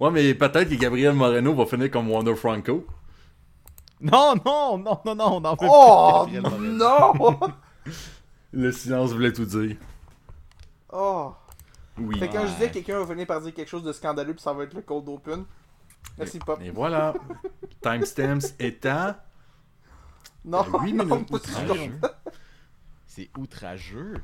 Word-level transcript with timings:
Ouais, 0.00 0.10
mais 0.10 0.34
peut-être 0.34 0.68
que 0.68 0.74
Gabriel 0.74 1.14
Moreno 1.14 1.54
va 1.54 1.66
finir 1.66 1.90
comme 1.90 2.10
Wonder 2.10 2.34
Franco. 2.34 2.86
Non, 4.00 4.34
non, 4.44 4.78
non, 4.78 5.00
non, 5.04 5.14
non, 5.14 5.36
on 5.36 5.40
n'en 5.40 5.54
veut 5.54 5.68
Oh 5.70 6.26
plus. 6.28 6.40
Moreno. 6.40 6.70
non! 6.72 7.40
Le 8.52 8.72
silence 8.72 9.12
voulait 9.12 9.32
tout 9.32 9.44
dire. 9.46 9.76
oh! 10.92 11.32
Oui. 11.98 12.18
Fait 12.18 12.28
que 12.28 12.34
quand 12.34 12.46
je 12.46 12.52
disais 12.52 12.68
que 12.68 12.74
quelqu'un 12.74 12.98
va 12.98 13.04
venir 13.04 13.26
par 13.26 13.40
dire 13.40 13.54
quelque 13.54 13.68
chose 13.68 13.82
de 13.82 13.92
scandaleux 13.92 14.34
puis 14.34 14.42
ça 14.42 14.52
va 14.52 14.64
être 14.64 14.74
le 14.74 14.82
cold 14.82 15.08
open. 15.08 15.44
Merci 16.18 16.38
Pop. 16.38 16.60
Et 16.62 16.70
voilà. 16.70 17.14
Timestamps 17.82 18.52
étant. 18.58 19.14
Non, 20.44 20.64
non, 20.70 20.78
du 20.80 20.94
tout. 20.94 21.34
Outrageux. 21.34 22.00
C'est 23.06 23.30
outrageux. 23.38 24.14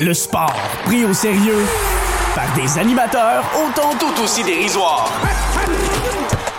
Le 0.00 0.14
sport 0.14 0.54
pris 0.84 1.04
au 1.04 1.12
sérieux 1.12 1.64
par 2.36 2.54
des 2.54 2.78
animateurs 2.78 3.44
autant 3.56 3.94
tout 3.98 4.22
aussi 4.22 4.44
dérisoires. 4.44 5.10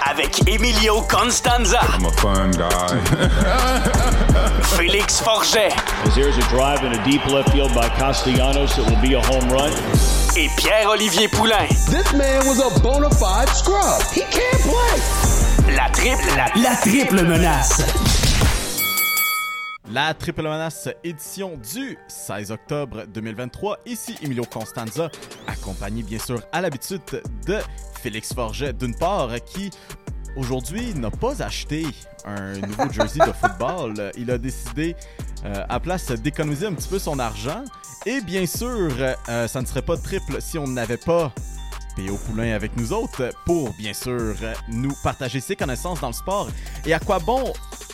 Avec 0.09 0.41
Emilio 0.49 1.03
Constanza, 1.03 1.79
I'm 1.93 2.05
a 2.05 2.11
fun 2.13 2.49
guy. 2.49 2.97
Félix 4.75 5.21
Forget 5.21 5.71
As 6.03 6.15
here's 6.15 6.35
a 6.35 6.41
drive 6.49 6.83
in 6.83 6.93
a 6.99 7.03
deep 7.05 7.23
left 7.27 7.51
field 7.51 7.71
by 7.75 7.87
Castellanos. 7.89 8.75
It 8.79 8.89
will 8.89 9.01
be 9.01 9.13
a 9.13 9.21
home 9.21 9.47
run. 9.51 9.71
et 10.35 10.49
Pierre-Olivier 10.57 11.27
Poulain. 11.27 11.67
This 11.91 12.11
man 12.13 12.47
was 12.47 12.59
a 12.59 12.79
bona 12.81 13.09
fide 13.11 13.49
scrub. 13.49 14.01
He 14.13 14.21
can't 14.31 14.61
play. 14.63 15.75
La 15.75 15.89
triple, 15.89 16.25
la, 16.35 16.47
la 16.55 16.75
triple 16.77 17.23
menace. 17.23 18.26
La 19.89 20.13
Triple 20.13 20.43
Menace 20.43 20.89
édition 21.01 21.57
du 21.73 21.97
16 22.09 22.51
octobre 22.51 23.05
2023. 23.07 23.79
Ici 23.85 24.15
Emilio 24.21 24.43
Constanza, 24.43 25.09
accompagné 25.47 26.03
bien 26.03 26.19
sûr 26.19 26.41
à 26.51 26.59
l'habitude 26.59 27.01
de 27.45 27.57
Félix 28.01 28.33
Forget 28.33 28.73
d'une 28.73 28.93
part, 28.95 29.33
qui 29.45 29.69
aujourd'hui 30.35 30.93
n'a 30.93 31.09
pas 31.09 31.41
acheté 31.41 31.85
un 32.25 32.57
nouveau 32.59 32.91
jersey 32.91 33.19
de 33.25 33.31
football. 33.31 34.11
Il 34.17 34.29
a 34.29 34.37
décidé 34.37 34.93
euh, 35.45 35.63
à 35.69 35.79
place 35.79 36.11
d'économiser 36.11 36.65
un 36.65 36.73
petit 36.73 36.89
peu 36.89 36.99
son 36.99 37.17
argent. 37.17 37.63
Et 38.05 38.19
bien 38.19 38.45
sûr, 38.45 38.91
euh, 39.29 39.47
ça 39.47 39.61
ne 39.61 39.65
serait 39.65 39.81
pas 39.81 39.95
triple 39.95 40.41
si 40.41 40.57
on 40.57 40.67
n'avait 40.67 40.97
pas 40.97 41.31
P.O. 41.97 42.15
Poulain 42.15 42.53
avec 42.53 42.77
nous 42.77 42.93
autres 42.93 43.31
pour 43.43 43.73
bien 43.73 43.93
sûr 43.93 44.35
nous 44.69 44.93
partager 45.03 45.39
ses 45.39 45.55
connaissances 45.55 45.99
dans 45.99 46.07
le 46.09 46.13
sport. 46.13 46.47
Et 46.85 46.93
à 46.93 46.99
quoi 46.99 47.17
bon 47.17 47.51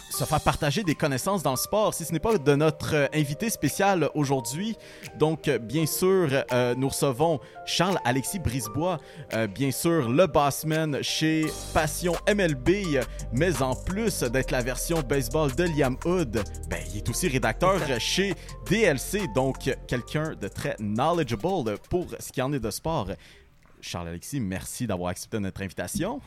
se 0.09 0.25
faire 0.25 0.41
partager 0.41 0.83
des 0.83 0.93
connaissances 0.93 1.41
dans 1.41 1.51
le 1.51 1.57
sport 1.57 1.93
si 1.93 2.05
ce 2.05 2.11
n'est 2.11 2.19
pas 2.19 2.37
de 2.37 2.55
notre 2.55 2.93
euh, 2.93 3.07
invité 3.13 3.49
spécial 3.49 4.09
aujourd'hui? 4.13 4.77
Donc, 5.17 5.47
euh, 5.47 5.57
bien 5.57 5.85
sûr, 5.85 6.29
euh, 6.51 6.75
nous 6.75 6.89
recevons 6.89 7.39
Charles-Alexis 7.65 8.39
Brisebois, 8.39 8.99
euh, 9.33 9.47
bien 9.47 9.71
sûr, 9.71 10.09
le 10.09 10.27
bossman 10.27 11.01
chez 11.01 11.47
Passion 11.73 12.13
MLB, 12.27 12.99
mais 13.31 13.61
en 13.61 13.73
plus 13.73 14.19
d'être 14.19 14.51
la 14.51 14.61
version 14.61 15.01
baseball 15.01 15.55
de 15.55 15.63
Liam 15.63 15.97
Hood, 16.05 16.43
ben, 16.69 16.79
il 16.91 16.97
est 16.97 17.09
aussi 17.09 17.27
rédacteur 17.29 17.79
chez 17.99 18.35
DLC, 18.69 19.21
donc 19.33 19.71
quelqu'un 19.88 20.35
de 20.39 20.47
très 20.47 20.75
knowledgeable 20.79 21.77
pour 21.89 22.07
ce 22.19 22.31
qui 22.31 22.41
en 22.41 22.53
est 22.53 22.59
de 22.59 22.69
sport. 22.69 23.07
Charles-Alexis, 23.83 24.39
merci 24.39 24.87
d'avoir 24.87 25.09
accepté 25.09 25.39
notre 25.39 25.61
invitation. 25.61 26.21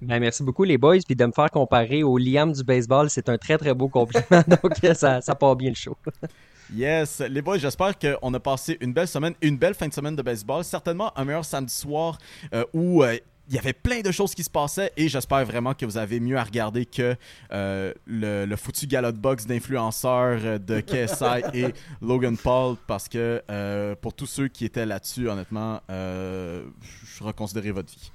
Ben, 0.00 0.18
merci 0.18 0.42
beaucoup 0.42 0.64
les 0.64 0.78
boys, 0.78 0.98
puis 1.06 1.14
de 1.14 1.24
me 1.24 1.32
faire 1.32 1.50
comparer 1.50 2.02
au 2.02 2.18
Liam 2.18 2.52
du 2.52 2.64
baseball, 2.64 3.08
c'est 3.08 3.28
un 3.28 3.38
très 3.38 3.58
très 3.58 3.74
beau 3.74 3.88
compliment, 3.88 4.42
donc 4.62 4.72
ça, 4.94 5.20
ça 5.20 5.34
part 5.34 5.54
bien 5.56 5.70
le 5.70 5.76
show. 5.76 5.96
Yes, 6.74 7.20
les 7.20 7.42
boys, 7.42 7.58
j'espère 7.58 7.98
qu'on 7.98 8.32
a 8.32 8.40
passé 8.40 8.78
une 8.80 8.94
belle 8.94 9.06
semaine, 9.06 9.34
une 9.42 9.58
belle 9.58 9.74
fin 9.74 9.88
de 9.88 9.92
semaine 9.92 10.16
de 10.16 10.22
baseball. 10.22 10.64
Certainement 10.64 11.16
un 11.18 11.24
meilleur 11.24 11.44
samedi 11.44 11.74
soir 11.74 12.18
euh, 12.54 12.64
où 12.72 13.02
euh, 13.02 13.18
il 13.52 13.56
y 13.56 13.58
avait 13.58 13.74
plein 13.74 14.00
de 14.00 14.10
choses 14.10 14.34
qui 14.34 14.42
se 14.42 14.48
passaient 14.48 14.92
et 14.96 15.10
j'espère 15.10 15.44
vraiment 15.44 15.74
que 15.74 15.84
vous 15.84 15.98
avez 15.98 16.20
mieux 16.20 16.38
à 16.38 16.42
regarder 16.42 16.86
que 16.86 17.14
euh, 17.52 17.92
le, 18.06 18.46
le 18.46 18.56
foutu 18.56 18.86
galop 18.86 19.12
de 19.12 19.18
box 19.18 19.44
d'influenceurs 19.46 20.40
euh, 20.42 20.58
de 20.58 20.80
KSI 20.80 21.42
et 21.52 21.74
Logan 22.00 22.38
Paul 22.38 22.76
parce 22.86 23.10
que 23.10 23.42
euh, 23.50 23.94
pour 24.00 24.14
tous 24.14 24.24
ceux 24.24 24.48
qui 24.48 24.64
étaient 24.64 24.86
là-dessus, 24.86 25.28
honnêtement, 25.28 25.82
euh, 25.90 26.64
je 27.14 27.22
reconsidérais 27.22 27.72
votre 27.72 27.92
vie. 27.92 28.10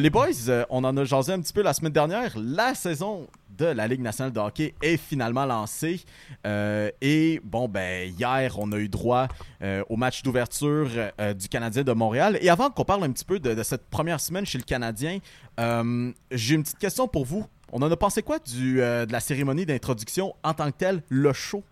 Les 0.00 0.10
boys, 0.10 0.66
on 0.70 0.82
en 0.84 0.96
a 0.96 1.04
jasé 1.04 1.32
un 1.32 1.40
petit 1.40 1.52
peu 1.52 1.62
la 1.62 1.72
semaine 1.72 1.92
dernière. 1.92 2.34
La 2.36 2.74
saison 2.74 3.28
de 3.58 3.66
la 3.66 3.86
Ligue 3.88 4.00
nationale 4.00 4.32
de 4.32 4.38
hockey 4.40 4.74
est 4.82 4.96
finalement 4.96 5.44
lancée. 5.44 6.00
Euh, 6.46 6.90
et 7.00 7.40
bon, 7.44 7.68
ben, 7.68 8.08
hier, 8.18 8.54
on 8.58 8.70
a 8.72 8.76
eu 8.76 8.88
droit 8.88 9.28
euh, 9.62 9.82
au 9.88 9.96
match 9.96 10.22
d'ouverture 10.22 10.88
euh, 11.20 11.34
du 11.34 11.48
Canadien 11.48 11.82
de 11.82 11.92
Montréal. 11.92 12.38
Et 12.40 12.48
avant 12.48 12.70
qu'on 12.70 12.84
parle 12.84 13.04
un 13.04 13.10
petit 13.10 13.24
peu 13.24 13.38
de, 13.40 13.54
de 13.54 13.62
cette 13.62 13.88
première 13.90 14.20
semaine 14.20 14.46
chez 14.46 14.58
le 14.58 14.64
Canadien, 14.64 15.18
euh, 15.60 16.12
j'ai 16.30 16.54
une 16.54 16.62
petite 16.62 16.78
question 16.78 17.08
pour 17.08 17.24
vous. 17.24 17.44
On 17.72 17.82
en 17.82 17.90
a 17.90 17.96
pensé 17.96 18.22
quoi 18.22 18.38
du, 18.38 18.80
euh, 18.80 19.04
de 19.04 19.12
la 19.12 19.20
cérémonie 19.20 19.66
d'introduction 19.66 20.34
en 20.42 20.54
tant 20.54 20.70
que 20.70 20.76
telle, 20.78 21.02
le 21.08 21.32
show? 21.32 21.62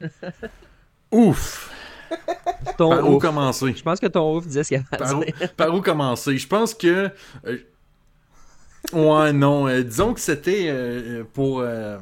Ouf! 1.12 1.72
Ton 2.76 2.90
Par 2.90 3.10
où 3.10 3.18
commencer? 3.18 3.74
Je 3.76 3.82
pense 3.82 3.98
que 3.98 4.06
ton 4.06 4.36
ouf 4.36 4.46
disait 4.46 4.62
ce 4.62 4.68
qu'il 4.68 4.76
y 4.76 4.80
avait 4.80 5.02
à 5.02 5.08
Par 5.08 5.18
où, 5.18 5.24
dire. 5.24 5.54
par 5.54 5.74
où 5.74 5.80
commencer? 5.80 6.38
Je 6.38 6.46
pense 6.46 6.74
que. 6.74 7.10
Ouais, 8.92 9.32
non. 9.32 9.68
euh, 9.68 9.82
disons 9.82 10.14
que 10.14 10.20
c'était 10.20 10.66
euh, 10.68 11.24
pour. 11.32 11.60
euh, 11.60 11.98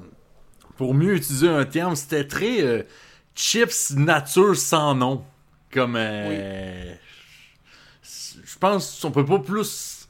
pour 0.76 0.92
mieux 0.94 1.14
utiliser 1.14 1.48
un 1.48 1.64
terme, 1.64 1.94
c'était 1.94 2.26
très 2.26 2.60
euh, 2.62 2.82
chips 3.34 3.92
nature 3.96 4.56
sans 4.56 4.94
nom. 4.94 5.24
Comme. 5.72 5.94
euh, 5.96 6.94
Je 8.02 8.58
pense 8.58 9.00
qu'on 9.00 9.10
peut 9.10 9.24
pas 9.24 9.38
plus 9.38 10.08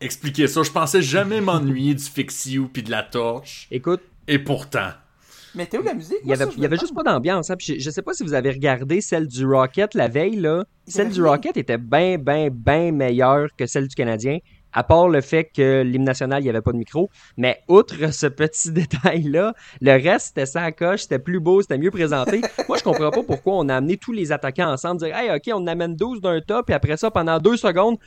expliquer 0.00 0.46
ça. 0.48 0.62
Je 0.62 0.70
pensais 0.70 1.02
jamais 1.02 1.40
m'ennuyer 1.40 1.94
du 1.94 2.02
Fix 2.04 2.46
You 2.46 2.68
puis 2.72 2.82
de 2.82 2.90
la 2.90 3.02
torche. 3.02 3.66
Écoute, 3.70 4.00
Et 4.28 4.38
pourtant. 4.38 4.90
Mais 5.54 5.66
Théo, 5.66 5.82
la 5.82 5.94
musique, 5.94 6.18
il 6.22 6.30
y 6.30 6.32
avait, 6.32 6.46
il 6.56 6.62
y 6.62 6.64
avait 6.64 6.78
juste 6.78 6.94
pas 6.94 7.02
d'ambiance. 7.02 7.50
hein, 7.50 7.56
je, 7.60 7.74
je 7.76 7.90
sais 7.90 8.02
pas 8.02 8.12
si 8.14 8.22
vous 8.22 8.34
avez 8.34 8.50
regardé 8.52 9.00
celle 9.00 9.26
du 9.26 9.44
Rocket 9.44 9.94
la 9.94 10.06
veille, 10.06 10.36
là. 10.36 10.64
Celle 10.86 11.10
du 11.10 11.20
rien. 11.20 11.32
Rocket 11.32 11.56
était 11.56 11.76
bien, 11.76 12.18
bien, 12.18 12.48
bien 12.52 12.92
meilleure 12.92 13.48
que 13.58 13.66
celle 13.66 13.88
du 13.88 13.94
Canadien. 13.96 14.38
À 14.72 14.84
part 14.84 15.08
le 15.08 15.20
fait 15.20 15.44
que 15.44 15.82
l'hymne 15.82 16.04
national, 16.04 16.40
il 16.40 16.44
n'y 16.44 16.50
avait 16.50 16.60
pas 16.60 16.72
de 16.72 16.76
micro. 16.76 17.10
Mais 17.36 17.60
outre 17.68 18.12
ce 18.12 18.26
petit 18.26 18.70
détail-là, 18.72 19.54
le 19.80 19.92
reste, 19.92 20.28
c'était 20.28 20.46
ça 20.46 20.62
à 20.62 20.72
coche, 20.72 21.02
c'était 21.02 21.18
plus 21.18 21.40
beau, 21.40 21.62
c'était 21.62 21.78
mieux 21.78 21.90
présenté. 21.90 22.40
Moi, 22.68 22.78
je 22.78 22.84
comprends 22.84 23.10
pas 23.10 23.22
pourquoi 23.22 23.54
on 23.56 23.68
a 23.68 23.76
amené 23.76 23.96
tous 23.96 24.12
les 24.12 24.32
attaquants 24.32 24.70
ensemble, 24.70 25.00
dire, 25.00 25.16
hey, 25.16 25.30
OK, 25.30 25.50
on 25.54 25.66
amène 25.66 25.96
12 25.96 26.20
d'un 26.20 26.40
top, 26.40 26.70
et 26.70 26.74
après 26.74 26.96
ça, 26.96 27.10
pendant 27.10 27.38
deux 27.38 27.56
secondes, 27.56 27.98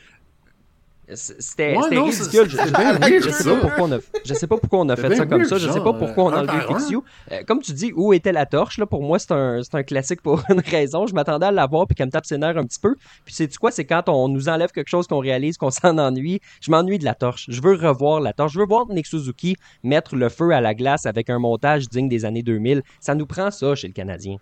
c'était 1.14 1.75
Ouais, 1.78 2.00
ridicule. 2.00 2.50
Je, 2.50 2.58
sais 3.31 3.44
pas 3.44 3.56
pourquoi 3.59 3.84
on 3.86 3.91
a, 3.91 3.97
je 4.25 4.34
sais 4.34 4.47
pas 4.47 4.58
pourquoi 4.58 4.80
on 4.80 4.90
a 4.90 4.96
fait 4.96 5.16
ça 5.16 5.25
comme 5.25 5.44
ça. 5.46 5.58
Je 5.58 5.69
sais 5.69 5.81
pas 5.81 5.94
pourquoi 5.94 6.24
on 6.25 6.30
a 6.30 6.40
enlevé. 6.41 6.59
Fix 6.68 6.90
You. 6.90 7.03
Euh, 7.31 7.41
comme 7.46 7.62
tu 7.62 7.74
dis, 7.74 7.91
où 7.96 8.14
était 8.14 8.31
la 8.31 8.46
torche? 8.46 8.78
Là, 8.78 8.86
pour 8.86 9.03
moi, 9.03 9.19
c'est 9.19 9.31
un, 9.34 9.62
c'est 9.63 9.75
un 9.75 9.84
classique 9.84 10.22
pour 10.22 10.42
une 10.50 10.62
raison. 10.62 11.06
Je 11.08 11.13
m'attendais 11.13 11.46
à 11.47 11.52
l'avoir 11.52 11.88
puis 11.88 11.96
qu'elle 11.96 12.08
me 12.08 12.12
tape 12.12 12.25
ses 12.25 12.38
nerfs 12.38 12.58
un 12.58 12.63
petit 12.66 12.80
peu. 12.80 12.96
Puis 13.25 13.34
c'est 13.36 13.53
quoi? 13.58 13.72
C'est 13.72 13.86
quand 13.86 14.08
on 14.08 14.30
nous 14.30 14.47
enlève 14.50 14.72
quelque 14.72 14.90
chose 14.90 15.08
qu'on 15.08 15.19
réalise 15.19 15.58
qu'on 15.58 15.72
s'en 15.72 15.97
ennuie. 15.97 16.40
Je 16.62 16.72
m'ennuie 16.72 17.00
de 17.00 17.06
la 17.06 17.16
torche. 17.16 17.46
Je 17.50 17.62
veux 17.62 17.75
revoir 17.75 18.22
la 18.22 18.34
torche. 18.34 18.53
Je 18.53 18.59
veux 18.59 18.66
voir 18.66 18.88
Nick 18.88 19.06
Suzuki 19.08 19.56
mettre 19.84 20.16
le 20.16 20.30
feu 20.30 20.52
à 20.52 20.62
la 20.62 20.74
glace 20.74 21.06
avec 21.06 21.30
un 21.30 21.40
montage 21.40 21.90
digne 21.90 22.08
des 22.08 22.24
années 22.25 22.44
2000. 22.44 22.81
Ça 23.00 23.13
nous 23.16 23.25
prend 23.25 23.52
ça 23.52 23.75
chez 23.75 23.88
le 23.88 23.94
Canadien. 23.94 24.38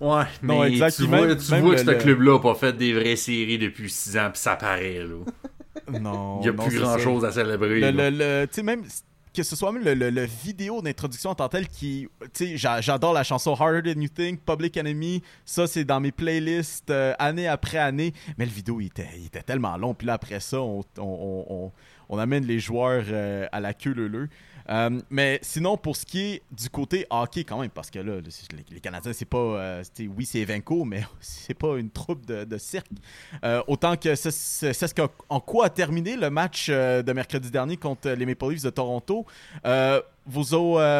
Ouais, 0.00 0.22
Non, 0.44 0.60
mais 0.60 0.68
exact, 0.70 0.94
tu 0.96 1.06
vois, 1.06 1.26
même- 1.26 1.36
tu 1.36 1.50
même 1.50 1.60
vois 1.62 1.74
le- 1.74 1.82
que 1.82 1.90
ce 1.92 1.96
club-là 1.96 2.34
n'a 2.34 2.38
pas 2.38 2.54
fait 2.54 2.72
des 2.72 2.92
vraies 2.92 3.16
séries 3.16 3.58
depuis 3.58 3.90
6 3.90 4.16
ans, 4.16 4.28
puis 4.32 4.40
ça 4.40 4.54
paraît, 4.54 5.00
là. 5.00 5.16
Non. 6.00 6.38
Il 6.40 6.42
n'y 6.44 6.48
a 6.48 6.52
non, 6.52 6.66
plus 6.66 6.78
grand-chose 6.78 7.24
à 7.24 7.32
célébrer. 7.32 7.80
Le, 7.80 7.90
là. 7.90 8.10
le, 8.10 8.16
le- 8.16 8.46
tu 8.46 8.54
sais, 8.54 8.62
même 8.62 8.82
que 9.34 9.42
ce 9.42 9.54
soit 9.54 9.70
même 9.72 9.84
le, 9.84 9.94
le- 9.94 10.10
le 10.10 10.24
vidéo 10.24 10.82
d'introduction 10.82 11.30
en 11.30 11.34
tant 11.34 11.46
que 11.46 11.52
tel 11.52 11.68
qui. 11.68 12.08
Tu 12.20 12.28
sais, 12.32 12.56
j'a- 12.56 12.80
j'adore 12.80 13.12
la 13.12 13.22
chanson 13.24 13.54
Harder 13.54 13.94
Than 13.94 14.00
You 14.00 14.08
Think, 14.08 14.40
Public 14.44 14.76
Enemy. 14.76 15.22
Ça, 15.44 15.66
c'est 15.66 15.84
dans 15.84 16.00
mes 16.00 16.12
playlists 16.12 16.90
euh, 16.90 17.14
année 17.18 17.46
après 17.46 17.78
année. 17.78 18.12
Mais 18.38 18.46
le 18.46 18.50
vidéo, 18.52 18.80
il 18.80 18.86
était, 18.86 19.08
il 19.16 19.26
était 19.26 19.42
tellement 19.42 19.76
long. 19.76 19.94
Puis 19.94 20.06
là, 20.06 20.14
après 20.14 20.40
ça, 20.40 20.60
on, 20.60 20.80
on, 20.98 21.02
on- 21.02 21.46
on- 21.48 21.72
on 22.10 22.18
amène 22.18 22.44
les 22.46 22.58
joueurs 22.58 23.04
euh, 23.10 23.46
à 23.52 23.60
la 23.60 23.74
queue 23.74 23.92
leu 23.92 24.28
Euh, 24.70 25.00
mais 25.10 25.38
sinon, 25.42 25.76
pour 25.76 25.96
ce 25.96 26.04
qui 26.04 26.20
est 26.20 26.42
du 26.50 26.68
côté 26.68 27.06
hockey, 27.10 27.44
quand 27.44 27.60
même, 27.60 27.70
parce 27.70 27.90
que 27.90 27.98
là, 27.98 28.16
le- 28.16 28.22
les, 28.70 28.80
Canadiens, 28.80 29.12
c'est 29.12 29.24
pas. 29.24 29.38
euh, 29.38 29.84
oui, 30.16 30.26
c'est 30.26 30.40
Evenco, 30.40 30.84
mais 30.84 31.02
c'est 31.20 31.54
pas 31.54 31.78
une 31.78 31.90
troupe 31.90 32.26
de, 32.26 32.58
cirque. 32.58 32.88
Euh, 33.44 33.62
autant 33.66 33.96
que 33.96 34.14
c'est 34.14 34.30
ce 34.30 35.08
en 35.28 35.40
quoi 35.40 35.66
a 35.66 35.70
terminé 35.70 36.16
le 36.16 36.30
match 36.30 36.66
euh, 36.70 37.02
de 37.02 37.12
mercredi 37.12 37.50
dernier 37.50 37.76
contre 37.76 38.10
les 38.10 38.26
Maple 38.26 38.50
Leafs 38.50 38.62
de 38.62 38.70
Toronto. 38.70 39.26
Vos, 40.26 40.42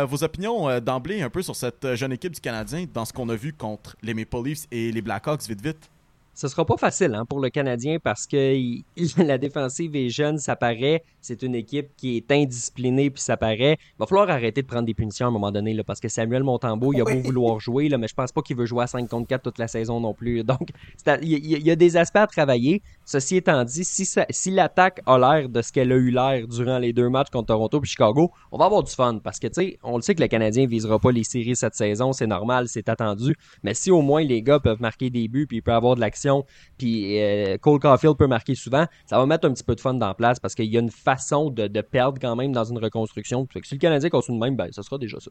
vos 0.06 0.24
opinions 0.24 0.80
d'emblée 0.80 1.20
un 1.20 1.28
peu 1.28 1.42
sur 1.42 1.54
cette 1.54 1.94
jeune 1.96 2.12
équipe 2.12 2.32
du 2.32 2.40
Canadien 2.40 2.86
dans 2.94 3.04
ce 3.04 3.12
qu'on 3.12 3.28
a 3.28 3.36
vu 3.36 3.52
contre 3.52 3.96
les 4.02 4.14
Maple 4.14 4.42
Leafs 4.42 4.66
et 4.70 4.90
les 4.90 5.02
Blackhawks, 5.02 5.46
vite 5.48 5.60
vite? 5.60 5.90
Ce 6.40 6.46
sera 6.46 6.64
pas 6.64 6.76
facile 6.76 7.14
hein, 7.16 7.24
pour 7.24 7.40
le 7.40 7.50
Canadien 7.50 7.98
parce 7.98 8.24
que 8.28 8.54
il- 8.56 8.84
la 9.16 9.38
défensive 9.38 9.96
est 9.96 10.08
jeune, 10.08 10.38
ça 10.38 10.54
paraît. 10.54 11.02
C'est 11.20 11.42
une 11.42 11.56
équipe 11.56 11.88
qui 11.96 12.16
est 12.16 12.30
indisciplinée, 12.30 13.10
puis 13.10 13.20
ça 13.20 13.36
paraît. 13.36 13.76
Il 13.80 13.98
va 13.98 14.06
falloir 14.06 14.30
arrêter 14.30 14.62
de 14.62 14.66
prendre 14.68 14.86
des 14.86 14.94
punitions 14.94 15.26
à 15.26 15.28
un 15.30 15.32
moment 15.32 15.50
donné, 15.50 15.74
là, 15.74 15.82
parce 15.82 15.98
que 15.98 16.08
Samuel 16.08 16.44
Montembeau, 16.44 16.92
il 16.92 17.00
a 17.00 17.04
beau 17.04 17.20
vouloir 17.22 17.58
jouer, 17.58 17.88
là, 17.88 17.98
mais 17.98 18.06
je 18.06 18.14
pense 18.14 18.30
pas 18.30 18.40
qu'il 18.40 18.56
veut 18.56 18.66
jouer 18.66 18.84
à 18.84 18.86
5 18.86 19.08
contre 19.08 19.26
4 19.26 19.42
toute 19.42 19.58
la 19.58 19.66
saison 19.66 19.98
non 20.00 20.14
plus. 20.14 20.44
Donc, 20.44 20.68
à- 21.06 21.18
il 21.20 21.28
y, 21.28 21.34
a- 21.54 21.58
il 21.58 21.66
y 21.66 21.70
a 21.72 21.76
des 21.76 21.96
aspects 21.96 22.16
à 22.18 22.26
travailler. 22.28 22.82
Ceci 23.04 23.36
étant 23.36 23.64
dit, 23.64 23.82
si, 23.84 24.04
ça- 24.04 24.26
si 24.30 24.52
l'attaque 24.52 25.00
a 25.06 25.18
l'air 25.18 25.48
de 25.48 25.60
ce 25.60 25.72
qu'elle 25.72 25.90
a 25.90 25.96
eu 25.96 26.10
l'air 26.10 26.46
durant 26.46 26.78
les 26.78 26.92
deux 26.92 27.08
matchs 27.08 27.30
contre 27.30 27.46
Toronto 27.48 27.80
puis 27.80 27.90
Chicago, 27.90 28.30
on 28.52 28.58
va 28.58 28.66
avoir 28.66 28.84
du 28.84 28.92
fun 28.92 29.18
parce 29.22 29.40
que, 29.40 29.48
tu 29.48 29.54
sais, 29.54 29.78
on 29.82 29.96
le 29.96 30.02
sait 30.02 30.14
que 30.14 30.22
le 30.22 30.28
Canadien 30.28 30.66
visera 30.66 31.00
pas 31.00 31.10
les 31.10 31.24
séries 31.24 31.56
cette 31.56 31.74
saison, 31.74 32.12
c'est 32.12 32.26
normal, 32.28 32.68
c'est 32.68 32.88
attendu. 32.88 33.34
Mais 33.64 33.74
si 33.74 33.90
au 33.90 34.02
moins 34.02 34.22
les 34.22 34.40
gars 34.40 34.60
peuvent 34.60 34.80
marquer 34.80 35.10
des 35.10 35.26
buts, 35.26 35.46
puis 35.48 35.58
il 35.58 35.62
peut 35.62 35.72
avoir 35.72 35.96
de 35.96 36.00
l'action, 36.00 36.27
puis 36.76 37.20
euh, 37.20 37.58
Cole 37.58 37.80
Caulfield 37.80 38.16
peut 38.16 38.26
marquer 38.26 38.54
souvent, 38.54 38.86
ça 39.06 39.18
va 39.18 39.26
mettre 39.26 39.46
un 39.46 39.52
petit 39.52 39.64
peu 39.64 39.74
de 39.74 39.80
fun 39.80 39.94
dans 39.94 40.08
la 40.08 40.14
place 40.14 40.40
parce 40.40 40.54
qu'il 40.54 40.66
y 40.66 40.76
a 40.76 40.80
une 40.80 40.90
façon 40.90 41.50
de, 41.50 41.66
de 41.66 41.80
perdre 41.80 42.18
quand 42.20 42.36
même 42.36 42.52
dans 42.52 42.64
une 42.64 42.78
reconstruction. 42.78 43.46
Fait 43.52 43.60
que 43.60 43.66
si 43.66 43.74
le 43.74 43.80
Canadien 43.80 44.10
continue 44.10 44.38
de 44.38 44.44
même, 44.44 44.56
ben, 44.56 44.70
ça 44.72 44.82
sera 44.82 44.98
déjà 44.98 45.18
ça. 45.20 45.30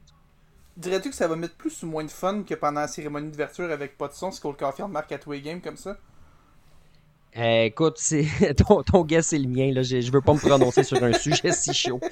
Dirais-tu 0.77 1.09
que 1.09 1.15
ça 1.15 1.27
va 1.27 1.35
mettre 1.35 1.55
plus 1.55 1.81
ou 1.83 1.87
moins 1.87 2.03
de 2.03 2.11
fun 2.11 2.43
que 2.43 2.53
pendant 2.53 2.81
la 2.81 2.87
cérémonie 2.87 3.31
d'ouverture 3.31 3.71
avec 3.71 3.97
pas 3.97 4.07
de 4.07 4.13
son 4.13 4.31
si 4.31 4.39
Cole 4.39 4.55
Caulfield 4.55 4.91
marque 4.91 5.11
à 5.11 5.17
tous 5.17 5.31
les 5.31 5.41
games 5.41 5.61
comme 5.61 5.77
ça? 5.77 5.97
Euh, 7.35 7.63
écoute, 7.63 7.95
c'est 7.97 8.27
ton, 8.67 8.83
ton 8.83 9.03
guess 9.03 9.27
c'est 9.27 9.39
le 9.39 9.47
mien. 9.47 9.71
Là. 9.73 9.81
Je, 9.81 10.01
je 10.01 10.11
veux 10.11 10.21
pas 10.21 10.33
me 10.33 10.39
prononcer 10.39 10.83
sur 10.83 11.03
un 11.03 11.13
sujet 11.19 11.51
si 11.51 11.73
chaud. 11.73 11.99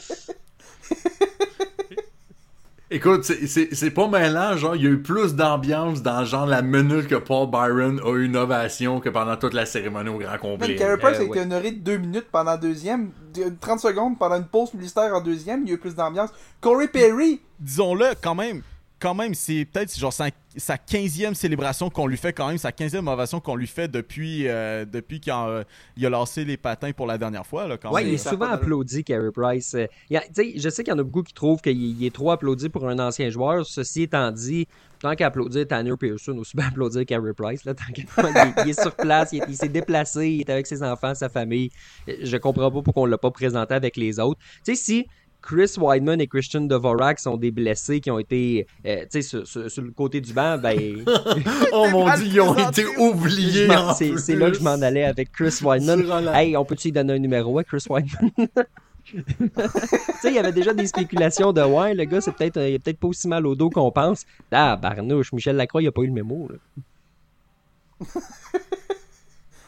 Écoute, 2.91 3.23
c'est- 3.23 3.47
c'est 3.47 3.73
c'est 3.73 3.89
pas 3.89 4.07
mêlant, 4.07 4.55
genre, 4.57 4.75
il 4.75 4.83
y 4.83 4.85
a 4.85 4.91
eu 4.91 5.01
plus 5.01 5.33
d'ambiance 5.33 6.03
dans 6.03 6.23
genre 6.23 6.45
la 6.45 6.61
minute 6.61 7.07
que 7.07 7.15
Paul 7.15 7.49
Byron 7.49 7.99
a 8.05 8.11
eu 8.15 8.25
une 8.25 8.37
ovation 8.37 8.99
que 8.99 9.09
pendant 9.09 9.35
toute 9.37 9.55
la 9.55 9.65
cérémonie 9.65 10.09
au 10.09 10.19
grand 10.19 10.37
complet. 10.37 10.75
Carey 10.75 10.97
Price 10.97 11.17
Euh, 11.17 11.21
a 11.21 11.23
été 11.23 11.31
ouais. 11.31 11.39
honoré 11.41 11.71
de 11.71 11.79
2 11.79 11.97
minutes 11.97 12.27
pendant 12.31 12.51
la 12.51 12.57
deuxième, 12.57 13.09
de- 13.33 13.51
30 13.59 13.79
secondes 13.79 14.19
pendant 14.19 14.35
une 14.37 14.45
pause 14.45 14.69
publicitaire 14.69 15.15
en 15.15 15.21
deuxième, 15.21 15.61
il 15.63 15.69
y 15.69 15.71
a 15.71 15.75
eu 15.75 15.77
plus 15.79 15.95
d'ambiance. 15.95 16.29
Corey 16.61 16.87
Perry, 16.87 17.41
Disons-le, 17.59 18.07
quand 18.21 18.35
même, 18.35 18.61
quand 18.99 19.13
même, 19.13 19.33
c'est 19.33 19.65
peut-être 19.65 19.97
genre 19.97 20.13
sa, 20.13 20.29
sa 20.55 20.75
15e 20.77 21.33
célébration 21.33 21.89
qu'on 21.89 22.07
lui 22.07 22.17
fait, 22.17 22.31
quand 22.33 22.47
même, 22.47 22.57
sa 22.57 22.71
15e 22.71 23.07
ovation 23.11 23.39
qu'on 23.39 23.55
lui 23.55 23.67
fait 23.67 23.87
depuis, 23.87 24.47
euh, 24.47 24.85
depuis 24.85 25.19
qu'il 25.19 25.31
a, 25.33 25.63
il 25.97 26.05
a 26.05 26.09
lancé 26.09 26.45
les 26.45 26.57
patins 26.57 26.91
pour 26.93 27.05
la 27.05 27.17
dernière 27.17 27.45
fois. 27.45 27.67
Là, 27.67 27.77
quand 27.77 27.91
Ouais, 27.91 28.01
même. 28.01 28.11
il 28.11 28.15
est 28.15 28.17
souvent 28.29 28.45
applaudi, 28.45 29.03
Carey 29.03 29.31
Price. 29.33 29.73
Euh, 29.75 29.85
il 30.09 30.17
a- 30.17 30.23
je 30.55 30.69
sais 30.69 30.83
qu'il 30.83 30.91
y 30.93 30.95
en 30.95 30.99
a 30.99 31.03
beaucoup 31.03 31.23
qui 31.23 31.33
trouvent 31.33 31.61
qu'il 31.61 31.77
il 31.81 32.05
est 32.05 32.13
trop 32.13 32.31
applaudi 32.31 32.69
pour 32.69 32.87
un 32.87 32.97
ancien 32.99 33.29
joueur. 33.29 33.65
Ceci 33.65 34.03
étant 34.03 34.31
dit, 34.31 34.67
tant 35.01 35.13
qu'applaudir 35.13 35.67
Tanner 35.67 35.93
Pearson, 35.99 36.37
aussi 36.37 36.55
bien 36.55 36.67
applaudir 36.67 37.05
Carey 37.05 37.33
Price. 37.33 37.65
Là, 37.65 37.73
tant 37.73 37.83
qu'à 37.93 38.03
il, 38.17 38.37
est- 38.37 38.63
il 38.65 38.69
est 38.69 38.81
sur 38.81 38.95
place, 38.95 39.29
il, 39.33 39.41
est- 39.43 39.45
il 39.49 39.55
s'est 39.57 39.69
déplacé, 39.69 40.29
il 40.29 40.41
est 40.41 40.49
avec 40.49 40.67
ses 40.67 40.81
enfants, 40.83 41.13
sa 41.13 41.27
famille. 41.29 41.69
Euh, 42.07 42.13
Je 42.23 42.37
comprends 42.37 42.71
pas 42.71 42.81
pourquoi 42.81 43.03
on 43.03 43.07
l'a 43.07 43.17
pas 43.17 43.31
présenté 43.31 43.73
avec 43.73 43.97
les 43.97 44.19
autres. 44.19 44.39
Tu 44.63 44.73
sais, 44.73 44.81
si 44.81 45.05
Chris 45.45 45.75
Weidman 45.77 46.19
et 46.19 46.27
Christian 46.27 46.61
Dvorak 46.61 47.19
sont 47.19 47.37
des 47.37 47.51
blessés 47.51 47.99
qui 48.01 48.09
ont 48.09 48.17
été 48.17 48.65
euh, 48.85 49.01
tu 49.03 49.07
sais, 49.11 49.21
sur, 49.21 49.45
sur- 49.45 49.69
sur 49.69 49.83
le 49.83 49.91
côté 49.91 50.19
du 50.19 50.33
banc, 50.33 50.57
ben, 50.57 50.75
oh 51.71 51.87
mon 51.91 52.05
dieu, 52.15 52.25
ils 52.25 52.41
ont 52.41 52.55
été 52.69 52.83
oubliés. 52.97 53.67
c'est 53.95 54.09
plus. 54.09 54.19
c'est 54.23 54.35
là 54.35 54.49
que 54.49 54.57
je 54.57 54.63
m'en 54.63 54.81
allais 54.81 55.03
avec 55.03 55.31
Chris 55.31 55.59
Weidman. 55.61 56.03
Hey, 56.33 56.57
on 56.57 56.65
peut-tu 56.65 56.87
lui 56.87 56.91
donner 56.93 57.13
un 57.13 57.19
numéro 57.19 57.59
à 57.59 57.63
Chris 57.63 57.85
Weidman? 57.87 58.31
tu 59.05 59.23
sais, 60.19 60.29
il 60.29 60.33
y 60.33 60.39
avait 60.39 60.51
déjà 60.51 60.73
des 60.73 60.87
spéculations 60.87 61.53
de 61.53 61.61
ouais, 61.61 61.93
le 61.93 62.05
gars, 62.05 62.21
c'est 62.21 62.31
peut-être, 62.31 62.57
euh, 62.57 62.69
il 62.69 62.75
a 62.75 62.79
peut-être 62.79 62.97
pas 62.99 63.07
aussi 63.07 63.27
mal 63.27 63.45
au 63.45 63.53
dos 63.53 63.69
qu'on 63.69 63.91
pense. 63.91 64.25
Ah, 64.51 64.75
barnouche, 64.75 65.31
Michel 65.31 65.55
Lacroix, 65.57 65.83
il 65.83 65.87
a 65.87 65.91
pas 65.91 66.01
eu 66.01 66.07
le 66.07 66.13
mémo. 66.13 66.49
là. 66.49 66.57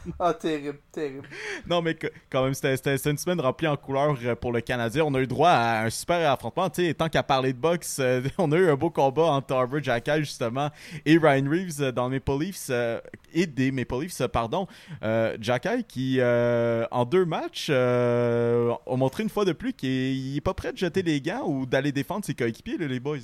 ah 0.18 0.34
terrible, 0.34 0.78
terrible. 0.92 1.28
Non, 1.66 1.82
mais 1.82 1.96
quand 2.30 2.44
même, 2.44 2.54
c'était 2.54 3.10
une 3.10 3.18
semaine 3.18 3.40
remplie 3.40 3.66
en 3.66 3.76
couleurs 3.76 4.16
euh, 4.24 4.34
pour 4.34 4.52
le 4.52 4.60
Canadien. 4.60 5.04
On 5.04 5.14
a 5.14 5.20
eu 5.20 5.26
droit 5.26 5.50
à 5.50 5.84
un 5.84 5.90
super 5.90 6.30
affrontement. 6.30 6.68
Tant 6.70 7.08
qu'à 7.08 7.22
parler 7.22 7.52
de 7.52 7.58
boxe, 7.58 7.98
euh, 8.00 8.22
on 8.38 8.50
a 8.52 8.56
eu 8.56 8.68
un 8.68 8.74
beau 8.74 8.90
combat 8.90 9.24
entre 9.26 9.54
Harvard 9.54 9.82
Jackal, 9.82 10.20
justement, 10.20 10.70
et 11.04 11.18
Ryan 11.18 11.48
Reeves 11.48 11.80
euh, 11.80 11.92
dans 11.92 12.08
Maple 12.08 12.38
Leafs, 12.40 12.68
euh, 12.70 13.00
et 13.32 13.46
des 13.46 13.70
Maple 13.70 14.02
Leafs, 14.02 14.26
pardon. 14.32 14.66
Euh, 15.02 15.36
Jackal 15.40 15.84
qui, 15.84 16.18
euh, 16.20 16.86
en 16.90 17.04
deux 17.04 17.24
matchs, 17.24 17.68
euh, 17.70 18.72
a 18.86 18.96
montré 18.96 19.22
une 19.22 19.30
fois 19.30 19.44
de 19.44 19.52
plus 19.52 19.72
qu'il 19.72 20.36
est 20.36 20.40
pas 20.40 20.54
prêt 20.54 20.72
de 20.72 20.78
jeter 20.78 21.02
les 21.02 21.20
gants 21.20 21.44
ou 21.46 21.66
d'aller 21.66 21.92
défendre 21.92 22.24
ses 22.24 22.34
coéquipiers, 22.34 22.78
là, 22.78 22.86
les 22.86 23.00
boys. 23.00 23.18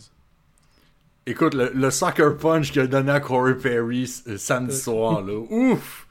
Écoute, 1.27 1.55
le, 1.55 1.71
le 1.75 1.91
sucker 1.91 2.37
punch 2.39 2.71
qu'il 2.71 2.83
a 2.83 2.87
donné 2.87 3.11
à 3.11 3.21
Corey 3.21 3.57
Perry 3.57 4.07
samedi 4.07 4.77
soir, 4.77 5.23
là. 5.23 5.33
Ouf! 5.51 6.04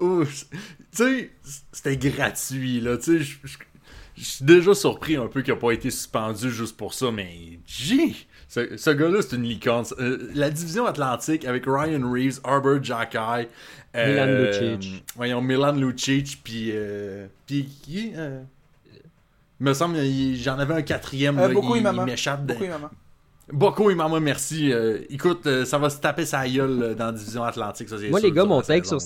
Ouf! 0.00 0.44
Tu 0.50 0.58
sais, 0.92 1.30
c'était 1.72 1.96
gratuit, 1.96 2.80
là. 2.80 2.96
Tu 2.98 3.24
sais, 3.24 3.36
je- 3.44 4.22
suis 4.24 4.44
déjà 4.44 4.74
surpris 4.74 5.16
un 5.16 5.26
peu 5.26 5.42
qu'il 5.42 5.52
n'a 5.54 5.60
pas 5.60 5.72
été 5.72 5.90
suspendu 5.90 6.50
juste 6.50 6.76
pour 6.76 6.94
ça, 6.94 7.10
mais 7.10 7.58
G! 7.66 8.14
Ce, 8.48 8.76
ce 8.76 8.90
gars-là, 8.90 9.20
c'est 9.22 9.36
une 9.36 9.42
licorne. 9.42 9.84
Euh, 9.98 10.30
la 10.34 10.50
division 10.50 10.86
atlantique 10.86 11.44
avec 11.44 11.64
Ryan 11.66 12.00
Reeves, 12.10 12.40
Arbor 12.44 12.82
Jackay, 12.82 13.48
Milan 13.94 14.26
euh, 14.28 14.76
Lucic. 14.76 15.04
Voyons, 15.16 15.42
Milan 15.42 15.72
Lucic, 15.72 16.40
puis. 16.44 16.70
Euh, 16.72 17.26
puis 17.46 17.66
qui 17.82 18.12
euh, 18.16 18.40
Il 19.60 19.66
me 19.66 19.74
semble, 19.74 19.96
j'en 20.36 20.58
avais 20.58 20.74
un 20.74 20.82
quatrième, 20.82 21.38
Euh, 21.38 21.48
là, 21.48 21.54
beaucoup 21.54 21.74
il, 21.76 21.82
il 21.84 22.02
m'échappe. 22.04 22.46
de- 22.46 22.52
Beaucoup 22.52 22.64
Imama. 22.64 22.90
Boko 23.52 23.90
et 23.90 23.94
maman, 23.94 24.20
merci. 24.20 24.72
Euh, 24.72 24.98
écoute, 25.08 25.46
euh, 25.46 25.64
ça 25.64 25.78
va 25.78 25.88
se 25.90 25.98
taper 26.00 26.24
sa 26.26 26.48
gueule 26.48 26.82
euh, 26.82 26.94
dans 26.94 27.06
la 27.06 27.12
division 27.12 27.44
Atlantique, 27.44 27.88
ça 27.88 27.96
c'est 27.98 28.08
Moi, 28.10 28.18
sûr, 28.20 28.28
les 28.28 28.34
gars, 28.34 28.44
mon 28.44 28.60
sur 28.62 28.98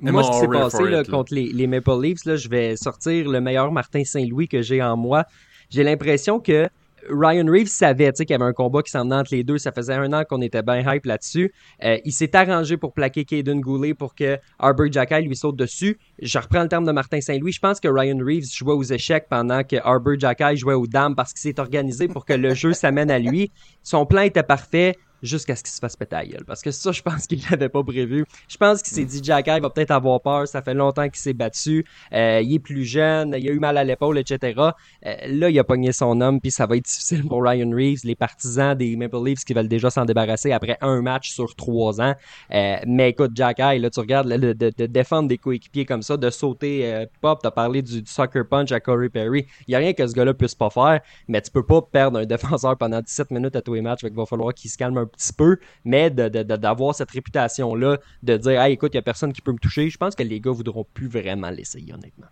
Moi, 0.00 0.22
ce 0.22 0.30
qui 0.30 0.38
s'est 0.38 0.48
passé 0.48 0.84
là, 0.84 1.00
it, 1.02 1.10
contre 1.10 1.34
les, 1.34 1.52
les 1.52 1.66
Maple 1.66 2.02
Leafs, 2.02 2.24
là, 2.24 2.36
je 2.36 2.48
vais 2.48 2.76
sortir 2.76 3.28
le 3.28 3.40
meilleur 3.40 3.70
Martin 3.72 4.04
Saint-Louis 4.04 4.48
que 4.48 4.60
j'ai 4.60 4.82
en 4.82 4.96
moi. 4.96 5.24
J'ai 5.70 5.84
l'impression 5.84 6.40
que 6.40 6.68
Ryan 7.10 7.46
Reeves 7.46 7.68
savait 7.68 8.12
qu'il 8.12 8.30
y 8.30 8.34
avait 8.34 8.44
un 8.44 8.52
combat 8.52 8.82
qui 8.82 8.90
s'en 8.90 9.10
entre 9.10 9.34
les 9.34 9.44
deux. 9.44 9.58
Ça 9.58 9.72
faisait 9.72 9.94
un 9.94 10.12
an 10.12 10.24
qu'on 10.28 10.40
était 10.40 10.62
bien 10.62 10.82
hype 10.86 11.04
là-dessus. 11.04 11.52
Euh, 11.82 11.98
il 12.04 12.12
s'est 12.12 12.34
arrangé 12.34 12.76
pour 12.76 12.92
plaquer 12.92 13.24
Caden 13.24 13.60
Goulet 13.60 13.94
pour 13.94 14.14
que 14.14 14.38
Arbor 14.58 14.86
Jackal 14.90 15.24
lui 15.24 15.36
saute 15.36 15.56
dessus. 15.56 15.98
Je 16.20 16.38
reprends 16.38 16.62
le 16.62 16.68
terme 16.68 16.86
de 16.86 16.92
Martin 16.92 17.20
Saint-Louis. 17.20 17.52
Je 17.52 17.60
pense 17.60 17.80
que 17.80 17.88
Ryan 17.88 18.18
Reeves 18.18 18.52
jouait 18.52 18.72
aux 18.72 18.82
échecs 18.82 19.26
pendant 19.28 19.62
que 19.62 19.76
Arbor 19.76 20.18
Jackal 20.18 20.56
jouait 20.56 20.74
aux 20.74 20.86
dames 20.86 21.14
parce 21.14 21.32
qu'il 21.32 21.40
s'est 21.40 21.60
organisé 21.60 22.08
pour 22.08 22.24
que 22.24 22.34
le 22.34 22.54
jeu 22.54 22.72
s'amène 22.72 23.10
à 23.10 23.18
lui. 23.18 23.50
Son 23.82 24.06
plan 24.06 24.22
était 24.22 24.42
parfait 24.42 24.96
jusqu'à 25.24 25.56
ce 25.56 25.62
qu'il 25.62 25.72
se 25.72 25.78
fasse 25.78 25.96
péter 25.96 26.16
la 26.16 26.26
gueule. 26.26 26.44
Parce 26.46 26.62
que 26.62 26.70
ça, 26.70 26.92
je 26.92 27.02
pense 27.02 27.26
qu'il 27.26 27.40
l'avait 27.50 27.68
pas 27.68 27.82
prévu. 27.82 28.24
Je 28.48 28.56
pense 28.56 28.82
qu'il 28.82 28.92
s'est 28.92 29.04
dit, 29.04 29.20
Jack 29.22 29.46
va 29.46 29.70
peut-être 29.70 29.90
avoir 29.90 30.20
peur. 30.20 30.46
Ça 30.46 30.62
fait 30.62 30.74
longtemps 30.74 31.08
qu'il 31.08 31.18
s'est 31.18 31.32
battu. 31.32 31.84
Euh, 32.12 32.40
il 32.42 32.54
est 32.54 32.58
plus 32.58 32.84
jeune. 32.84 33.34
Il 33.36 33.48
a 33.48 33.52
eu 33.52 33.58
mal 33.58 33.76
à 33.78 33.84
l'épaule, 33.84 34.18
etc. 34.18 34.54
Euh, 34.58 35.14
là, 35.26 35.50
il 35.50 35.58
a 35.58 35.64
pogné 35.64 35.92
son 35.92 36.20
homme, 36.20 36.40
puis 36.40 36.50
ça 36.50 36.66
va 36.66 36.76
être 36.76 36.84
difficile 36.84 37.26
pour 37.26 37.42
Ryan 37.42 37.70
Reeves, 37.70 38.00
les 38.04 38.14
partisans 38.14 38.76
des 38.76 38.96
Maple 38.96 39.24
Leafs 39.24 39.44
qui 39.44 39.54
veulent 39.54 39.68
déjà 39.68 39.90
s'en 39.90 40.04
débarrasser 40.04 40.52
après 40.52 40.76
un 40.80 41.02
match 41.02 41.30
sur 41.30 41.54
trois 41.54 42.00
ans. 42.00 42.14
Euh, 42.52 42.76
mais 42.86 43.10
écoute, 43.10 43.32
Jack 43.34 43.58
là, 43.58 43.90
tu 43.90 44.00
regardes 44.00 44.28
là, 44.28 44.38
de, 44.38 44.86
défendre 44.86 45.28
des 45.28 45.38
coéquipiers 45.38 45.84
comme 45.84 46.02
ça, 46.02 46.16
de 46.16 46.30
sauter 46.30 46.92
euh, 46.92 47.06
pop, 47.20 47.40
t'as 47.42 47.50
parlé 47.50 47.82
du, 47.82 48.02
soccer 48.06 48.46
punch 48.46 48.72
à 48.72 48.80
Corey 48.80 49.08
Perry. 49.08 49.46
Il 49.66 49.72
y 49.72 49.74
a 49.74 49.78
rien 49.78 49.92
que 49.92 50.06
ce 50.06 50.14
gars-là 50.14 50.34
puisse 50.34 50.54
pas 50.54 50.70
faire, 50.70 51.00
mais 51.28 51.40
tu 51.40 51.50
peux 51.50 51.64
pas 51.64 51.82
perdre 51.82 52.18
un 52.18 52.26
défenseur 52.34 52.76
pendant 52.76 53.00
17 53.00 53.30
minutes 53.30 53.56
à 53.56 53.62
tous 53.62 53.74
les 53.74 53.82
matchs. 53.82 54.02
Fait 54.02 54.08
qu'il 54.08 54.16
va 54.16 54.26
falloir 54.26 54.52
qu'il 54.54 54.70
se 54.70 54.76
calme 54.76 54.98
un 54.98 55.06
petit 55.16 55.32
peu, 55.32 55.58
mais 55.84 56.10
d'avoir 56.10 56.94
cette 56.94 57.10
réputation-là, 57.10 57.98
de 58.22 58.36
dire, 58.36 58.60
hey, 58.60 58.74
écoute, 58.74 58.92
il 58.94 58.96
y 58.96 58.98
a 58.98 59.02
personne 59.02 59.32
qui 59.32 59.40
peut 59.40 59.52
me 59.52 59.58
toucher. 59.58 59.88
Je 59.88 59.98
pense 59.98 60.14
que 60.14 60.22
les 60.22 60.40
gars 60.40 60.52
voudront 60.52 60.86
plus 60.94 61.08
vraiment 61.08 61.50
l'essayer, 61.50 61.92
honnêtement. 61.92 62.26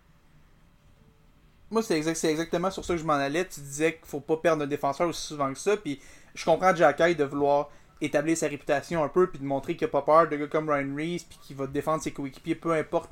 Moi, 1.71 1.81
c'est 1.81 1.97
exact, 1.97 2.15
c'est 2.15 2.29
exactement 2.29 2.69
sur 2.69 2.85
ça 2.85 2.93
que 2.93 2.99
je 2.99 3.05
m'en 3.05 3.13
allais. 3.13 3.47
Tu 3.47 3.59
disais 3.59 3.93
qu'il 3.93 4.05
faut 4.05 4.19
pas 4.19 4.37
perdre 4.37 4.63
un 4.63 4.67
défenseur 4.67 5.07
aussi 5.07 5.25
souvent 5.25 5.51
que 5.51 5.57
ça. 5.57 5.75
Puis 5.75 5.99
je 6.35 6.45
comprends 6.45 6.75
Jacky 6.75 7.15
de 7.15 7.23
vouloir 7.23 7.69
établir 8.01 8.37
sa 8.37 8.47
réputation 8.47 9.03
un 9.03 9.07
peu 9.07 9.27
puis 9.27 9.39
de 9.39 9.45
montrer 9.45 9.75
qu'il 9.75 9.85
a 9.85 9.87
pas 9.87 10.01
peur 10.01 10.27
de 10.27 10.35
gars 10.35 10.47
comme 10.47 10.69
Ryan 10.69 10.95
Reeves 10.95 11.25
puis 11.27 11.39
qu'il 11.41 11.55
va 11.55 11.67
défendre 11.67 12.03
ses 12.03 12.11
coéquipiers 12.11 12.55
peu 12.55 12.73
importe 12.73 13.11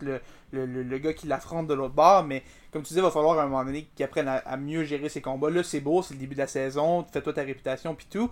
le 0.51 0.97
gars 0.97 1.13
qui 1.13 1.27
l'affronte 1.27 1.67
de 1.67 1.73
l'autre 1.73 1.93
bord 1.93 2.23
mais 2.25 2.43
comme 2.71 2.81
tu 2.81 2.89
disais 2.89 2.99
il 2.99 3.03
va 3.03 3.11
falloir 3.11 3.39
à 3.39 3.43
un 3.43 3.47
moment 3.47 3.63
donné 3.63 3.87
qu'il 3.95 4.03
apprenne 4.03 4.27
à, 4.27 4.37
à 4.37 4.57
mieux 4.57 4.83
gérer 4.83 5.07
ses 5.07 5.21
combats 5.21 5.49
là 5.49 5.63
c'est 5.63 5.79
beau 5.79 6.01
c'est 6.01 6.15
le 6.15 6.19
début 6.19 6.35
de 6.35 6.39
la 6.39 6.47
saison 6.47 7.05
fais-toi 7.11 7.33
ta 7.33 7.43
réputation 7.43 7.95
puis 7.95 8.07
tout 8.09 8.29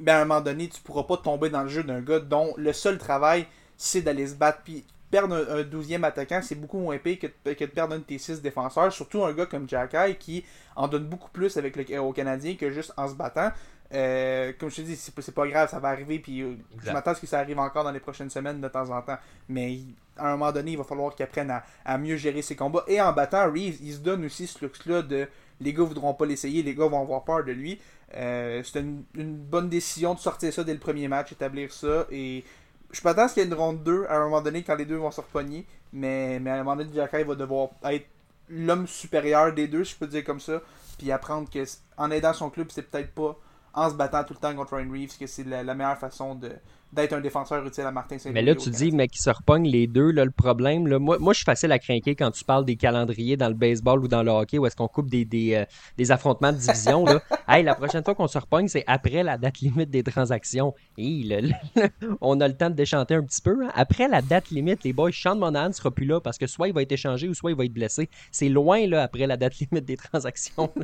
mais 0.00 0.12
à 0.12 0.20
un 0.22 0.24
moment 0.24 0.40
donné 0.40 0.68
tu 0.68 0.80
pourras 0.80 1.04
pas 1.04 1.16
tomber 1.16 1.50
dans 1.50 1.62
le 1.62 1.68
jeu 1.68 1.82
d'un 1.82 2.00
gars 2.00 2.20
dont 2.20 2.52
le 2.56 2.72
seul 2.72 2.98
travail 2.98 3.46
c'est 3.76 4.02
d'aller 4.02 4.26
se 4.26 4.34
battre 4.34 4.60
puis 4.64 4.84
perdre 5.10 5.34
un, 5.50 5.62
12e 5.62 6.04
attaquant 6.04 6.40
c'est 6.42 6.54
beaucoup 6.54 6.78
moins 6.78 6.98
pire 6.98 7.18
que, 7.18 7.26
de- 7.44 7.52
que 7.54 7.64
de 7.64 7.70
perdre 7.70 7.94
un 7.94 7.98
de 7.98 8.04
tes 8.04 8.18
6 8.18 8.40
défenseurs 8.42 8.92
surtout 8.92 9.24
un 9.24 9.32
gars 9.32 9.46
comme 9.46 9.68
Jacky 9.68 10.14
qui 10.18 10.44
en 10.76 10.88
donne 10.88 11.04
beaucoup 11.04 11.30
plus 11.30 11.56
avec 11.56 11.76
le, 11.76 11.98
au 12.00 12.12
Canadien 12.12 12.54
que 12.56 12.70
juste 12.70 12.92
en 12.96 13.08
se 13.08 13.14
battant 13.14 13.50
euh, 13.92 14.52
comme 14.58 14.70
je 14.70 14.76
te 14.76 14.80
dis, 14.82 14.94
c'est 14.96 15.34
pas, 15.34 15.48
grave, 15.48 15.68
ça 15.68 15.80
va 15.80 15.88
arriver, 15.88 16.20
puis 16.20 16.42
euh, 16.42 16.54
je 16.84 16.92
m'attends 16.92 17.10
à 17.10 17.14
ce 17.16 17.20
que 17.20 17.26
ça 17.26 17.40
arrive 17.40 17.58
encore 17.58 17.82
dans 17.82 17.90
les 17.90 17.98
prochaines 17.98 18.30
semaines 18.30 18.60
de 18.60 18.68
temps 18.68 18.88
en 18.90 19.02
temps. 19.02 19.18
Mais 19.48 19.78
à 20.16 20.28
un 20.28 20.36
moment 20.36 20.52
donné, 20.52 20.70
il 20.72 20.78
va 20.78 20.84
falloir 20.84 21.12
qu'il 21.14 21.24
apprenne 21.24 21.50
à, 21.50 21.64
à 21.84 21.98
mieux 21.98 22.16
gérer 22.16 22.40
ses 22.42 22.54
combats. 22.54 22.84
Et 22.86 23.00
en 23.00 23.12
battant, 23.12 23.50
Reeves, 23.50 23.78
il 23.82 23.92
se 23.94 23.98
donne 23.98 24.24
aussi 24.24 24.46
ce 24.46 24.64
luxe-là 24.64 25.02
de 25.02 25.26
les 25.60 25.74
gars 25.74 25.82
voudront 25.82 26.14
pas 26.14 26.24
l'essayer, 26.24 26.62
les 26.62 26.74
gars 26.74 26.86
vont 26.86 27.02
avoir 27.02 27.24
peur 27.24 27.42
de 27.44 27.50
lui. 27.52 27.80
Euh, 28.14 28.62
C'était 28.62 28.80
une, 28.80 29.36
bonne 29.36 29.68
décision 29.68 30.14
de 30.14 30.18
sortir 30.18 30.52
ça 30.52 30.64
dès 30.64 30.72
le 30.72 30.80
premier 30.80 31.08
match, 31.08 31.32
établir 31.32 31.72
ça, 31.72 32.06
et 32.10 32.44
je 32.90 33.00
m'attends 33.04 33.26
à 33.26 33.28
qu'il 33.28 33.42
y 33.42 33.46
ait 33.46 33.48
une 33.48 33.54
ronde 33.54 33.82
2 33.82 34.06
à 34.08 34.16
un 34.16 34.24
moment 34.24 34.42
donné 34.42 34.62
quand 34.62 34.74
les 34.74 34.84
deux 34.84 34.96
vont 34.96 35.10
se 35.10 35.20
repogner. 35.20 35.66
Mais, 35.92 36.38
mais 36.40 36.50
à 36.50 36.54
un 36.54 36.64
moment 36.64 36.76
donné, 36.76 36.90
Jacky 36.94 37.22
va 37.22 37.34
devoir 37.34 37.70
être 37.84 38.06
l'homme 38.48 38.86
supérieur 38.86 39.52
des 39.52 39.68
deux, 39.68 39.84
si 39.84 39.94
je 39.94 39.98
peux 39.98 40.06
dire 40.06 40.24
comme 40.24 40.40
ça. 40.40 40.60
Puis 40.98 41.10
apprendre 41.12 41.48
que 41.48 41.64
en 41.96 42.10
aidant 42.10 42.32
son 42.32 42.50
club, 42.50 42.68
c'est 42.70 42.82
peut-être 42.82 43.12
pas 43.12 43.38
en 43.72 43.88
se 43.88 43.94
battant 43.94 44.24
tout 44.24 44.34
le 44.34 44.40
temps 44.40 44.54
contre 44.54 44.76
Ryan 44.76 44.90
Reeves 44.90 45.18
que 45.18 45.26
c'est 45.26 45.44
la 45.44 45.74
meilleure 45.74 45.98
façon 45.98 46.34
de 46.34 46.50
d'être 46.92 47.12
un 47.12 47.20
défenseur 47.20 47.64
utile 47.64 47.84
à 47.84 47.92
Martin 47.92 48.18
saint 48.18 48.32
Mais 48.32 48.42
là, 48.42 48.54
tu 48.54 48.68
dis, 48.70 48.90
mais 48.90 49.06
qui 49.06 49.18
se 49.18 49.30
repognent 49.30 49.68
les 49.68 49.86
deux, 49.86 50.10
là, 50.10 50.24
le 50.24 50.30
problème, 50.32 50.88
là, 50.88 50.98
moi, 50.98 51.18
moi, 51.18 51.32
je 51.32 51.38
suis 51.38 51.44
facile 51.44 51.70
à 51.70 51.78
craquer 51.78 52.16
quand 52.16 52.30
tu 52.32 52.44
parles 52.44 52.64
des 52.64 52.74
calendriers 52.76 53.36
dans 53.36 53.48
le 53.48 53.54
baseball 53.54 54.02
ou 54.04 54.08
dans 54.08 54.22
le 54.24 54.30
hockey 54.32 54.58
où 54.58 54.66
est-ce 54.66 54.74
qu'on 54.74 54.88
coupe 54.88 55.08
des, 55.08 55.24
des, 55.24 55.54
euh, 55.54 55.64
des 55.96 56.10
affrontements 56.10 56.52
de 56.52 56.58
division. 56.58 57.04
Là. 57.04 57.20
hey, 57.48 57.62
la 57.62 57.74
prochaine 57.76 58.02
fois 58.02 58.14
qu'on 58.16 58.26
se 58.26 58.38
repogne, 58.38 58.66
c'est 58.66 58.82
après 58.88 59.22
la 59.22 59.38
date 59.38 59.58
limite 59.60 59.90
des 59.90 60.02
transactions. 60.02 60.74
Hey, 60.98 61.22
là, 61.22 61.40
là, 61.40 61.88
on 62.20 62.40
a 62.40 62.48
le 62.48 62.56
temps 62.56 62.70
de 62.70 62.74
déchanter 62.74 63.14
un 63.14 63.22
petit 63.22 63.40
peu. 63.42 63.56
hein. 63.64 63.70
Après 63.74 64.08
la 64.08 64.20
date 64.20 64.50
limite, 64.50 64.82
les 64.82 64.92
boys, 64.92 65.10
Sean 65.12 65.36
Monahan 65.36 65.68
ne 65.68 65.72
sera 65.74 65.90
plus 65.90 66.06
là 66.06 66.20
parce 66.20 66.38
que 66.38 66.46
soit 66.48 66.66
il 66.68 66.74
va 66.74 66.82
être 66.82 66.92
échangé 66.92 67.28
ou 67.28 67.34
soit 67.34 67.52
il 67.52 67.56
va 67.56 67.64
être 67.64 67.72
blessé. 67.72 68.08
C'est 68.32 68.48
loin, 68.48 68.86
là, 68.88 69.04
après 69.04 69.26
la 69.28 69.36
date 69.36 69.58
limite 69.58 69.84
des 69.84 69.96
transactions. 69.96 70.72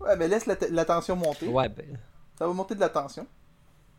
Ouais, 0.00 0.16
mais 0.16 0.26
laisse 0.28 0.46
la, 0.46 0.56
la 0.70 0.84
tension 0.84 1.14
monter. 1.16 1.46
ouais, 1.46 1.68
ben, 1.68 1.86
Ça 2.36 2.46
va 2.46 2.52
monter 2.52 2.74
de 2.74 2.80
la 2.80 2.88
tension. 2.88 3.26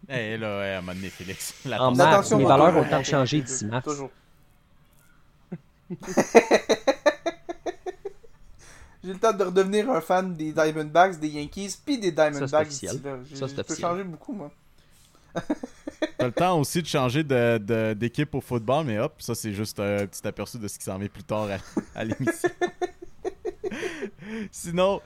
Eh 0.10 0.38
là, 0.38 0.60
ouais, 0.60 0.74
à 0.74 0.78
un 0.78 0.82
moment 0.82 0.94
donné, 0.94 1.10
Félix. 1.10 1.54
La 1.66 1.82
En 1.82 1.96
mars, 1.96 2.32
va 2.32 2.38
valeurs 2.48 2.72
vont 2.74 2.84
le 2.84 2.90
temps 2.90 3.00
de 3.00 3.06
changer 3.06 3.38
les 3.38 3.44
d'ici 3.44 3.66
mars. 3.66 3.86
Toujours. 3.86 4.10
J'ai 9.04 9.12
le 9.12 9.20
temps 9.20 9.34
de 9.34 9.44
redevenir 9.44 9.90
un 9.90 10.00
fan 10.00 10.34
des 10.34 10.54
Diamondbacks, 10.54 11.20
des 11.20 11.28
Yankees, 11.30 11.78
puis 11.86 11.98
des 11.98 12.12
Diamondbacks. 12.12 12.72
Ça, 12.72 12.80
c'est 12.80 12.88
Je 13.36 13.62
peux 13.62 13.76
changer 13.76 14.04
beaucoup, 14.04 14.32
moi. 14.34 14.52
T'as 16.18 16.26
le 16.28 16.32
temps 16.32 16.60
aussi 16.60 16.82
de 16.82 16.88
changer 16.88 17.24
de- 17.24 17.58
de- 17.58 17.94
d'équipe 17.94 18.34
au 18.36 18.40
football, 18.42 18.86
mais 18.86 19.00
hop, 19.00 19.14
ça 19.20 19.34
c'est 19.36 19.52
juste 19.54 19.80
un 19.80 20.06
petit 20.06 20.26
aperçu 20.28 20.58
de 20.60 20.68
ce 20.68 20.78
qui 20.78 20.86
s'en 20.86 20.98
vient 21.00 21.08
plus 21.08 21.24
tard 21.24 21.48
à, 21.50 22.00
à 22.00 22.04
l'émission. 22.04 22.50
Sinon, 24.52 25.02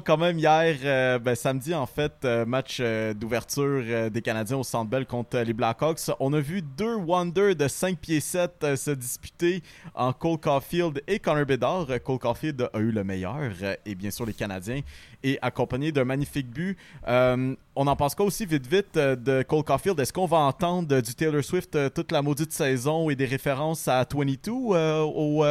quand 0.00 0.16
même, 0.16 0.38
hier, 0.38 0.76
euh, 0.84 1.18
ben, 1.18 1.34
samedi, 1.34 1.74
en 1.74 1.86
fait, 1.86 2.12
euh, 2.24 2.44
match 2.44 2.78
euh, 2.80 3.14
d'ouverture 3.14 4.10
des 4.10 4.22
Canadiens 4.22 4.58
au 4.58 4.62
Centre 4.62 4.90
Bell 4.90 5.06
contre 5.06 5.38
les 5.38 5.52
Blackhawks. 5.52 6.10
On 6.20 6.32
a 6.32 6.40
vu 6.40 6.62
deux 6.62 6.94
Wonders 6.94 7.54
de 7.56 7.68
5 7.68 7.98
pieds 7.98 8.20
7 8.20 8.52
euh, 8.62 8.76
se 8.76 8.90
disputer 8.90 9.62
en 9.94 10.12
Cole 10.12 10.38
Caulfield 10.38 11.02
et 11.06 11.18
Connor 11.18 11.46
Bedard. 11.46 11.86
Cole 12.04 12.18
Caulfield 12.18 12.68
a 12.72 12.78
eu 12.78 12.90
le 12.90 13.04
meilleur, 13.04 13.50
et 13.84 13.94
bien 13.94 14.10
sûr 14.10 14.26
les 14.26 14.34
Canadiens, 14.34 14.80
et 15.22 15.38
accompagné 15.42 15.92
d'un 15.92 16.04
magnifique 16.04 16.50
but. 16.50 16.76
On 17.78 17.86
en 17.86 17.96
pense 17.96 18.14
quoi 18.14 18.24
aussi 18.24 18.46
vite 18.46 18.66
vite 18.66 18.94
de 18.94 19.42
Cole 19.42 19.64
Caulfield? 19.64 20.00
Est-ce 20.00 20.12
qu'on 20.12 20.26
va 20.26 20.38
entendre 20.38 21.00
du 21.00 21.14
Taylor 21.14 21.44
Swift 21.44 21.76
toute 21.94 22.12
la 22.12 22.22
maudite 22.22 22.52
saison 22.52 23.10
et 23.10 23.16
des 23.16 23.26
références 23.26 23.88
à 23.88 24.04
22 24.04 24.52
euh, 24.52 25.02
au, 25.02 25.44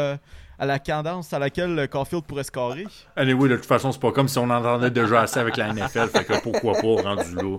à 0.60 0.66
la 0.66 0.80
cadence 0.80 1.34
à 1.34 1.40
laquelle 1.40 1.88
Caulfield 1.90 2.24
pourrait 2.26 2.44
scorer? 2.44 2.86
Anyway, 3.16 3.50
de 3.50 3.56
toute 3.58 3.66
façon, 3.66 3.92
c'est 3.92 4.00
pas 4.02 4.12
comme 4.12 4.28
si 4.28 4.38
on 4.40 4.50
entendait 4.50 4.92
déjà 4.92 5.22
assez 5.22 5.40
avec 5.40 5.58
la 5.58 5.74
NFL, 5.74 6.10
fait 6.10 6.24
que 6.26 6.42
pourquoi 6.42 6.74
pas 6.74 7.02
rendu 7.16 7.36
là. 7.36 7.58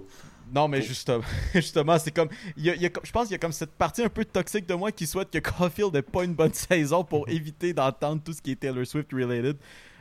Non, 0.55 0.69
mais 0.69 0.81
justement, 0.81 1.25
justement 1.55 1.99
c'est 1.99 2.13
comme. 2.13 2.29
il 2.57 2.65
y 2.67 2.71
a- 2.71 2.75
il 2.77 2.83
y 2.83 2.87
a 2.87 2.89
comme- 2.89 3.05
je 3.05 3.11
pense 3.11 3.25
qu'il 3.25 3.33
y 3.33 3.35
a 3.35 3.39
comme 3.39 3.51
cette 3.53 3.73
partie 3.73 4.03
un 4.05 4.09
peu 4.09 4.25
toxique 4.25 4.67
de 4.69 4.75
moi 4.75 4.93
qui 4.93 5.05
souhaite 5.07 5.29
que 5.31 5.39
Caulfield 5.39 5.93
n'ait 5.93 6.03
pas 6.03 6.23
une 6.23 6.35
bonne 6.35 6.53
saison 6.55 7.03
pour 7.03 7.29
éviter 7.29 7.73
d'entendre 7.73 8.23
tout 8.25 8.33
ce 8.33 8.41
qui 8.41 8.53
est 8.53 8.57
Taylor 8.57 8.87
Swift 8.87 9.13
related. 9.13 9.57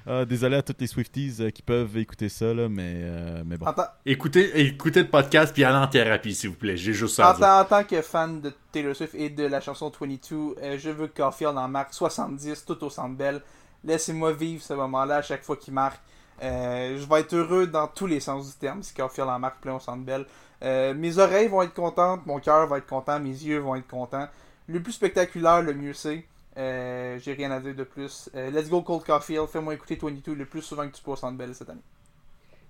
Euh, 0.08 0.24
désolé 0.26 0.58
à 0.58 0.62
tous 0.62 0.76
les 0.80 0.88
Swifties 0.88 1.38
euh, 1.40 1.50
qui 1.50 1.64
peuvent 1.64 1.98
écouter 1.98 2.30
ça, 2.30 2.54
là, 2.54 2.70
mais, 2.70 2.94
euh, 2.98 3.44
mais 3.46 3.58
bon. 3.58 3.66
Écoutez, 4.06 4.60
écoutez 4.60 5.02
le 5.02 5.10
podcast 5.10 5.52
puis 5.52 5.64
allez 5.64 5.78
en 5.78 5.88
thérapie, 5.88 6.36
s'il 6.36 6.52
vous 6.52 6.56
plaît. 6.56 6.78
J'ai 6.78 6.94
juste 6.94 7.16
ça 7.16 7.28
à 7.28 7.34
en 7.34 7.38
dire. 7.38 7.48
en 7.48 7.66
tant 7.66 7.84
que 7.84 8.02
fan 8.02 8.40
de 8.40 8.54
Taylor 8.72 8.96
Swift 8.96 9.16
et 9.16 9.30
de 9.30 9.46
la 9.46 9.62
chanson 9.62 9.92
22, 10.00 10.56
euh, 10.62 10.78
je 10.78 10.90
veux 10.92 11.08
que 11.08 11.18
Caulfield 11.18 11.58
en 11.58 11.68
marque 11.68 11.94
70 11.94 12.66
tout 12.66 12.84
au 12.84 12.90
Centre 12.90 13.16
Bell. 13.16 13.42
Laissez-moi 13.84 14.34
vivre 14.34 14.62
ce 14.62 14.74
moment-là 14.74 15.18
à 15.18 15.22
chaque 15.24 15.44
fois 15.44 15.58
qu'il 15.58 15.74
marque. 15.74 16.00
Euh, 16.44 17.00
je 17.00 17.08
vais 17.08 17.22
être 17.22 17.34
heureux 17.34 17.66
dans 17.66 17.88
tous 17.88 18.08
les 18.08 18.20
sens 18.20 18.52
du 18.52 18.58
terme 18.58 18.84
si 18.84 18.94
Caulfield 18.94 19.30
en 19.30 19.40
marque 19.40 19.62
plein 19.62 19.76
au 19.76 19.80
Centre 19.80 20.04
Bell. 20.04 20.26
Euh, 20.64 20.94
mes 20.94 21.18
oreilles 21.18 21.48
vont 21.48 21.62
être 21.64 21.74
contentes, 21.74 22.26
mon 22.26 22.40
cœur 22.40 22.68
va 22.68 22.78
être 22.78 22.88
content, 22.88 23.20
mes 23.20 23.30
yeux 23.30 23.60
vont 23.60 23.76
être 23.76 23.88
contents. 23.88 24.28
Le 24.68 24.82
plus 24.82 24.94
spectaculaire, 24.94 25.62
le 25.62 25.74
mieux 25.74 25.94
c'est. 25.94 26.26
Euh, 26.58 27.20
J'ai 27.20 27.34
rien 27.34 27.52
à 27.52 27.60
dire 27.60 27.76
de 27.76 27.84
plus. 27.84 28.30
Euh, 28.36 28.50
let's 28.50 28.70
go 28.70 28.82
Cold 28.82 29.04
Caulfield, 29.04 29.48
fais-moi 29.48 29.74
écouter 29.74 29.98
22 30.02 30.34
le 30.34 30.46
plus 30.46 30.62
souvent 30.62 30.88
que 30.88 30.96
tu 30.96 31.04
peux 31.04 31.12
au 31.12 31.32
Bell 31.32 31.54
cette 31.54 31.70
année. 31.70 31.82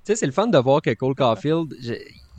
Tu 0.03 0.11
sais, 0.11 0.15
c'est 0.15 0.25
le 0.25 0.31
fun 0.31 0.47
de 0.47 0.57
voir 0.57 0.81
que 0.81 0.93
Cole 0.93 1.15
Caulfield, 1.15 1.75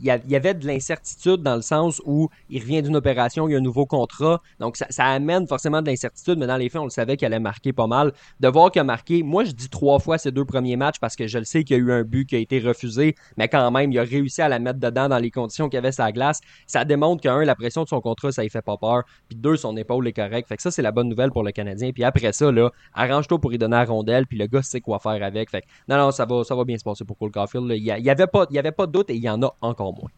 il 0.00 0.06
y, 0.06 0.36
avait 0.36 0.54
de 0.54 0.66
l'incertitude 0.66 1.42
dans 1.42 1.56
le 1.56 1.62
sens 1.62 2.02
où 2.04 2.28
il 2.50 2.60
revient 2.60 2.82
d'une 2.82 2.96
opération, 2.96 3.48
il 3.48 3.52
y 3.52 3.54
a 3.54 3.58
un 3.58 3.62
nouveau 3.62 3.86
contrat. 3.86 4.42
Donc, 4.60 4.76
ça, 4.76 5.04
amène 5.04 5.46
forcément 5.46 5.80
de 5.80 5.86
l'incertitude, 5.86 6.38
mais 6.38 6.46
dans 6.46 6.56
les 6.56 6.68
faits, 6.68 6.80
on 6.80 6.84
le 6.84 6.90
savait 6.90 7.16
qu'il 7.16 7.26
allait 7.26 7.40
marquer 7.40 7.72
pas 7.72 7.86
mal. 7.86 8.12
De 8.40 8.48
voir 8.48 8.70
qu'il 8.70 8.80
a 8.80 8.84
marqué, 8.84 9.22
moi, 9.22 9.44
je 9.44 9.52
dis 9.52 9.68
trois 9.68 9.98
fois 9.98 10.18
ces 10.18 10.30
deux 10.32 10.44
premiers 10.44 10.76
matchs 10.76 10.98
parce 11.00 11.16
que 11.16 11.26
je 11.26 11.38
le 11.38 11.44
sais 11.44 11.64
qu'il 11.64 11.76
y 11.76 11.80
a 11.80 11.82
eu 11.82 11.92
un 11.92 12.02
but 12.02 12.26
qui 12.26 12.36
a 12.36 12.38
été 12.38 12.58
refusé, 12.60 13.14
mais 13.36 13.48
quand 13.48 13.70
même, 13.70 13.90
il 13.92 13.98
a 13.98 14.02
réussi 14.02 14.42
à 14.42 14.48
la 14.48 14.58
mettre 14.58 14.78
dedans 14.80 15.08
dans 15.08 15.18
les 15.18 15.30
conditions 15.30 15.68
qu'il 15.68 15.78
avait 15.78 15.90
la 15.98 16.12
glace. 16.12 16.40
Ça 16.66 16.84
démontre 16.84 17.22
que, 17.22 17.28
un, 17.28 17.44
la 17.44 17.54
pression 17.54 17.84
de 17.84 17.88
son 17.88 18.00
contrat, 18.00 18.32
ça 18.32 18.44
ne 18.44 18.48
fait 18.48 18.62
pas 18.62 18.76
peur. 18.76 19.04
Puis 19.28 19.36
deux, 19.38 19.56
son 19.56 19.76
épaule 19.76 20.06
est 20.08 20.12
correcte. 20.12 20.48
Fait 20.48 20.56
que 20.56 20.62
ça, 20.62 20.70
c'est 20.70 20.82
la 20.82 20.92
bonne 20.92 21.08
nouvelle 21.08 21.30
pour 21.30 21.42
le 21.42 21.52
Canadien. 21.52 21.92
Puis 21.92 22.04
après 22.04 22.32
ça, 22.32 22.52
là, 22.52 22.70
arrange-toi 22.94 23.38
pour 23.38 23.52
y 23.52 23.58
donner 23.58 23.76
la 23.76 23.84
rondelle, 23.84 24.26
puis 24.26 24.38
le 24.38 24.46
gars 24.46 24.62
sait 24.62 24.80
quoi 24.80 24.98
faire 24.98 25.22
avec. 25.22 25.50
Fait 25.50 25.62
que, 25.62 25.66
non, 25.88 25.96
non, 25.96 26.10
ça 26.10 26.26
va, 26.26 26.44
ça 26.44 26.54
va 26.54 26.64
bien 26.64 26.76
se 26.76 26.84
passer 26.84 27.04
pour 27.04 27.16
Cole 27.16 27.30
Caulfield. 27.30 27.66
Il 27.70 27.82
y, 27.82 27.90
a- 27.90 27.98
il 27.98 28.04
y 28.04 28.10
avait 28.10 28.26
pas, 28.26 28.46
il 28.50 28.56
y 28.56 28.58
avait 28.58 28.72
pas 28.72 28.86
de 28.86 28.92
doute 28.92 29.10
et 29.10 29.14
il 29.14 29.22
y 29.22 29.30
en 29.30 29.42
a 29.42 29.54
encore 29.60 29.85
moins. 29.92 30.10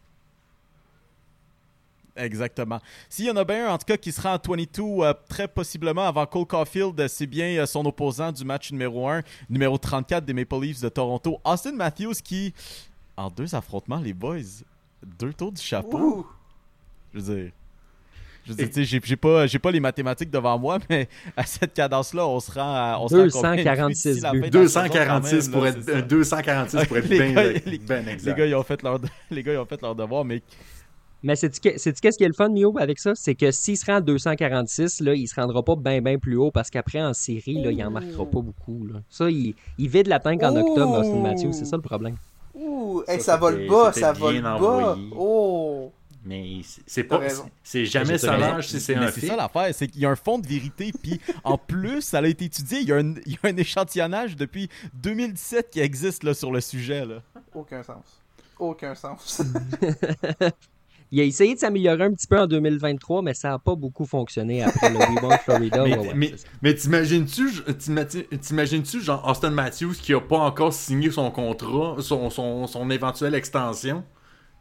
Exactement. 2.19 2.79
S'il 3.07 3.25
y 3.25 3.31
en 3.31 3.35
a 3.37 3.43
bien 3.43 3.69
un, 3.69 3.73
en 3.73 3.77
tout 3.77 3.85
cas, 3.85 3.97
qui 3.97 4.11
sera 4.11 4.35
en 4.35 4.39
22, 4.45 4.81
euh, 4.81 5.13
très 5.29 5.47
possiblement 5.47 6.05
avant 6.05 6.25
Cole 6.25 6.45
Caulfield, 6.45 6.99
euh, 6.99 7.07
c'est 7.07 7.27
bien 7.27 7.47
euh, 7.57 7.65
son 7.65 7.85
opposant 7.85 8.31
du 8.31 8.43
match 8.43 8.71
numéro 8.71 9.07
1, 9.07 9.21
numéro 9.49 9.77
34 9.77 10.25
des 10.25 10.33
Maple 10.33 10.59
Leafs 10.61 10.81
de 10.81 10.89
Toronto, 10.89 11.39
Austin 11.45 11.73
Matthews, 11.73 12.15
qui, 12.23 12.53
en 13.15 13.29
deux 13.29 13.55
affrontements, 13.55 13.99
les 13.99 14.13
boys, 14.13 14.63
deux 15.03 15.33
tours 15.33 15.53
du 15.53 15.61
chapeau. 15.61 15.97
Ouh. 15.97 16.27
Je 17.13 17.19
veux 17.19 17.35
dire. 17.35 17.51
Je 18.57 18.63
veux 18.63 18.67
dire, 18.69 18.99
j'ai 19.03 19.15
pas, 19.15 19.47
j'ai 19.47 19.59
pas 19.59 19.71
les 19.71 19.79
mathématiques 19.79 20.29
devant 20.31 20.57
moi, 20.57 20.77
mais 20.89 21.07
à 21.37 21.45
cette 21.45 21.73
cadence-là, 21.73 22.27
on 22.27 22.39
se 22.39 22.51
rend 22.51 22.73
à. 22.75 22.97
On 22.99 23.07
se 23.07 23.15
rend 23.15 23.21
à 23.21 23.29
combien 23.29 23.51
de 23.55 23.57
buts 23.57 23.63
246 23.63 24.09
d'ici 24.13 24.21
la 24.21 24.31
buts. 24.31 24.41
fin 24.41 24.49
de 24.49 24.57
la 24.57 24.67
saison, 24.67 24.81
246 24.81 25.45
quand 25.47 25.51
pour 25.53 25.63
là, 25.63 25.69
être 25.69 25.77
c'est 25.83 25.91
ça. 25.91 25.97
euh, 25.97 26.01
246 26.01 26.85
pour 26.87 26.97
être 26.97 27.05
Les 27.09 27.17
bien 27.19 27.31
gars, 27.33 27.43
les- 27.65 27.77
ben 27.79 28.05
Les 28.25 28.33
gars, 28.33 28.45
ils 28.45 28.55
ont 28.55 28.63
fait 28.63 28.81
leur, 28.83 28.99
les 29.31 29.43
gars, 29.43 29.53
ils 29.53 29.57
ont 29.57 29.65
fait 29.65 29.81
leur 29.81 29.95
devoir, 29.95 30.25
mais 30.25 30.41
Mais 31.21 31.35
c'est-tu 31.35 31.59
qu'est-ce 31.59 32.17
qui 32.17 32.23
est 32.23 32.27
le 32.27 32.33
fun, 32.33 32.49
Mio, 32.49 32.73
avec 32.79 32.97
ça? 32.99 33.11
C'est 33.15 33.35
que 33.35 33.51
s'il 33.51 33.75
se 33.77 33.85
rend 33.85 33.95
à 33.97 34.01
246, 34.01 35.01
là, 35.01 35.13
il 35.15 35.27
se 35.27 35.35
rendra 35.39 35.61
pas 35.63 35.75
bien, 35.75 36.01
bien 36.01 36.17
plus 36.17 36.37
haut 36.37 36.49
parce 36.51 36.69
qu'après, 36.69 37.01
en 37.01 37.13
série, 37.13 37.61
là, 37.61 37.71
il 37.71 37.83
en 37.83 37.91
marquera 37.91 38.25
pas 38.25 38.41
beaucoup. 38.41 38.85
Là. 38.87 39.01
Ça, 39.09 39.29
il, 39.29 39.53
il 39.77 39.89
vide 39.89 40.07
la 40.07 40.19
tank 40.19 40.41
en 40.43 40.55
octobre! 40.55 40.97
Austin 40.99 41.21
Matthews. 41.21 41.51
C'est 41.53 41.65
ça 41.65 41.75
le 41.75 41.81
problème. 41.81 42.15
Ouh, 42.55 43.03
hey, 43.07 43.19
Ça, 43.19 43.33
ça, 43.33 43.37
vole 43.37 43.55
c'était- 43.55 43.67
bas, 43.69 43.91
ça 43.93 44.13
bien 44.13 44.41
vole 44.57 44.61
bas. 44.61 44.97
Oh! 45.17 45.91
Mais 46.25 46.61
c'est- 46.85 47.03
pas. 47.03 47.21
C'est 47.63 47.85
jamais 47.85 48.17
sauvage 48.17 48.67
si 48.67 48.79
c'est 48.79 48.95
un 48.95 49.09
ça 49.11 49.35
l'affaire, 49.35 49.73
c'est 49.73 49.87
qu'il 49.87 50.01
y 50.01 50.05
a 50.05 50.09
un 50.09 50.15
fond 50.15 50.37
de 50.37 50.47
vérité, 50.47 50.91
puis 51.01 51.19
en 51.43 51.57
plus, 51.67 52.01
ça 52.01 52.19
a 52.19 52.27
été 52.27 52.45
étudié, 52.45 52.79
il 52.81 52.89
y, 52.89 52.91
a 52.91 52.97
un, 52.97 53.13
il 53.25 53.33
y 53.33 53.39
a 53.41 53.47
un 53.49 53.55
échantillonnage 53.57 54.35
depuis 54.35 54.69
2017 54.95 55.69
qui 55.71 55.79
existe 55.79 56.23
là, 56.23 56.33
sur 56.33 56.51
le 56.51 56.61
sujet. 56.61 57.05
Là. 57.05 57.21
Aucun 57.55 57.81
sens. 57.83 58.03
Aucun 58.59 58.93
sens. 58.95 59.41
Il 61.11 61.19
a 61.19 61.23
essayé 61.23 61.55
de 61.55 61.59
s'améliorer 61.59 62.03
un 62.03 62.13
petit 62.13 62.27
peu 62.27 62.37
en 62.39 62.45
2023, 62.45 63.23
mais 63.23 63.33
ça 63.33 63.49
n'a 63.49 63.57
pas 63.57 63.73
beaucoup 63.73 64.05
fonctionné 64.05 64.61
après 64.61 64.91
le 64.91 64.97
Want 64.99 65.37
Florida. 65.39 65.83
Mais, 65.83 65.97
Ouais, 65.97 66.07
ouais, 66.09 66.35
mais, 66.61 66.75
t'imagines-tu, 66.75 67.49
t'imagines- 67.79 68.25
t'imagines-tu, 68.39 69.01
genre, 69.01 69.27
Austin 69.27 69.49
Matthews 69.49 69.93
qui 69.99 70.13
a 70.13 70.21
pas 70.21 70.37
encore 70.37 70.71
signé 70.71 71.09
son 71.09 71.31
contrat, 71.31 71.95
son, 71.99 72.29
son, 72.29 72.67
son 72.67 72.91
éventuelle 72.91 73.33
extension? 73.33 74.03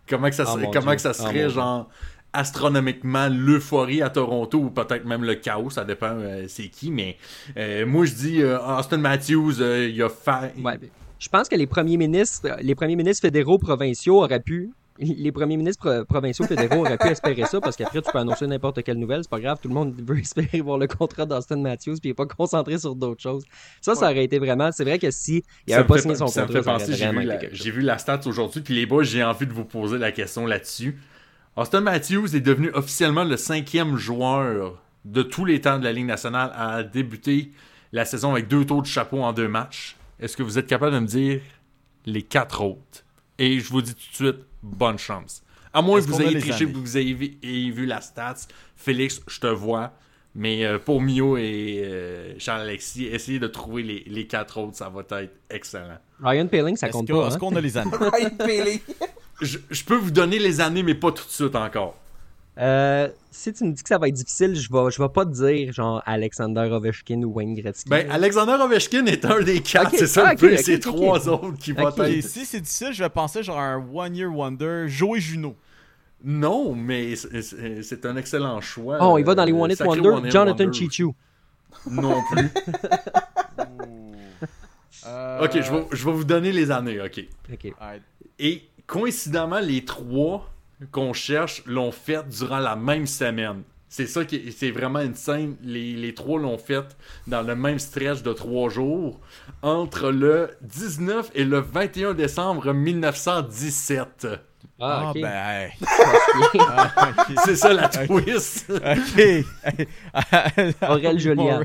Comment 0.09 0.29
que 0.29 0.35
ça, 0.35 0.45
Ah, 0.47 0.57
comment 0.73 0.95
que 0.95 1.01
ça 1.01 1.11
Ah, 1.11 1.15
serait, 1.15 1.51
genre, 1.51 1.89
astronomiquement 2.33 3.29
l'euphorie 3.29 4.03
à 4.03 4.11
Toronto 4.11 4.59
ou 4.59 4.71
peut-être 4.71 5.05
même 5.05 5.25
le 5.25 5.35
chaos, 5.35 5.71
ça 5.71 5.85
dépend 5.85 6.11
euh, 6.13 6.45
c'est 6.49 6.69
qui, 6.69 6.91
mais 6.91 7.17
euh, 7.57 7.87
moi 7.87 8.05
je 8.05 8.15
dis 8.15 8.43
euh, 8.43 8.59
Austin 8.61 8.99
Matthews, 8.99 9.61
il 9.61 10.03
a 10.03 10.09
fait. 10.09 10.55
Ouais, 10.63 10.79
je 11.19 11.29
pense 11.29 11.49
que 11.49 11.57
les 11.57 11.67
premiers 11.67 11.97
ministres, 11.97 12.49
les 12.61 12.75
premiers 12.75 12.97
ministres 12.97 13.23
fédéraux 13.23 13.59
provinciaux 13.59 14.23
auraient 14.23 14.41
pu. 14.41 14.71
Les 15.01 15.31
premiers 15.33 15.57
ministres 15.57 15.81
pro- 15.83 16.05
provinciaux 16.05 16.45
fédéraux 16.47 16.81
auraient 16.81 16.99
pu 16.99 17.07
espérer 17.09 17.45
ça 17.45 17.61
parce 17.61 17.77
qu'après 17.77 18.03
tu 18.03 18.11
peux 18.11 18.19
annoncer 18.19 18.47
n'importe 18.47 18.83
quelle 18.83 18.99
nouvelle, 18.99 19.23
c'est 19.23 19.31
pas 19.31 19.39
grave, 19.41 19.59
tout 19.63 19.69
le 19.69 19.75
monde 19.75 19.95
veut 20.05 20.19
espérer 20.21 20.61
voir 20.61 20.77
le 20.79 20.87
contrat 20.89 21.25
d'Austin 21.25 21.57
Matthews 21.59 21.95
puis 22.01 22.09
il 22.09 22.11
est 22.11 22.15
pas 22.15 22.27
concentré 22.27 22.79
sur 22.79 22.95
d'autres 22.97 23.23
choses. 23.23 23.45
Ça, 23.81 23.95
ça 23.95 24.07
aurait 24.11 24.25
été 24.25 24.39
vraiment. 24.39 24.73
C'est 24.73 24.85
vrai 24.85 24.99
que 24.99 25.11
si 25.11 25.45
il 25.67 25.75
avait 25.75 25.85
pas 25.87 25.99
signé 25.99 26.15
son 26.17 26.27
contrat, 26.27 26.79
j'ai 26.79 27.11
vu, 27.11 27.23
la, 27.23 27.39
j'ai 27.53 27.71
vu 27.71 27.81
la 27.83 27.99
stat 27.99 28.21
aujourd'hui, 28.27 28.61
puis 28.61 28.75
les 28.75 28.87
boys, 28.87 29.05
j'ai 29.05 29.23
envie 29.23 29.47
de 29.47 29.53
vous 29.53 29.65
poser 29.65 29.99
la 29.99 30.11
question 30.13 30.47
là-dessus. 30.47 30.99
Austin 31.57 31.81
Matthews 31.81 32.35
est 32.37 32.41
devenu 32.41 32.71
officiellement 32.73 33.25
le 33.25 33.37
cinquième 33.37 33.97
joueur 33.97 34.83
de 35.05 35.23
tous 35.23 35.45
les 35.45 35.61
temps 35.61 35.79
de 35.79 35.85
la 35.85 35.93
Ligue 35.93 36.07
nationale 36.07 36.53
à 36.57 36.83
débuter 36.83 37.51
la 37.93 38.05
saison 38.05 38.33
avec 38.33 38.49
deux 38.49 38.65
tours 38.65 38.83
de 38.83 38.87
chapeau 38.87 39.23
en 39.23 39.33
deux 39.33 39.49
matchs. 39.49 39.97
Est-ce 40.21 40.37
que 40.37 40.43
vous 40.43 40.59
êtes 40.59 40.67
capable 40.67 40.95
de 40.95 41.01
me 41.01 41.07
dire 41.07 41.41
les 42.07 42.23
quatre 42.23 42.63
autres? 42.63 43.05
Et 43.39 43.61
je 43.61 43.69
vous 43.71 43.81
dis 43.83 43.95
tout 43.95 44.01
de 44.11 44.15
suite, 44.33 44.45
bonne 44.63 44.99
chance. 44.99 45.43
À 45.73 45.83
moins 45.83 46.01
que 46.01 46.07
vous 46.07 46.23
ayez 46.23 46.39
triché, 46.39 46.67
que 46.67 46.77
vous 46.77 46.97
ayez 46.97 47.15
vu, 47.15 47.39
ayez 47.43 47.71
vu 47.71 47.87
la 47.87 48.01
stats. 48.01 48.47
Félix, 48.77 49.21
je 49.29 49.41
te 49.41 49.47
vois. 49.47 49.93
Mais 50.35 50.65
euh, 50.65 50.79
pour 50.79 51.01
Mio 51.01 51.37
et 51.37 51.83
euh, 51.85 52.39
Charles-Alexis, 52.39 53.07
essayez 53.07 53.39
de 53.39 53.49
trouver 53.49 53.83
les, 53.83 54.05
les 54.07 54.27
quatre 54.27 54.59
autres, 54.59 54.77
ça 54.77 54.89
va 54.89 55.01
être 55.21 55.33
excellent. 55.51 55.99
Ryan 56.23 56.47
Paling, 56.47 56.77
ça 56.77 56.89
compte 56.91 57.09
pas. 57.09 57.27
est-ce 57.27 57.37
hein? 57.37 57.39
qu'on 57.39 57.57
a 57.57 57.61
les 57.61 57.77
années? 57.77 57.91
Ryan. 58.01 58.79
Je, 59.41 59.59
je 59.71 59.85
peux 59.85 59.97
vous 59.97 60.11
donner 60.11 60.39
les 60.39 60.61
années, 60.61 60.83
mais 60.83 60.95
pas 60.95 61.13
tout 61.13 61.25
de 61.25 61.31
suite 61.31 61.57
encore. 61.57 61.97
Euh, 62.59 63.09
si 63.31 63.53
tu 63.53 63.65
me 63.65 63.73
dis 63.73 63.83
que 63.83 63.89
ça 63.89 63.99
va 63.99 64.09
être 64.09 64.15
difficile, 64.15 64.57
je 64.57 64.69
vais, 64.73 64.91
je 64.91 65.01
vais 65.01 65.09
pas 65.09 65.25
te 65.25 65.31
dire 65.31 65.73
genre 65.73 66.03
Alexander 66.07 66.69
Ovechkin 66.73 67.23
ou 67.23 67.33
Wayne 67.35 67.55
Gretzky. 67.55 67.89
Ben, 67.89 68.11
Alexander 68.11 68.57
Ovechkin 68.61 69.07
est 69.07 69.25
un 69.25 69.41
des 69.43 69.61
quatre, 69.61 69.95
c'est 69.95 70.09
ça 70.09 70.25
ah, 70.27 70.31
le 70.31 70.35
ok, 70.35 70.41
peu. 70.41 70.53
ok, 70.55 70.61
c'est 70.65 70.79
trois 70.81 71.29
autres 71.29 71.57
qui 71.59 71.73
vont 71.73 71.89
être. 71.89 72.23
si 72.23 72.45
c'est 72.45 72.61
difficile, 72.61 72.93
je 72.93 73.05
vais 73.05 73.11
penser 73.11 73.45
genre 73.45 73.61
un 73.61 73.85
One 73.95 74.17
Year 74.17 74.35
Wonder, 74.35 74.87
Joey 74.89 75.21
Juno. 75.21 75.55
Non, 76.25 76.75
mais 76.75 77.15
c'est- 77.15 78.05
un 78.05 78.17
excellent 78.17 78.61
choix. 78.61 78.99
Oh, 79.01 79.19
il 79.19 79.25
va 79.25 79.37
dans 79.37 79.45
les 79.45 79.53
Euh, 79.53 79.57
One 79.57 79.71
Hit 79.71 79.81
Wonder, 79.81 80.09
One 80.09 80.31
Jonathan 80.31 80.65
Wonder. 80.65 80.79
Chichu. 80.79 81.11
Non 81.89 82.23
plus. 82.33 82.49
Euh, 85.07 85.45
ok, 85.45 85.53
je 85.63 85.73
vais, 85.73 85.87
je 85.93 86.05
vais 86.05 86.13
vous 86.13 86.25
donner 86.25 86.53
les 86.53 86.71
années, 86.71 87.01
ok. 87.01 87.25
Et 88.39 88.63
coïncidemment, 88.87 89.61
les 89.61 89.85
trois 89.85 90.51
qu'on 90.91 91.13
cherche 91.13 91.63
l'ont 91.67 91.93
fait 91.93 92.27
durant 92.29 92.59
la 92.59 92.77
même 92.77 93.07
semaine. 93.07 93.63
C'est 93.91 94.07
ça 94.07 94.25
qui 94.25 94.53
c'est 94.53 94.71
vraiment 94.71 95.01
une 95.01 95.15
scène. 95.15 95.57
Les, 95.63 95.95
les 95.95 96.13
trois 96.13 96.39
l'ont 96.39 96.59
fait 96.59 96.85
dans 97.27 97.41
le 97.43 97.57
même 97.57 97.79
stretch 97.79 98.23
de 98.23 98.33
trois 98.35 98.69
jours 98.69 99.19
entre 99.63 100.11
le 100.11 100.51
19 100.61 101.31
et 101.35 101.45
le 101.45 101.61
21 101.61 102.13
décembre 102.15 102.73
1917. 102.75 104.27
Ah, 104.81 105.07
Ah, 105.09 105.13
ben. 105.15 105.71
Ah. 106.61 107.15
C'est 107.45 107.57
ça 107.57 107.73
la 107.73 107.89
twist. 108.07 108.71
Ok. 108.71 109.45
Aurel 110.89 111.19
Joliat. 111.19 111.63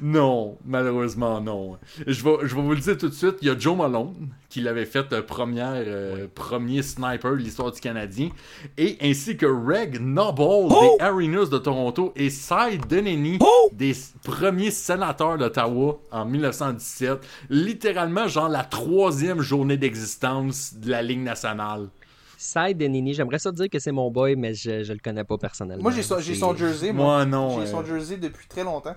Non, 0.00 0.58
malheureusement 0.64 1.40
non. 1.40 1.76
Je 2.06 2.22
vais, 2.22 2.36
je 2.46 2.54
vais 2.54 2.62
vous 2.62 2.70
le 2.72 2.80
dire 2.80 2.96
tout 2.96 3.08
de 3.08 3.14
suite, 3.14 3.36
il 3.42 3.48
y 3.48 3.50
a 3.50 3.58
Joe 3.58 3.76
Malone 3.76 4.28
qui 4.48 4.60
l'avait 4.60 4.84
fait 4.86 5.12
euh, 5.12 5.22
première, 5.22 5.72
euh, 5.74 6.28
premier 6.34 6.82
sniper 6.82 7.32
de 7.32 7.36
l'histoire 7.38 7.72
du 7.72 7.80
Canadien, 7.80 8.28
et 8.78 8.96
ainsi 9.02 9.36
que 9.36 9.46
Reg 9.46 10.00
Noble 10.00 10.68
des 10.68 11.04
Arenas 11.04 11.46
de 11.46 11.58
Toronto 11.58 12.12
et 12.16 12.30
Cy 12.30 12.78
Deneny 12.88 13.38
des 13.72 13.90
s- 13.90 14.14
premiers 14.22 14.70
sénateurs 14.70 15.36
d'Ottawa 15.36 15.98
en 16.12 16.24
1917. 16.24 17.18
Littéralement, 17.50 18.28
genre 18.28 18.48
la 18.48 18.64
troisième 18.64 19.40
journée 19.40 19.76
d'existence 19.76 20.74
de 20.74 20.90
la 20.90 21.02
Ligue 21.02 21.20
nationale. 21.22 21.88
Side 22.38 22.76
Denini, 22.78 23.14
j'aimerais 23.14 23.38
ça 23.38 23.50
dire 23.50 23.68
que 23.70 23.78
c'est 23.78 23.92
mon 23.92 24.10
boy, 24.10 24.36
mais 24.36 24.54
je, 24.54 24.84
je 24.84 24.92
le 24.92 24.98
connais 25.02 25.24
pas 25.24 25.38
personnellement. 25.38 25.82
Moi, 25.82 25.90
j'ai 25.92 26.02
son, 26.02 26.54
jersey. 26.54 26.92
Moi, 26.92 27.04
Moi 27.04 27.24
non. 27.24 27.50
J'ai 27.60 27.66
euh, 27.66 27.70
son 27.70 27.84
jersey 27.84 28.18
depuis 28.18 28.46
très 28.46 28.62
longtemps. 28.62 28.94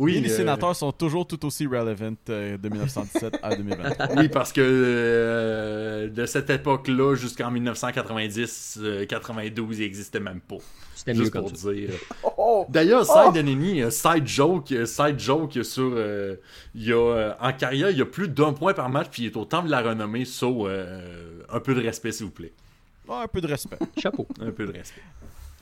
Oui, 0.00 0.16
Et 0.16 0.20
les 0.20 0.32
euh, 0.32 0.36
sénateurs 0.36 0.74
sont 0.74 0.92
toujours 0.92 1.26
tout 1.26 1.44
aussi 1.46 1.66
relevant 1.66 2.14
euh, 2.30 2.56
de 2.56 2.68
1917 2.68 3.38
à 3.42 3.54
2023. 3.54 4.06
Oui, 4.16 4.28
parce 4.28 4.52
que 4.52 4.60
euh, 4.64 6.08
de 6.08 6.26
cette 6.26 6.50
époque-là 6.50 7.14
jusqu'en 7.14 7.52
1990-92, 7.52 9.66
il 9.72 9.78
n'existait 9.80 10.20
même 10.20 10.40
pas. 10.40 10.56
C'était 10.94 11.14
mieux 11.14 11.30
pour 11.30 11.50
ça. 11.56 11.72
dire. 11.72 11.90
Oh, 12.22 12.30
oh. 12.38 12.66
D'ailleurs, 12.68 13.06
Oh! 13.08 13.30
Side 13.32 13.36
Enemy, 13.38 13.82
euh, 13.82 13.90
side 13.90 14.26
joke, 14.26 14.68
side 14.84 15.18
joke 15.18 15.58
sur. 15.64 15.92
euh, 15.94 16.36
il 16.74 16.84
y 16.84 16.92
a, 16.92 16.96
euh, 16.96 17.32
en 17.40 17.52
carrière, 17.52 17.90
il 17.90 17.98
y 17.98 18.02
a 18.02 18.06
plus 18.06 18.28
d'un 18.28 18.52
point 18.52 18.74
par 18.74 18.88
match, 18.90 19.08
puis 19.10 19.22
il 19.22 19.26
est 19.26 19.36
au 19.36 19.44
temple 19.44 19.66
de 19.66 19.70
la 19.70 19.82
renommée. 19.82 20.24
So, 20.24 20.66
euh, 20.68 21.42
un 21.48 21.60
peu 21.60 21.74
de 21.74 21.80
respect, 21.80 22.12
s'il 22.12 22.26
vous 22.26 22.32
plaît. 22.32 22.52
Ouais, 23.08 23.16
un 23.22 23.28
peu 23.28 23.40
de 23.40 23.46
respect. 23.46 23.78
Chapeau. 23.98 24.26
Un 24.40 24.50
peu 24.50 24.66
de 24.66 24.72
respect. 24.72 25.02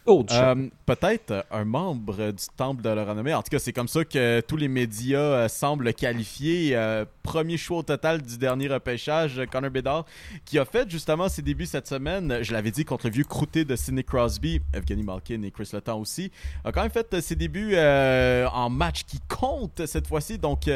Euh, 0.09 0.69
Peut-être 0.87 1.45
un 1.51 1.65
membre 1.65 2.33
du 2.33 2.45
Temple 2.57 2.83
de 2.83 2.89
la 2.89 3.05
Renommée. 3.05 3.35
En 3.35 3.43
tout 3.43 3.51
cas, 3.51 3.59
c'est 3.59 3.75
comme 3.75 3.89
ça 3.89 4.05
que 4.07 4.41
tous 4.41 4.57
les 4.57 4.69
médias 4.69 5.19
euh, 5.19 5.49
semblent 5.49 5.85
le 5.85 5.93
qualifier. 5.93 6.71
Euh, 6.75 7.05
premier 7.23 7.59
choix 7.59 7.79
au 7.79 7.83
total 7.83 8.23
du 8.23 8.39
dernier 8.39 8.69
repêchage, 8.69 9.43
Connor 9.53 9.71
Bedard, 9.71 10.07
qui 10.47 10.59
a 10.59 10.65
fait 10.65 10.91
justement 10.91 11.29
ses 11.29 11.43
débuts 11.43 11.67
cette 11.67 11.87
semaine. 11.87 12.39
Je 12.41 12.53
l'avais 12.55 12.71
dit 12.71 12.87
contre 12.87 13.07
le 13.07 13.13
vieux 13.13 13.25
croûté 13.25 13.67
de 13.67 13.77
Sidney 13.77 14.03
Crosby, 14.03 14.63
Evgeny 14.73 15.03
Malkin 15.03 15.43
et 15.43 15.51
Chris 15.51 15.69
Letang 15.75 16.01
aussi. 16.01 16.33
A 16.65 16.73
quand 16.73 16.81
même 16.81 16.91
fait 16.91 17.21
ses 17.21 17.37
débuts 17.37 17.77
en 17.77 18.71
match 18.71 19.05
qui 19.05 19.21
compte 19.29 19.85
cette 19.85 20.07
fois-ci. 20.07 20.39
Donc, 20.39 20.71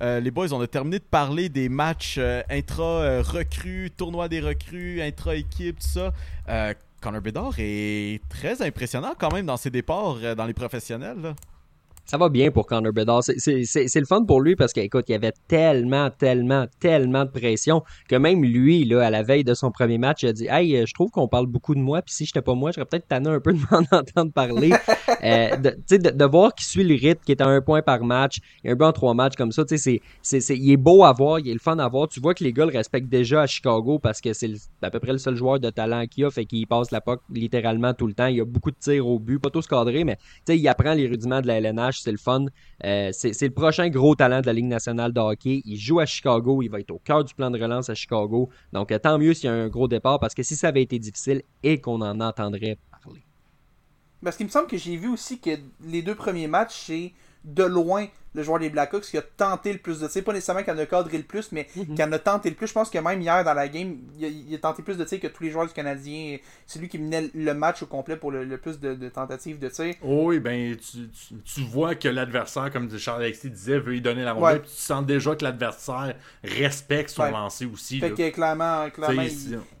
les 0.00 0.30
boys, 0.30 0.52
on 0.52 0.60
a 0.60 0.66
terminé 0.66 0.98
de 0.98 1.04
parler 1.04 1.48
des 1.48 1.70
matchs 1.70 2.20
intra-recrues, 2.50 3.90
tournoi 3.96 4.28
des 4.28 4.40
recrues, 4.40 5.00
intra-équipe, 5.00 5.78
tout 5.80 5.86
ça. 5.86 6.12
Connor 7.04 7.20
Bedard 7.20 7.52
est 7.58 8.22
très 8.30 8.62
impressionnant 8.62 9.12
quand 9.18 9.30
même 9.30 9.44
dans 9.44 9.58
ses 9.58 9.68
départs 9.68 10.16
euh, 10.22 10.34
dans 10.34 10.46
les 10.46 10.54
professionnels. 10.54 11.34
Ça 12.06 12.18
va 12.18 12.28
bien 12.28 12.50
pour 12.50 12.66
Connor 12.66 12.92
Bedard. 12.92 13.22
C'est- 13.24 13.38
C'est 13.38 13.64
c'est- 13.64 13.88
c'est 13.88 14.00
le 14.00 14.06
fun 14.06 14.24
pour 14.24 14.40
lui 14.40 14.56
parce 14.56 14.72
qu'écoute, 14.72 15.04
il 15.08 15.12
y 15.12 15.14
avait 15.14 15.32
tellement, 15.48 16.10
tellement, 16.10 16.66
tellement 16.78 17.24
de 17.24 17.30
pression 17.30 17.82
que 18.08 18.16
même 18.16 18.42
lui, 18.44 18.84
là, 18.84 19.06
à 19.06 19.10
la 19.10 19.22
veille 19.22 19.42
de 19.44 19.54
son 19.54 19.70
premier 19.70 19.96
match, 19.98 20.22
il 20.22 20.28
a 20.28 20.32
dit 20.32 20.46
Hey, 20.48 20.76
euh, 20.76 20.84
je 20.86 20.92
trouve 20.92 21.10
qu'on 21.10 21.28
parle 21.28 21.46
beaucoup 21.46 21.74
de 21.74 21.80
moi, 21.80 22.02
puis 22.02 22.14
si 22.14 22.26
j'étais 22.26 22.42
pas 22.42 22.54
moi, 22.54 22.72
j'aurais 22.72 22.84
peut-être 22.86 23.08
tanné 23.08 23.30
un 23.30 23.40
peu 23.40 23.52
de 23.52 23.58
m'en 23.70 23.82
entendre 23.98 24.32
parler. 24.32 24.70
Euh, 25.22 25.56
de, 25.56 25.70
tu 25.70 25.76
sais, 25.86 25.98
de, 25.98 26.10
de 26.10 26.24
voir 26.26 26.54
qu'il 26.54 26.66
suit 26.66 26.84
le 26.84 26.94
rythme, 26.94 27.20
qui 27.24 27.32
est 27.32 27.40
à 27.40 27.46
un 27.46 27.62
point 27.62 27.80
par 27.80 28.02
match, 28.04 28.38
un 28.66 28.76
peu 28.76 28.84
en 28.84 28.92
trois 28.92 29.14
matchs 29.14 29.36
comme 29.36 29.52
ça, 29.52 29.64
tu 29.64 29.78
sais, 29.78 30.02
c'est- 30.22 30.56
il 30.56 30.70
est 30.72 30.76
beau 30.76 31.02
à 31.04 31.12
voir, 31.12 31.38
il 31.38 31.48
est 31.48 31.52
le 31.54 31.58
fun 31.58 31.78
à 31.78 31.88
voir. 31.88 32.08
Tu 32.08 32.20
vois 32.20 32.34
que 32.34 32.44
les 32.44 32.52
gars 32.52 32.66
le 32.66 32.72
respectent 32.72 33.08
déjà 33.08 33.42
à 33.42 33.46
Chicago 33.46 33.98
parce 33.98 34.20
que 34.20 34.34
c'est 34.34 34.50
à 34.82 34.90
peu 34.90 35.00
près 35.00 35.12
le 35.12 35.18
seul 35.18 35.34
joueur 35.34 35.60
de 35.60 35.70
talent 35.70 36.04
qu'il 36.06 36.24
a, 36.26 36.30
fait 36.30 36.44
qu'il 36.44 36.66
passe 36.66 36.90
la 36.90 37.00
POC 37.00 37.20
littéralement 37.30 37.94
tout 37.94 38.06
le 38.06 38.12
temps. 38.12 38.26
Il 38.26 38.36
y 38.36 38.40
a 38.40 38.44
beaucoup 38.44 38.70
de 38.70 38.76
tirs 38.78 39.06
au 39.06 39.18
but, 39.18 39.38
pas 39.38 39.48
tous 39.50 39.66
cadrés, 39.66 40.04
mais 40.04 40.16
tu 40.16 40.22
sais, 40.48 40.58
il 40.58 40.68
apprend 40.68 40.92
les 40.92 41.06
rudiments 41.06 41.40
de 41.40 41.46
la 41.46 41.56
LNH, 41.58 41.93
c'est 42.00 42.12
le 42.12 42.18
fun. 42.18 42.46
Euh, 42.84 43.10
c'est 43.12 43.40
le 43.40 43.50
prochain 43.50 43.88
gros 43.88 44.14
talent 44.14 44.40
de 44.40 44.46
la 44.46 44.52
Ligue 44.52 44.66
nationale 44.66 45.12
de 45.12 45.20
hockey. 45.20 45.62
Il 45.64 45.76
joue 45.76 46.00
à 46.00 46.06
Chicago, 46.06 46.62
il 46.62 46.68
va 46.68 46.80
être 46.80 46.90
au 46.90 46.98
cœur 46.98 47.24
du 47.24 47.34
plan 47.34 47.50
de 47.50 47.60
relance 47.60 47.90
à 47.90 47.94
Chicago. 47.94 48.48
Donc, 48.72 48.92
euh, 48.92 48.98
tant 48.98 49.18
mieux 49.18 49.34
s'il 49.34 49.46
y 49.46 49.52
a 49.52 49.54
un 49.54 49.68
gros 49.68 49.88
départ, 49.88 50.18
parce 50.18 50.34
que 50.34 50.42
si 50.42 50.56
ça 50.56 50.68
avait 50.68 50.82
été 50.82 50.98
difficile 50.98 51.42
et 51.62 51.80
qu'on 51.80 52.00
en 52.00 52.20
entendrait 52.20 52.78
parler. 53.02 53.24
Parce 54.22 54.36
qu'il 54.36 54.46
me 54.46 54.50
semble 54.50 54.66
que 54.66 54.78
j'ai 54.78 54.96
vu 54.96 55.08
aussi 55.08 55.38
que 55.38 55.50
les 55.84 56.02
deux 56.02 56.14
premiers 56.14 56.46
matchs, 56.46 56.84
c'est 56.86 57.12
de 57.44 57.64
loin 57.64 58.06
le 58.36 58.42
joueur 58.42 58.58
des 58.58 58.68
Blackhawks 58.68 59.04
qui 59.04 59.16
a 59.16 59.22
tenté 59.22 59.72
le 59.72 59.78
plus 59.78 60.00
de 60.00 60.08
tirs. 60.08 60.24
Pas 60.24 60.32
nécessairement 60.32 60.64
qui 60.64 60.70
en 60.72 60.78
a 60.78 60.86
cadré 60.86 61.18
le 61.18 61.22
plus, 61.22 61.52
mais 61.52 61.66
qui 61.66 62.02
en 62.02 62.10
a 62.10 62.18
tenté 62.18 62.50
le 62.50 62.56
plus. 62.56 62.66
Je 62.66 62.72
pense 62.72 62.90
que 62.90 62.98
même 62.98 63.22
hier 63.22 63.44
dans 63.44 63.54
la 63.54 63.68
game, 63.68 63.96
il 64.18 64.24
a, 64.24 64.28
il 64.28 64.52
a 64.52 64.58
tenté 64.58 64.82
plus 64.82 64.96
de 64.98 65.04
tirs 65.04 65.20
que 65.20 65.28
tous 65.28 65.44
les 65.44 65.50
joueurs 65.50 65.68
du 65.68 65.72
Canadien. 65.72 66.38
C'est 66.66 66.80
lui 66.80 66.88
qui 66.88 66.98
menait 66.98 67.30
le 67.32 67.54
match 67.54 67.84
au 67.84 67.86
complet 67.86 68.16
pour 68.16 68.32
le, 68.32 68.42
le 68.44 68.58
plus 68.58 68.80
de, 68.80 68.94
de 68.94 69.08
tentatives 69.08 69.60
de 69.60 69.68
tirs. 69.68 69.94
Oh 70.02 70.24
oui, 70.30 70.40
ben, 70.40 70.74
tu, 70.76 71.08
tu- 71.10 71.34
tu 71.44 71.60
vois 71.60 71.94
que 71.94 72.08
l'adversaire, 72.08 72.72
comme 72.72 72.90
Charles-Alexis 72.98 73.50
disait, 73.50 73.78
veut 73.78 73.92
lui 73.92 74.00
donner 74.00 74.24
la 74.24 74.32
rondelle, 74.32 74.56
Ouais. 74.56 74.62
tu 74.62 74.70
sens 74.74 75.06
déjà 75.06 75.36
que 75.36 75.44
l'adversaire 75.44 76.16
respecte 76.42 77.10
son 77.10 77.22
Ouais. 77.22 77.30
lancer 77.30 77.66
aussi. 77.66 78.00
Fait 78.00 78.08
là. 78.10 78.16
que 78.16 78.30
clairement, 78.30 78.90
clairement 78.90 79.22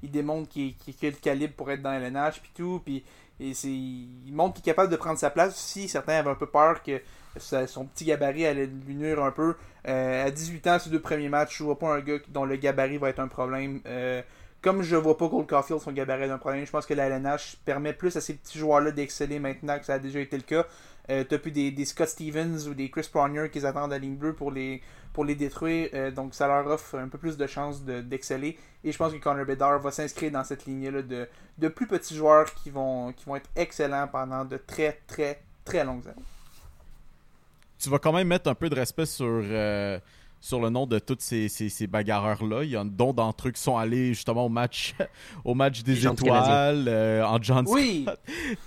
il, 0.02 0.10
démontre 0.12 0.48
qu'il 0.48 0.76
qu'il- 0.76 0.94
qu'il 0.94 1.08
a 1.08 1.10
le 1.10 1.16
calibre 1.16 1.54
pour 1.54 1.70
être 1.72 1.82
dans 1.82 1.92
LNH 1.92 2.40
puis 2.40 2.52
tout. 2.54 2.80
Puis 2.84 3.02
et 3.40 3.52
il 3.64 4.32
montre 4.32 4.54
qu'il 4.54 4.62
est 4.62 4.72
capable 4.72 4.90
de 4.90 4.96
prendre 4.96 5.18
sa 5.18 5.30
place. 5.30 5.56
Si 5.56 5.88
certains 5.88 6.14
avaient 6.14 6.30
un 6.30 6.34
peu 6.34 6.46
peur 6.46 6.82
que 6.82 7.00
son 7.38 7.86
petit 7.86 8.04
gabarit 8.04 8.46
allait 8.46 8.66
lui 8.66 8.94
nuire 8.94 9.22
un 9.22 9.30
peu. 9.30 9.54
Euh, 9.88 10.26
à 10.26 10.30
18 10.30 10.66
ans, 10.68 10.78
ces 10.78 10.90
deux 10.90 11.00
premiers 11.00 11.28
matchs, 11.28 11.58
je 11.58 11.64
vois 11.64 11.78
pas 11.78 11.94
un 11.94 12.00
gars 12.00 12.18
dont 12.28 12.44
le 12.44 12.56
gabarit 12.56 12.98
va 12.98 13.10
être 13.10 13.20
un 13.20 13.28
problème. 13.28 13.80
Euh, 13.86 14.22
comme 14.62 14.82
je 14.82 14.96
vois 14.96 15.18
pas 15.18 15.26
Gold 15.26 15.46
Caulfield, 15.46 15.82
son 15.82 15.92
gabarit 15.92 16.24
est 16.24 16.30
un 16.30 16.38
problème, 16.38 16.64
je 16.64 16.70
pense 16.70 16.86
que 16.86 16.94
la 16.94 17.08
LNH 17.08 17.56
permet 17.64 17.92
plus 17.92 18.16
à 18.16 18.20
ces 18.20 18.34
petits 18.34 18.58
joueurs-là 18.58 18.92
d'exceller 18.92 19.38
maintenant 19.38 19.78
que 19.78 19.84
ça 19.84 19.94
a 19.94 19.98
déjà 19.98 20.20
été 20.20 20.36
le 20.36 20.42
cas. 20.42 20.66
Euh, 21.10 21.22
T'as 21.28 21.38
plus 21.38 21.50
des, 21.50 21.70
des 21.70 21.84
Scott 21.84 22.08
Stevens 22.08 22.66
ou 22.68 22.74
des 22.74 22.90
Chris 22.90 23.08
Pronger 23.12 23.48
qui 23.52 23.58
attendent 23.64 23.92
à 23.92 23.96
la 23.96 23.98
ligne 23.98 24.16
bleue 24.16 24.32
pour 24.34 24.50
les, 24.50 24.80
pour 25.12 25.24
les 25.24 25.34
détruire. 25.34 25.90
Euh, 25.94 26.10
donc 26.10 26.34
ça 26.34 26.46
leur 26.46 26.66
offre 26.66 26.96
un 26.98 27.08
peu 27.08 27.18
plus 27.18 27.36
de 27.36 27.46
chances 27.46 27.84
de- 27.84 28.00
d'exceller. 28.00 28.58
Et 28.82 28.92
je 28.92 28.96
pense 28.98 29.12
que 29.12 29.18
Connor 29.18 29.44
Bedard 29.44 29.80
va 29.80 29.90
s'inscrire 29.90 30.30
dans 30.32 30.44
cette 30.44 30.64
lignée-là 30.66 31.02
de, 31.02 31.28
de 31.58 31.68
plus 31.68 31.86
petits 31.86 32.14
joueurs 32.16 32.52
qui 32.54 32.70
vont, 32.70 33.12
qui 33.12 33.24
vont 33.26 33.36
être 33.36 33.50
excellents 33.54 34.08
pendant 34.08 34.44
de 34.44 34.56
très 34.56 35.00
très 35.06 35.40
très 35.64 35.84
longues 35.84 36.06
années. 36.08 36.22
Tu 37.78 37.90
vas 37.90 37.98
quand 37.98 38.12
même 38.12 38.28
mettre 38.28 38.48
un 38.48 38.54
peu 38.54 38.70
de 38.70 38.74
respect 38.74 39.04
sur, 39.04 39.26
euh, 39.28 39.98
sur 40.40 40.60
le 40.60 40.70
nom 40.70 40.86
de 40.86 40.98
tous 40.98 41.16
ces, 41.18 41.48
ces, 41.48 41.68
ces 41.68 41.86
bagarreurs-là. 41.86 42.62
Il 42.64 42.70
y 42.70 42.76
en 42.78 42.86
a 42.86 42.90
dont 42.90 43.12
d'entre 43.12 43.48
eux 43.48 43.50
qui 43.50 43.60
sont 43.60 43.76
allés 43.76 44.08
justement 44.14 44.46
au 44.46 44.48
match, 44.48 44.94
au 45.44 45.54
match 45.54 45.82
des 45.82 46.06
étoiles, 46.06 46.86
euh, 46.88 47.22
en 47.26 47.42
John 47.42 47.66
Oui, 47.68 48.06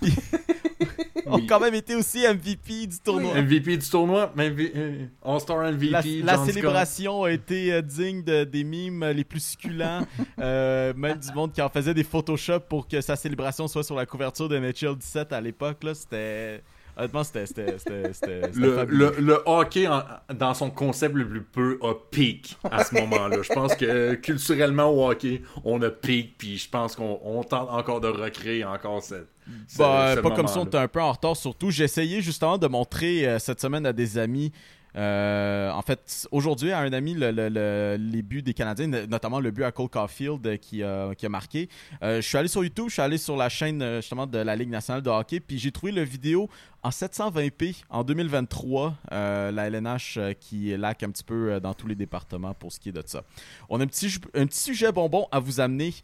ont 1.30 1.46
quand 1.46 1.60
même 1.60 1.74
été 1.74 1.94
aussi 1.94 2.20
MVP 2.26 2.86
du 2.86 2.98
tournoi. 3.00 3.34
MVP 3.40 3.76
du 3.76 3.88
tournoi, 3.88 4.32
euh, 4.38 5.06
All-Star 5.24 5.72
MVP. 5.72 5.90
La, 6.22 6.36
la 6.36 6.44
célébration 6.44 7.22
a 7.24 7.30
été 7.32 7.72
euh, 7.72 7.82
digne 7.82 8.22
de- 8.22 8.44
des 8.44 8.64
mimes 8.64 9.04
les 9.06 9.24
plus 9.24 9.42
succulents. 9.44 10.06
Euh, 10.40 10.92
même 10.96 11.18
du 11.18 11.32
monde 11.34 11.52
qui 11.52 11.60
en 11.60 11.68
faisait 11.68 11.94
des 11.94 12.04
Photoshop 12.04 12.60
pour 12.68 12.86
que 12.86 13.00
sa 13.00 13.16
célébration 13.16 13.66
soit 13.66 13.82
sur 13.82 13.96
la 13.96 14.06
couverture 14.06 14.48
de 14.48 14.56
NHL 14.58 14.96
17 14.96 15.32
à 15.32 15.40
l'époque. 15.40 15.82
là, 15.82 15.94
C'était 15.94 16.62
Honnêtement, 16.98 17.22
c'était. 17.24 17.46
c'était- 17.46 17.78
c'était- 17.78 18.12
c'était- 18.12 18.42
c'était 18.52 18.58
Le, 18.58 18.84
le, 18.88 19.14
le 19.20 19.42
hockey, 19.46 19.86
en- 19.86 20.02
dans 20.34 20.52
son 20.54 20.70
concept 20.70 21.14
le 21.14 21.26
plus 21.28 21.42
peu, 21.42 21.78
a 21.82 21.94
peak 22.10 22.56
à 22.70 22.82
ce 22.84 22.94
moment-là. 22.96 23.36
Je 23.42 23.52
pense 23.52 23.74
que 23.76 24.14
culturellement 24.14 24.90
au 24.90 25.08
hockey, 25.10 25.42
on 25.64 25.80
a 25.82 25.90
peak, 25.90 26.36
puis 26.38 26.58
je 26.58 26.68
pense 26.68 26.96
qu'on 26.96 27.20
on 27.24 27.42
tente 27.44 27.68
encore 27.70 28.00
de 28.00 28.08
recréer 28.08 28.64
encore 28.64 29.02
cette. 29.02 29.28
ce- 29.66 29.78
Bah, 29.78 30.14
ce 30.16 30.20
pas 30.20 30.30
comme 30.32 30.46
si 30.48 30.58
on 30.58 30.64
était 30.64 30.76
un 30.78 30.88
peu 30.88 31.00
en 31.00 31.12
retard, 31.12 31.36
surtout. 31.36 31.70
J'ai 31.70 31.84
essayé 31.84 32.20
justement 32.20 32.58
de 32.58 32.66
montrer 32.66 33.26
euh, 33.26 33.38
cette 33.38 33.60
semaine 33.60 33.86
à 33.86 33.92
des 33.92 34.18
amis. 34.18 34.52
Euh, 34.98 35.70
en 35.70 35.82
fait, 35.82 36.26
aujourd'hui, 36.32 36.72
à 36.72 36.80
un 36.80 36.92
ami, 36.92 37.14
le- 37.14 37.30
le- 37.30 37.48
le- 37.48 37.96
les 37.98 38.22
buts 38.22 38.42
des 38.42 38.52
Canadiens, 38.52 38.88
no- 38.88 39.06
notamment 39.06 39.38
le 39.38 39.50
but 39.52 39.62
à 39.62 39.70
Cole 39.70 39.88
Caulfield 39.88 40.44
euh, 40.46 40.56
qui, 40.56 40.82
a- 40.82 41.28
marqué. 41.28 41.68
Euh, 42.02 42.16
je 42.20 42.26
suis 42.26 42.36
allé 42.36 42.48
sur 42.48 42.64
YouTube, 42.64 42.86
je 42.88 42.94
suis 42.94 43.02
allé 43.02 43.16
sur 43.16 43.36
la 43.36 43.48
chaîne 43.48 43.82
justement 43.96 44.26
de 44.26 44.38
la 44.38 44.56
Ligue 44.56 44.70
nationale 44.70 45.02
de 45.02 45.08
hockey, 45.10 45.38
puis 45.40 45.58
j'ai 45.58 45.70
trouvé 45.70 45.92
le 45.92 46.02
vidéo 46.02 46.48
en 46.82 46.90
720p 46.90 47.76
en 47.90 48.02
2023. 48.02 48.94
euh, 49.12 49.50
la 49.52 49.66
LNH 49.68 50.18
qui 50.40 50.76
laque 50.76 51.02
un 51.04 51.10
petit 51.10 51.24
peu 51.24 51.60
dans 51.60 51.74
tous 51.74 51.86
les 51.86 51.94
départements 51.94 52.54
pour 52.54 52.72
ce 52.72 52.80
qui 52.80 52.88
est 52.88 52.92
de 52.92 53.02
ça. 53.06 53.22
On 53.68 53.80
a 53.80 53.84
un 53.84 53.86
petit, 53.86 54.10
sujet 54.50 54.90
bonbon 54.92 55.26
à 55.30 55.38
vous 55.38 55.60
amener 55.60 55.94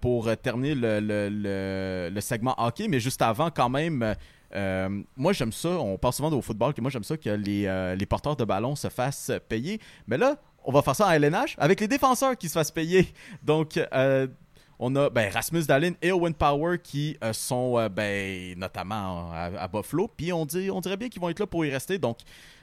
pour 0.00 0.34
terminer 0.36 0.74
le, 0.76 2.20
segment 2.20 2.54
hockey, 2.58 2.86
mais 2.88 3.00
juste 3.00 3.22
avant, 3.22 3.50
quand 3.50 3.68
même, 3.68 4.14
euh, 4.54 5.02
moi 5.16 5.32
j'aime 5.32 5.52
ça. 5.52 5.68
On 5.68 5.98
parle 5.98 6.14
souvent 6.14 6.32
au 6.32 6.42
football 6.42 6.74
que 6.74 6.80
moi 6.80 6.90
j'aime 6.90 7.04
ça 7.04 7.16
que 7.16 7.30
les, 7.30 7.66
euh, 7.66 7.94
les 7.94 8.06
porteurs 8.06 8.36
de 8.36 8.44
ballon 8.44 8.76
se 8.76 8.88
fassent 8.88 9.32
payer. 9.48 9.80
Mais 10.06 10.18
là, 10.18 10.36
on 10.64 10.72
va 10.72 10.82
faire 10.82 10.96
ça 10.96 11.06
en 11.06 11.10
LNH 11.10 11.54
avec 11.58 11.80
les 11.80 11.88
défenseurs 11.88 12.36
qui 12.36 12.48
se 12.48 12.54
fassent 12.54 12.70
payer. 12.70 13.12
Donc, 13.42 13.78
euh, 13.94 14.26
on 14.78 14.94
a 14.96 15.10
ben, 15.10 15.30
Rasmus 15.32 15.64
Dahlin 15.64 15.92
et 16.02 16.12
Owen 16.12 16.34
Power 16.34 16.78
qui 16.78 17.16
euh, 17.22 17.32
sont 17.32 17.78
euh, 17.78 17.88
ben, 17.88 18.58
notamment 18.58 19.30
à, 19.32 19.44
à 19.58 19.68
Buffalo. 19.68 20.08
Puis 20.16 20.32
on, 20.32 20.44
dirait 20.44 20.96
bien 20.96 21.08
qu'ils 21.08 21.20
vont 21.20 21.28
être 21.28 21.40
là 21.40 21.46
pour 21.46 21.64
y 21.64 21.70
rester. 21.70 21.98
Donc, 21.98 22.18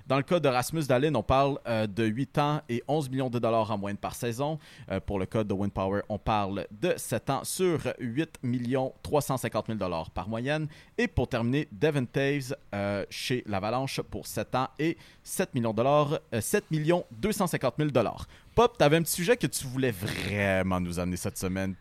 dans 0.06 0.18
le 0.18 0.24
cas 0.24 0.40
de 0.42 0.50
Rasmus 0.50 0.84
Dahlin, 0.84 1.16
on 1.16 1.24
parle 1.24 1.60
euh, 1.66 1.88
de 1.88 2.04
8 2.04 2.38
ans 2.38 2.62
et 2.68 2.84
11 2.90 3.10
millions 3.10 3.30
de 3.30 3.40
dollars 3.40 3.72
en 3.72 3.78
moyenne 3.78 3.98
par 3.98 4.16
saison. 4.16 4.60
Euh, 4.92 5.00
pour 5.00 5.18
le 5.18 5.26
cas 5.26 5.46
de 5.46 5.54
Owen 5.54 5.72
Power, 5.72 6.02
on 6.10 6.20
parle 6.20 6.68
de 6.72 6.94
7 6.98 7.30
ans 7.30 7.42
sur 7.46 7.80
8 8.00 8.40
millions 8.44 8.94
350 9.04 9.68
000 9.68 9.80
dollars 9.80 10.12
par 10.12 10.28
moyenne. 10.28 10.68
Et 10.98 11.08
pour 11.08 11.30
terminer, 11.30 11.70
Devin 11.72 12.04
Taves 12.04 12.54
euh, 12.76 13.06
chez 13.10 13.44
l'Avalanche 13.48 14.02
pour 14.02 14.28
7 14.28 14.56
ans 14.56 14.68
et 14.78 14.98
7 15.24 15.56
millions 15.56 15.72
de 15.72 15.78
dollars, 15.78 16.20
euh, 16.34 16.42
7 16.42 16.70
millions 16.70 17.06
250 17.12 17.76
000 17.78 17.90
dollars. 17.92 18.28
Pop, 18.56 18.78
t'avais 18.78 18.98
un 18.98 19.04
petit 19.04 19.14
sujet 19.14 19.38
que 19.38 19.48
tu 19.48 19.66
voulais 19.66 19.92
vraiment 19.92 20.82
nous 20.82 21.00
amener 21.00 21.18
cette 21.18 21.38
semaine. 21.38 21.76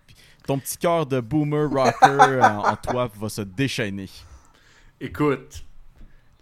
Ton 0.46 0.58
petit 0.58 0.76
cœur 0.76 1.06
de 1.06 1.20
boomer 1.20 1.68
rocker 1.68 2.40
en, 2.42 2.70
en 2.70 2.76
toi 2.76 3.10
va 3.18 3.28
se 3.28 3.42
déchaîner. 3.42 4.08
Écoute, 5.00 5.64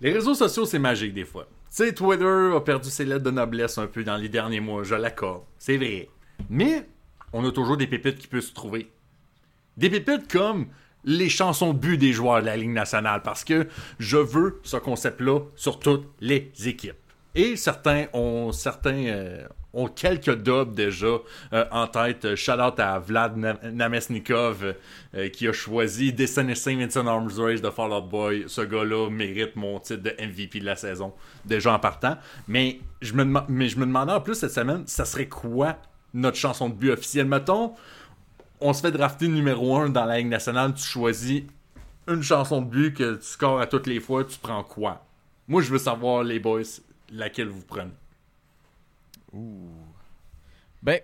les 0.01 0.13
réseaux 0.13 0.35
sociaux, 0.35 0.65
c'est 0.65 0.79
magique 0.79 1.15
des 1.15 1.25
fois. 1.25 1.45
Tu 1.45 1.77
sais, 1.77 1.95
Twitter 1.95 2.53
a 2.55 2.61
perdu 2.61 2.91
ses 2.91 3.05
lettres 3.05 3.25
de 3.25 3.31
noblesse 3.31 3.79
un 3.79 3.87
peu 3.87 4.03
dans 4.03 4.17
les 4.17 4.29
derniers 4.29 4.61
mois, 4.61 4.83
je 4.83 4.95
l'accorde. 4.95 5.45
C'est 5.59 5.77
vrai. 5.77 6.09
Mais 6.49 6.89
on 7.33 7.47
a 7.47 7.53
toujours 7.53 7.77
des 7.77 7.87
pépites 7.87 8.19
qui 8.19 8.27
peuvent 8.27 8.41
se 8.41 8.53
trouver. 8.53 8.91
Des 9.77 9.89
pépites 9.89 10.31
comme 10.31 10.67
les 11.05 11.29
chansons 11.29 11.73
de 11.73 11.79
but 11.79 11.97
des 11.97 12.13
joueurs 12.13 12.41
de 12.41 12.47
la 12.47 12.57
Ligue 12.57 12.71
nationale, 12.71 13.23
parce 13.23 13.45
que 13.45 13.69
je 13.99 14.17
veux 14.17 14.61
ce 14.65 14.77
concept-là 14.77 15.41
sur 15.55 15.79
toutes 15.79 16.09
les 16.21 16.51
équipes. 16.67 16.97
Et 17.35 17.57
certains 17.57 18.07
ont 18.13 18.53
certains 18.53 19.07
euh, 19.07 19.47
ont 19.73 19.87
quelques 19.87 20.35
dubs 20.43 20.75
déjà 20.75 21.19
euh, 21.53 21.65
en 21.71 21.87
tête. 21.87 22.35
Shout 22.35 22.53
out 22.61 22.79
à 22.81 22.99
Vlad 22.99 23.37
Na- 23.37 23.59
Namesnikov 23.71 24.75
euh, 25.15 25.29
qui 25.29 25.47
a 25.49 25.53
choisi 25.53 26.13
Destination 26.13 26.77
Vincent 26.77 27.07
Arms 27.07 27.31
Race 27.39 27.61
de 27.63 27.71
Fall 27.71 27.93
Out 27.93 28.09
Boy. 28.09 28.45
Ce 28.49 28.61
gars-là 28.63 29.09
mérite 29.11 29.57
mon 29.57 29.79
titre 29.81 30.03
de 30.03 30.11
MVP 30.11 30.61
de 30.61 30.65
la 30.65 30.77
saison 30.77 31.13
déjà 31.45 31.73
en 31.75 31.79
partant. 31.79 32.17
Mais 32.49 32.81
je 33.01 33.13
me, 33.15 33.25
mais 33.49 33.69
je 33.69 33.79
me 33.79 33.87
demandais 33.87 34.13
en 34.13 34.21
plus 34.21 34.35
cette 34.35 34.51
semaine, 34.53 34.83
ça 34.87 35.05
serait 35.05 35.29
quoi 35.29 35.77
notre 36.15 36.37
chanson 36.37 36.69
de 36.69 36.75
but 36.75 36.91
officielle 36.91 37.27
Mettons, 37.27 37.75
on 38.61 38.73
se 38.73 38.81
fait 38.83 38.91
drafter 38.93 39.29
numéro 39.29 39.77
1 39.77 39.91
dans 39.91 40.05
la 40.05 40.19
Ligue 40.19 40.29
nationale, 40.29 40.75
tu 40.75 40.83
choisis 40.83 41.43
une 42.09 42.23
chanson 42.23 42.61
de 42.61 42.67
but 42.69 42.95
que 42.97 43.15
tu 43.15 43.23
scores 43.27 43.61
à 43.61 43.67
toutes 43.67 43.87
les 43.87 44.01
fois, 44.01 44.25
tu 44.25 44.37
prends 44.39 44.65
quoi? 44.65 45.05
Moi, 45.47 45.63
je 45.63 45.71
veux 45.71 45.79
savoir, 45.79 46.25
les 46.25 46.41
boys, 46.41 46.63
laquelle 47.13 47.49
vous 47.49 47.63
prenez. 47.63 47.91
Ben, 49.33 51.01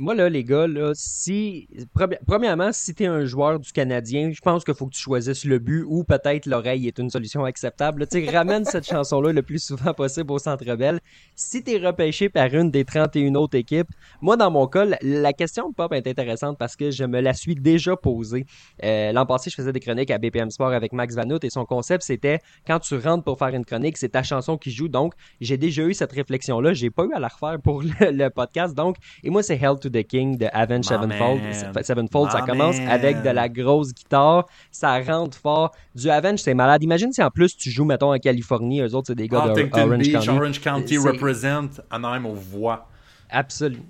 Moi, 0.00 0.14
là, 0.14 0.28
les 0.28 0.44
gars, 0.44 0.68
là, 0.68 0.92
si. 0.94 1.68
premi- 1.92 2.18
Premièrement, 2.24 2.70
si 2.72 2.94
t'es 2.94 3.06
un 3.06 3.24
joueur 3.24 3.58
du 3.58 3.72
Canadien, 3.72 4.30
je 4.32 4.40
pense 4.40 4.62
qu'il 4.62 4.74
faut 4.74 4.86
que 4.86 4.94
tu 4.94 5.00
choisisses 5.00 5.44
le 5.44 5.58
but 5.58 5.82
ou 5.88 6.04
peut-être 6.04 6.46
l'oreille 6.46 6.86
est 6.86 6.98
une 6.98 7.10
solution 7.10 7.44
acceptable. 7.44 8.06
Tu 8.06 8.24
sais, 8.24 8.30
ramène 8.36 8.64
cette 8.64 8.86
chanson-là 8.86 9.32
le 9.32 9.42
plus 9.42 9.58
souvent 9.60 9.92
possible 9.94 10.30
au 10.30 10.38
Centre 10.38 10.72
Bell. 10.76 11.00
Si 11.34 11.64
t'es 11.64 11.78
repêché 11.78 12.28
par 12.28 12.54
une 12.54 12.70
des 12.70 12.84
31 12.84 13.34
autres 13.34 13.58
équipes, 13.58 13.88
moi, 14.22 14.36
dans 14.36 14.52
mon 14.52 14.68
cas, 14.68 14.84
la, 14.84 14.98
la 15.02 15.32
question 15.32 15.68
de 15.70 15.74
Pop 15.74 15.92
est 15.92 16.06
intéressante 16.06 16.56
parce 16.58 16.76
que 16.76 16.92
je 16.92 17.02
me 17.02 17.20
la 17.20 17.34
suis 17.34 17.56
déjà 17.56 17.96
posée. 17.96 18.46
Euh, 18.84 19.10
L'an 19.10 19.26
passé, 19.26 19.50
je 19.50 19.56
faisais 19.56 19.72
des 19.72 19.80
chroniques 19.80 20.12
à 20.12 20.18
BPM 20.18 20.50
Sport 20.52 20.68
avec 20.74 20.92
Max 20.92 21.16
Vanout 21.16 21.42
et 21.44 21.50
son 21.50 21.64
concept, 21.64 22.04
c'était 22.04 22.38
quand 22.68 22.78
tu 22.78 22.96
rentres 22.96 23.24
pour 23.24 23.36
faire 23.36 23.48
une 23.48 23.64
chronique, 23.64 23.96
c'est 23.96 24.10
ta 24.10 24.22
chanson 24.22 24.58
qui 24.58 24.70
joue. 24.70 24.86
Donc, 24.86 25.14
j'ai 25.40 25.56
déjà 25.56 25.82
eu 25.82 25.92
cette 25.92 26.12
réflexion-là. 26.12 26.72
J'ai 26.72 26.90
pas 26.90 27.02
eu 27.02 27.12
à 27.14 27.18
la 27.18 27.26
refaire 27.26 27.60
pour 27.60 27.82
le, 27.82 28.12
le 28.12 28.30
podcast. 28.30 28.76
Donc, 28.76 28.94
et 29.24 29.30
moi, 29.30 29.42
c'est 29.42 29.56
Hell 29.56 29.76
to 29.80 29.87
the 29.88 30.02
King 30.02 30.36
de 30.36 30.46
Avenged 30.52 30.90
My 30.90 30.96
Sevenfold. 30.96 31.42
man. 31.42 31.82
Sevenfold, 31.84 32.30
ça 32.30 32.42
commence 32.42 32.78
man. 32.78 32.88
avec 32.88 33.22
de 33.22 33.30
la 33.30 33.48
grosse 33.48 33.92
guitare. 33.92 34.46
Ça 34.70 34.98
rentre 35.00 35.36
fort. 35.36 35.72
Du 35.94 36.10
Avenge, 36.10 36.40
c'est 36.40 36.54
malade. 36.54 36.82
Imagine 36.82 37.12
si 37.12 37.22
en 37.22 37.30
plus 37.30 37.56
tu 37.56 37.70
joues, 37.70 37.84
mettons, 37.84 38.12
en 38.12 38.18
Californie. 38.18 38.80
Eux 38.80 38.94
autres, 38.94 39.08
c'est 39.08 39.14
des 39.14 39.28
gars 39.28 39.40
de 39.46 39.50
Huntington 39.50 39.88
Orange 39.88 39.98
Beach, 39.98 40.12
County. 40.12 40.28
Orange 40.30 40.60
County 40.60 40.98
represent 40.98 41.80
Anaheim 41.90 42.26
aux 42.26 42.34
voix. 42.34 42.88
Absolument. 43.30 43.84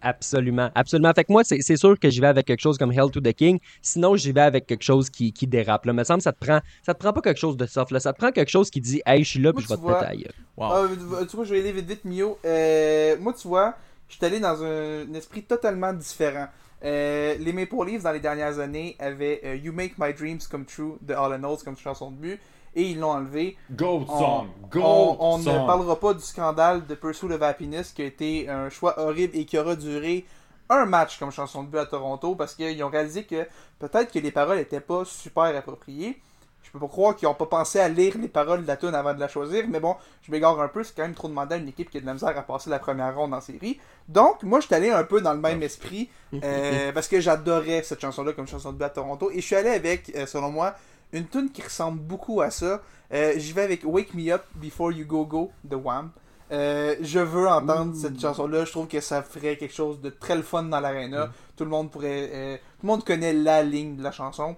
Absolument, 0.00 0.70
absolument. 0.74 1.12
Fait 1.12 1.24
que 1.24 1.32
moi, 1.32 1.42
c'est 1.44 1.76
sûr 1.76 1.98
que 1.98 2.08
j'y 2.08 2.20
vais 2.20 2.28
avec 2.28 2.46
quelque 2.46 2.60
chose 2.60 2.78
comme 2.78 2.92
Hell 2.92 3.10
to 3.10 3.20
the 3.20 3.32
King. 3.32 3.58
Sinon, 3.82 4.16
j'y 4.16 4.32
vais 4.32 4.42
avec 4.42 4.66
quelque 4.66 4.84
chose 4.84 5.10
qui, 5.10 5.32
qui 5.32 5.46
dérape. 5.46 5.86
Là. 5.86 5.92
Me 5.92 6.04
semble 6.04 6.18
que 6.18 6.24
ça 6.24 6.32
te 6.32 6.44
prend, 6.44 6.60
ça 6.84 6.94
te 6.94 7.00
prend 7.00 7.12
pas 7.12 7.20
quelque 7.20 7.40
chose 7.40 7.56
de 7.56 7.66
soft. 7.66 7.90
Là. 7.90 8.00
Ça 8.00 8.12
te 8.12 8.18
prend 8.18 8.30
quelque 8.30 8.50
chose 8.50 8.70
qui 8.70 8.80
dit, 8.80 9.02
hey, 9.06 9.24
je 9.24 9.30
suis 9.30 9.40
là, 9.40 9.52
puis 9.52 9.64
Moi, 9.68 9.76
je 9.76 9.88
vais 9.88 10.06
te 10.06 10.16
péter 10.16 10.30
wow. 10.56 10.66
Ah, 10.72 11.24
tu 11.28 11.36
vois, 11.36 11.44
je 11.44 11.52
vais 11.52 11.60
aller 11.60 11.72
vite 11.72 11.88
vite, 11.88 12.04
Mio. 12.04 12.38
Euh, 12.44 13.16
moi, 13.20 13.32
tu 13.32 13.48
vois, 13.48 13.74
je 14.08 14.16
suis 14.16 14.24
allé 14.24 14.40
dans 14.40 14.62
un, 14.62 15.02
un 15.08 15.14
esprit 15.14 15.42
totalement 15.42 15.92
différent. 15.92 16.48
Euh, 16.84 17.34
les 17.38 17.52
Maple 17.52 17.84
Leafs, 17.86 18.02
dans 18.04 18.12
les 18.12 18.20
dernières 18.20 18.58
années, 18.60 18.96
avaient 18.98 19.40
euh, 19.44 19.56
You 19.56 19.72
Make 19.72 19.94
My 19.98 20.12
Dreams 20.14 20.38
Come 20.50 20.64
True 20.64 20.96
de 21.02 21.12
All 21.14 21.32
and 21.34 21.44
Oates 21.44 21.64
comme 21.64 21.76
chanson 21.76 22.10
de 22.12 22.16
but, 22.16 22.40
et 22.76 22.82
ils 22.82 23.00
l'ont 23.00 23.10
enlevé. 23.10 23.56
Gold 23.72 24.06
On, 24.08 24.18
song. 24.18 24.46
Gold 24.70 24.84
on- 24.86 25.16
on 25.20 25.38
ne 25.38 25.66
parlera 25.66 25.98
pas 25.98 26.14
du 26.14 26.22
scandale 26.22 26.86
de 26.86 26.94
Pursuit 26.94 27.32
of 27.32 27.42
Happiness 27.42 27.90
qui 27.92 28.02
a 28.02 28.04
été 28.04 28.48
un 28.48 28.68
choix 28.70 28.98
horrible 29.00 29.36
et 29.36 29.44
qui 29.44 29.58
aura 29.58 29.74
duré 29.74 30.24
un 30.70 30.84
match 30.84 31.18
comme 31.18 31.32
chanson 31.32 31.64
de 31.64 31.68
but 31.70 31.78
à 31.78 31.86
Toronto 31.86 32.34
parce 32.36 32.54
qu'ils 32.54 32.80
ont 32.84 32.90
réalisé 32.90 33.24
que 33.24 33.46
peut-être 33.78 34.12
que 34.12 34.18
les 34.18 34.30
paroles 34.30 34.58
n'étaient 34.58 34.80
pas 34.80 35.04
super 35.04 35.44
appropriées. 35.44 36.20
Je 36.68 36.72
peux 36.72 36.80
pas 36.80 36.88
croire 36.88 37.16
qu'ils 37.16 37.26
n'ont 37.26 37.34
pas 37.34 37.46
pensé 37.46 37.80
à 37.80 37.88
lire 37.88 38.14
les 38.20 38.28
paroles 38.28 38.62
de 38.62 38.66
la 38.66 38.76
tune 38.76 38.94
avant 38.94 39.14
de 39.14 39.20
la 39.20 39.26
choisir, 39.26 39.64
mais 39.68 39.80
bon, 39.80 39.96
je 40.22 40.30
m'égare 40.30 40.60
un 40.60 40.68
peu, 40.68 40.84
c'est 40.84 40.94
quand 40.94 41.02
même 41.02 41.14
trop 41.14 41.28
demandé 41.28 41.54
à 41.54 41.58
une 41.58 41.68
équipe 41.68 41.88
qui 41.88 41.96
a 41.96 42.00
de 42.00 42.06
la 42.06 42.12
misère 42.12 42.36
à 42.36 42.42
passer 42.42 42.68
la 42.68 42.78
première 42.78 43.16
ronde 43.16 43.32
en 43.32 43.40
série. 43.40 43.80
Donc, 44.06 44.42
moi, 44.42 44.60
je 44.60 44.66
suis 44.66 44.74
allé 44.74 44.90
un 44.90 45.04
peu 45.04 45.22
dans 45.22 45.32
le 45.32 45.40
même 45.40 45.62
esprit 45.62 46.10
euh, 46.44 46.92
parce 46.92 47.08
que 47.08 47.20
j'adorais 47.20 47.82
cette 47.82 48.00
chanson-là 48.00 48.34
comme 48.34 48.46
chanson 48.46 48.72
de 48.72 48.84
à 48.84 48.90
Toronto 48.90 49.30
et 49.30 49.40
je 49.40 49.46
suis 49.46 49.56
allé 49.56 49.70
avec, 49.70 50.12
euh, 50.14 50.26
selon 50.26 50.50
moi, 50.50 50.74
une 51.12 51.26
tune 51.26 51.50
qui 51.50 51.62
ressemble 51.62 52.00
beaucoup 52.00 52.42
à 52.42 52.50
ça. 52.50 52.82
Euh, 53.12 53.32
J'y 53.36 53.52
vais 53.52 53.62
avec 53.62 53.80
Wake 53.84 54.12
Me 54.14 54.30
Up 54.30 54.42
Before 54.54 54.92
You 54.92 55.06
Go 55.06 55.24
Go 55.24 55.50
de 55.64 55.76
Wham. 55.76 56.10
Euh, 56.50 56.96
je 57.00 57.18
veux 57.18 57.46
entendre 57.46 57.94
cette 57.94 58.20
chanson-là. 58.20 58.64
Je 58.64 58.70
trouve 58.70 58.88
que 58.88 59.00
ça 59.00 59.22
ferait 59.22 59.56
quelque 59.56 59.74
chose 59.74 60.00
de 60.00 60.10
très 60.10 60.36
le 60.36 60.42
fun 60.42 60.62
dans 60.64 60.80
l'arena. 60.80 61.30
Tout 61.56 61.64
le 61.64 61.70
monde 61.70 61.90
pourrait, 61.90 62.30
euh, 62.32 62.56
tout 62.56 62.86
le 62.86 62.88
monde 62.88 63.04
connaît 63.04 63.32
la 63.32 63.62
ligne 63.62 63.96
de 63.96 64.02
la 64.02 64.12
chanson. 64.12 64.56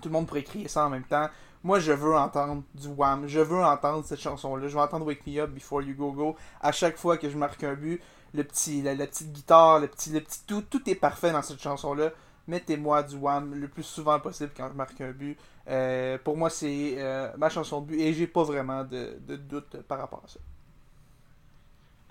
Tout 0.00 0.08
le 0.08 0.12
monde 0.12 0.26
pourrait 0.26 0.44
crier 0.44 0.68
ça 0.68 0.86
en 0.86 0.90
même 0.90 1.04
temps. 1.04 1.28
Moi, 1.64 1.80
je 1.80 1.92
veux 1.92 2.14
entendre 2.14 2.62
du 2.74 2.88
Wham. 2.88 3.26
Je 3.26 3.40
veux 3.40 3.62
entendre 3.62 4.04
cette 4.04 4.20
chanson-là. 4.20 4.68
Je 4.68 4.74
veux 4.74 4.80
entendre 4.80 5.06
Wake 5.06 5.26
Me 5.26 5.38
Up 5.40 5.50
Before 5.50 5.82
You 5.82 5.94
Go 5.94 6.12
Go. 6.12 6.36
À 6.60 6.72
chaque 6.72 6.96
fois 6.96 7.16
que 7.16 7.28
je 7.28 7.36
marque 7.36 7.64
un 7.64 7.74
but, 7.74 8.00
le 8.32 8.44
petit, 8.44 8.82
la, 8.82 8.94
petite 8.94 9.32
guitare, 9.32 9.80
le 9.80 9.88
petit, 9.88 10.10
le 10.10 10.20
petit 10.20 10.40
tout, 10.46 10.62
tout 10.62 10.88
est 10.88 10.94
parfait 10.94 11.32
dans 11.32 11.42
cette 11.42 11.60
chanson-là. 11.60 12.10
Mettez-moi 12.46 13.02
du 13.02 13.16
Wham 13.16 13.54
le 13.54 13.68
plus 13.68 13.82
souvent 13.82 14.18
possible 14.20 14.52
quand 14.56 14.68
je 14.68 14.74
marque 14.74 15.00
un 15.00 15.10
but. 15.10 15.36
Euh, 15.68 16.16
pour 16.22 16.36
moi, 16.36 16.48
c'est 16.48 16.94
euh, 16.96 17.30
ma 17.36 17.50
chanson 17.50 17.80
de 17.80 17.86
but 17.86 18.00
et 18.00 18.14
j'ai 18.14 18.26
pas 18.26 18.44
vraiment 18.44 18.84
de 18.84 19.36
doute 19.36 19.82
par 19.82 19.98
rapport 19.98 20.22
à 20.24 20.28
ça. 20.28 20.38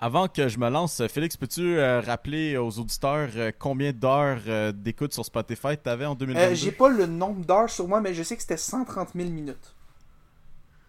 Avant 0.00 0.28
que 0.28 0.48
je 0.48 0.58
me 0.58 0.68
lance, 0.70 1.02
Félix, 1.08 1.36
peux-tu 1.36 1.76
euh, 1.76 2.00
rappeler 2.00 2.56
aux 2.56 2.78
auditeurs 2.78 3.28
euh, 3.34 3.50
combien 3.58 3.92
d'heures 3.92 4.38
euh, 4.46 4.70
d'écoute 4.70 5.12
sur 5.12 5.24
Spotify 5.24 5.76
tu 5.82 5.90
avais 5.90 6.06
en 6.06 6.14
2022 6.14 6.52
Euh, 6.52 6.54
j'ai 6.54 6.70
pas 6.70 6.88
le 6.88 7.06
nombre 7.06 7.44
d'heures 7.44 7.68
sur 7.68 7.88
moi, 7.88 8.00
mais 8.00 8.14
je 8.14 8.22
sais 8.22 8.36
que 8.36 8.42
c'était 8.42 8.56
130 8.56 9.08
000 9.16 9.28
minutes. 9.30 9.74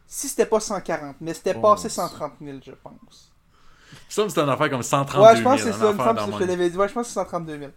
Si 0.06 0.28
c'était 0.28 0.46
pas 0.46 0.60
140, 0.60 1.16
mais 1.22 1.34
c'était 1.34 1.56
Oh, 1.58 1.62
passé 1.62 1.84
c'est- 1.90 1.96
130 1.96 2.34
000, 2.40 2.60
je 2.64 2.72
pense. 2.72 3.32
Ça, 4.08 4.30
c'est 4.30 4.40
une 4.42 4.50
affaire 4.50 4.70
comme 4.70 4.84
132 4.84 5.24
Ouais, 5.24 5.30
000. 5.36 5.38
je 5.38 5.44
pense 5.44 5.56
que 5.56 5.62
c'est 5.62 5.68
une 5.70 5.74
ça. 5.74 6.14
Que 6.14 6.32
je 6.32 6.38
te 6.38 6.44
l'avais 6.44 6.70
dit. 6.70 6.78
Ouais, 6.78 6.88
je 6.88 6.94
pense 6.94 7.04
que 7.04 7.08
c'est 7.10 7.14
132 7.16 7.58
000. 7.60 7.72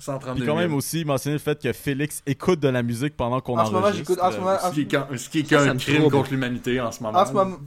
132 0.00 0.34
Puis 0.34 0.44
000. 0.44 0.54
quand 0.56 0.60
même 0.60 0.74
aussi 0.74 1.04
mentionner 1.04 1.34
le 1.34 1.38
fait 1.40 1.60
que 1.62 1.72
Félix 1.72 2.22
écoute 2.26 2.58
de 2.60 2.68
la 2.68 2.82
musique 2.82 3.16
pendant 3.16 3.40
qu'on 3.40 3.56
En 3.58 3.60
enregistre. 3.66 3.96
j'écoute. 3.98 4.18
En 4.20 4.32
ce 4.32 4.38
moment, 4.38 4.56
en 4.62 4.68
Ce 4.68 4.74
qui 4.74 4.80
est, 4.82 4.84
quand- 4.90 5.06
ce 5.16 5.28
qui 5.28 5.38
est 5.40 5.48
Ça, 5.48 5.72
me 5.74 5.78
crime 5.78 5.96
trouble. 6.00 6.16
contre 6.16 6.30
l'humanité 6.30 6.80
en 6.80 6.90
ce 6.90 7.02
moment. 7.02 7.18
En 7.18 7.26
ce 7.26 7.32
moment- 7.32 7.58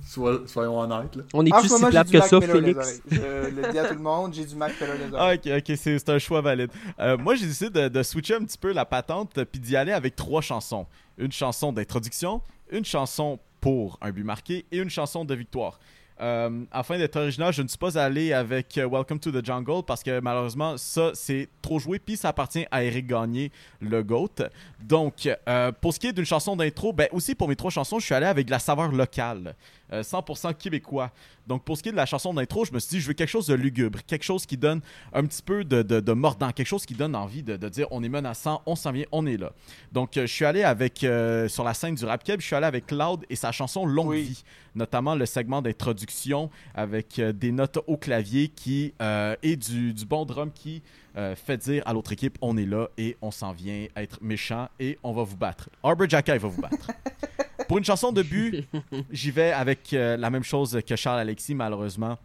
soyons 0.48 0.80
honnêtes. 0.80 1.16
Là. 1.16 1.24
On 1.34 1.46
est 1.46 1.54
en 1.54 1.60
plus 1.60 1.70
ce 1.70 1.78
si 1.78 1.86
plate 1.86 2.12
que 2.12 2.18
Mac 2.18 2.28
ça, 2.28 2.40
Miller 2.40 2.56
Félix. 2.56 3.02
Je 3.12 3.18
le 3.62 3.72
dis 3.72 3.80
à 3.80 3.86
tout 3.86 3.94
le 3.96 4.00
monde, 4.02 4.34
j'ai 4.34 4.46
du 4.46 4.56
Mac 4.56 4.74
Miller 4.82 4.96
les 4.98 5.16
Ah, 5.18 5.24
oreilles. 5.24 5.40
ok, 5.46 5.52
ok, 5.70 5.78
c'est 5.78 6.00
c'est 6.00 6.10
un 6.10 6.20
choix 6.20 6.42
valide. 6.42 6.70
Euh, 7.00 7.18
moi, 7.18 7.36
j'ai 7.36 7.46
décidé 7.46 7.70
de, 7.70 7.88
de 7.90 8.04
switcher 8.04 8.36
un 8.36 8.44
petit 8.44 8.58
peu 8.58 8.74
la 8.74 8.86
patente 8.86 9.44
puis 9.46 9.60
d'y 9.60 9.76
aller 9.76 9.92
avec 9.92 10.16
trois 10.16 10.42
chansons. 10.42 10.88
Une 11.18 11.32
chanson 11.32 11.72
d'introduction, 11.72 12.42
une 12.72 12.86
chanson 12.86 13.40
pour 13.62 13.98
un 14.02 14.12
but 14.12 14.24
marqué 14.24 14.66
et 14.72 14.78
une 14.80 14.90
chanson 14.90 15.24
de 15.24 15.36
victoire. 15.36 15.80
Euh, 16.22 16.64
afin 16.72 16.98
d'être 16.98 17.16
original, 17.16 17.52
je 17.52 17.62
ne 17.62 17.68
suis 17.68 17.78
pas 17.78 17.98
allé 17.98 18.34
avec 18.34 18.78
euh, 18.78 18.88
Welcome 18.88 19.20
to 19.20 19.32
the 19.32 19.44
Jungle 19.44 19.84
parce 19.86 20.04
que 20.04 20.20
malheureusement, 20.20 20.78
ça, 20.78 21.12
c'est 21.14 21.50
trop 21.62 21.80
joué 21.80 22.00
puis 22.00 22.18
ça 22.18 22.30
appartient 22.30 22.66
à 22.72 22.84
Eric 22.84 23.08
Gagné, 23.08 23.52
le 23.82 24.04
GOAT. 24.04 24.44
Donc, 24.82 25.28
euh, 25.48 25.72
pour 25.72 25.94
ce 25.94 26.00
qui 26.00 26.08
est 26.08 26.14
d'une 26.14 26.26
chanson 26.26 26.56
d'intro, 26.56 26.94
ben 26.94 27.08
aussi 27.12 27.36
pour 27.36 27.48
mes 27.48 27.56
trois 27.56 27.72
chansons, 27.72 28.00
je 28.00 28.06
suis 28.06 28.16
allé 28.16 28.28
avec 28.28 28.50
la 28.50 28.60
saveur 28.60 28.92
locale, 28.92 29.56
euh, 29.94 30.02
100% 30.04 30.54
québécois. 30.56 31.12
Donc, 31.48 31.64
pour 31.64 31.78
ce 31.78 31.84
qui 31.84 31.90
est 31.90 31.92
de 31.92 31.98
la 31.98 32.06
chanson 32.06 32.34
d'intro, 32.34 32.66
je 32.66 32.74
me 32.74 32.80
suis 32.80 32.90
dit, 32.92 33.00
je 33.02 33.08
veux 33.08 33.14
quelque 33.14 33.30
chose 33.30 33.48
de 33.48 33.54
lugubre, 33.54 34.00
quelque 34.06 34.24
chose 34.24 34.46
qui 34.46 34.58
donne 34.58 34.82
un 35.14 35.26
petit 35.26 35.42
peu 35.42 35.64
de, 35.64 35.82
de, 35.82 36.00
de 36.00 36.14
mordant, 36.14 36.52
quelque 36.52 36.68
chose 36.68 36.86
qui 36.86 36.94
donne 36.94 37.16
envie 37.16 37.44
de, 37.44 37.56
de 37.58 37.70
dire 37.70 37.88
on 37.92 38.04
est 38.04 38.10
menaçant, 38.10 38.62
on 38.66 38.76
s'en 38.76 38.92
vient, 38.92 39.06
on 39.12 39.26
est 39.26 39.38
là. 39.38 39.52
Donc, 39.92 40.18
euh, 40.18 40.22
je 40.26 40.34
suis 40.34 40.46
allé 40.46 40.64
avec, 40.64 41.04
euh, 41.04 41.48
sur 41.48 41.64
la 41.64 41.74
scène 41.74 41.96
du 41.96 42.06
rap 42.06 42.24
keb, 42.24 42.40
je 42.42 42.46
suis 42.46 42.56
allé 42.56 42.66
avec 42.66 42.88
Cloud 42.88 43.26
et 43.30 43.36
sa 43.36 43.52
chanson 43.52 43.86
Longue 43.86 44.08
Oui. 44.10 44.24
Vie, 44.24 44.44
notamment 44.76 45.16
le 45.16 45.26
segment 45.26 45.62
d'introduction 45.62 46.50
avec 46.74 47.20
euh, 47.20 47.32
des 47.34 47.52
notes 47.52 47.80
au 47.88 47.98
clavier 47.98 48.48
qui, 48.48 48.94
euh, 49.02 49.36
et 49.44 49.56
du, 49.56 49.94
du 49.94 50.06
bon 50.06 50.26
drum 50.26 50.52
qui 50.52 50.82
euh, 51.16 51.36
fait 51.36 51.58
dire 51.58 51.84
à 51.86 51.94
l'autre 51.94 52.12
équipe 52.12 52.38
on 52.42 52.58
est 52.58 52.66
là 52.66 52.88
et 52.98 53.18
on 53.22 53.30
s'en 53.32 53.52
vient 53.52 53.86
être 53.96 54.18
méchant 54.22 54.68
et 54.80 54.98
on 55.04 55.14
va 55.14 55.24
vous 55.24 55.38
battre. 55.38 55.70
Arbor 55.84 56.10
Jacka, 56.10 56.36
il 56.36 56.42
va 56.42 56.48
vous 56.48 56.62
battre. 56.62 56.92
Pour 57.68 57.78
une 57.78 57.86
chanson 57.86 58.12
de 58.12 58.22
but, 58.22 58.68
j'y 59.12 59.32
vais 59.32 59.52
avec 59.52 59.94
euh, 59.94 60.18
la 60.18 60.30
même 60.30 60.44
chose 60.44 60.80
que 60.86 60.96
Charles 60.96 61.20
Alexis, 61.20 61.56
malheureusement. 61.56 62.18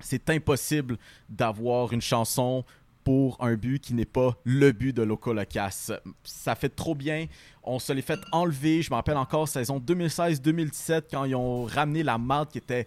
C'est 0.00 0.30
impossible 0.30 0.96
d'avoir 1.28 1.92
une 1.92 2.00
chanson 2.00 2.64
pour 3.04 3.42
un 3.42 3.54
but 3.54 3.82
qui 3.82 3.94
n'est 3.94 4.04
pas 4.04 4.36
le 4.44 4.72
but 4.72 4.94
de 4.94 5.02
Loco 5.02 5.32
Locas. 5.32 5.92
Ça 6.24 6.54
fait 6.54 6.68
trop 6.68 6.94
bien. 6.94 7.26
On 7.62 7.78
se 7.78 7.92
l'est 7.92 8.02
fait 8.02 8.20
enlever. 8.32 8.82
Je 8.82 8.90
me 8.90 8.94
rappelle 8.94 9.16
encore 9.16 9.48
saison 9.48 9.78
2016-2017 9.78 11.02
quand 11.10 11.24
ils 11.24 11.34
ont 11.34 11.64
ramené 11.64 12.02
la 12.02 12.18
marde 12.18 12.50
qui 12.50 12.58
était. 12.58 12.86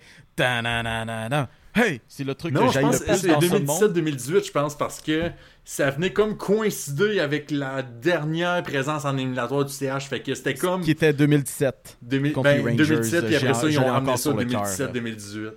Hey, 1.75 2.01
c'est 2.07 2.23
le 2.23 2.35
truc 2.35 2.53
Non, 2.53 2.67
que 2.69 2.79
pense 2.79 2.99
le 2.99 3.05
plus 3.05 3.27
dans 3.27 3.41
ce 3.41 3.47
monde. 3.87 3.93
2017-2018, 3.97 4.45
je 4.45 4.51
pense, 4.51 4.77
parce 4.77 5.01
que 5.01 5.31
ça 5.65 5.89
venait 5.89 6.13
comme 6.13 6.37
coïncider 6.37 7.19
avec 7.19 7.49
la 7.49 7.81
dernière 7.81 8.61
présence 8.61 9.05
en 9.05 9.17
éliminatoire 9.17 9.65
du 9.65 9.73
CH. 9.73 10.07
Fait 10.07 10.19
que 10.21 10.35
c'était 10.35 10.53
comme 10.53 10.81
Qui 10.83 10.91
était 10.91 11.13
2017. 11.13 11.97
2000, 12.01 12.33
contre 12.33 12.43
ben, 12.43 12.57
les 12.57 12.63
Rangers, 12.63 12.85
2017, 12.85 13.25
puis 13.25 13.29
j'ai- 13.31 13.47
après 13.47 13.53
ça, 13.59 13.69
ils 13.69 13.79
ont 13.79 13.85
ramené 13.87 14.11
ça 14.11 14.17
sur 14.17 14.35
le 14.37 14.45
cœur, 14.45 14.61
2017-2018. 14.63 15.51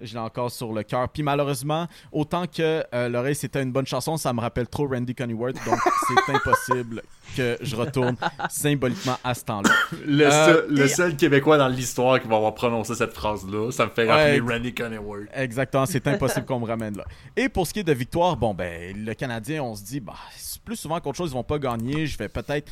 Je 0.00 0.12
l'ai 0.14 0.18
encore 0.20 0.50
sur 0.50 0.72
le 0.72 0.82
cœur. 0.82 1.08
Puis 1.08 1.22
malheureusement, 1.22 1.86
autant 2.12 2.46
que 2.46 2.84
euh, 2.94 3.08
l'oreille 3.08 3.34
c'était 3.34 3.62
une 3.62 3.72
bonne 3.72 3.86
chanson, 3.86 4.16
ça 4.16 4.32
me 4.32 4.40
rappelle 4.40 4.66
trop 4.68 4.86
Randy 4.88 5.14
Conyworth. 5.14 5.56
Donc 5.66 5.78
c'est 6.26 6.34
impossible 6.34 7.02
que 7.36 7.56
je 7.60 7.76
retourne 7.76 8.16
symboliquement 8.48 9.16
à 9.22 9.34
ce 9.34 9.44
temps-là. 9.44 9.70
Le, 10.06 10.24
Euh, 10.26 10.30
seul, 10.30 10.66
le 10.70 10.84
et- 10.84 10.88
seul 10.88 11.16
Québécois 11.16 11.58
dans 11.58 11.68
l'histoire 11.68 12.20
qui 12.20 12.28
va 12.28 12.36
avoir 12.36 12.54
prononcé 12.54 12.94
cette 12.94 13.12
phrase-là, 13.12 13.70
ça 13.70 13.86
me 13.86 13.90
fait 13.90 14.08
rappeler 14.10 14.40
Ouais. 14.40 14.54
Randy 14.54 14.74
Conyworth. 14.74 15.28
Exactement, 15.34 15.86
c'est 15.86 16.06
impossible 16.08 16.46
qu'on 16.46 16.60
me 16.60 16.66
ramène 16.66 16.96
là. 16.96 17.04
Et 17.36 17.48
pour 17.48 17.66
ce 17.66 17.72
qui 17.72 17.80
est 17.80 17.84
de 17.84 17.92
victoire, 17.92 18.36
bon 18.36 18.54
ben 18.54 18.96
le 18.96 19.14
Canadien, 19.14 19.62
on 19.62 19.74
se 19.74 19.82
dit 19.84 20.00
bah 20.00 20.14
plus 20.64 20.76
souvent 20.76 21.00
qu'autre 21.00 21.16
chose, 21.16 21.30
ils 21.30 21.34
vont 21.34 21.42
pas 21.44 21.58
gagner. 21.58 22.06
Je 22.06 22.18
vais 22.18 22.28
peut-être 22.28 22.70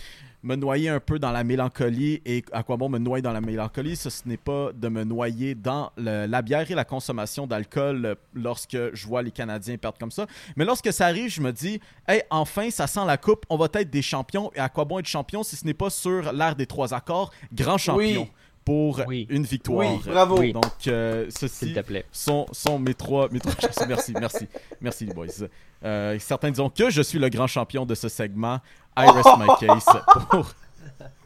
me 0.48 0.56
noyer 0.56 0.88
un 0.88 0.98
peu 1.00 1.18
dans 1.18 1.30
la 1.30 1.44
mélancolie. 1.44 2.22
Et 2.24 2.42
à 2.52 2.62
quoi 2.62 2.76
bon 2.78 2.88
me 2.88 2.98
noyer 2.98 3.20
dans 3.22 3.32
la 3.32 3.40
mélancolie 3.42 3.96
Ce, 3.96 4.08
ce 4.08 4.26
n'est 4.26 4.38
pas 4.38 4.70
de 4.74 4.88
me 4.88 5.04
noyer 5.04 5.54
dans 5.54 5.92
le- 5.98 6.26
la 6.26 6.40
bière 6.42 6.68
et 6.70 6.74
la 6.74 6.84
consommation 6.86 7.46
d'alcool 7.46 8.06
euh, 8.06 8.14
lorsque 8.34 8.76
je 8.94 9.06
vois 9.06 9.22
les 9.22 9.30
Canadiens 9.30 9.76
perdre 9.76 9.98
comme 9.98 10.10
ça. 10.10 10.26
Mais 10.56 10.64
lorsque 10.64 10.90
ça 10.92 11.06
arrive, 11.06 11.28
je 11.30 11.42
me 11.42 11.52
dis, 11.52 11.80
hey, 12.08 12.22
enfin, 12.30 12.70
ça 12.70 12.86
sent 12.86 13.04
la 13.06 13.18
coupe. 13.18 13.44
On 13.50 13.56
va 13.58 13.68
être 13.74 13.90
des 13.90 14.02
champions. 14.02 14.50
Et 14.54 14.58
à 14.58 14.70
quoi 14.70 14.86
bon 14.86 14.98
être 14.98 15.06
champion 15.06 15.42
si 15.42 15.54
ce 15.54 15.66
n'est 15.66 15.74
pas 15.74 15.90
sur 15.90 16.32
l'ère 16.32 16.56
des 16.56 16.66
trois 16.66 16.94
accords 16.94 17.30
Grand 17.52 17.76
champion? 17.78 18.22
Oui. 18.22 18.32
Pour 18.68 19.00
Oui. 19.06 19.26
une 19.30 19.44
victoire. 19.44 19.78
Oui, 19.94 20.00
bravo. 20.04 20.40
Oui. 20.40 20.52
Donc, 20.52 20.64
euh, 20.88 21.24
S'il 21.30 21.48
ceci 21.48 21.72
te 21.72 21.80
plaît. 21.80 22.04
sont, 22.12 22.44
sont 22.52 22.78
mes 22.78 22.92
trois, 22.92 23.30
mes 23.30 23.40
trois 23.40 23.54
chansons. 23.58 23.86
Merci, 23.88 24.12
merci, 24.20 24.46
merci 24.82 25.06
les 25.06 25.14
boys. 25.14 25.26
Euh, 25.84 26.18
certains 26.18 26.50
diront 26.50 26.68
que 26.68 26.90
je 26.90 27.00
suis 27.00 27.18
le 27.18 27.30
grand 27.30 27.46
champion 27.46 27.86
de 27.86 27.94
ce 27.94 28.10
segment. 28.10 28.60
I 28.94 29.06
rest 29.08 29.30
my 29.38 29.46
case 29.66 29.86
pour, 30.30 30.52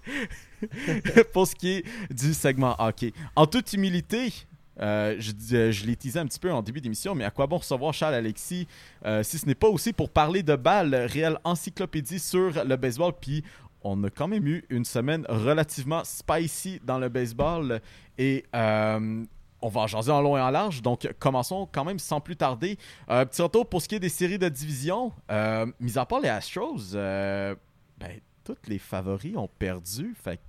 pour 1.33 1.47
ce 1.49 1.57
qui 1.57 1.71
est 1.73 1.85
du 2.13 2.33
segment 2.33 2.77
hockey. 2.79 3.13
En 3.35 3.47
toute 3.47 3.73
humilité, 3.73 4.33
euh, 4.81 5.17
je, 5.19 5.33
euh, 5.57 5.73
je 5.73 5.85
l'ai 5.85 5.97
teasé 5.97 6.21
un 6.21 6.27
petit 6.27 6.39
peu 6.39 6.53
en 6.53 6.63
début 6.63 6.81
d'émission, 6.81 7.15
mais 7.17 7.25
à 7.25 7.31
quoi 7.31 7.47
bon 7.49 7.59
recevoir 7.59 7.93
Charles 7.93 8.15
Alexis 8.15 8.67
euh, 9.05 9.23
si 9.23 9.39
ce 9.39 9.47
n'est 9.47 9.55
pas 9.55 9.69
aussi 9.69 9.93
pour 9.93 10.11
parler 10.11 10.43
de 10.43 10.55
balles, 10.55 10.95
réelle 10.95 11.39
encyclopédie 11.45 12.19
sur 12.19 12.65
le 12.65 12.77
baseball, 12.77 13.13
puis 13.21 13.43
on 13.85 14.03
a 14.05 14.11
quand 14.11 14.29
même 14.29 14.47
eu 14.47 14.65
une 14.71 14.85
semaine 14.85 15.25
relativement 15.29 16.03
spicy 16.05 16.81
dans 16.85 16.99
le 16.99 17.09
baseball 17.09 17.81
et 18.19 18.45
euh, 18.55 19.25
on 19.61 19.69
va 19.69 19.83
en 19.83 19.87
jaser 19.87 20.11
en 20.11 20.21
long 20.21 20.37
et 20.37 20.41
en 20.41 20.51
large. 20.51 20.83
Donc, 20.83 21.09
commençons 21.19 21.69
quand 21.71 21.85
même 21.85 21.99
sans 21.99 22.21
plus 22.21 22.37
tarder. 22.37 22.79
Euh, 23.11 23.25
petit 23.25 23.43
retour 23.43 23.69
pour 23.69 23.81
ce 23.83 23.89
qui 23.89 23.95
est 23.95 24.01
des 24.01 24.09
séries 24.09 24.39
de 24.39 24.49
division. 24.49 25.13
Euh, 25.31 25.67
mis 25.81 25.97
à 25.99 26.05
part 26.07 26.21
les 26.21 26.29
Astros, 26.29 26.95
euh, 26.95 27.55
ben, 27.99 28.19
tous 28.45 28.57
les 28.67 28.79
favoris 28.79 29.37
ont 29.37 29.49
perdu. 29.59 30.15
Fait 30.21 30.41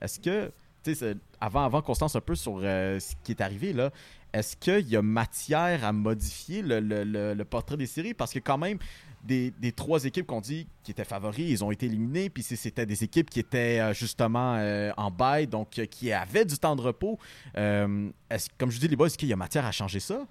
est-ce 0.00 0.18
que, 0.20 0.52
avant, 1.40 1.64
avant 1.64 1.82
qu'on 1.82 1.94
se 1.94 2.00
lance 2.00 2.16
un 2.16 2.20
peu 2.20 2.34
sur 2.34 2.58
ce 2.60 3.14
qui 3.22 3.32
est 3.32 3.40
arrivé, 3.40 3.72
là, 3.72 3.90
est-ce 4.32 4.56
qu'il 4.56 4.88
y 4.88 4.96
a 4.96 5.02
matière 5.02 5.84
à 5.84 5.92
modifier 5.92 6.62
le- 6.62 6.80
le- 6.80 7.34
le 7.34 7.44
portrait 7.44 7.76
des 7.76 7.86
séries? 7.86 8.14
Parce 8.14 8.32
que 8.32 8.38
quand 8.40 8.58
même, 8.58 8.78
des, 9.28 9.72
trois 9.72 10.04
équipes 10.04 10.26
qu'on 10.26 10.40
dit 10.40 10.66
qui 10.82 10.90
étaient 10.90 11.04
favoris, 11.04 11.48
ils 11.48 11.64
ont 11.64 11.70
été 11.70 11.86
éliminés. 11.86 12.30
Puis 12.30 12.42
c'était 12.42 12.86
des 12.86 13.04
équipes 13.04 13.30
qui 13.30 13.40
étaient 13.40 13.80
euh, 13.80 13.92
justement 13.92 14.54
euh, 14.56 14.90
en 14.96 15.10
bail, 15.10 15.46
donc 15.46 15.78
euh, 15.78 15.86
qui 15.86 16.12
avaient 16.12 16.44
du 16.44 16.58
temps 16.58 16.76
de 16.76 16.82
repos, 16.82 17.18
comme 17.54 18.70
je 18.70 18.78
dis 18.78 18.88
les 18.88 18.96
boys, 18.96 19.06
est-ce 19.06 19.18
qu'il 19.18 19.28
y 19.28 19.32
a 19.32 19.36
matière 19.36 19.66
à 19.66 19.72
changer 19.72 20.00
ça? 20.00 20.26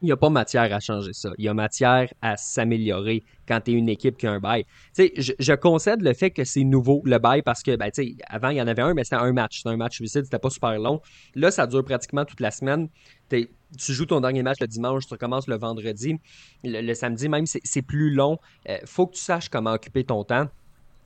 Il 0.00 0.06
n'y 0.06 0.12
a 0.12 0.16
pas 0.16 0.30
matière 0.30 0.72
à 0.72 0.78
changer 0.78 1.12
ça. 1.12 1.30
Il 1.38 1.44
y 1.44 1.48
a 1.48 1.54
matière 1.54 2.12
à 2.22 2.36
s'améliorer 2.36 3.24
quand 3.48 3.60
tu 3.60 3.72
es 3.72 3.74
une 3.74 3.88
équipe 3.88 4.16
qui 4.16 4.28
a 4.28 4.32
un 4.32 4.38
bail. 4.38 4.64
Tu 4.94 5.10
sais, 5.16 5.34
je, 5.38 5.52
concède 5.54 6.02
le 6.02 6.14
fait 6.14 6.30
que 6.30 6.44
c'est 6.44 6.62
nouveau, 6.62 7.02
le 7.04 7.18
bail, 7.18 7.42
parce 7.42 7.64
que, 7.64 7.74
ben, 7.74 7.90
tu 7.90 8.04
sais, 8.04 8.16
avant, 8.28 8.50
il 8.50 8.58
y 8.58 8.62
en 8.62 8.68
avait 8.68 8.82
un, 8.82 8.94
mais 8.94 9.02
c'était 9.02 9.16
un 9.16 9.32
match. 9.32 9.58
C'était 9.58 9.70
un 9.70 9.76
match 9.76 9.96
suicide, 9.96 10.24
c'était 10.24 10.38
pas 10.38 10.50
super 10.50 10.78
long. 10.78 11.00
Là, 11.34 11.50
ça 11.50 11.66
dure 11.66 11.84
pratiquement 11.84 12.24
toute 12.24 12.40
la 12.40 12.52
semaine. 12.52 12.88
Tu 13.28 13.48
joues 13.92 14.06
ton 14.06 14.20
dernier 14.20 14.42
match 14.42 14.58
le 14.60 14.68
dimanche, 14.68 15.06
tu 15.06 15.14
recommences 15.14 15.48
le 15.48 15.56
vendredi. 15.56 16.16
Le, 16.62 16.94
samedi, 16.94 17.28
même, 17.28 17.46
c'est 17.46 17.60
c'est 17.64 17.82
plus 17.82 18.10
long. 18.10 18.38
Euh, 18.68 18.78
faut 18.84 19.06
que 19.06 19.14
tu 19.14 19.20
saches 19.20 19.48
comment 19.48 19.72
occuper 19.72 20.04
ton 20.04 20.22
temps. 20.22 20.46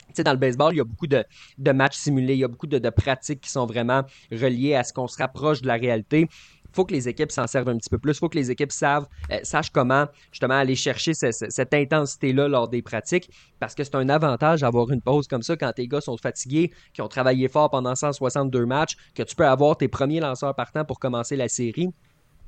Tu 0.09 0.17
sais, 0.17 0.25
dans 0.25 0.33
le 0.33 0.39
baseball, 0.39 0.75
il 0.75 0.77
y 0.77 0.81
a 0.81 0.85
beaucoup 0.85 1.07
de, 1.07 1.25
de 1.57 1.73
matchs 1.73 1.97
simulés, 1.97 2.35
il 2.35 2.41
y 2.41 2.45
a 2.45 2.49
beaucoup 2.49 2.67
de, 2.67 2.79
de 2.79 2.91
pratiques 2.91 3.41
qui 3.41 3.51
sont 3.51 3.65
vraiment 3.65 4.03
reliées 4.31 4.75
à 4.75 4.85
ce 4.85 4.93
qu'on 4.93 5.09
se 5.09 5.17
rapproche 5.17 5.63
de 5.63 5.67
la 5.67 5.77
réalité 5.77 6.29
faut 6.75 6.85
que 6.85 6.93
les 6.93 7.09
équipes 7.09 7.31
s'en 7.33 7.47
servent 7.47 7.69
un 7.69 7.77
petit 7.77 7.91
peu 7.91 7.99
plus. 7.99 8.19
faut 8.19 8.29
que 8.29 8.39
les 8.39 8.51
équipes 8.51 8.73
savent, 8.73 9.07
euh, 9.31 9.39
sachent 9.43 9.71
comment 9.71 10.07
justement 10.31 10.55
aller 10.55 10.75
chercher 10.77 11.15
ce- 11.15 11.33
ce- 11.33 11.51
cette 11.51 11.75
intensité-là 11.75 12.49
lors 12.49 12.69
des 12.69 12.83
pratiques 12.83 13.31
parce 13.59 13.75
que 13.75 13.85
c'est 13.85 13.95
un 13.95 14.09
avantage 14.09 14.61
d'avoir 14.63 14.91
une 14.91 15.01
pause 15.03 15.27
comme 15.27 15.43
ça 15.43 15.57
quand 15.57 15.73
tes 15.73 15.87
gars 15.89 16.01
sont 16.01 16.17
fatigués, 16.17 16.71
qui 16.93 17.03
ont 17.03 17.09
travaillé 17.09 17.49
fort 17.49 17.71
pendant 17.71 17.95
162 17.95 18.67
matchs, 18.67 18.95
que 19.15 19.23
tu 19.23 19.35
peux 19.37 19.47
avoir 19.47 19.77
tes 19.77 19.89
premiers 19.89 20.21
lanceurs 20.21 20.55
partants 20.55 20.85
pour 20.85 20.99
commencer 20.99 21.37
la 21.37 21.49
série. 21.49 21.89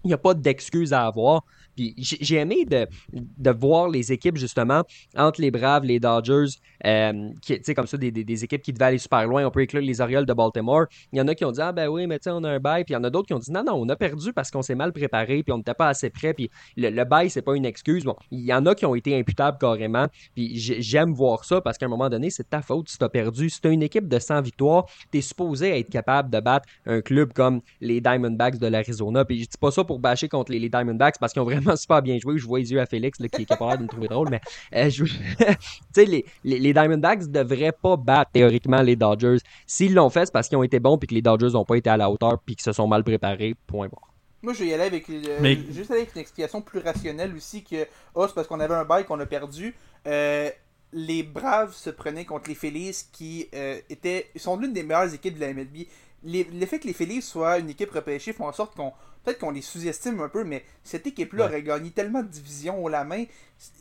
Il 0.05 0.09
n'y 0.09 0.15
a 0.15 0.19
pas 0.19 0.35
d'excuses 0.35 0.93
à 0.93 1.07
avoir. 1.07 1.43
Puis 1.77 1.93
j'ai 1.99 2.37
aimé 2.37 2.65
de, 2.65 2.87
de 3.13 3.51
voir 3.51 3.89
les 3.89 4.13
équipes, 4.13 4.37
justement, 4.37 4.83
entre 5.17 5.41
les 5.41 5.51
Braves, 5.51 5.85
les 5.85 5.99
Dodgers, 5.99 6.45
euh, 6.87 7.31
tu 7.45 7.59
sais, 7.65 7.75
comme 7.75 7.89
ça, 7.89 7.97
des, 7.97 8.13
des- 8.13 8.45
équipes 8.45 8.63
qui 8.63 8.73
devaient 8.73 8.85
aller 8.85 8.99
super 8.99 9.27
loin. 9.27 9.45
On 9.45 9.51
peut 9.51 9.61
inclure 9.61 9.83
les 9.83 10.01
Orioles 10.01 10.25
de 10.27 10.33
Baltimore. 10.33 10.85
Il 11.13 11.19
y 11.19 11.21
en 11.21 11.27
a 11.27 11.35
qui 11.35 11.45
ont 11.45 11.51
dit 11.51 11.61
Ah, 11.61 11.73
ben 11.73 11.89
oui, 11.89 12.07
mais 12.07 12.19
tu 12.21 12.25
sais, 12.25 12.31
on 12.31 12.45
a 12.45 12.51
un 12.51 12.61
bail. 12.61 12.85
Puis 12.85 12.93
il 12.93 12.97
y 12.97 13.01
en 13.01 13.03
a 13.05 13.11
d'autres 13.11 13.27
qui 13.27 13.35
ont 13.35 13.39
dit 13.41 13.51
Non, 13.51 13.65
non, 13.65 13.73
on 13.75 13.89
a 13.89 13.97
perdu 13.97 14.33
parce 14.33 14.51
qu'on 14.53 14.63
s'est 14.63 14.75
mal 14.77 14.93
préparé, 14.93 15.43
puis 15.43 15.53
on 15.53 15.57
n'était 15.59 15.75
pas 15.75 15.89
assez 15.89 16.11
prêt. 16.11 16.33
Puis 16.35 16.49
le, 16.77 16.91
le 16.91 17.05
bail, 17.05 17.29
c'est 17.31 17.43
pas 17.43 17.57
une 17.57 17.65
excuse. 17.65 18.05
Bon, 18.05 18.15
il 18.31 18.41
y 18.45 18.53
en 18.55 18.67
a 18.67 18.75
qui 18.77 18.87
ont 18.87 18.95
été 18.95 19.19
imputables 19.19 19.59
carrément. 19.59 20.07
Puis 20.37 20.57
j'ai- 20.59 20.81
j'aime 20.83 21.13
voir 21.13 21.45
ça 21.45 21.61
parce 21.61 21.77
qu'à 21.79 21.87
un 21.87 21.89
moment 21.89 22.09
donné, 22.09 22.31
c'est 22.31 22.49
ta 22.51 22.63
faute 22.63 22.89
si 22.89 22.99
tu 22.99 23.05
as 23.05 23.09
perdu. 23.09 23.51
Si 23.51 23.61
tu 23.61 23.71
une 23.71 23.83
équipe 23.83 24.07
de 24.09 24.19
100 24.21 24.43
victoires, 24.43 24.85
tu 25.11 25.19
es 25.19 25.21
supposé 25.23 25.77
être 25.79 25.89
capable 25.91 26.31
de 26.31 26.39
battre 26.39 26.69
un 26.87 27.01
club 27.01 27.33
comme 27.33 27.63
les 27.81 28.01
Diamondbacks 28.01 28.59
de 28.59 28.67
l'Arizona. 28.67 29.25
Puis 29.25 29.41
je 29.43 29.49
dis 29.49 29.59
pas 29.59 29.71
ça 29.71 29.83
pour 29.83 29.94
bâcher 29.99 30.29
contre 30.29 30.53
les, 30.53 30.59
les 30.59 30.69
Diamondbacks 30.69 31.19
parce 31.19 31.33
qu'ils 31.33 31.43
ont 31.43 31.47
vraiment 31.47 31.77
super 31.77 32.03
bien 32.03 32.19
joué. 32.19 32.39
Je 32.39 32.47
vois 32.47 32.59
les 32.59 32.71
yeux 32.73 32.81
à 32.81 32.87
Félix 32.87 33.19
là, 33.21 33.29
qui, 33.29 33.45
qui 33.47 33.53
a 33.53 33.57
pas 33.57 33.69
l'air 33.69 33.79
de 33.79 33.83
me 33.85 33.89
trouver 33.89 34.09
drôle, 34.09 34.29
mais 34.31 34.41
euh, 34.75 34.91
je- 34.91 35.05
tu 35.39 35.55
sais, 35.95 36.05
les, 36.05 36.25
les, 36.45 36.59
les 36.59 36.73
Diamondbacks 36.73 37.27
devraient 37.31 37.73
pas 37.73 37.97
battre 37.97 38.31
théoriquement 38.33 38.83
les 38.83 38.97
Dodgers. 38.97 39.39
S'ils 39.67 39.95
l'ont 39.95 40.11
fait, 40.11 40.27
c'est 40.27 40.33
parce 40.33 40.49
qu'ils 40.49 40.59
ont 40.59 40.63
été 40.63 40.81
bons 40.81 40.99
puis 40.99 41.09
que 41.09 41.15
les 41.15 41.23
Dodgers 41.23 41.51
n'ont 41.53 41.65
pas 41.65 41.77
été 41.77 41.91
à 41.91 41.97
la 41.97 42.11
hauteur 42.11 42.39
puis 42.45 42.57
qu'ils 42.57 42.65
se 42.65 42.73
sont 42.73 42.87
mal 42.87 43.05
préparés. 43.05 43.55
Point 43.67 43.89
barre. 43.89 44.11
Moi, 44.43 44.53
je 44.53 44.61
vais 44.65 44.67
y 44.71 44.75
aller 44.75 44.83
avec, 44.85 45.09
euh, 45.09 45.39
Mais- 45.41 45.57
juste 45.71 45.91
aller 45.91 46.01
avec 46.01 46.15
une 46.15 46.21
explication 46.21 46.61
plus 46.61 46.81
rationnelle 46.81 47.35
aussi 47.35 47.65
que 47.65 47.87
oh, 48.15 48.27
c'est 48.29 48.35
parce 48.35 48.47
qu'on 48.47 48.61
avait 48.61 48.75
un 48.75 48.85
bail 48.85 49.05
qu'on 49.07 49.19
a 49.21 49.25
perdu. 49.27 49.75
Euh, 50.07 50.51
les 50.93 51.23
Braves 51.23 51.73
se 51.75 51.91
prenaient 51.91 52.25
contre 52.27 52.49
les 52.51 52.55
Phillies 52.55 53.05
qui 53.11 53.49
euh, 53.55 53.79
étaient 53.91 54.27
sont 54.37 54.57
l'une 54.59 54.73
des 54.73 54.83
meilleures 54.83 55.13
équipes 55.15 55.35
de 55.37 55.41
la 55.41 55.53
MLB. 55.55 55.87
Les- 56.25 56.45
Le 56.45 56.67
fait 56.67 56.79
que 56.79 56.87
les 56.87 56.93
Phillies 56.93 57.23
soient 57.23 57.59
une 57.59 57.71
équipe 57.71 57.91
repêchée 57.91 58.33
font 58.33 58.47
en 58.47 58.53
sorte 58.53 58.77
qu'on 58.77 58.93
peut-être 59.25 59.39
qu'on 59.41 59.51
les 59.51 59.63
sous-estime 59.63 60.21
un 60.21 60.29
peu, 60.29 60.45
mais 60.45 60.65
cette 60.83 61.07
équipe-là 61.07 61.45
Ouais. 61.45 61.51
aurait 61.51 61.63
gagné 61.63 61.91
tellement 61.91 62.23
de 62.23 62.29
divisions 62.29 62.83
haut 62.85 62.89
la 62.89 63.05
main. 63.05 63.25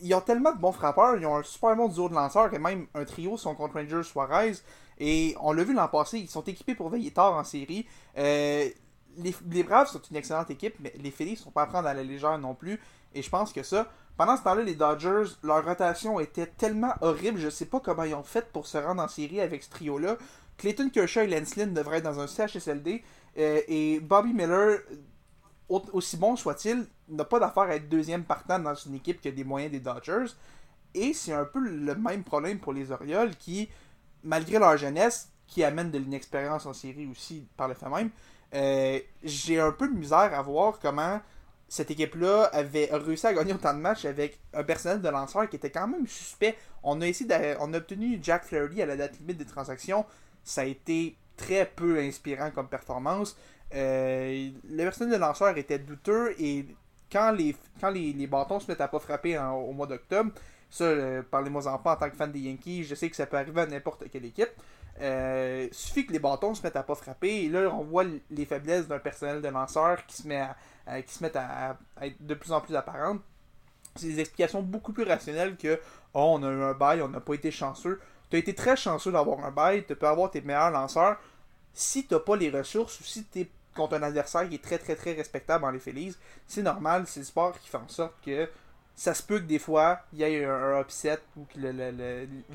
Ils 0.02 0.14
ont 0.14 0.20
tellement 0.20 0.52
de 0.52 0.58
bons 0.58 0.72
frappeurs, 0.72 1.16
ils 1.16 1.26
ont 1.26 1.36
un 1.36 1.42
super 1.42 1.76
bon 1.76 1.88
duo 1.88 2.08
de 2.08 2.14
lanceurs 2.14 2.52
et 2.54 2.58
même 2.58 2.86
un 2.94 3.04
trio 3.04 3.36
sont 3.36 3.54
contre 3.54 3.74
Rangers 3.74 4.02
Suarez. 4.02 4.54
Et 4.98 5.34
on 5.40 5.52
l'a 5.52 5.64
vu 5.64 5.74
l'an 5.74 5.88
passé, 5.88 6.18
ils 6.18 6.28
sont 6.28 6.42
équipés 6.44 6.74
pour 6.74 6.88
veiller 6.88 7.10
tard 7.12 7.34
en 7.34 7.44
série. 7.44 7.86
Euh, 8.16 8.68
les, 9.18 9.34
les 9.50 9.62
Braves 9.62 9.88
sont 9.88 10.00
une 10.10 10.16
excellente 10.16 10.50
équipe, 10.50 10.74
mais 10.80 10.92
les 11.00 11.10
Phillies 11.10 11.32
ne 11.32 11.36
sont 11.36 11.50
pas 11.50 11.62
à 11.62 11.66
prendre 11.66 11.88
à 11.88 11.94
la 11.94 12.02
légère 12.02 12.38
non 12.38 12.54
plus. 12.54 12.80
Et 13.14 13.22
je 13.22 13.30
pense 13.30 13.52
que 13.52 13.62
ça, 13.62 13.88
pendant 14.16 14.36
ce 14.36 14.42
temps-là, 14.42 14.62
les 14.62 14.74
Dodgers, 14.74 15.24
leur 15.42 15.64
rotation 15.64 16.18
était 16.20 16.46
tellement 16.46 16.94
horrible, 17.00 17.38
je 17.40 17.48
sais 17.48 17.66
pas 17.66 17.80
comment 17.80 18.04
ils 18.04 18.14
ont 18.14 18.22
fait 18.24 18.46
pour 18.52 18.66
se 18.66 18.78
rendre 18.78 19.02
en 19.02 19.08
série 19.08 19.40
avec 19.40 19.62
ce 19.62 19.70
trio-là. 19.70 20.16
Clayton 20.58 20.88
Kershaw 20.90 21.20
et 21.22 21.26
Lance 21.26 21.56
Lynn 21.56 21.74
devraient 21.74 21.98
être 21.98 22.04
dans 22.04 22.20
un 22.20 22.26
CHSLD. 22.28 23.02
euh, 23.36 23.60
et 23.66 23.98
Bobby 23.98 24.32
Miller, 24.32 24.78
au- 24.90 24.94
aussi 25.68 26.16
bon 26.16 26.36
soit-il, 26.36 26.86
n'a 27.08 27.24
pas 27.24 27.38
d'affaire 27.38 27.64
à 27.64 27.76
être 27.76 27.88
deuxième 27.88 28.24
partant 28.24 28.58
dans 28.58 28.74
une 28.74 28.94
équipe 28.94 29.20
qui 29.20 29.28
a 29.28 29.32
des 29.32 29.44
moyens 29.44 29.72
des 29.72 29.80
Dodgers. 29.80 30.26
Et 30.94 31.12
c'est 31.12 31.32
un 31.32 31.44
peu 31.44 31.58
le 31.58 31.94
même 31.94 32.22
problème 32.22 32.58
pour 32.58 32.72
les 32.72 32.92
Orioles 32.92 33.34
qui, 33.36 33.68
malgré 34.22 34.58
leur 34.58 34.76
jeunesse, 34.76 35.30
qui 35.46 35.64
amène 35.64 35.90
de 35.90 35.98
l'inexpérience 35.98 36.66
en 36.66 36.72
série 36.72 37.06
aussi 37.06 37.46
par 37.56 37.68
le 37.68 37.74
fait 37.74 37.88
même, 37.88 38.10
euh, 38.54 39.00
j'ai 39.22 39.58
un 39.58 39.72
peu 39.72 39.88
de 39.88 39.94
misère 39.94 40.32
à 40.32 40.42
voir 40.42 40.78
comment 40.78 41.20
cette 41.68 41.90
équipe-là 41.90 42.44
avait 42.52 42.88
réussi 42.92 43.26
à 43.26 43.34
gagner 43.34 43.52
autant 43.52 43.74
de 43.74 43.80
matchs 43.80 44.04
avec 44.04 44.38
un 44.52 44.62
personnel 44.62 45.00
de 45.00 45.08
lanceur 45.08 45.48
qui 45.48 45.56
était 45.56 45.70
quand 45.70 45.88
même 45.88 46.06
suspect. 46.06 46.56
On 46.82 47.00
a 47.00 47.06
essayé 47.06 47.56
on 47.58 47.72
a 47.74 47.78
obtenu 47.78 48.18
Jack 48.22 48.44
Flaherty 48.44 48.82
à 48.82 48.86
la 48.86 48.96
date 48.96 49.18
limite 49.18 49.38
des 49.38 49.46
transactions. 49.46 50.04
Ça 50.44 50.60
a 50.60 50.64
été 50.64 51.16
très 51.36 51.66
peu 51.66 51.98
inspirant 51.98 52.50
comme 52.50 52.68
performance. 52.68 53.36
Euh, 53.74 54.50
le 54.68 54.76
personnel 54.84 55.14
de 55.14 55.20
lanceur 55.20 55.56
était 55.58 55.78
douteux 55.78 56.34
et 56.40 56.66
quand 57.10 57.32
les, 57.32 57.56
quand 57.80 57.90
les, 57.90 58.26
bâtons 58.26 58.60
se 58.60 58.70
mettent 58.70 58.80
à 58.80 58.88
pas 58.88 59.00
frapper 59.00 59.38
au 59.38 59.72
mois 59.72 59.86
d'octobre, 59.86 60.32
ça, 60.70 60.84
euh, 60.84 61.22
parlez-moi 61.28 61.66
en 61.66 61.78
pas 61.78 61.94
en 61.94 61.96
tant 61.96 62.10
que 62.10 62.16
fan 62.16 62.30
des 62.32 62.40
Yankees, 62.40 62.84
je 62.84 62.94
sais 62.94 63.08
que 63.08 63.16
ça 63.16 63.26
peut 63.26 63.36
arriver 63.36 63.62
à 63.62 63.66
n'importe 63.66 64.10
quelle 64.10 64.24
équipe. 64.24 64.50
Euh, 65.00 65.68
suffit 65.72 66.06
que 66.06 66.12
les 66.12 66.20
bâtons 66.20 66.54
se 66.54 66.62
mettent 66.62 66.76
à 66.76 66.84
pas 66.84 66.94
frapper 66.94 67.44
et 67.44 67.48
là 67.48 67.68
on 67.68 67.82
voit 67.82 68.04
les 68.30 68.44
faiblesses 68.44 68.86
d'un 68.86 69.00
personnel 69.00 69.42
de 69.42 69.48
lanceur 69.48 70.06
qui 70.06 70.22
se 70.22 70.28
met 70.28 70.46
à, 70.86 71.02
qui 71.02 71.14
se 71.14 71.22
mettent 71.22 71.34
à, 71.36 71.76
être 72.00 72.24
de 72.24 72.34
plus 72.34 72.52
en 72.52 72.60
plus 72.60 72.76
apparentes. 72.76 73.20
C'est 73.96 74.06
des 74.06 74.20
explications 74.20 74.62
beaucoup 74.62 74.92
plus 74.92 75.04
rationnelles 75.04 75.56
que 75.56 75.80
oh, 76.14 76.36
on 76.38 76.42
a 76.44 76.50
eu 76.50 76.62
un 76.62 76.74
bail, 76.74 77.02
on 77.02 77.08
n'a 77.08 77.20
pas 77.20 77.34
été 77.34 77.50
chanceux. 77.50 78.00
Tu 78.30 78.36
as 78.36 78.38
été 78.38 78.54
très 78.54 78.76
chanceux 78.76 79.12
d'avoir 79.12 79.44
un 79.44 79.50
bail, 79.50 79.84
tu 79.86 79.94
peux 79.96 80.06
avoir 80.06 80.30
tes 80.30 80.40
meilleurs 80.40 80.70
lanceurs. 80.70 81.18
Si 81.72 82.06
tu 82.06 82.14
pas 82.18 82.36
les 82.36 82.50
ressources 82.50 83.00
ou 83.00 83.04
si 83.04 83.24
tu 83.24 83.48
contre 83.74 83.94
un 83.94 84.02
adversaire 84.02 84.48
qui 84.48 84.56
est 84.56 84.62
très 84.62 84.78
très 84.78 84.96
très 84.96 85.12
respectable 85.12 85.62
dans 85.62 85.70
les 85.70 85.78
Phillies, 85.80 86.16
c'est 86.46 86.62
normal, 86.62 87.04
c'est 87.06 87.20
le 87.20 87.26
sport 87.26 87.58
qui 87.58 87.68
fait 87.68 87.76
en 87.76 87.88
sorte 87.88 88.14
que 88.24 88.48
ça 88.94 89.12
se 89.14 89.22
peut 89.22 89.40
que 89.40 89.44
des 89.44 89.58
fois 89.58 90.00
il 90.12 90.20
y 90.20 90.22
ait 90.22 90.44
un, 90.44 90.52
un 90.52 90.80
upset 90.80 91.18
ou 91.36 91.44
que 91.44 91.58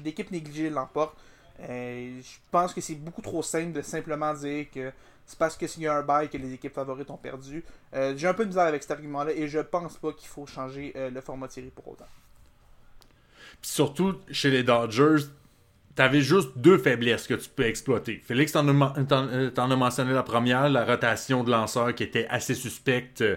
l'équipe 0.04 0.32
négligée 0.32 0.70
l'emporte. 0.70 1.18
Euh, 1.62 2.22
je 2.22 2.38
pense 2.52 2.74
que 2.74 2.80
c'est 2.80 2.96
beaucoup 2.96 3.22
trop 3.22 3.44
simple 3.44 3.74
de 3.74 3.82
simplement 3.82 4.34
dire 4.34 4.68
que 4.74 4.92
c'est 5.26 5.38
parce 5.38 5.58
que 5.58 5.68
s'il 5.68 5.84
y 5.84 5.88
a 5.88 5.94
un 5.94 6.02
bail 6.02 6.30
que 6.30 6.38
les 6.38 6.54
équipes 6.54 6.74
favorites 6.74 7.12
ont 7.12 7.18
perdu. 7.18 7.64
Euh, 7.94 8.14
J'ai 8.16 8.28
un 8.28 8.34
peu 8.34 8.46
de 8.46 8.50
misère 8.50 8.64
avec 8.64 8.82
cet 8.82 8.92
argument-là 8.92 9.34
et 9.34 9.48
je 9.48 9.60
pense 9.60 9.98
pas 9.98 10.14
qu'il 10.14 10.28
faut 10.30 10.46
changer 10.48 10.94
euh, 10.96 11.10
le 11.10 11.22
format 11.22 11.50
série 11.50 11.70
pour 11.70 11.90
autant. 11.90 12.08
Puis 13.62 13.72
surtout, 13.72 14.16
chez 14.32 14.50
les 14.50 14.64
Dodgers, 14.64 15.26
t'avais 15.96 16.22
juste 16.22 16.50
deux 16.56 16.78
faiblesses 16.78 17.28
que 17.28 17.34
tu 17.34 17.50
peux 17.50 17.66
exploiter. 17.66 18.22
Félix, 18.26 18.56
euh, 18.56 19.50
t'en 19.50 19.72
as 19.72 19.76
mentionné 19.76 20.14
la 20.14 20.24
première, 20.24 20.70
la 20.70 20.86
rotation 20.86 21.44
de 21.44 21.52
lanceurs 21.52 21.94
qui 21.94 22.04
était 22.04 22.26
assez 22.30 22.56
suspecte, 22.56 23.22
euh, 23.22 23.36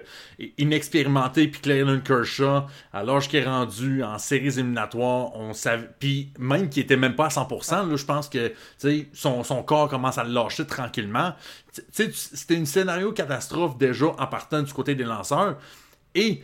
inexpérimentée, 0.59 1.49
puis 1.49 1.61
Clayton 1.61 2.01
Kershaw, 2.05 2.67
à 2.93 3.03
l'âge 3.03 3.29
qu'il 3.29 3.41
est 3.41 3.45
rendu 3.45 4.03
en 4.05 4.19
séries 4.19 4.59
éliminatoires, 4.59 5.35
on 5.35 5.53
savait, 5.55 5.89
puis 5.99 6.33
même 6.39 6.69
qu'il 6.69 6.83
était 6.83 6.97
même 6.97 7.17
pas 7.17 7.27
à 7.27 7.31
100%, 7.31 7.89
là, 7.89 7.97
je 7.97 8.05
pense 8.05 8.29
que 8.29 8.53
son, 9.13 9.43
son 9.43 9.63
corps 9.63 9.89
commence 9.89 10.19
à 10.19 10.25
le 10.25 10.33
lâcher 10.33 10.67
tranquillement. 10.67 11.35
C'était 11.91 12.55
une 12.55 12.67
scénario 12.67 13.13
catastrophe 13.13 13.77
déjà 13.79 14.07
en 14.07 14.27
partant 14.27 14.63
du 14.63 14.73
côté 14.73 14.95
des 14.95 15.05
lanceurs, 15.05 15.57
et 16.15 16.43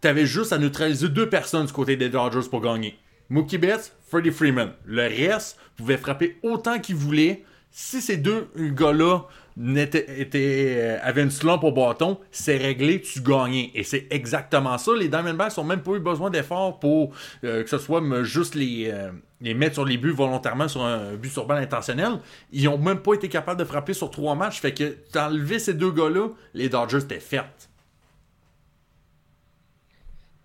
t'avais 0.00 0.26
juste 0.26 0.52
à 0.52 0.58
neutraliser 0.58 1.08
deux 1.08 1.28
personnes 1.28 1.66
du 1.66 1.72
côté 1.72 1.96
des 1.96 2.08
Dodgers 2.08 2.48
pour 2.50 2.60
gagner. 2.60 2.98
Mookie 3.30 3.58
Betts, 3.58 3.92
Freddie 4.08 4.32
Freeman. 4.32 4.72
Le 4.84 5.02
reste 5.02 5.56
pouvait 5.76 5.96
frapper 5.96 6.36
autant 6.42 6.80
qu'il 6.80 6.96
voulait. 6.96 7.44
Si 7.70 8.00
ces 8.00 8.16
deux 8.16 8.48
gars-là 8.56 9.28
euh, 9.56 10.98
avaient 11.02 11.22
une 11.22 11.30
slump 11.30 11.62
au 11.62 11.70
bâton, 11.70 12.18
c'est 12.32 12.56
réglé, 12.56 13.00
tu 13.00 13.20
gagnais. 13.20 13.70
Et 13.76 13.84
c'est 13.84 14.08
exactement 14.10 14.76
ça. 14.78 14.90
Les 14.98 15.06
Diamondbacks 15.06 15.56
n'ont 15.56 15.64
même 15.64 15.82
pas 15.82 15.92
eu 15.92 16.00
besoin 16.00 16.30
d'efforts 16.30 16.80
pour 16.80 17.14
euh, 17.44 17.62
que 17.62 17.70
ce 17.70 17.78
soit 17.78 18.02
juste 18.24 18.56
les, 18.56 18.90
euh, 18.92 19.12
les 19.40 19.54
mettre 19.54 19.74
sur 19.74 19.84
les 19.84 19.96
buts 19.96 20.10
volontairement 20.10 20.66
sur 20.66 20.82
un 20.82 21.14
but 21.14 21.30
sur 21.30 21.46
balle 21.46 21.62
intentionnel. 21.62 22.18
Ils 22.50 22.68
ont 22.68 22.78
même 22.78 22.98
pas 22.98 23.14
été 23.14 23.28
capables 23.28 23.60
de 23.60 23.64
frapper 23.64 23.94
sur 23.94 24.10
trois 24.10 24.34
matchs. 24.34 24.60
Fait 24.60 24.74
que 24.74 24.96
t'enlever 25.12 25.60
ces 25.60 25.74
deux 25.74 25.92
gars-là, 25.92 26.30
les 26.54 26.68
Dodgers 26.68 26.98
étaient 26.98 27.20
faites. 27.20 27.69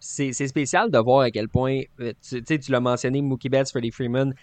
C'est 0.06 0.48
spécial 0.48 0.92
de 0.92 0.98
voir 1.00 1.22
à 1.22 1.32
quel 1.32 1.50
point, 1.50 1.82
euh, 2.00 2.14
tu 2.22 2.44
tu 2.44 2.72
l'as 2.72 2.80
mentionné, 2.80 3.22
Mookie 3.22 3.50
Betts, 3.50 3.70
Freddie 3.70 3.92
Freeman, 3.92 4.34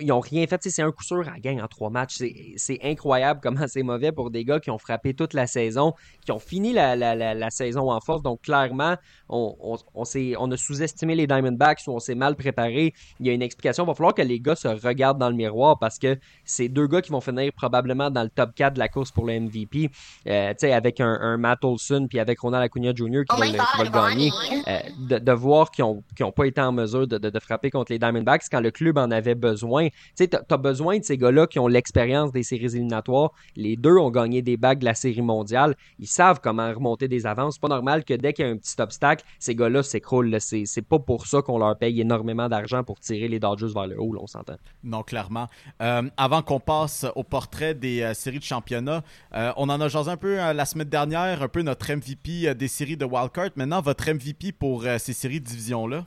ils 0.00 0.10
ont 0.12 0.20
rien 0.20 0.46
fait. 0.46 0.60
C'est 0.62 0.82
un 0.82 0.90
coup 0.92 1.02
sûr 1.04 1.20
à 1.28 1.32
la 1.32 1.38
gang 1.40 1.60
en 1.60 1.68
trois 1.68 1.90
matchs. 1.90 2.16
C'est- 2.56 2.78
incroyable 2.82 3.40
comment 3.42 3.66
c'est 3.68 3.82
mauvais 3.82 4.12
pour 4.12 4.30
des 4.30 4.44
gars 4.44 4.60
qui 4.60 4.70
ont 4.70 4.78
frappé 4.78 5.14
toute 5.14 5.34
la 5.34 5.46
saison, 5.46 5.94
qui 6.24 6.32
ont 6.32 6.38
fini 6.38 6.72
la, 6.72 6.94
la- 6.96 7.14
la- 7.14 7.34
la 7.34 7.50
saison 7.50 7.90
en 7.90 8.00
force. 8.00 8.22
Donc, 8.22 8.42
clairement, 8.42 8.96
on, 9.28 9.56
on, 9.60 9.76
on 9.94 10.04
s'est- 10.04 10.34
on 10.38 10.50
a 10.50 10.56
sous-estimé 10.56 11.14
les 11.14 11.26
Diamondbacks 11.26 11.80
ou 11.86 11.92
on 11.92 11.98
s'est 12.00 12.14
mal 12.14 12.36
préparé. 12.36 12.92
Il 13.20 13.26
y 13.26 13.30
a 13.30 13.32
une 13.32 13.42
explication. 13.42 13.84
Il 13.84 13.86
va 13.88 13.94
falloir 13.94 14.14
que 14.14 14.22
les 14.22 14.40
gars 14.40 14.56
se 14.56 14.68
regardent 14.68 15.18
dans 15.18 15.30
le 15.30 15.36
miroir 15.36 15.78
parce 15.78 15.98
que 15.98 16.18
c'est 16.44 16.68
deux 16.68 16.86
gars 16.86 17.02
qui 17.02 17.10
vont 17.10 17.20
finir 17.20 17.52
probablement 17.52 18.10
dans 18.10 18.22
le 18.22 18.30
top 18.30 18.54
4 18.54 18.74
de 18.74 18.78
la 18.78 18.88
course 18.88 19.10
pour 19.10 19.26
le 19.26 19.34
MVP. 19.40 19.90
Euh, 20.26 20.50
tu 20.50 20.54
sais, 20.66 20.72
avec 20.72 21.00
un, 21.00 21.18
un 21.20 21.36
Matt 21.36 21.64
Olson 21.64 22.06
puis 22.08 22.18
avec 22.18 22.40
Ronald 22.40 22.64
Acuna 22.64 22.92
Jr. 22.94 23.22
qui 23.28 23.38
va, 23.38 23.46
le, 23.46 23.52
qui 23.52 23.58
va 23.78 23.84
le 23.84 23.90
gagner. 23.90 24.30
Euh, 24.68 24.78
de, 25.08 25.18
de 25.18 25.32
voir 25.32 25.70
qu'ils 25.70 25.84
n'ont 25.84 26.32
pas 26.32 26.46
été 26.46 26.60
en 26.60 26.72
mesure 26.72 27.06
de, 27.06 27.18
de- 27.18 27.30
de 27.30 27.38
frapper 27.40 27.70
contre 27.70 27.92
les 27.92 27.98
Diamondbacks 27.98 28.42
quand 28.50 28.60
le 28.60 28.70
club 28.70 28.98
en 28.98 29.10
avait 29.10 29.34
besoin. 29.34 29.75
Sais, 30.14 30.28
tu 30.28 30.36
as 30.36 30.56
besoin 30.56 30.98
de 30.98 31.04
ces 31.04 31.18
gars-là 31.18 31.46
qui 31.46 31.58
ont 31.58 31.68
l'expérience 31.68 32.32
des 32.32 32.42
séries 32.42 32.66
éliminatoires. 32.66 33.32
Les 33.56 33.76
deux 33.76 33.96
ont 33.96 34.10
gagné 34.10 34.42
des 34.42 34.56
bagues 34.56 34.80
de 34.80 34.84
la 34.84 34.94
série 34.94 35.22
mondiale. 35.22 35.76
Ils 35.98 36.08
savent 36.08 36.40
comment 36.42 36.68
remonter 36.72 37.08
des 37.08 37.26
avances. 37.26 37.54
C'est 37.54 37.60
pas 37.60 37.68
normal 37.68 38.04
que 38.04 38.14
dès 38.14 38.32
qu'il 38.32 38.46
y 38.46 38.48
a 38.48 38.52
un 38.52 38.56
petit 38.56 38.80
obstacle, 38.80 39.24
ces 39.38 39.54
gars-là 39.54 39.82
s'écroulent. 39.82 40.36
C'est 40.40 40.82
pas 40.82 40.98
pour 40.98 41.26
ça 41.26 41.42
qu'on 41.42 41.58
leur 41.58 41.76
paye 41.78 42.00
énormément 42.00 42.48
d'argent 42.48 42.84
pour 42.84 43.00
tirer 43.00 43.28
les 43.28 43.38
Dodgers 43.38 43.72
vers 43.74 43.86
le 43.86 44.00
haut, 44.00 44.14
on 44.20 44.26
s'entend. 44.26 44.56
Non, 44.82 45.02
clairement. 45.02 45.46
Euh, 45.82 46.02
avant 46.16 46.42
qu'on 46.42 46.60
passe 46.60 47.06
au 47.14 47.22
portrait 47.22 47.74
des 47.74 48.02
euh, 48.02 48.14
séries 48.14 48.38
de 48.38 48.44
championnat, 48.44 49.02
euh, 49.34 49.52
on 49.56 49.68
en 49.68 49.80
a 49.80 49.88
jasé 49.88 50.10
un 50.10 50.16
peu 50.16 50.36
la 50.36 50.64
semaine 50.64 50.88
dernière, 50.88 51.42
un 51.42 51.48
peu 51.48 51.62
notre 51.62 51.92
MVP 51.92 52.54
des 52.54 52.68
séries 52.68 52.96
de 52.96 53.04
Wildcard. 53.04 53.50
Maintenant, 53.56 53.80
votre 53.80 54.10
MVP 54.10 54.52
pour 54.52 54.84
ces 54.98 55.12
séries 55.12 55.40
de 55.40 55.46
division-là? 55.46 56.06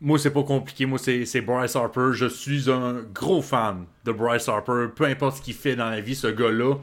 Moi, 0.00 0.18
c'est 0.18 0.30
pas 0.30 0.44
compliqué. 0.44 0.86
Moi, 0.86 0.98
c'est 0.98 1.40
Bryce 1.40 1.74
Harper. 1.74 2.10
Je 2.12 2.26
suis 2.26 2.70
un 2.70 3.02
gros 3.12 3.42
fan 3.42 3.86
de 4.04 4.12
Bryce 4.12 4.48
Harper. 4.48 4.86
Peu 4.94 5.04
importe 5.04 5.38
ce 5.38 5.42
qu'il 5.42 5.54
fait 5.54 5.74
dans 5.74 5.90
la 5.90 6.00
vie, 6.00 6.14
ce 6.14 6.28
gars-là 6.28 6.76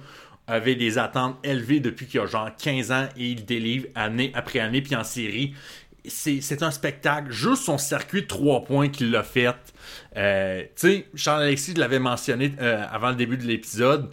avait 0.47 0.75
des 0.75 0.97
attentes 0.97 1.37
élevées 1.43 1.79
depuis 1.79 2.05
qu'il 2.05 2.19
a 2.19 2.25
genre 2.25 2.49
15 2.55 2.91
ans 2.91 3.07
et 3.17 3.29
il 3.29 3.45
délivre 3.45 3.87
année 3.95 4.31
après 4.35 4.59
année. 4.59 4.81
Puis 4.81 4.95
en 4.95 5.03
série, 5.03 5.55
c'est 6.07 6.61
un 6.61 6.71
spectacle. 6.71 7.31
Juste 7.31 7.63
son 7.63 7.77
circuit 7.77 8.23
de 8.23 8.27
3 8.27 8.65
points 8.65 8.89
qu'il 8.89 9.11
l'a 9.11 9.23
fait. 9.23 9.55
Euh, 10.17 10.61
tu 10.61 10.69
sais, 10.75 11.07
Charles-Alexis 11.15 11.75
l'avait 11.75 11.99
mentionné 11.99 12.53
euh, 12.59 12.83
avant 12.91 13.09
le 13.09 13.15
début 13.15 13.37
de 13.37 13.43
l'épisode. 13.43 14.11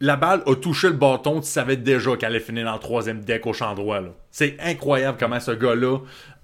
La 0.00 0.14
balle 0.14 0.42
a 0.46 0.54
touché 0.54 0.86
le 0.86 0.94
bâton, 0.94 1.40
tu 1.40 1.48
savais 1.48 1.76
déjà 1.76 2.16
qu'elle 2.16 2.30
allait 2.30 2.38
finir 2.38 2.64
dans 2.66 2.74
le 2.74 2.78
troisième 2.78 3.24
deck 3.24 3.44
au 3.48 3.52
champ 3.52 3.74
droit. 3.74 3.98
C'est 4.30 4.56
incroyable 4.60 5.18
comment 5.18 5.40
ce 5.40 5.50
gars-là, 5.50 5.98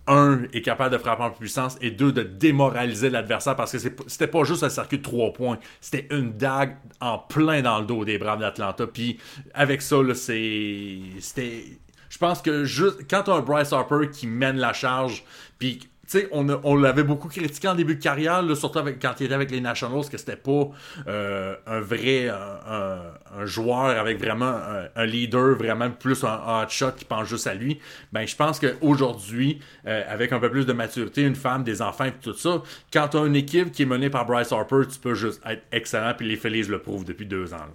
un, 0.07 0.43
est 0.53 0.63
capable 0.63 0.93
de 0.93 0.99
frapper 0.99 1.23
en 1.23 1.31
puissance 1.31 1.77
et 1.81 1.91
deux, 1.91 2.13
de 2.13 2.23
démoraliser 2.23 3.11
l'adversaire 3.11 3.57
parce 3.57 3.73
que 3.73 3.79
c'était 3.79 4.27
pas 4.27 4.45
juste 4.45 4.63
un 4.63 4.69
circuit 4.69 4.99
de 4.99 5.03
trois 5.03 5.33
points, 5.33 5.59
c'était 5.81 6.07
une 6.11 6.33
dague 6.33 6.77
en 7.01 7.19
plein 7.19 7.63
dans 7.63 7.79
le 7.79 7.87
dos 7.87 8.05
des 8.05 8.19
Braves 8.19 8.41
d'Atlanta. 8.41 8.87
Puis 8.87 9.19
avec 9.55 9.83
ça. 9.83 9.97
C'était. 10.15 11.65
Je 12.11 12.19
pense 12.19 12.43
que 12.43 12.65
juste 12.65 13.09
quand 13.09 13.29
as 13.29 13.35
un 13.35 13.41
Bryce 13.41 13.73
Harper 13.73 14.09
qui 14.13 14.27
mène 14.27 14.57
la 14.57 14.73
charge, 14.73 15.25
puis 15.59 15.81
on, 16.33 16.77
l'avait 16.77 17.03
beaucoup 17.03 17.29
critiqué 17.29 17.69
en 17.69 17.75
début 17.75 17.97
de 17.97 18.03
carrière, 18.03 18.43
surtout 18.57 18.81
quand 19.01 19.21
il 19.21 19.27
était 19.27 19.35
avec 19.35 19.51
les 19.51 19.61
Nationals, 19.61 20.09
que 20.11 20.19
c'était 20.19 20.37
pas 20.37 20.69
euh, 21.07 21.57
un 21.67 21.81
vrai 21.81 22.31
joueur 23.45 23.99
avec 23.99 24.19
vraiment 24.19 24.59
un, 24.97 25.07
leader, 25.07 25.57
vraiment 25.57 25.91
plus 25.91 26.25
un 26.25 26.35
hot 26.35 26.69
shot 26.69 26.93
qui 26.93 27.05
pense 27.05 27.29
juste 27.29 27.47
à 27.47 27.55
lui. 27.55 27.81
Ben, 28.13 28.27
je 28.27 28.37
pense 28.37 28.61
qu'aujourd'hui, 28.61 29.61
euh, 29.87 30.03
avec 30.09 30.33
un 30.33 30.39
peu 30.39 30.51
plus 30.51 30.67
de 30.67 30.73
maturité, 30.73 31.23
une 31.23 31.35
femme, 31.35 31.65
des 31.65 31.83
enfants 31.83 32.05
et 32.05 32.13
tout 32.13 32.35
ça, 32.35 32.63
quand 32.93 33.09
tu 33.09 33.17
as 33.17 33.25
une 33.25 33.37
équipe 33.37 33.73
qui 33.73 33.83
est 33.83 33.87
menée 33.87 34.11
par 34.11 34.27
Bryce 34.27 34.53
Harper, 34.53 34.83
tu 34.91 34.99
peux 34.99 35.15
juste 35.15 35.41
être 35.47 35.63
excellent, 35.73 36.15
puis 36.17 36.27
les 36.27 36.37
Phillies 36.37 36.65
le 36.65 36.79
prouvent 36.79 37.05
depuis 37.05 37.27
deux 37.27 37.53
ans. 37.55 37.67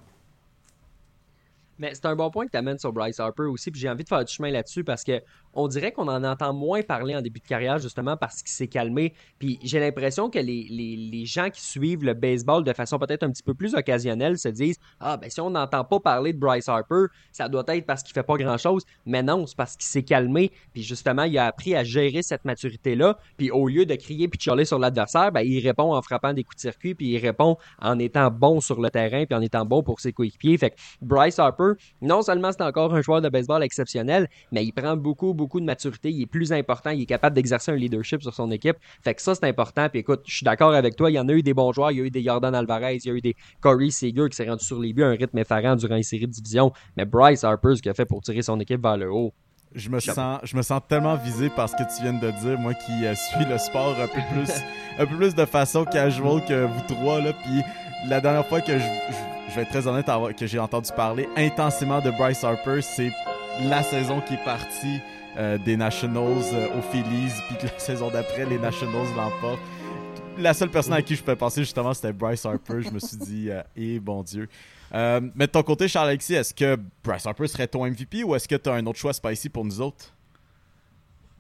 Mais 1.80 1.96
c'est 1.96 2.06
un 2.06 2.16
bon 2.16 2.30
point 2.30 2.46
que 2.46 2.52
tu 2.52 2.58
amènes 2.58 2.78
sur 2.78 2.94
Bryce 2.94 3.20
Harper 3.20 3.44
aussi, 3.44 3.72
puis 3.72 3.82
j'ai 3.82 3.90
envie 3.90 4.04
de 4.04 4.10
faire 4.10 4.24
du 4.24 4.32
chemin 4.32 4.52
là-dessus 4.52 4.84
parce 4.84 5.04
que 5.04 5.22
on 5.54 5.68
dirait 5.68 5.92
qu'on 5.92 6.08
en 6.08 6.24
entend 6.24 6.54
moins 6.54 6.82
parler 6.84 7.16
en 7.16 7.22
début 7.22 7.40
de 7.40 7.48
carrière 7.48 7.80
justement 7.80 8.18
parce 8.18 8.44
qu'il 8.44 8.52
s'est 8.52 8.68
calmé. 8.68 9.14
Puis 9.40 9.60
j'ai 9.64 9.80
l'impression 9.80 10.30
que 10.30 10.40
les, 10.40 10.68
les, 10.70 11.26
gens 11.26 11.50
qui 11.50 11.62
suivent 11.62 12.04
le 12.04 12.14
baseball 12.14 12.64
de 12.64 12.74
façon 12.74 12.98
peut-être 12.98 13.24
un 13.24 13.32
petit 13.32 13.44
peu 13.44 13.54
plus 13.54 13.76
occasionnelle 13.76 14.38
se 14.38 14.48
disent 14.50 14.78
Ah, 15.00 15.18
ben 15.18 15.30
si 15.30 15.42
on 15.42 15.50
n'entend 15.50 15.84
pas 15.84 16.00
parler 16.00 16.34
de 16.34 16.40
Bryce 16.40 16.70
Harper, 16.70 17.06
ça 17.32 17.50
doit 17.50 17.64
être 17.68 17.86
parce 17.86 18.04
qu'il 18.04 18.14
fait 18.14 18.24
pas 18.24 18.36
grand-chose. 18.38 18.84
Mais 19.06 19.24
non, 19.24 19.46
c'est 19.48 19.58
parce 19.58 19.76
qu'il 19.76 19.88
s'est 19.88 20.04
calmé. 20.04 20.52
Puis 20.74 20.84
justement, 20.84 21.24
il 21.24 21.38
a 21.38 21.46
appris 21.46 21.76
à 21.76 21.84
gérer 21.84 22.22
cette 22.22 22.46
maturité-là. 22.46 23.18
Puis 23.38 23.52
au 23.52 23.68
lieu 23.68 23.86
de 23.86 23.96
crier 23.96 24.28
puis 24.28 24.38
de 24.38 24.44
chialer 24.44 24.66
sur 24.66 24.80
l'adversaire, 24.80 25.32
ben, 25.32 25.42
il 25.42 25.66
répond 25.66 25.94
en 25.94 26.02
frappant 26.02 26.34
des 26.34 26.44
coups 26.44 26.58
de 26.58 26.62
circuit, 26.62 26.96
puis 26.96 27.10
il 27.10 27.18
répond 27.18 27.58
en 27.80 28.00
étant 28.00 28.30
bon 28.32 28.60
sur 28.60 28.82
le 28.82 28.90
terrain, 28.90 29.26
puis 29.26 29.36
en 29.36 29.42
étant 29.42 29.66
bon 29.66 29.84
pour 29.84 30.00
ses 30.00 30.14
coéquipiers. 30.14 30.58
Fait 30.58 30.72
que 30.72 30.76
Bryce 31.02 31.40
Harper, 31.40 31.69
non 32.02 32.22
seulement 32.22 32.52
c'est 32.52 32.64
encore 32.64 32.94
un 32.94 33.02
joueur 33.02 33.22
de 33.22 33.30
baseball 33.30 33.64
exceptionnel, 33.64 34.28
mais 34.52 34.64
il 34.66 34.72
prend 34.72 34.96
beaucoup, 34.98 35.34
beaucoup 35.34 35.60
de 35.60 35.66
maturité. 35.66 36.12
Il 36.12 36.22
est 36.22 36.26
plus 36.26 36.52
important. 36.54 36.90
Il 36.92 37.02
est 37.02 37.06
capable 37.06 37.36
d'exercer 37.36 37.72
un 37.72 37.76
leadership 37.76 38.22
sur 38.22 38.34
son 38.34 38.50
équipe. 38.52 38.78
Fait 39.04 39.14
que 39.14 39.22
ça, 39.22 39.36
c'est 39.36 39.46
important. 39.46 39.90
Puis 39.90 40.00
écoute, 40.00 40.22
je 40.26 40.36
suis 40.38 40.44
d'accord 40.44 40.74
avec 40.74 40.96
toi. 40.96 41.10
Il 41.12 41.16
y 41.16 41.20
en 41.20 41.28
a 41.30 41.34
eu 41.34 41.44
des 41.44 41.54
bons 41.54 41.72
joueurs. 41.72 41.92
Il 41.92 41.98
y 41.98 42.02
a 42.02 42.04
eu 42.06 42.12
des 42.12 42.24
Jordan 42.24 42.54
Alvarez. 42.56 42.98
Il 43.04 43.08
y 43.08 43.12
a 43.12 43.14
eu 43.14 43.22
des 43.22 43.36
Corey 43.62 43.90
Seager 43.90 44.30
qui 44.30 44.36
s'est 44.36 44.48
rendu 44.50 44.64
sur 44.66 44.80
les 44.80 44.94
buts 44.94 45.04
à 45.04 45.08
un 45.08 45.16
rythme 45.16 45.38
effarant 45.38 45.76
durant 45.76 45.96
les 45.96 46.04
séries 46.04 46.28
de 46.28 46.32
division. 46.32 46.72
Mais 46.98 47.06
Bryce 47.06 47.44
Harper, 47.44 47.76
ce 47.76 47.82
qu'il 47.82 47.92
a 47.92 47.94
fait 47.94 48.06
pour 48.06 48.22
tirer 48.22 48.42
son 48.42 48.60
équipe 48.60 48.82
vers 48.82 48.98
le 48.98 49.12
haut. 49.12 49.34
Je 49.76 49.90
me, 49.92 50.00
sens, 50.00 50.40
je 50.42 50.58
me 50.58 50.64
sens 50.64 50.82
tellement 50.90 51.16
visé 51.16 51.50
par 51.50 51.70
ce 51.70 51.76
que 51.76 51.84
tu 51.84 52.02
viens 52.02 52.14
de 52.14 52.32
dire, 52.42 52.58
moi 52.58 52.74
qui 52.74 53.06
euh, 53.06 53.14
suis 53.14 53.46
le 53.46 53.56
sport 53.60 53.96
un 54.02 54.08
peu 54.08 54.20
plus, 54.34 54.52
un 54.98 55.06
peu 55.06 55.16
plus 55.16 55.36
de 55.36 55.46
façon 55.46 55.86
casual 55.86 56.44
que 56.44 56.66
vous 56.66 56.82
trois. 56.88 57.22
Là, 57.22 57.34
puis 57.34 57.62
la 58.08 58.20
dernière 58.20 58.48
fois 58.48 58.62
que 58.62 58.74
je, 58.74 58.80
je- 58.80 59.39
je 59.50 59.56
vais 59.56 59.64
être 59.64 59.70
très 59.70 59.88
honnête, 59.88 60.06
que 60.38 60.48
j'ai 60.48 60.60
entendu 60.60 60.92
parler 60.96 61.28
intensément 61.36 62.02
de 62.02 62.12
Bryce 62.12 62.44
Harper, 62.44 62.82
c'est 62.82 63.12
la 63.64 63.84
saison 63.84 64.22
qui 64.22 64.36
est 64.36 64.46
partie 64.46 65.00
euh, 65.38 65.58
des 65.58 65.76
Nationals 65.76 66.44
euh, 66.54 66.78
aux 66.78 66.82
Phillies, 66.92 67.32
puis 67.48 67.58
que 67.58 67.74
la 67.74 67.80
saison 67.80 68.10
d'après, 68.10 68.46
les 68.46 68.60
Nationals 68.60 69.08
l'emportent. 69.16 69.60
La 70.38 70.54
seule 70.54 70.70
personne 70.70 70.94
à 70.94 71.02
qui 71.02 71.16
je 71.16 71.22
pouvais 71.22 71.36
penser 71.36 71.62
justement, 71.62 71.94
c'était 71.94 72.14
Bryce 72.14 72.46
Harper. 72.46 72.82
Je 72.82 72.92
me 72.92 73.00
suis 73.00 73.18
dit, 73.18 73.50
euh, 73.50 73.62
eh 73.76 74.00
bon 74.00 74.24
Dieu. 74.24 74.48
Euh, 74.94 75.20
mais 75.36 75.48
de 75.48 75.52
ton 75.52 75.64
côté, 75.64 75.88
Charles-Alexis, 75.88 76.36
est-ce 76.36 76.54
que 76.54 76.78
Bryce 77.04 77.26
Harper 77.26 77.48
serait 77.48 77.68
ton 77.68 77.86
MVP 77.86 78.24
ou 78.24 78.36
est-ce 78.36 78.48
que 78.48 78.56
tu 78.56 78.70
as 78.70 78.74
un 78.74 78.86
autre 78.86 79.00
choix 79.00 79.14
spicy 79.14 79.50
pour 79.50 79.66
nous 79.66 79.82
autres? 79.82 80.14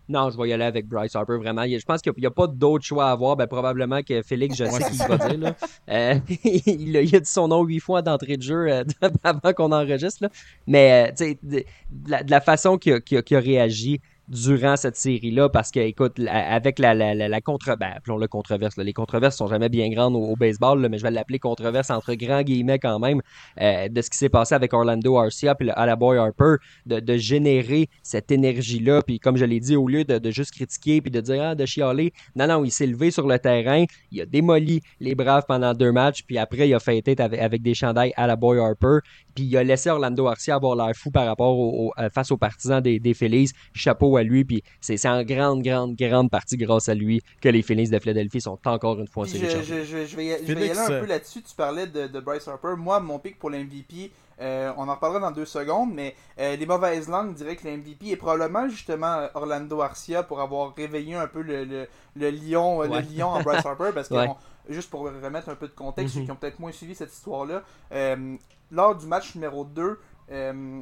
Non, 0.09 0.31
je 0.31 0.37
vais 0.37 0.49
y 0.49 0.53
aller 0.53 0.63
avec 0.63 0.87
Bryce 0.87 1.15
Harper, 1.15 1.37
vraiment. 1.37 1.63
Je 1.65 1.85
pense 1.85 2.01
qu'il 2.01 2.11
n'y 2.17 2.25
a, 2.25 2.31
pas 2.31 2.47
d'autre 2.47 2.83
choix 2.83 3.09
à 3.09 3.11
avoir. 3.11 3.35
Ben, 3.35 3.45
probablement 3.45 4.01
que 4.01 4.23
Félix, 4.23 4.57
je 4.57 4.65
sais 4.65 4.81
ce 4.81 4.89
qu'il 4.89 5.17
va 5.17 5.29
dire. 5.29 5.37
Là. 5.39 5.55
Euh, 5.89 6.15
il, 6.65 6.97
a, 6.97 7.01
il 7.01 7.15
a 7.15 7.19
dit 7.19 7.29
son 7.29 7.47
nom 7.47 7.63
huit 7.63 7.79
fois 7.79 8.01
d'entrée 8.01 8.35
de 8.35 8.41
jeu 8.41 8.71
euh, 8.71 8.83
avant 9.23 9.53
qu'on 9.53 9.71
enregistre. 9.71 10.23
Là. 10.23 10.29
Mais 10.65 11.13
euh, 11.19 11.35
de, 11.43 11.63
la, 12.07 12.23
de 12.23 12.31
la 12.31 12.41
façon 12.41 12.77
qu'il 12.79 12.93
a, 12.93 12.99
qu'il 12.99 13.19
a- 13.19 13.21
qu'il 13.21 13.37
a 13.37 13.39
réagi 13.39 14.01
durant 14.29 14.75
cette 14.75 14.95
série-là, 14.95 15.49
parce 15.49 15.71
que, 15.71 15.79
écoute, 15.79 16.19
avec 16.29 16.79
la, 16.79 16.93
la, 16.93 17.15
la, 17.15 17.27
la 17.27 17.41
contre... 17.41 17.75
Ben, 17.77 17.91
appelons-le 17.95 18.27
controverse. 18.27 18.77
là. 18.77 18.83
Les 18.83 18.93
controverses 18.93 19.35
sont 19.35 19.47
jamais 19.47 19.69
bien 19.69 19.89
grandes 19.89 20.15
au, 20.15 20.35
baseball, 20.35 20.87
mais 20.89 20.97
je 20.97 21.03
vais 21.03 21.11
l'appeler 21.11 21.39
controverse 21.39 21.89
entre 21.89 22.13
grands 22.13 22.43
guillemets 22.43 22.79
quand 22.79 22.99
même, 22.99 23.21
euh, 23.59 23.89
de 23.89 24.01
ce 24.01 24.09
qui 24.09 24.17
s'est 24.17 24.29
passé 24.29 24.55
avec 24.55 24.73
Orlando 24.73 25.17
Arcia 25.17 25.55
et 25.59 25.63
le 25.63 25.95
Boy 25.95 26.17
Harper, 26.17 26.55
de, 26.85 27.17
générer 27.17 27.89
cette 28.03 28.31
énergie-là. 28.31 29.01
Puis 29.01 29.19
comme 29.19 29.35
je 29.35 29.45
l'ai 29.45 29.59
dit, 29.59 29.75
au 29.75 29.87
lieu 29.87 30.03
de, 30.03 30.19
de 30.19 30.31
juste 30.31 30.51
critiquer 30.51 31.01
puis 31.01 31.11
de 31.11 31.21
dire 31.21 31.41
ah, 31.43 31.55
de 31.55 31.65
chialer, 31.65 32.13
non, 32.35 32.47
non, 32.47 32.63
il 32.63 32.71
s'est 32.71 32.87
levé 32.87 33.11
sur 33.11 33.27
le 33.27 33.39
terrain, 33.39 33.85
il 34.11 34.21
a 34.21 34.25
démoli 34.25 34.81
les 34.99 35.15
Braves 35.15 35.45
pendant 35.47 35.73
deux 35.73 35.91
matchs, 35.91 36.23
puis 36.25 36.37
après, 36.37 36.69
il 36.69 36.73
a 36.73 36.79
fait 36.79 37.01
tête 37.01 37.19
avec, 37.19 37.39
avec 37.39 37.61
des 37.61 37.73
chandails 37.73 38.13
à 38.15 38.27
la 38.27 38.35
Boy 38.35 38.59
Harper, 38.59 38.99
puis 39.39 39.47
il 39.47 39.57
a 39.57 39.63
laissé 39.63 39.89
Orlando 39.89 40.27
Arcia 40.27 40.55
avoir 40.55 40.75
l'air 40.75 40.93
fou 40.95 41.11
par 41.11 41.25
rapport 41.25 41.57
au, 41.57 41.87
au- 41.87 41.93
euh, 41.97 42.09
face 42.09 42.29
aux 42.31 42.37
partisans 42.37 42.81
des, 42.81 42.99
des 42.99 43.13
Phillies. 43.13 43.51
Chapeau 43.73 44.17
à 44.17 44.23
lui, 44.23 44.43
puis 44.43 44.63
c'est 44.81 44.97
c'est 44.97 45.07
en 45.09 45.23
grande, 45.23 45.61
grande, 45.63 45.95
grande 45.95 46.29
partie 46.29 46.57
grâce 46.57 46.89
à 46.89 46.93
lui 46.95 47.21
que 47.41 47.47
les 47.49 47.61
Phillies 47.61 47.89
de 47.89 47.99
Philadelphie 47.99 48.41
sont 48.41 48.59
encore 48.65 48.99
une 48.99 49.07
fois 49.07 49.23
en 49.23 49.27
Puis 49.27 49.39
série 49.39 49.49
je, 49.49 49.61
je, 49.63 49.83
je, 49.85 50.05
je 50.05 50.15
vais 50.17 50.25
y, 50.25 50.45
je 50.45 50.53
vais 50.53 50.67
y 50.67 50.69
aller 50.71 50.79
un 50.79 50.91
euh, 50.91 50.99
peu 51.01 51.05
là-dessus. 51.07 51.41
Tu 51.41 51.55
parlais 51.55 51.87
de, 51.87 52.07
de 52.07 52.19
Bryce 52.19 52.47
Harper. 52.47 52.73
Moi, 52.77 52.99
mon 52.99 53.17
pick 53.19 53.39
pour 53.39 53.49
l'MVP, 53.49 54.11
euh, 54.41 54.71
on 54.77 54.87
en 54.89 54.95
reparlera 54.95 55.19
dans 55.21 55.31
deux 55.35 55.45
secondes, 55.45 55.91
mais 55.93 56.15
euh, 56.39 56.55
les 56.55 56.65
mauvaises 56.65 57.07
langues 57.07 57.33
diraient 57.33 57.55
que 57.55 57.67
l'MVP 57.67 58.09
est 58.11 58.15
probablement 58.17 58.67
justement 58.69 59.27
Orlando 59.33 59.81
Arcia 59.81 60.23
pour 60.23 60.41
avoir 60.41 60.73
réveillé 60.75 61.15
un 61.15 61.27
peu 61.27 61.41
le, 61.41 61.63
le, 61.65 61.87
le 62.15 62.29
lion, 62.31 62.77
Ouais. 62.79 62.87
le 62.89 63.17
lion 63.17 63.27
en 63.27 63.41
Bryce 63.41 63.65
Harper. 63.65 63.91
Parce 63.93 64.09
que, 64.09 64.13
Ouais. 64.15 64.27
juste 64.69 64.89
pour 64.89 65.01
remettre 65.01 65.49
un 65.49 65.55
peu 65.55 65.67
de 65.67 65.73
contexte, 65.73 66.13
ceux 66.13 66.19
Mhm. 66.21 66.25
qui 66.25 66.31
ont 66.31 66.35
peut-être 66.35 66.59
moins 66.59 66.71
suivi 66.71 66.93
cette 66.95 67.11
histoire-là, 67.13 67.63
euh, 67.91 68.35
lors 68.71 68.95
du 68.95 69.05
match 69.05 69.35
numéro 69.35 69.65
2, 69.65 69.99
euh, 70.31 70.79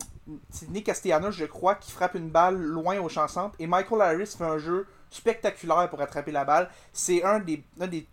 c'est 0.49 0.69
Nick 0.69 0.85
Castellanos, 0.85 1.31
je 1.31 1.45
crois, 1.45 1.75
qui 1.75 1.91
frappe 1.91 2.15
une 2.15 2.29
balle 2.29 2.57
loin 2.57 2.99
au 2.99 3.09
champ 3.09 3.27
centre 3.27 3.55
et 3.59 3.67
Michael 3.67 4.01
Harris 4.01 4.35
fait 4.37 4.43
un 4.43 4.57
jeu 4.57 4.85
spectaculaire 5.09 5.89
pour 5.89 6.01
attraper 6.01 6.31
la 6.31 6.43
balle. 6.43 6.69
C'est 6.91 7.23
un 7.23 7.39
des, 7.39 7.63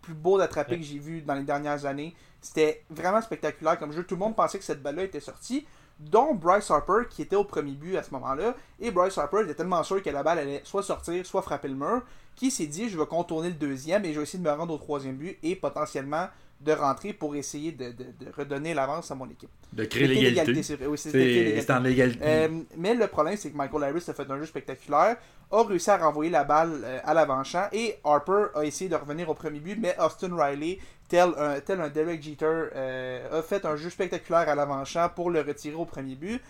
plus 0.01 0.15
beaux 0.15 0.39
d'attraper 0.39 0.79
que 0.79 0.85
j'ai 0.85 0.99
vu 0.99 1.23
dans 1.23 1.35
les 1.35 1.43
dernières 1.43 1.87
années. 1.87 2.15
C'était 2.41 2.85
vraiment 2.91 3.21
spectaculaire 3.21 3.79
comme 3.79 3.93
jeu. 3.93 4.05
Tout 4.05 4.15
le 4.15 4.21
monde 4.21 4.37
pensait 4.37 4.59
que 4.59 4.65
cette 4.65 4.83
balle-là 4.83 5.05
était 5.05 5.21
sortie, 5.21 5.67
dont 5.99 6.35
Bryce 6.35 6.71
Harper 6.71 7.09
qui 7.09 7.23
était 7.23 7.37
au 7.37 7.45
premier 7.45 7.73
but 7.73 7.97
à 7.97 8.03
ce 8.03 8.13
moment-là. 8.13 8.55
Et 8.79 8.91
Bryce 8.91 9.19
Harper 9.19 9.43
était 9.43 9.55
tellement 9.55 9.83
sûr 9.83 10.03
que 10.03 10.11
la 10.11 10.23
balle 10.23 10.39
allait 10.39 10.61
soit 10.65 10.83
sortir, 10.83 11.25
soit 11.27 11.43
frapper 11.43 11.69
le 11.69 11.75
mur, 11.75 12.03
qui 12.37 12.51
s'est 12.51 12.67
dit 12.67 12.89
je 12.89 12.99
vais 12.99 13.07
contourner 13.07 13.49
le 13.49 13.55
deuxième 13.55 14.05
et 14.05 14.13
je 14.13 14.19
vais 14.19 14.25
essayer 14.25 14.43
de 14.43 14.49
me 14.49 14.55
rendre 14.55 14.75
au 14.75 14.79
troisième 14.79 15.17
but 15.17 15.39
et 15.43 15.57
potentiellement 15.57 16.29
de 16.65 16.73
rentrer 16.73 17.13
pour 17.13 17.37
essayer 17.37 17.73
de, 17.73 17.87
de- 17.93 18.05
de 18.25 18.33
redonner 18.37 18.73
l'avance 18.75 19.11
à 19.11 19.15
mon 19.15 19.29
équipe. 19.29 19.51
De 19.73 19.85
créer 19.85 20.07
l'égalité. 20.09 20.77
Oui, 20.87 20.97
C'est 20.99 21.13
l'égalité. 21.13 21.73
en 21.73 21.85
égalité. 21.85 22.21
Euh, 22.25 22.49
mais 22.77 22.95
le 22.95 23.07
problème, 23.07 23.37
c'est 23.37 23.51
que 23.51 23.57
Michael 23.57 23.85
Harris 23.85 24.05
a 24.09 24.15
fait 24.15 24.31
un 24.31 24.39
jeu 24.39 24.47
spectaculaire, 24.47 25.17
a 25.53 25.63
réussi 25.63 25.91
à 25.91 25.99
renvoyer 25.99 26.31
la 26.31 26.45
balle 26.45 26.81
euh, 26.85 26.99
à 27.05 27.13
l'avant-champ 27.15 27.69
et 27.73 27.97
Harper 28.05 28.47
a 28.55 28.65
essayé 28.65 28.89
de 28.89 28.97
revenir 28.97 29.29
au 29.29 29.35
premier 29.35 29.61
but, 29.61 29.79
mais 29.81 29.95
Austin 30.01 30.35
Riley, 30.37 30.79
tel 31.09 31.31
un, 31.37 31.61
tel 31.61 31.81
un 31.81 31.89
Derek 31.91 32.23
Jeter, 32.23 32.47
euh, 32.47 33.39
a 33.39 33.43
fait 33.43 33.65
un 33.67 33.77
jeu 33.77 33.91
spectaculaire 33.91 34.49
à 34.49 34.55
l'avant-champ 34.55 35.09
pour 35.15 35.31
le 35.31 35.41
retirer 35.43 35.75
au 35.77 35.85
premier 35.85 36.15
but. 36.15 36.41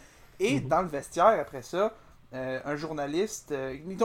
Et 0.40 0.60
dans 0.60 0.82
le 0.82 0.88
vestiaire, 0.88 1.38
après 1.40 1.62
ça, 1.62 1.92
euh, 2.34 2.58
un 2.64 2.76
journaliste, 2.76 3.54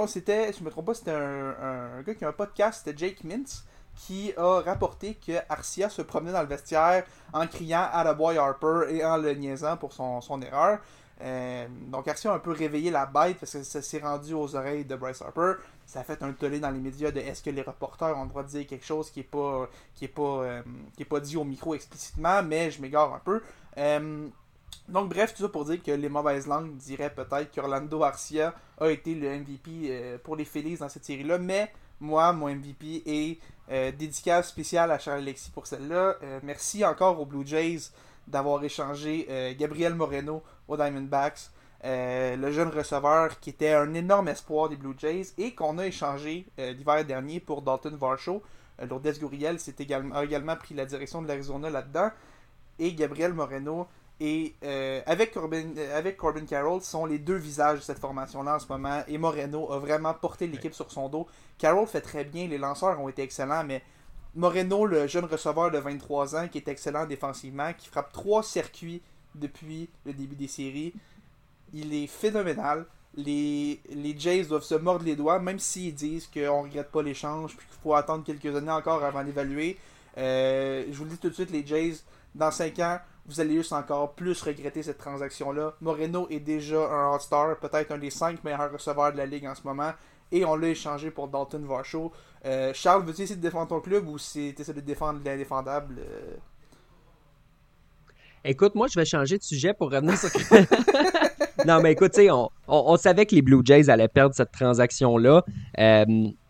c'était, 0.08 0.52
si 0.54 0.60
je 0.60 0.64
me 0.64 0.70
trompe 0.70 0.86
pas, 0.88 0.94
c'était 0.94 1.12
un, 1.12 1.56
un 1.62 2.02
gars 2.06 2.14
qui 2.14 2.24
a 2.26 2.30
un 2.30 2.34
podcast, 2.34 2.84
c'était 2.86 2.98
Jake 3.08 3.24
Mintz, 3.24 3.64
qui 4.08 4.34
a 4.38 4.62
rapporté 4.62 5.16
que 5.16 5.34
Arcia 5.50 5.90
se 5.90 6.02
promenait 6.02 6.32
dans 6.32 6.42
le 6.42 6.48
vestiaire 6.48 7.04
en 7.34 7.46
criant 7.48 7.88
à 7.92 8.04
la 8.04 8.14
boy 8.14 8.38
Harper 8.38 8.86
et 8.90 9.04
en 9.04 9.18
le 9.18 9.34
niaisant 9.34 9.76
pour 9.76 9.92
son, 9.92 10.22
son 10.22 10.42
erreur. 10.42 10.80
Euh, 11.22 11.68
donc 11.88 12.08
Arcia 12.08 12.32
a 12.32 12.36
un 12.36 12.40
peu 12.40 12.52
réveillé 12.52 12.92
la 12.92 13.06
bête 13.06 13.38
parce 13.38 13.52
que 13.52 13.64
ça 13.64 13.82
s'est 13.82 14.00
rendu 14.00 14.34
aux 14.34 14.56
oreilles 14.56 14.86
de 14.86 14.96
Bryce 14.96 15.22
Harper. 15.22 15.56
Ça 15.86 16.00
a 16.00 16.04
fait 16.04 16.24
un 16.24 16.32
tollé 16.32 16.62
dans 16.62 16.72
les 16.72 16.80
médias 16.80 17.12
de 17.12 17.20
est-ce 17.20 17.44
que 17.44 17.50
les 17.50 17.62
reporters 17.62 18.18
ont 18.18 18.24
le 18.24 18.30
droit 18.30 18.44
de 18.44 18.48
dire 18.48 18.66
quelque 18.66 18.86
chose 18.86 19.10
qui 19.12 19.20
est 19.20 19.24
pas 19.24 19.70
qui 19.96 20.06
est 20.06 20.10
pas 20.10 20.22
euh, 20.22 20.62
qui 20.96 21.02
est 21.04 21.06
pas 21.06 21.20
dit 21.20 21.36
au 21.36 21.44
micro 21.44 21.76
explicitement, 21.76 22.42
mais 22.42 22.72
je 22.72 22.82
m'égare 22.82 23.14
un 23.14 23.20
peu. 23.20 23.42
Euh, 23.78 24.28
donc 24.88 25.10
bref, 25.10 25.34
tout 25.34 25.44
ça 25.44 25.50
pour 25.50 25.66
dire 25.66 25.84
que 25.84 25.92
les 25.92 26.10
mauvaises 26.10 26.48
langues 26.48 26.78
diraient 26.78 27.14
peut-être 27.14 27.52
qu'Orlando 27.54 28.02
Arcia 28.02 28.54
a 28.80 28.90
été 28.90 29.14
le 29.14 29.40
MVP 29.40 30.20
pour 30.24 30.38
les 30.38 30.46
Phillies 30.46 30.78
dans 30.78 30.90
cette 30.90 31.06
série-là, 31.06 31.38
mais 31.38 31.72
moi, 32.00 32.32
mon 32.32 32.48
MVP 32.48 33.04
est 33.06 33.40
euh, 33.72 33.92
dédicace 33.92 34.50
spéciale 34.50 34.92
à 34.92 34.98
Charles 34.98 35.20
Alexis 35.20 35.52
pour 35.52 35.68
celle-là. 35.68 36.16
Euh, 36.24 36.40
merci 36.42 36.84
encore 36.84 37.20
aux 37.20 37.26
Blue 37.26 37.46
Jays 37.46 37.92
d'avoir 38.28 38.64
échangé 38.64 39.28
euh, 39.30 39.54
Gabriel 39.58 39.94
Moreno 39.94 40.42
aux 40.68 40.76
Diamondbacks, 40.76 41.52
le 41.84 42.52
jeune 42.52 42.70
receveur 42.70 43.40
qui 43.40 43.52
était 43.52 43.74
un 43.74 43.94
énorme 43.94 44.28
espoir 44.28 44.70
des 44.70 44.76
Blue 44.76 44.96
Jays 44.98 45.28
et 45.38 45.54
qu'on 45.54 45.78
a 45.78 45.86
échangé 45.86 46.46
l'hiver 46.58 47.06
dernier 47.06 47.40
pour 47.40 47.62
Dalton 47.62 47.96
Varsho. 47.96 48.44
Lourdes 48.90 49.18
Gurriel 49.20 49.60
s'est 49.60 49.76
également, 49.80 50.16
a 50.16 50.24
également 50.24 50.56
pris 50.56 50.74
la 50.76 50.86
direction 50.86 51.22
de 51.22 51.28
l'Arizona 51.28 51.70
là-dedans. 51.70 52.12
Et 52.80 52.94
Gabriel 52.94 53.34
Moreno 53.34 53.88
et 54.20 54.54
euh, 54.64 55.02
avec, 55.06 55.34
Corbin, 55.34 55.64
euh, 55.78 55.98
avec 55.98 56.18
Corbin 56.18 56.46
Carroll 56.46 56.82
sont 56.82 57.06
les 57.06 57.20
deux 57.20 57.36
visages 57.36 57.80
de 57.80 57.84
cette 57.84 58.00
formation-là 58.00 58.56
en 58.56 58.60
ce 58.60 58.68
moment. 58.68 59.02
Et 59.08 59.18
Moreno 59.18 59.72
a 59.72 59.80
vraiment 59.80 60.14
porté 60.14 60.48
l'équipe 60.48 60.74
sur 60.74 60.92
son 60.92 61.08
dos. 61.08 61.28
Carroll 61.58 61.88
fait 61.88 62.02
très 62.02 62.26
bien, 62.26 62.48
les 62.48 62.58
lanceurs 62.58 63.00
ont 63.00 63.08
été 63.08 63.22
excellents, 63.22 63.64
mais 63.64 63.82
Moreno, 64.36 64.86
le 64.86 65.08
jeune 65.08 65.26
receveur 65.26 65.72
de 65.72 65.78
23 65.78 66.36
ans, 66.36 66.48
qui 66.50 66.58
est 66.58 66.68
excellent 66.68 67.06
défensivement, 67.06 67.72
qui 67.74 67.88
frappe 67.88 68.12
trois 68.12 68.44
circuits 68.44 69.02
depuis 69.36 69.90
le 70.06 70.14
début 70.14 70.36
des 70.36 70.48
séries, 70.48 70.94
il 71.74 71.94
est 71.94 72.08
phénoménal. 72.08 72.86
les, 73.16 73.80
les 73.90 74.20
Jays 74.20 74.44
doivent 74.44 74.64
se 74.64 74.76
mordre 74.76 75.06
les 75.06 75.16
doigts, 75.16 75.40
même 75.40 75.60
s'ils 75.60 75.96
disent 75.96 76.28
qu'on 76.28 76.64
regrette 76.64 76.92
pas 76.92 77.02
l'échange, 77.02 77.56
puis 77.56 77.66
qu'il 77.68 77.78
faut 77.82 77.94
attendre 77.96 78.24
quelques 78.24 78.54
années 78.56 78.72
encore 78.72 79.04
avant 79.04 79.24
d'évaluer. 79.24 79.78
Euh, 80.18 80.86
je 80.92 80.98
vous 80.98 81.06
le 81.06 81.12
dis 81.12 81.18
tout 81.18 81.30
de 81.30 81.34
suite, 81.34 81.52
les 81.52 81.66
Jays, 81.66 81.96
dans 82.36 82.52
5 82.52 82.80
ans, 82.80 83.00
vous 83.30 83.40
allez 83.40 83.56
juste 83.56 83.74
encore 83.74 84.14
plus 84.14 84.42
regretter 84.42 84.84
cette 84.84 84.98
transaction-là. 84.98 85.76
Moreno 85.82 86.28
est 86.30 86.40
déjà 86.40 86.90
un 86.90 87.14
All-Star, 87.14 87.58
peut-être 87.60 87.92
un 87.92 87.98
des 87.98 88.10
5 88.10 88.44
meilleurs 88.44 88.72
receveurs 88.72 89.12
de 89.14 89.18
la 89.18 89.26
ligue 89.26 89.46
en 89.46 89.56
ce 89.56 89.62
moment, 89.64 89.92
et 90.32 90.44
on 90.46 90.56
l'a 90.56 90.70
échangé 90.70 91.12
pour 91.12 91.28
Dalton 91.28 91.64
Varsho. 91.66 92.12
Euh, 92.46 92.72
Charles, 92.74 93.04
veux-tu 93.06 93.22
essayer 93.22 93.36
de 93.36 93.42
défendre 93.42 93.68
ton 93.68 93.82
club 93.82 94.08
ou 94.08 94.18
si 94.18 94.54
tu 94.56 94.62
essaies 94.62 94.74
de 94.74 94.82
défendre 94.82 95.20
l'indéfendable 95.24 96.00
euh? 96.00 96.36
Écoute, 98.44 98.74
moi, 98.74 98.88
je 98.88 98.98
vais 98.98 99.06
changer 99.06 99.38
de 99.38 99.44
sujet 99.44 99.74
pour 99.74 99.92
revenir 99.92 100.18
sur. 100.18 100.30
non, 101.68 101.82
mais 101.82 101.92
écoute, 101.92 102.14
on, 102.18 102.50
on 102.68 102.98
savait 102.98 103.26
que 103.26 103.36
les 103.36 103.42
Blue 103.42 103.62
Jays 103.66 103.90
allaient 103.90 104.08
perdre 104.08 104.34
cette 104.34 104.52
transaction-là. 104.52 105.44
Euh, 105.78 106.06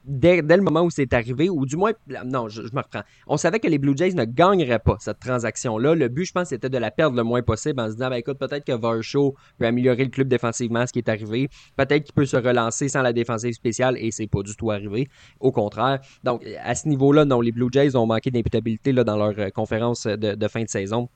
dès, 0.09 0.41
le 0.41 0.61
moment 0.61 0.81
où 0.81 0.89
c'est 0.89 1.13
arrivé, 1.13 1.49
ou 1.49 1.65
du 1.65 1.77
moins, 1.77 1.91
non, 2.25 2.49
je, 2.49 2.61
me 2.61 2.81
reprends. 2.81 3.03
On 3.27 3.37
savait 3.37 3.59
que 3.59 3.67
les 3.67 3.77
Blue 3.77 3.95
Jays 3.95 4.13
ne 4.13 4.25
gagneraient 4.25 4.79
pas 4.79 4.97
cette 4.99 5.19
transaction-là. 5.19 5.95
Le 5.95 6.07
but, 6.09 6.25
je 6.25 6.33
pense, 6.33 6.49
c'était 6.49 6.69
de 6.69 6.77
la 6.77 6.91
perdre 6.91 7.15
le 7.15 7.23
moins 7.23 7.41
possible 7.41 7.79
en 7.79 7.87
se 7.87 7.93
disant, 7.93 8.09
ben, 8.09 8.17
écoute, 8.17 8.39
peut-être 8.39 8.65
que 8.65 8.73
Varsho 8.73 9.35
peut 9.57 9.65
améliorer 9.65 10.03
le 10.03 10.09
club 10.09 10.27
défensivement, 10.27 10.85
ce 10.85 10.91
qui 10.91 10.99
est 10.99 11.09
arrivé. 11.09 11.49
Peut-être 11.77 12.03
qu'il 12.03 12.13
peut 12.13 12.25
se 12.25 12.37
relancer 12.37 12.89
sans 12.89 13.01
la 13.01 13.13
défensive 13.13 13.53
spéciale, 13.53 13.95
et 13.97 14.11
c'est 14.11 14.27
pas 14.27 14.41
du 14.41 14.55
tout 14.55 14.71
arrivé. 14.71 15.07
Au 15.39 15.51
contraire. 15.51 15.99
Donc, 16.23 16.43
à 16.63 16.75
ce 16.75 16.87
niveau-là, 16.87 17.25
non, 17.25 17.41
les 17.41 17.51
Blue 17.51 17.69
Jays 17.71 17.95
ont 17.95 18.07
manqué 18.07 18.31
d'imputabilité 18.31 18.91
dans 18.93 19.17
leur 19.17 19.37
euh, 19.37 19.49
conférence 19.49 20.07
de 20.07 20.47
fin 20.47 20.63
de 20.63 20.69
saison. 20.69 21.09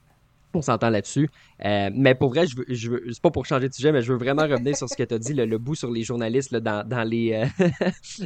On 0.55 0.61
s'entend 0.61 0.89
là-dessus. 0.89 1.29
Euh, 1.65 1.89
mais 1.93 2.13
pour 2.13 2.29
vrai, 2.29 2.45
je 2.45 2.57
veux, 2.57 2.65
je 2.69 2.89
c'est 3.11 3.21
pas 3.21 3.31
pour 3.31 3.45
changer 3.45 3.69
de 3.69 3.73
sujet, 3.73 3.91
mais 3.91 4.01
je 4.01 4.11
veux 4.11 4.19
vraiment 4.19 4.43
revenir 4.43 4.75
sur 4.75 4.87
ce 4.87 4.95
que 4.95 5.03
tu 5.03 5.13
as 5.13 5.19
dit, 5.19 5.33
le, 5.33 5.57
bout 5.57 5.75
sur 5.75 5.89
les 5.89 6.03
journalistes 6.03 6.53
euh, 6.53 6.59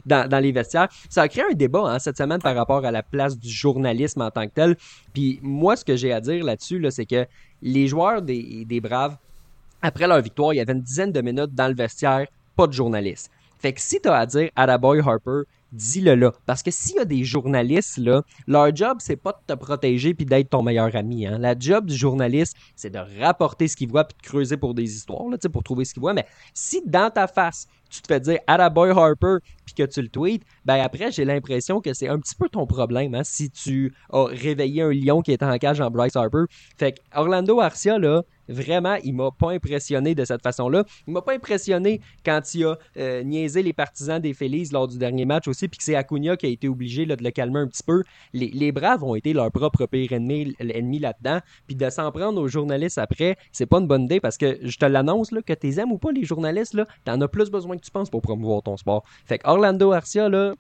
dans, 0.05 0.30
dans, 0.30 0.39
les 0.39 0.51
vestiaires. 0.51 0.89
Ça 1.09 1.21
a 1.21 1.28
créé 1.28 1.43
un 1.49 1.53
débat 1.53 1.84
hein, 1.86 1.99
cette 1.99 2.17
semaine 2.17 2.41
par 2.41 2.55
rapport 2.55 2.84
à 2.86 2.91
la 2.91 3.03
place 3.03 3.38
du 3.38 3.49
journalisme 3.49 4.21
en 4.21 4.32
tant 4.32 4.45
que 4.47 4.53
tel. 4.53 4.75
Puis 5.13 5.39
moi, 5.41 5.75
ce 5.75 5.86
que 5.86 5.95
j'ai 5.95 6.11
à 6.11 6.19
dire 6.19 6.43
là-dessus, 6.43 6.80
là, 6.80 6.91
c'est 6.91 7.05
que 7.05 7.25
les 7.61 7.88
joueurs 7.88 8.21
des, 8.21 8.65
des 8.65 8.82
Braves, 8.82 9.17
après 9.82 10.07
leur 10.07 10.21
victoire, 10.21 10.53
il 10.53 10.57
y 10.57 10.59
avait 10.59 10.73
une 10.73 10.82
dizaine 10.82 11.11
de 11.11 11.21
minutes 11.21 11.53
dans 11.53 11.67
le 11.67 11.75
vestiaire, 11.75 12.28
pas 12.55 12.67
de 12.67 12.73
journalistes. 12.73 13.32
Fait 13.59 13.73
que 13.73 13.82
si 13.82 13.99
tu 14.01 14.09
as 14.09 14.15
à 14.15 14.25
dire 14.25 14.49
à 14.55 14.65
la 14.65 14.78
Boy 14.78 14.99
Harper, 14.99 15.43
dis-le 15.72 16.15
là. 16.15 16.34
Parce 16.45 16.63
que 16.63 16.72
s'il 16.72 16.95
y 16.95 16.99
a 16.99 17.05
des 17.05 17.24
journalistes, 17.24 17.97
là, 17.97 18.24
leur 18.47 18.76
job, 18.76 18.97
c'est 18.99 19.15
pas 19.15 19.32
de 19.32 19.53
te 19.53 19.57
protéger 19.57 20.13
puis 20.13 20.26
d'être 20.26 20.49
ton 20.49 20.63
meilleur 20.63 20.95
ami. 20.95 21.26
Hein. 21.26 21.38
La 21.39 21.57
job 21.57 21.86
du 21.86 21.95
journaliste, 21.95 22.55
c'est 22.76 22.89
de 22.89 22.99
rapporter 23.22 23.68
ce 23.68 23.76
qu'il 23.76 23.89
voit 23.89 24.05
puis 24.05 24.18
de 24.22 24.28
creuser 24.28 24.57
pour 24.57 24.74
des 24.74 24.95
histoires, 24.95 25.28
là, 25.30 25.38
pour 25.51 25.63
trouver 25.63 25.86
ce 25.86 25.93
qu'il 25.93 26.01
voit. 26.01 26.13
Mais 26.13 26.26
si 26.53 26.82
dans 26.86 27.09
ta 27.09 27.28
face, 27.28 27.68
tu 27.89 28.01
te 28.01 28.07
fais 28.07 28.20
dire 28.20 28.39
à 28.47 28.57
la 28.57 28.70
boy 28.70 28.91
Harper 28.91 29.38
puis 29.65 29.74
que 29.74 29.84
tu 29.84 30.01
le 30.01 30.09
tweets, 30.09 30.43
ben 30.65 30.76
après, 30.76 31.11
j'ai 31.11 31.26
l'impression 31.26 31.82
que 31.82 31.93
c'est 31.93 32.07
un 32.07 32.20
petit 32.20 32.36
peu 32.36 32.49
ton 32.49 32.65
problème 32.65 33.15
hein, 33.15 33.24
si 33.24 33.49
tu 33.49 33.93
as 34.11 34.26
réveillé 34.26 34.82
un 34.82 34.91
lion 34.91 35.22
qui 35.22 35.32
est 35.32 35.43
en 35.43 35.57
cage 35.57 35.82
en 35.82 35.89
Bryce 35.89 36.15
Harper. 36.15 36.45
Fait 36.78 36.93
que 36.93 36.99
Orlando 37.13 37.59
Arcia, 37.59 37.97
là, 37.97 38.24
vraiment, 38.48 38.95
il 39.04 39.14
m'a 39.14 39.32
pas 39.32 39.52
impressionné 39.52 40.16
de 40.16 40.26
cette 40.26 40.41
façon-là. 40.41 40.84
Il 41.08 41.14
m'a 41.14 41.22
pas 41.22 41.34
impressionné 41.34 42.02
quand 42.26 42.41
il 42.54 42.66
a 42.66 42.78
euh, 42.98 43.24
niaisé 43.24 43.64
les 43.64 43.74
partisans 43.74 44.20
des 44.20 44.34
Phillies 44.34 44.70
lors 44.72 44.88
du 44.88 44.98
dernier 44.98 45.26
match 45.26 45.48
aussi, 45.48 45.68
puis 45.68 45.78
que 45.78 45.84
c'est 45.84 45.95
Acuna 45.95 46.38
qui 46.38 46.45
a 46.45 46.50
été 46.50 46.68
obligé 46.68 47.06
là, 47.06 47.16
de 47.16 47.24
le 47.24 47.32
calmer 47.32 47.60
un 47.60 47.68
petit 47.68 47.84
peu. 47.84 48.04
Les, 48.34 48.48
les, 48.48 48.72
Braves 48.72 49.04
ont 49.04 49.16
été 49.16 49.34
leur 49.34 49.52
propre 49.52 49.86
pire 49.86 50.12
ennemi, 50.12 50.56
ennemi 50.60 51.00
là-dedans, 51.00 51.39
puis 51.66 51.76
de 51.76 51.89
s'en 51.89 52.12
prendre 52.12 52.39
aux 52.41 52.48
journalistes 52.48 52.98
après, 52.98 53.38
c'est 53.52 53.66
pas 53.66 53.80
une 53.80 53.88
bonne 53.88 54.04
idée 54.04 54.20
parce 54.20 54.38
que 54.38 54.58
je 54.62 54.78
te 54.78 54.86
l'annonce, 54.86 55.32
là, 55.32 55.41
que 55.41 55.54
tu 55.54 55.80
aimes 55.80 55.91
ou 55.91 55.98
pas 55.98 56.12
les 56.12 56.24
journalistes, 56.24 56.74
là, 56.74 56.86
t'en 57.06 57.20
as 57.22 57.28
plus 57.28 57.50
besoin 57.50 57.78
que 57.78 57.84
tu 57.84 57.91
penses 57.91 58.10
pour 58.10 58.22
promouvoir 58.22 58.62
ton 58.62 58.78
sport. 58.78 59.04
Fait 59.26 59.39
que 59.39 59.48
Orlando 59.48 59.91
Arcia, 59.91 60.30
là, 60.30 60.54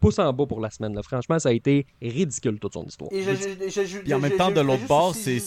pouce 0.00 0.18
en 0.18 0.32
bas 0.32 0.46
pour 0.46 0.60
la 0.60 0.70
semaine. 0.70 0.94
Là. 0.94 1.02
Franchement, 1.02 1.38
ça 1.38 1.50
a 1.50 1.52
été 1.52 1.86
ridicule 2.00 2.58
toute 2.58 2.72
son 2.72 2.84
histoire. 2.84 3.10
Et, 3.12 3.22
je, 3.22 3.32
je, 3.68 3.84
je, 3.84 3.98
Puis 3.98 4.14
en 4.14 4.18
même 4.18 4.36
temps, 4.36 4.50
de 4.50 4.60
l'autre 4.60 4.86
bord, 4.86 5.14
c'est 5.14 5.40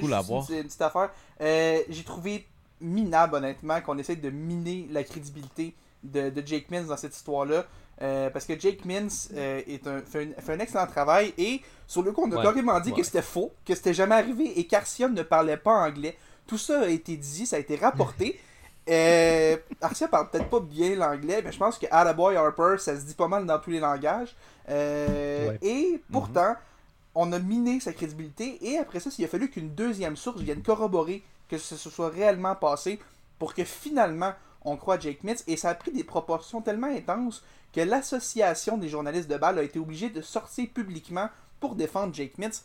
cool 0.00 0.14
à 0.14 0.20
voir. 0.20 0.44
C'est 0.46 0.58
une 0.58 0.64
petite 0.64 0.82
affaire. 0.82 1.10
Euh, 1.40 1.80
J'ai 1.88 2.04
trouvé 2.04 2.46
minable, 2.80 3.36
honnêtement, 3.36 3.80
qu'on 3.80 3.98
essaie 3.98 4.16
de 4.16 4.30
miner 4.30 4.86
la 4.90 5.02
crédibilité 5.02 5.74
de, 6.02 6.30
de 6.30 6.46
Jake 6.46 6.70
Mins 6.70 6.84
dans 6.84 6.96
cette 6.96 7.16
histoire-là. 7.16 7.64
Euh, 8.02 8.28
parce 8.28 8.44
que 8.44 8.58
Jake 8.58 8.84
Mins 8.84 9.08
euh, 9.34 9.62
est 9.66 9.86
un, 9.86 10.02
fait, 10.02 10.28
un, 10.36 10.40
fait, 10.42 10.52
un, 10.52 10.58
excellent 10.58 10.86
travail 10.86 11.32
et 11.38 11.62
sur 11.86 12.02
le 12.02 12.12
coup, 12.12 12.24
on 12.26 12.32
a 12.32 12.36
ouais, 12.36 12.42
carrément 12.42 12.78
dit 12.78 12.90
ouais. 12.90 12.96
que 12.96 13.02
c'était 13.02 13.22
faux, 13.22 13.52
que 13.64 13.74
c'était 13.74 13.94
jamais 13.94 14.16
arrivé 14.16 14.58
et 14.58 14.66
qu'Arcia 14.66 15.08
ne 15.08 15.22
parlait 15.22 15.56
pas 15.56 15.72
anglais. 15.72 16.14
Tout 16.46 16.58
ça 16.58 16.82
a 16.82 16.88
été 16.88 17.16
dit, 17.16 17.46
ça 17.46 17.56
a 17.56 17.58
été 17.58 17.76
rapporté. 17.76 18.38
Euh, 18.88 19.56
Arcia 19.80 20.06
parle 20.08 20.30
peut-être 20.30 20.48
pas 20.48 20.60
bien 20.60 20.94
l'anglais, 20.94 21.42
mais 21.44 21.50
je 21.50 21.58
pense 21.58 21.78
que 21.78 21.86
Attaboy 21.90 22.36
Harper, 22.36 22.76
ça 22.78 22.96
se 22.96 23.04
dit 23.04 23.14
pas 23.14 23.28
mal 23.28 23.44
dans 23.44 23.58
tous 23.58 23.70
les 23.70 23.80
langages. 23.80 24.36
Euh, 24.68 25.50
ouais. 25.50 25.58
Et 25.62 26.02
pourtant, 26.12 26.52
mm-hmm. 26.52 27.16
on 27.16 27.32
a 27.32 27.38
miné 27.38 27.80
sa 27.80 27.92
crédibilité. 27.92 28.58
Et 28.62 28.78
après 28.78 29.00
ça, 29.00 29.10
il 29.18 29.24
a 29.24 29.28
fallu 29.28 29.50
qu'une 29.50 29.70
deuxième 29.70 30.16
source 30.16 30.40
vienne 30.40 30.62
corroborer 30.62 31.22
que 31.48 31.58
ce 31.58 31.76
se 31.76 31.90
soit 31.90 32.08
réellement 32.08 32.54
passé 32.54 33.00
pour 33.38 33.54
que 33.54 33.64
finalement 33.64 34.32
on 34.64 34.76
croit 34.76 34.98
Jake 34.98 35.22
Mitz. 35.24 35.44
Et 35.46 35.56
ça 35.56 35.70
a 35.70 35.74
pris 35.74 35.92
des 35.92 36.04
proportions 36.04 36.60
tellement 36.60 36.88
intenses 36.88 37.44
que 37.72 37.80
l'association 37.80 38.78
des 38.78 38.88
journalistes 38.88 39.28
de 39.28 39.36
balle 39.36 39.58
a 39.58 39.62
été 39.62 39.78
obligée 39.78 40.10
de 40.10 40.22
sortir 40.22 40.68
publiquement 40.72 41.28
pour 41.60 41.74
défendre 41.74 42.14
Jake 42.14 42.38
Mitz. 42.38 42.64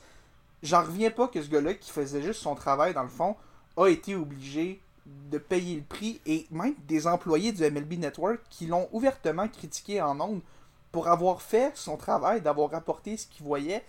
J'en 0.64 0.84
reviens 0.84 1.12
pas 1.12 1.28
que 1.28 1.42
ce 1.42 1.50
gars-là, 1.50 1.74
qui 1.74 1.92
faisait 1.92 2.22
juste 2.22 2.42
son 2.42 2.56
travail 2.56 2.94
dans 2.94 3.04
le 3.04 3.10
fond, 3.10 3.36
a 3.78 3.88
été 3.88 4.16
obligé 4.16 4.82
de 5.06 5.38
payer 5.38 5.78
le 5.78 5.84
prix 5.84 6.22
et 6.26 6.46
même 6.52 6.76
des 6.88 7.08
employés 7.08 7.52
du 7.52 7.64
MLB 7.64 7.94
Network 7.94 8.40
qui 8.50 8.68
l'ont 8.68 8.88
ouvertement 8.92 9.48
critiqué 9.48 10.02
en 10.02 10.20
ondes 10.20 10.42
pour 10.92 11.08
avoir 11.08 11.42
fait 11.42 11.72
son 11.76 11.98
travail, 11.98 12.42
d'avoir 12.42 12.70
rapporté 12.70 13.18
ce 13.18 13.28
qu'il 13.28 13.46
voyait. 13.46 13.84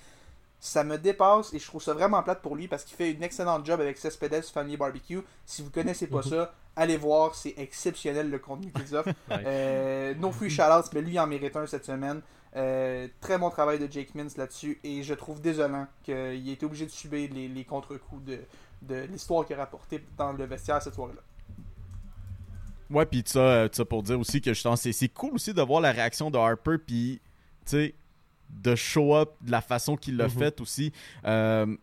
Ça 0.60 0.84
me 0.84 0.96
dépasse 0.96 1.52
et 1.52 1.58
je 1.58 1.66
trouve 1.66 1.82
ça 1.82 1.92
vraiment 1.92 2.22
plate 2.22 2.40
pour 2.40 2.54
lui 2.54 2.68
parce 2.68 2.84
qu'il 2.84 2.96
fait 2.96 3.10
une 3.10 3.22
excellente 3.24 3.66
job 3.66 3.80
avec 3.80 3.98
Cespedes 3.98 4.44
Family 4.44 4.76
Barbecue. 4.76 5.20
Si 5.44 5.60
vous 5.62 5.70
connaissez 5.70 6.06
pas 6.06 6.20
-hmm. 6.20 6.30
ça, 6.30 6.54
allez 6.76 6.96
voir, 6.96 7.34
c'est 7.34 7.54
exceptionnel 7.56 8.30
le 8.30 8.38
contenu 8.38 8.70
qu'ils 8.70 8.94
offrent. 8.94 9.12
euh, 9.32 10.14
no 10.14 10.30
free 10.30 10.50
shoutouts, 10.50 10.90
mais 10.94 11.02
lui 11.02 11.18
en 11.18 11.26
mérite 11.26 11.56
un 11.56 11.66
cette 11.66 11.84
semaine. 11.84 12.22
Euh, 12.54 13.08
très 13.20 13.38
bon 13.38 13.50
travail 13.50 13.78
de 13.78 13.90
Jake 13.90 14.14
Mins 14.14 14.28
là-dessus 14.36 14.78
et 14.84 15.02
je 15.02 15.14
trouve 15.14 15.40
désolant 15.40 15.86
qu'il 16.04 16.14
ait 16.14 16.52
été 16.52 16.66
obligé 16.66 16.84
de 16.84 16.90
subir 16.90 17.30
les, 17.32 17.48
les 17.48 17.64
contre-coups 17.64 18.24
de, 18.24 18.38
de 18.88 19.06
l'histoire 19.10 19.46
qu'il 19.46 19.56
a 19.56 19.60
rapporté 19.60 20.04
dans 20.16 20.32
le 20.32 20.44
vestiaire 20.44 20.82
cette 20.82 20.94
soirée-là. 20.94 21.22
Ouais, 22.90 23.06
puis 23.06 23.22
ça, 23.24 23.68
ça 23.72 23.84
pour 23.84 24.02
dire 24.02 24.20
aussi 24.20 24.40
que 24.40 24.52
c'est 24.52 25.08
cool 25.08 25.34
aussi 25.34 25.54
de 25.54 25.62
voir 25.62 25.80
la 25.80 25.92
réaction 25.92 26.30
de 26.30 26.36
Harper, 26.36 26.76
puis 26.78 27.20
tu 27.64 27.70
sais, 27.70 27.94
de 28.50 28.74
show 28.74 29.16
up 29.16 29.30
de 29.40 29.50
la 29.50 29.62
façon 29.62 29.96
qu'il 29.96 30.16
l'a 30.16 30.26
mm 30.26 30.30
-hmm. 30.30 30.38
fait 30.38 30.60
aussi. 30.60 30.92
Euh, 31.24 31.76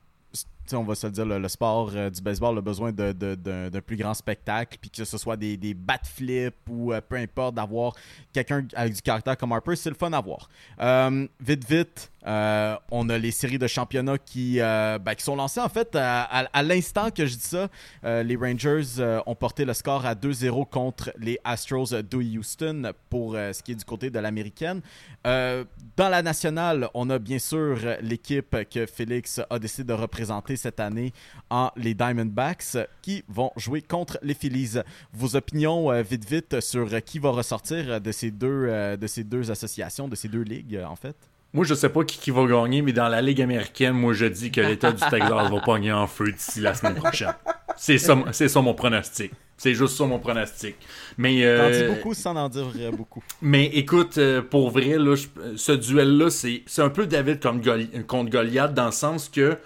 on 0.74 0.84
va 0.84 0.96
se 0.96 1.08
le 1.08 1.14
dire, 1.14 1.26
le, 1.26 1.40
le 1.40 1.48
sport 1.48 1.92
euh, 1.94 2.10
du 2.10 2.22
baseball 2.22 2.58
a 2.58 2.62
besoin 2.62 2.92
d'un 2.92 3.82
plus 3.86 3.98
grand 3.98 4.14
spectacle, 4.14 4.78
puis 4.80 4.90
que 4.90 5.04
ce 5.04 5.18
soit 5.18 5.38
des, 5.38 5.58
des 5.58 5.74
bat 5.74 6.00
flips 6.04 6.56
ou 6.70 6.94
euh, 6.94 7.02
peu 7.02 7.16
importe, 7.16 7.56
d'avoir 7.56 7.96
quelqu'un 8.34 8.66
avec 8.76 8.94
du 8.94 9.02
caractère 9.02 9.38
comme 9.38 9.52
Harper, 9.52 9.76
c'est 9.76 9.90
le 9.90 9.96
fun 9.96 10.12
à 10.14 10.22
voir. 10.22 10.50
Euh, 10.80 11.28
vite, 11.40 11.68
vite, 11.70 12.12
euh, 12.28 12.76
on 12.92 13.08
a 13.10 13.18
les 13.18 13.32
séries 13.32 13.60
de 13.60 13.68
championnat 13.68 14.18
qui, 14.18 14.60
euh, 14.60 15.00
ben, 15.00 15.16
qui 15.16 15.24
sont 15.24 15.36
lancées 15.36 15.62
en 15.62 15.70
fait 15.70 15.96
à 15.96 16.64
l'instant 16.64 17.12
que 17.12 17.26
je 17.26 17.36
dis 17.36 17.42
ça. 17.42 17.70
Euh, 18.04 18.24
les 18.24 18.36
Rangers 18.36 18.84
ont 19.26 19.36
porté 19.36 19.66
le 19.66 19.74
score 19.74 20.06
à 20.06 20.16
2-0 20.16 20.68
contre 20.70 21.12
les 21.18 21.40
Astros 21.44 21.92
de 21.92 22.18
Houston 22.18 22.92
pour 23.10 23.34
ce 23.34 23.64
qui 23.64 23.72
est 23.72 23.76
du 23.76 23.86
côté 23.86 24.10
de 24.10 24.20
l'américaine. 24.20 24.82
dans 25.24 26.10
la 26.10 26.22
nationale, 26.22 26.90
on 26.94 27.10
a 27.10 27.20
bien 27.20 27.40
sûr 27.40 27.78
l'équipe 28.02 28.56
que 28.70 28.86
Félix 28.86 29.42
a 29.50 29.60
décidé 29.60 29.86
de 29.86 29.94
représenter 29.94 30.56
cette 30.56 30.80
année 30.80 31.14
en 31.50 31.72
les 31.76 31.94
Diamondbacks 31.94 32.78
qui 33.02 33.24
vont 33.28 33.52
jouer 33.56 33.82
contre 33.82 34.18
les 34.22 34.34
Phillies. 34.34 34.80
Vos 35.14 35.36
opinions 35.36 36.02
vite 36.02 36.30
vite 36.30 36.60
sur 36.60 36.90
qui 37.04 37.20
va 37.20 37.32
ressortir 37.32 38.02
de 38.02 38.12
ces 38.12 38.32
deux, 38.32 38.98
de 38.98 39.08
ces 39.08 39.24
deux 39.24 39.52
associations, 39.52 40.08
de 40.08 40.16
ces 40.16 40.28
deux 40.28 40.44
ligues 40.44 40.82
en 40.86 40.96
fait? 40.96 41.29
Moi, 41.54 41.66
je 41.66 41.74
sais 41.74 41.90
pas 41.90 42.04
qui, 42.04 42.20
qui, 42.20 42.32
va 42.32 42.46
gagner, 42.46 42.82
mais 42.82 42.94
dans 42.94 43.08
la 43.08 43.22
Ligue 43.22 43.42
américaine, 43.42 43.94
moi, 43.94 44.14
je 44.14 44.26
dis 44.26 44.52
que 44.52 44.62
l'État 44.62 44.92
du 44.92 45.00
Texas 45.00 45.50
va 45.50 45.62
pogner 45.62 45.92
en 45.92 46.06
feu 46.06 46.32
d'ici 46.32 46.62
la 46.62 46.76
semaine 46.76 46.96
prochaine. 46.96 47.34
C'est 47.76 47.98
ça, 47.98 48.16
ça 48.32 48.62
mon 48.62 48.74
pronostic. 48.74 49.32
C'est 49.58 49.74
juste 49.74 49.98
ça 49.98 50.06
mon 50.06 50.20
pronostic. 50.20 50.76
Mais 51.18 51.44
euh, 51.44 51.58
T'en 51.58 51.78
dis 51.78 51.96
beaucoup 51.96 52.14
sans 52.14 52.36
en 52.36 52.50
dire 52.50 52.68
beaucoup. 52.94 53.24
Mais 53.42 53.66
écoute, 53.66 54.18
euh, 54.18 54.42
pour 54.42 54.70
vrai, 54.70 54.98
là, 54.98 55.16
je, 55.16 55.28
ce 55.56 55.72
duel-là, 55.72 56.30
c'est, 56.30 56.64
un 56.78 56.90
peu 56.90 57.08
David 57.08 57.40
Goli 57.62 57.90
contre 58.08 58.30
Goliath 58.30 58.74
dans 58.74 58.86
le 58.86 58.92
sens 58.92 59.28
que, 59.28 59.58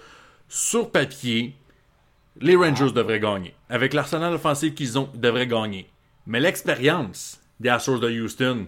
sur 0.48 0.90
papier, 0.90 1.56
les 2.40 2.56
Rangers 2.56 2.88
ah. 2.90 2.98
devraient 2.98 3.20
gagner. 3.20 3.54
Avec 3.70 3.94
l'arsenal 3.94 4.34
offensif 4.34 4.74
qu'ils 4.74 4.98
ont, 4.98 5.10
ils 5.14 5.20
devraient 5.20 5.48
gagner. 5.48 5.88
Mais 6.26 6.40
l'expérience 6.40 7.40
des 7.60 7.70
Astros 7.70 8.00
de 8.00 8.10
Houston, 8.10 8.68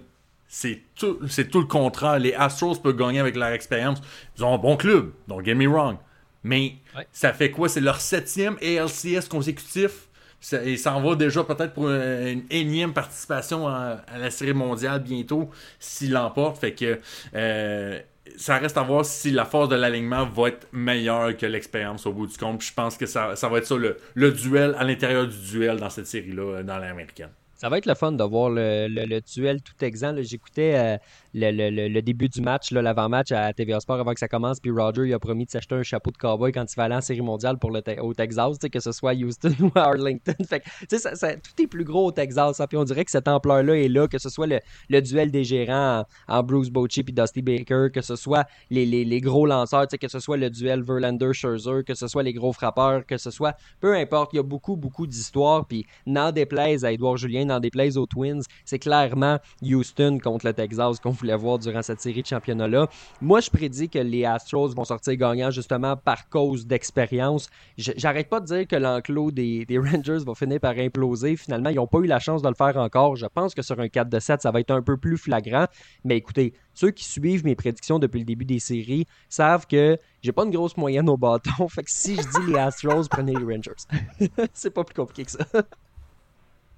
c'est 0.57 0.81
tout, 0.95 1.19
c'est 1.27 1.49
tout 1.49 1.59
le 1.59 1.65
contraire. 1.67 2.17
Les 2.17 2.33
Astros 2.33 2.75
peuvent 2.75 2.95
gagner 2.95 3.19
avec 3.19 3.35
leur 3.35 3.49
expérience. 3.49 3.99
Ils 4.37 4.43
ont 4.45 4.53
un 4.53 4.57
bon 4.57 4.77
club, 4.77 5.11
don't 5.27 5.43
get 5.43 5.53
me 5.55 5.67
wrong. 5.67 5.97
Mais 6.43 6.75
ouais. 6.95 7.05
ça 7.11 7.33
fait 7.33 7.51
quoi? 7.51 7.67
C'est 7.67 7.81
leur 7.81 7.99
septième 7.99 8.55
ALCS 8.61 9.27
consécutif. 9.29 10.07
Ça- 10.39 10.63
Il 10.63 10.79
s'en 10.79 11.01
va 11.01 11.15
déjà 11.15 11.43
peut-être 11.43 11.73
pour 11.73 11.89
une, 11.89 12.27
une 12.29 12.43
énième 12.51 12.93
participation 12.93 13.67
à, 13.67 14.01
à 14.07 14.17
la 14.17 14.31
série 14.31 14.53
mondiale 14.53 15.01
bientôt 15.03 15.49
s'il 15.79 16.13
l'emporte. 16.13 16.57
Fait 16.59 16.73
que 16.73 16.99
euh, 17.35 17.99
ça 18.37 18.57
reste 18.57 18.77
à 18.77 18.83
voir 18.83 19.03
si 19.03 19.31
la 19.31 19.43
force 19.43 19.67
de 19.67 19.75
l'alignement 19.75 20.25
va 20.25 20.47
être 20.49 20.67
meilleure 20.71 21.35
que 21.35 21.45
l'expérience 21.45 22.05
au 22.05 22.13
bout 22.13 22.27
du 22.27 22.37
compte. 22.37 22.59
Puis 22.59 22.69
je 22.69 22.73
pense 22.73 22.95
que 22.95 23.07
ça, 23.07 23.35
ça 23.35 23.49
va 23.49 23.57
être 23.57 23.65
ça 23.67 23.75
le, 23.75 23.97
le 24.13 24.31
duel 24.31 24.73
à 24.79 24.85
l'intérieur 24.85 25.27
du 25.27 25.37
duel 25.51 25.77
dans 25.81 25.89
cette 25.89 26.07
série-là, 26.07 26.59
euh, 26.59 26.63
dans 26.63 26.77
l'américaine. 26.77 27.31
Ça 27.55 27.69
va 27.69 27.77
être 27.77 27.85
le 27.85 27.95
fun 27.95 28.11
de 28.11 28.23
voir 28.23 28.49
le, 28.49 28.87
le- 28.89 29.05
le 29.05 29.21
duel 29.21 29.61
tout 29.61 29.83
exempt. 29.83 30.21
J'écoutais 30.21 30.75
euh, 30.75 30.97
le, 31.37 31.69
le- 31.69 31.87
le- 31.89 32.01
début 32.01 32.29
du 32.29 32.39
match, 32.39 32.71
l'avant-match 32.71 33.31
à 33.33 33.51
TVA 33.51 33.79
Sport 33.81 33.99
avant 33.99 34.13
que 34.13 34.19
ça 34.19 34.27
commence. 34.29 34.59
Puis 34.61 34.71
Roger 34.71 35.03
il 35.05 35.13
a 35.13 35.19
promis 35.19 35.45
de 35.45 35.51
s'acheter 35.51 35.75
un 35.75 35.83
chapeau 35.83 36.11
de 36.11 36.17
cowboy 36.17 36.51
quand 36.53 36.63
il 36.71 36.75
va 36.77 36.83
aller 36.85 36.95
en 36.95 37.01
série 37.01 37.19
mondiale 37.21 37.57
pour 37.59 37.71
le 37.71 37.81
Te- 37.81 37.99
au 37.99 38.13
Texas, 38.13 38.57
que 38.71 38.79
ce 38.79 38.91
soit 38.93 39.13
Houston 39.13 39.53
ou 39.59 39.71
Arlington. 39.75 40.33
Fait 40.47 40.61
que, 40.61 40.65
tu 40.65 40.85
sais, 40.89 40.99
ça- 40.99 41.15
ça- 41.15 41.35
tout 41.35 41.61
est 41.61 41.67
plus 41.67 41.83
gros 41.83 42.07
au 42.07 42.11
Texas. 42.11 42.59
hein. 42.59 42.67
Puis 42.67 42.77
on 42.77 42.83
dirait 42.85 43.03
que 43.03 43.11
cette 43.11 43.27
ampleur-là 43.27 43.75
est 43.77 43.87
là, 43.89 44.07
que 44.07 44.17
ce 44.17 44.29
soit 44.29 44.47
le, 44.47 44.59
le 44.89 45.01
duel 45.01 45.29
des 45.31 45.43
gérants 45.43 46.05
en, 46.27 46.37
en 46.39 46.43
Bruce 46.43 46.69
Bochy 46.69 47.03
puis 47.03 47.13
Dusty 47.13 47.41
Baker, 47.41 47.87
que 47.93 48.01
ce 48.01 48.15
soit 48.15 48.45
les, 48.69 48.85
les- 48.85 49.03
les 49.05 49.19
gros 49.21 49.45
lanceurs, 49.45 49.87
que 49.87 50.07
ce 50.07 50.19
soit 50.19 50.37
le 50.37 50.49
duel 50.49 50.83
Verlander-Scherzer, 50.83 51.83
que 51.85 51.93
ce 51.95 52.07
soit 52.07 52.23
les 52.23 52.33
gros 52.33 52.53
frappeurs, 52.53 53.05
que 53.05 53.17
ce 53.17 53.31
soit 53.31 53.55
peu 53.81 53.95
importe, 53.95 54.31
il 54.33 54.37
y 54.37 54.39
a 54.39 54.43
beaucoup, 54.43 54.75
beaucoup 54.75 55.07
d'histoires. 55.07 55.65
Puis 55.65 55.85
n'en 56.05 56.31
déplaise 56.31 56.85
à 56.85 56.91
Edouard 56.91 57.17
Julien, 57.17 57.45
n'en 57.45 57.59
déplaise 57.59 57.97
aux 57.97 58.05
Twins, 58.05 58.41
c'est 58.63 58.79
clairement 58.79 59.39
Houston 59.61 60.19
contre 60.23 60.45
le 60.45 60.53
Texas 60.53 60.99
qu'on 60.99 61.13
voir 61.33 61.59
durant 61.59 61.81
cette 61.81 62.01
série 62.01 62.21
de 62.21 62.27
championnat-là. 62.27 62.87
Moi, 63.21 63.39
je 63.39 63.49
prédis 63.49 63.89
que 63.89 63.99
les 63.99 64.25
Astros 64.25 64.73
vont 64.75 64.83
sortir 64.83 65.15
gagnants 65.15 65.51
justement 65.51 65.97
par 65.97 66.29
cause 66.29 66.65
d'expérience. 66.67 67.49
J'arrête 67.77 68.29
pas 68.29 68.39
de 68.39 68.45
dire 68.45 68.67
que 68.67 68.75
l'enclos 68.75 69.31
des, 69.31 69.65
des 69.65 69.77
Rangers 69.79 70.23
va 70.25 70.35
finir 70.35 70.59
par 70.59 70.77
imploser. 70.77 71.35
Finalement, 71.35 71.69
ils 71.69 71.75
n'ont 71.75 71.87
pas 71.87 71.99
eu 71.99 72.07
la 72.07 72.19
chance 72.19 72.41
de 72.41 72.47
le 72.47 72.55
faire 72.55 72.77
encore. 72.77 73.15
Je 73.15 73.25
pense 73.25 73.55
que 73.55 73.61
sur 73.61 73.79
un 73.79 73.87
4 73.87 74.09
de 74.09 74.19
7, 74.19 74.41
ça 74.41 74.51
va 74.51 74.59
être 74.59 74.71
un 74.71 74.81
peu 74.81 74.97
plus 74.97 75.17
flagrant. 75.17 75.65
Mais 76.03 76.17
écoutez, 76.17 76.53
ceux 76.73 76.91
qui 76.91 77.05
suivent 77.05 77.45
mes 77.45 77.55
prédictions 77.55 77.99
depuis 77.99 78.19
le 78.19 78.25
début 78.25 78.45
des 78.45 78.59
séries 78.59 79.07
savent 79.29 79.65
que 79.65 79.97
j'ai 80.21 80.31
pas 80.31 80.43
une 80.43 80.51
grosse 80.51 80.77
moyenne 80.77 81.09
au 81.09 81.17
bâton. 81.17 81.67
Fait 81.69 81.83
que 81.83 81.91
si 81.91 82.15
je 82.15 82.21
dis 82.21 82.51
les 82.51 82.57
Astros, 82.57 83.07
prenez 83.09 83.33
les 83.33 83.43
Rangers. 83.43 83.71
c'est 84.53 84.71
pas 84.71 84.83
plus 84.83 84.95
compliqué 84.95 85.25
que 85.25 85.31
ça. 85.31 85.45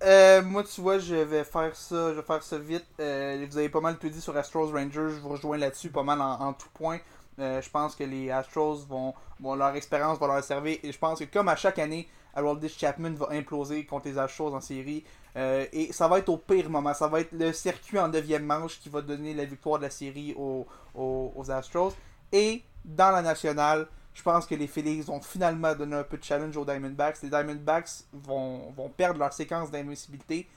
Euh, 0.04 0.44
moi, 0.44 0.64
tu 0.64 0.82
vois, 0.82 1.00
je 1.00 1.16
vais 1.16 1.44
faire 1.44 1.76
ça, 1.76 2.10
je 2.12 2.16
vais 2.16 2.22
faire 2.22 2.44
ça 2.44 2.58
vite. 2.58 2.86
Euh, 3.00 3.46
vous 3.50 3.58
avez 3.58 3.70
pas 3.70 3.82
mal 3.82 3.98
tout 3.98 4.10
dit 4.10 4.22
sur 4.22 4.36
Astros 4.38 4.72
Rangers, 4.72 5.10
je 5.10 5.20
vous 5.20 5.30
rejoins 5.30 5.58
là-dessus 5.58 5.90
pas 5.90 6.04
mal 6.04 6.22
en, 6.22 6.54
tout 6.54 6.70
point. 6.74 7.00
Euh, 7.40 7.62
je 7.62 7.70
pense 7.70 7.96
que 7.96 8.04
les 8.04 8.30
Astros 8.30 8.86
vont, 8.88 9.14
leur 9.56 9.76
expérience 9.76 10.20
va 10.20 10.28
leur 10.28 10.44
servir 10.44 10.78
et 10.84 10.92
je 10.92 10.98
pense 10.98 11.20
que 11.20 11.26
comme 11.26 11.50
à 11.50 11.56
chaque 11.56 11.80
année, 11.80 12.08
Haroldis 12.36 12.70
Chapman 12.70 13.14
va 13.14 13.30
imploser 13.32 13.86
contre 13.86 14.08
les 14.08 14.18
Astros 14.18 14.54
en 14.54 14.62
série 14.62 15.04
et 15.36 15.94
ça 15.94 16.08
va 16.08 16.18
être 16.18 16.30
au 16.30 16.38
pire 16.38 16.68
moment, 16.68 16.96
ça 16.96 17.08
va 17.08 17.20
être 17.20 17.32
le 17.32 17.54
circuit 17.54 18.00
en 18.00 18.08
neuvième 18.08 18.44
manche 18.44 18.80
qui 18.80 18.90
va 18.90 19.04
donner 19.04 19.36
la 19.36 19.46
victoire 19.46 19.78
de 19.78 19.84
la 19.84 19.92
série 19.92 20.34
aux, 20.36 20.66
aux, 20.96 21.32
aux 21.36 21.52
Astros. 21.52 21.94
Et 22.32 22.64
dans 22.84 23.12
la 23.12 23.22
nationale, 23.22 23.88
je 24.18 24.24
pense 24.24 24.48
que 24.48 24.56
les 24.56 24.66
Phillies 24.66 25.02
vont 25.02 25.22
finalement 25.22 25.76
donner 25.76 25.96
un 25.98 26.04
peu 26.04 26.18
de 26.18 26.24
challenge 26.24 26.58
aux 26.58 26.66
Diamondbacks. 26.66 27.22
Les 27.22 27.30
Diamondbacks 27.30 28.04
vont, 28.12 28.72
vont 28.72 28.90
perdre 28.90 29.20
leur 29.20 29.32
séquence 29.32 29.70
d'invincibilité, 29.70 30.48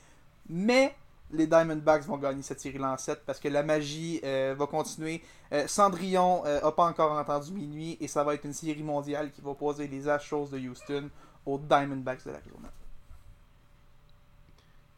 mais 0.48 0.94
les 1.30 1.46
Diamondbacks 1.46 2.04
vont 2.04 2.16
gagner 2.16 2.40
cette 2.40 2.58
série-là 2.58 2.92
en 2.92 2.96
7 2.96 3.20
parce 3.26 3.38
que 3.38 3.48
la 3.48 3.62
magie 3.62 4.18
euh, 4.24 4.54
va 4.58 4.66
continuer. 4.66 5.22
Euh, 5.52 5.68
Cendrillon 5.68 6.42
euh, 6.46 6.62
a 6.62 6.72
pas 6.72 6.86
encore 6.86 7.12
entendu 7.12 7.52
minuit 7.52 7.98
et 8.00 8.08
ça 8.08 8.24
va 8.24 8.32
être 8.32 8.46
une 8.46 8.54
série 8.54 8.82
mondiale 8.82 9.30
qui 9.30 9.42
va 9.42 9.52
poser 9.52 9.86
les 9.86 10.08
Astros 10.08 10.48
de 10.48 10.58
Houston 10.58 11.10
aux 11.44 11.58
Diamondbacks 11.58 12.24
de 12.24 12.30
l'Arizona. 12.30 12.70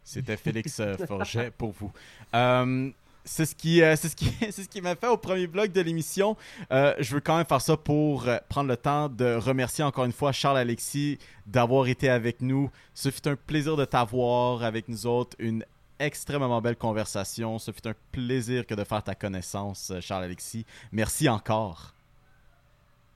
C'était 0.05 0.37
Félix 0.37 0.81
euh, 0.81 0.97
Forget 1.07 1.51
pour 1.51 1.73
vous. 1.73 1.93
Euh, 2.35 2.91
c'est 3.25 3.47
ce 3.47 3.55
qui, 3.55 3.83
euh, 3.83 3.97
ce 3.97 4.09
qui, 4.09 4.67
qui 4.71 4.81
m'a 4.81 4.95
fait 4.97 5.07
au 5.07 5.17
premier 5.17 5.47
bloc 5.47 5.73
de 5.73 5.81
l'émission. 5.81 6.37
Euh, 6.73 6.95
je 6.99 7.15
veux 7.15 7.21
quand 7.21 7.37
même 7.37 7.47
faire 7.47 7.61
ça 7.61 7.77
pour 7.77 8.29
euh, 8.29 8.39
prendre 8.49 8.69
le 8.69 8.77
temps 8.77 9.09
de 9.09 9.35
remercier 9.35 9.85
encore 9.85 10.05
une 10.05 10.13
fois 10.13 10.33
Charles 10.33 10.59
Alexis 10.59 11.19
d'avoir 11.47 11.87
été 11.87 12.09
avec 12.09 12.41
nous. 12.41 12.71
Ce 12.95 13.11
fut 13.11 13.27
un 13.29 13.37
plaisir 13.37 13.77
de 13.77 13.85
t'avoir 13.85 14.63
avec 14.63 14.89
nous 14.89 15.07
autres. 15.07 15.37
Une 15.39 15.65
extrêmement 15.99 16.61
belle 16.61 16.77
conversation. 16.77 17.59
Ce 17.59 17.71
fut 17.71 17.87
un 17.87 17.95
plaisir 18.11 18.67
que 18.67 18.75
de 18.75 18.85
faire 18.85 19.03
ta 19.03 19.15
connaissance, 19.15 19.93
Charles 20.01 20.25
Alexis. 20.25 20.67
Merci 20.91 21.29
encore. 21.29 21.95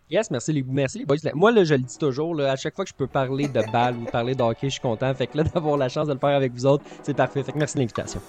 Yes, 0.09 0.31
merci 0.31 0.53
les, 0.53 0.63
merci 0.63 1.01
les 1.01 1.05
boys. 1.05 1.17
Moi, 1.35 1.51
là, 1.51 1.65
je 1.65 1.75
le 1.75 1.81
dis 1.81 1.99
toujours, 1.99 2.41
à 2.41 2.55
chaque 2.55 2.77
fois 2.77 2.85
que 2.85 2.91
je 2.91 2.95
peux 2.95 3.09
parler 3.09 3.49
de 3.49 3.61
balle 3.73 3.97
ou 3.97 4.05
parler 4.05 4.37
de 4.37 4.43
hockey, 4.43 4.69
je 4.69 4.75
suis 4.75 4.81
content. 4.81 5.13
Fait 5.15 5.27
que 5.27 5.37
là, 5.37 5.43
d'avoir 5.55 5.77
la 5.77 5.89
chance 5.89 6.07
de 6.07 6.13
le 6.13 6.19
faire 6.21 6.37
avec 6.37 6.53
vous 6.53 6.65
autres, 6.65 6.85
c'est 7.03 7.15
parfait. 7.15 7.43
Fait 7.43 7.51
que 7.51 7.59
merci 7.59 7.75
de 7.75 7.81
l'invitation. 7.81 8.21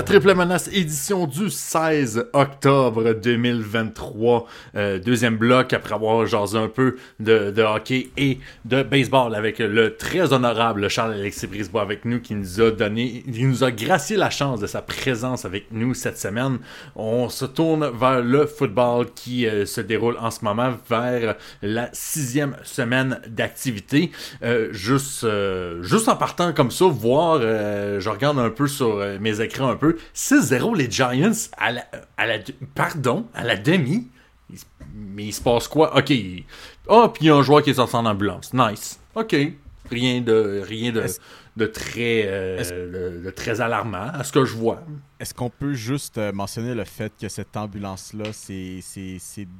La 0.00 0.04
triple 0.04 0.34
menace 0.34 0.70
édition 0.72 1.26
du 1.26 1.50
16 1.50 2.30
octobre 2.32 3.12
2023. 3.12 4.46
Euh, 4.74 4.98
deuxième 4.98 5.36
bloc 5.36 5.74
après 5.74 5.94
avoir 5.94 6.24
jasé 6.24 6.56
un 6.56 6.68
peu 6.68 6.96
de, 7.18 7.50
de 7.50 7.62
hockey 7.62 8.08
et 8.16 8.38
de 8.64 8.82
baseball 8.82 9.34
avec 9.34 9.58
le 9.58 9.98
très 9.98 10.32
honorable 10.32 10.88
Charles-Alexis 10.88 11.48
Brisebois 11.48 11.82
avec 11.82 12.06
nous 12.06 12.18
qui 12.18 12.34
nous 12.34 12.62
a 12.62 12.70
donné, 12.70 13.22
qui 13.30 13.44
nous 13.44 13.62
a 13.62 13.70
gracié 13.70 14.16
la 14.16 14.30
chance 14.30 14.58
de 14.60 14.66
sa 14.66 14.80
présence 14.80 15.44
avec 15.44 15.66
nous 15.70 15.92
cette 15.92 16.16
semaine. 16.16 16.60
On 16.96 17.28
se 17.28 17.44
tourne 17.44 17.90
vers 17.90 18.22
le 18.22 18.46
football 18.46 19.04
qui 19.14 19.46
euh, 19.46 19.66
se 19.66 19.82
déroule 19.82 20.16
en 20.18 20.30
ce 20.30 20.42
moment 20.46 20.72
vers 20.88 21.36
la 21.60 21.90
sixième 21.92 22.56
semaine 22.62 23.20
d'activité. 23.28 24.12
Euh, 24.42 24.68
juste, 24.72 25.24
euh, 25.24 25.82
juste 25.82 26.08
en 26.08 26.16
partant 26.16 26.54
comme 26.54 26.70
ça, 26.70 26.86
voir, 26.86 27.40
euh, 27.42 28.00
je 28.00 28.08
regarde 28.08 28.38
un 28.38 28.48
peu 28.48 28.66
sur 28.66 29.04
mes 29.20 29.42
écrans 29.42 29.68
un 29.68 29.76
peu, 29.76 29.89
6-0 30.14 30.76
les 30.76 30.90
Giants 30.90 31.32
à 31.56 31.72
la, 31.72 31.86
à 32.16 32.26
la, 32.26 32.38
pardon, 32.74 33.26
à 33.34 33.44
la 33.44 33.56
demi. 33.56 34.08
Mais 34.94 35.26
il 35.26 35.32
se 35.32 35.40
passe 35.40 35.68
quoi? 35.68 35.96
Ok. 35.96 36.12
Ah, 36.88 37.10
puis 37.12 37.24
il 37.24 37.26
y 37.26 37.30
a 37.30 37.36
un 37.36 37.42
joueur 37.42 37.62
qui 37.62 37.70
est 37.70 37.74
sorti 37.74 37.94
en 37.96 38.04
ambulance. 38.06 38.52
Nice. 38.52 38.98
Ok. 39.14 39.36
Rien 39.90 40.20
de, 40.20 40.62
rien 40.64 40.92
de, 40.92 41.66
très, 41.66 42.22
euh, 42.26 42.58
Est-ce- 42.58 42.72
de, 42.72 43.24
de 43.24 43.30
très 43.30 43.60
alarmant 43.60 44.08
à 44.12 44.22
ce 44.24 44.32
que 44.32 44.44
je 44.44 44.54
vois. 44.56 44.82
Est-ce 45.18 45.34
qu'on 45.34 45.50
peut 45.50 45.72
juste 45.72 46.16
euh, 46.18 46.32
mentionner 46.32 46.74
le 46.74 46.84
fait 46.84 47.12
que 47.20 47.28
cette 47.28 47.56
ambulance-là, 47.56 48.32
ces 48.32 48.80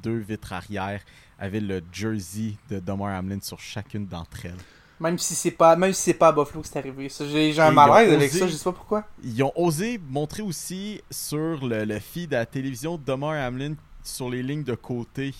deux 0.03 0.17
vitres 0.19 0.53
arrière 0.53 1.01
avaient 1.37 1.59
le 1.59 1.81
jersey 1.91 2.53
de 2.69 2.79
Domar 2.79 3.17
Hamlin 3.17 3.39
sur 3.41 3.59
chacune 3.59 4.05
d'entre 4.07 4.45
elles? 4.45 4.53
Même 5.01 5.17
si 5.17 5.33
c'est 5.35 5.51
pas, 5.51 5.75
même 5.75 5.91
si 5.93 6.01
c'est 6.03 6.13
pas 6.13 6.27
à 6.27 6.31
Buffalo 6.31 6.61
que 6.61 6.67
c'est 6.67 6.77
arrivé. 6.77 7.09
J'ai 7.09 7.59
un 7.59 7.71
malaise 7.71 8.13
avec 8.13 8.31
osé- 8.31 8.39
ça, 8.39 8.47
je 8.47 8.53
sais 8.53 8.63
pas 8.63 8.71
pourquoi. 8.71 9.03
Ils 9.23 9.41
ont 9.43 9.51
osé 9.55 9.99
montrer 10.09 10.43
aussi 10.43 11.01
sur 11.09 11.65
le, 11.65 11.83
le 11.85 11.99
feed 11.99 12.33
à 12.33 12.39
la 12.39 12.45
télévision 12.45 12.97
Domar 12.97 13.31
Hamlin 13.31 13.73
sur 14.03 14.29
les 14.29 14.43
lignes 14.43 14.63
de 14.63 14.75
côté 14.75 15.33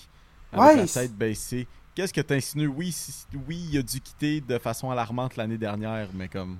avec 0.51 0.66
Ouais, 0.66 0.76
la 0.78 0.88
tête 0.88 1.14
baissée. 1.16 1.68
Qu'est-ce 1.93 2.12
que 2.12 2.22
tu 2.22 2.34
insinues? 2.34 2.68
Oui, 2.68 2.91
si- 2.91 3.26
oui, 3.47 3.68
il 3.72 3.78
a 3.78 3.82
dû 3.84 4.01
quitter 4.01 4.41
de 4.41 4.57
façon 4.57 4.89
alarmante 4.89 5.36
l'année 5.38 5.57
dernière, 5.57 6.07
mais 6.14 6.28
comme... 6.28 6.57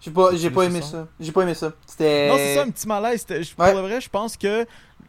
J'ai 0.00 0.10
pas, 0.10 0.34
j'ai 0.34 0.50
pas 0.50 0.64
aimé 0.64 0.80
ça? 0.82 1.06
J'ai 1.20 1.30
pas 1.30 1.42
aimé 1.42 1.54
ça. 1.54 1.72
C'était. 1.86 2.28
Non, 2.28 2.36
c'est 2.38 2.54
ça, 2.54 2.62
un 2.62 2.70
petit 2.70 2.88
malaise. 2.88 3.26
Ouais. 3.28 3.44
Pour 3.54 3.66
le 3.66 3.80
vrai, 3.86 4.00
je 4.00 4.08
pense 4.08 4.34
que 4.36 4.66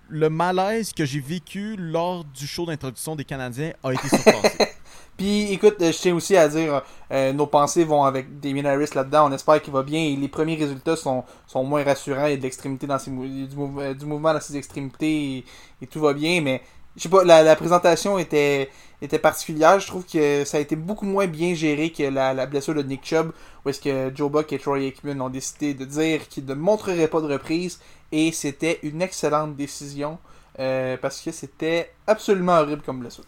le 0.09 0.29
malaise 0.29 0.91
que 0.91 1.05
j'ai 1.05 1.21
vécu 1.21 1.77
lors 1.77 2.25
du 2.25 2.45
show 2.45 2.65
d'introduction 2.65 3.15
des 3.15 3.23
Canadiens 3.23 3.71
a 3.83 3.93
été 3.93 4.09
surpassé. 4.09 4.57
Puis 5.17 5.51
écoute, 5.53 5.75
euh, 5.81 5.91
je 5.91 5.97
tiens 5.97 6.15
aussi 6.15 6.35
à 6.37 6.47
dire, 6.47 6.81
euh, 7.11 7.33
nos 7.33 7.47
pensées 7.47 7.83
vont 7.83 8.03
avec 8.03 8.39
Damien 8.39 8.65
Harris 8.65 8.89
là-dedans. 8.95 9.27
On 9.29 9.31
espère 9.33 9.61
qu'il 9.61 9.73
va 9.73 9.83
bien. 9.83 9.99
Et 10.01 10.15
les 10.15 10.27
premiers 10.27 10.55
résultats 10.55 10.95
sont, 10.95 11.23
sont 11.47 11.63
moins 11.63 11.83
rassurants. 11.83 12.25
Il 12.25 12.31
y 12.31 12.33
a 12.33 12.37
de 12.37 12.41
l'extrémité 12.41 12.87
dans 12.87 12.97
ses 12.99 13.11
mou- 13.11 13.79
euh, 13.79 13.93
du 13.93 14.05
mouvement 14.05 14.33
dans 14.33 14.41
ses 14.41 14.57
extrémités 14.57 15.37
et, 15.37 15.45
et 15.81 15.87
tout 15.87 15.99
va 15.99 16.13
bien. 16.13 16.41
Mais 16.41 16.61
je 16.95 17.03
sais 17.03 17.09
pas, 17.09 17.23
la, 17.23 17.43
la 17.43 17.55
présentation 17.55 18.17
était, 18.19 18.69
était 19.01 19.19
particulière. 19.19 19.79
Je 19.79 19.87
trouve 19.87 20.05
que 20.05 20.43
ça 20.45 20.57
a 20.57 20.59
été 20.59 20.75
beaucoup 20.75 21.05
moins 21.05 21.27
bien 21.27 21.53
géré 21.53 21.91
que 21.91 22.03
la, 22.03 22.33
la 22.33 22.45
blessure 22.47 22.73
de 22.75 22.81
Nick 22.83 23.05
Chubb, 23.05 23.31
où 23.65 23.69
est-ce 23.69 23.79
que 23.79 24.11
Joe 24.15 24.29
Buck 24.31 24.51
et 24.53 24.59
Troy 24.59 24.79
Aikman 24.79 25.21
ont 25.21 25.29
décidé 25.29 25.73
de 25.73 25.85
dire 25.85 26.27
qu'ils 26.27 26.45
ne 26.45 26.53
montreraient 26.55 27.07
pas 27.07 27.21
de 27.21 27.27
reprise. 27.31 27.79
Et 28.11 28.31
c'était 28.31 28.79
une 28.83 29.01
excellente 29.01 29.55
décision. 29.55 30.17
euh, 30.59 30.97
parce 31.01 31.21
que 31.21 31.31
c'était 31.31 31.93
absolument 32.07 32.57
horrible 32.59 32.81
comme 32.81 32.99
blessure. 32.99 33.23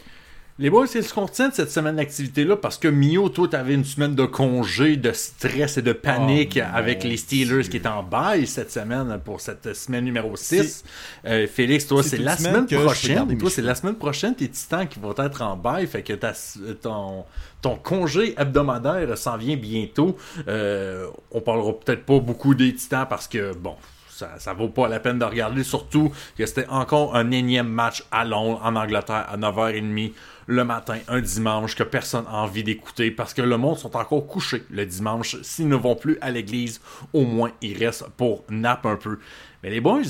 Les 0.59 0.69
boys, 0.69 0.85
c'est 0.85 1.01
ce 1.01 1.11
qu'on 1.15 1.25
retient 1.25 1.49
de 1.49 1.53
cette 1.55 1.71
semaine 1.71 1.95
d'activité-là 1.95 2.55
parce 2.57 2.77
que 2.77 2.87
Mio, 2.87 3.27
toi, 3.29 3.47
t'avais 3.47 3.73
une 3.73 3.83
semaine 3.83 4.13
de 4.13 4.25
congé, 4.25 4.97
de 4.97 5.11
stress 5.11 5.79
et 5.79 5.81
de 5.81 5.93
panique 5.93 6.59
Oh, 6.61 6.67
avec 6.75 7.03
les 7.03 7.17
Steelers 7.17 7.61
Dieu. 7.63 7.71
qui 7.71 7.77
étaient 7.77 7.87
en 7.87 8.03
bail 8.03 8.45
cette 8.45 8.71
semaine 8.71 9.19
pour 9.25 9.41
cette 9.41 9.73
semaine 9.75 10.05
numéro 10.05 10.35
6. 10.35 10.83
Euh, 11.25 11.47
Félix, 11.47 11.87
toi, 11.87 12.03
c'est 12.03 12.17
la 12.17 12.37
semaine 12.37 12.67
prochaine. 12.67 13.35
Toi, 13.37 13.49
c'est 13.49 13.63
la 13.63 13.73
semaine 13.73 13.95
prochaine, 13.95 14.35
tes 14.35 14.47
titans 14.47 14.87
qui 14.87 14.99
vont 14.99 15.15
être 15.17 15.41
en 15.41 15.57
bail. 15.57 15.87
Fait 15.87 16.03
que 16.03 16.13
ton 16.13 17.75
congé 17.81 18.35
hebdomadaire 18.37 19.17
s'en 19.17 19.37
vient 19.37 19.57
bientôt. 19.57 20.17
Euh, 20.47 21.07
on 21.31 21.41
parlera 21.41 21.73
peut-être 21.73 22.05
pas 22.05 22.19
beaucoup 22.19 22.53
des 22.53 22.75
titans 22.75 23.07
parce 23.09 23.27
que, 23.27 23.55
bon, 23.55 23.75
ça, 24.13 24.53
vaut 24.53 24.69
pas 24.69 24.87
la 24.87 24.99
peine 24.99 25.19
de 25.19 25.25
regarder, 25.25 25.63
surtout 25.63 26.11
que 26.37 26.45
c'était 26.45 26.67
encore 26.67 27.15
un 27.15 27.31
énième 27.31 27.67
match 27.67 28.03
à 28.11 28.25
Londres, 28.25 28.61
en 28.63 28.75
Angleterre, 28.75 29.25
à 29.29 29.37
9h30 29.37 30.13
le 30.47 30.65
matin, 30.65 30.97
un 31.07 31.21
dimanche, 31.21 31.75
que 31.75 31.83
personne 31.83 32.25
n'a 32.25 32.35
envie 32.35 32.63
d'écouter 32.63 33.11
parce 33.11 33.33
que 33.33 33.41
le 33.41 33.57
monde 33.57 33.77
sont 33.77 33.95
encore 33.95 34.27
couchés 34.27 34.63
le 34.69 34.85
dimanche. 34.85 35.37
S'ils 35.41 35.67
ne 35.67 35.75
vont 35.75 35.95
plus 35.95 36.17
à 36.21 36.31
l'église, 36.31 36.81
au 37.13 37.23
moins 37.23 37.51
ils 37.61 37.77
restent 37.77 38.09
pour 38.17 38.43
nap 38.49 38.85
un 38.85 38.95
peu. 38.95 39.19
Mais 39.61 39.69
les 39.69 39.81
boys, 39.81 40.01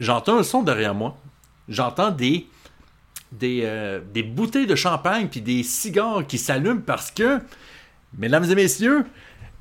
j'entends 0.00 0.38
un 0.38 0.42
son 0.42 0.62
derrière 0.62 0.94
moi. 0.94 1.16
J'entends 1.68 2.10
des, 2.10 2.46
des, 3.32 3.62
euh, 3.64 4.00
des 4.12 4.22
bouteilles 4.22 4.66
de 4.66 4.74
champagne 4.74 5.28
puis 5.28 5.40
des 5.40 5.62
cigares 5.62 6.26
qui 6.26 6.38
s'allument 6.38 6.82
parce 6.82 7.10
que, 7.10 7.40
mesdames 8.16 8.44
et 8.44 8.54
messieurs, 8.54 9.04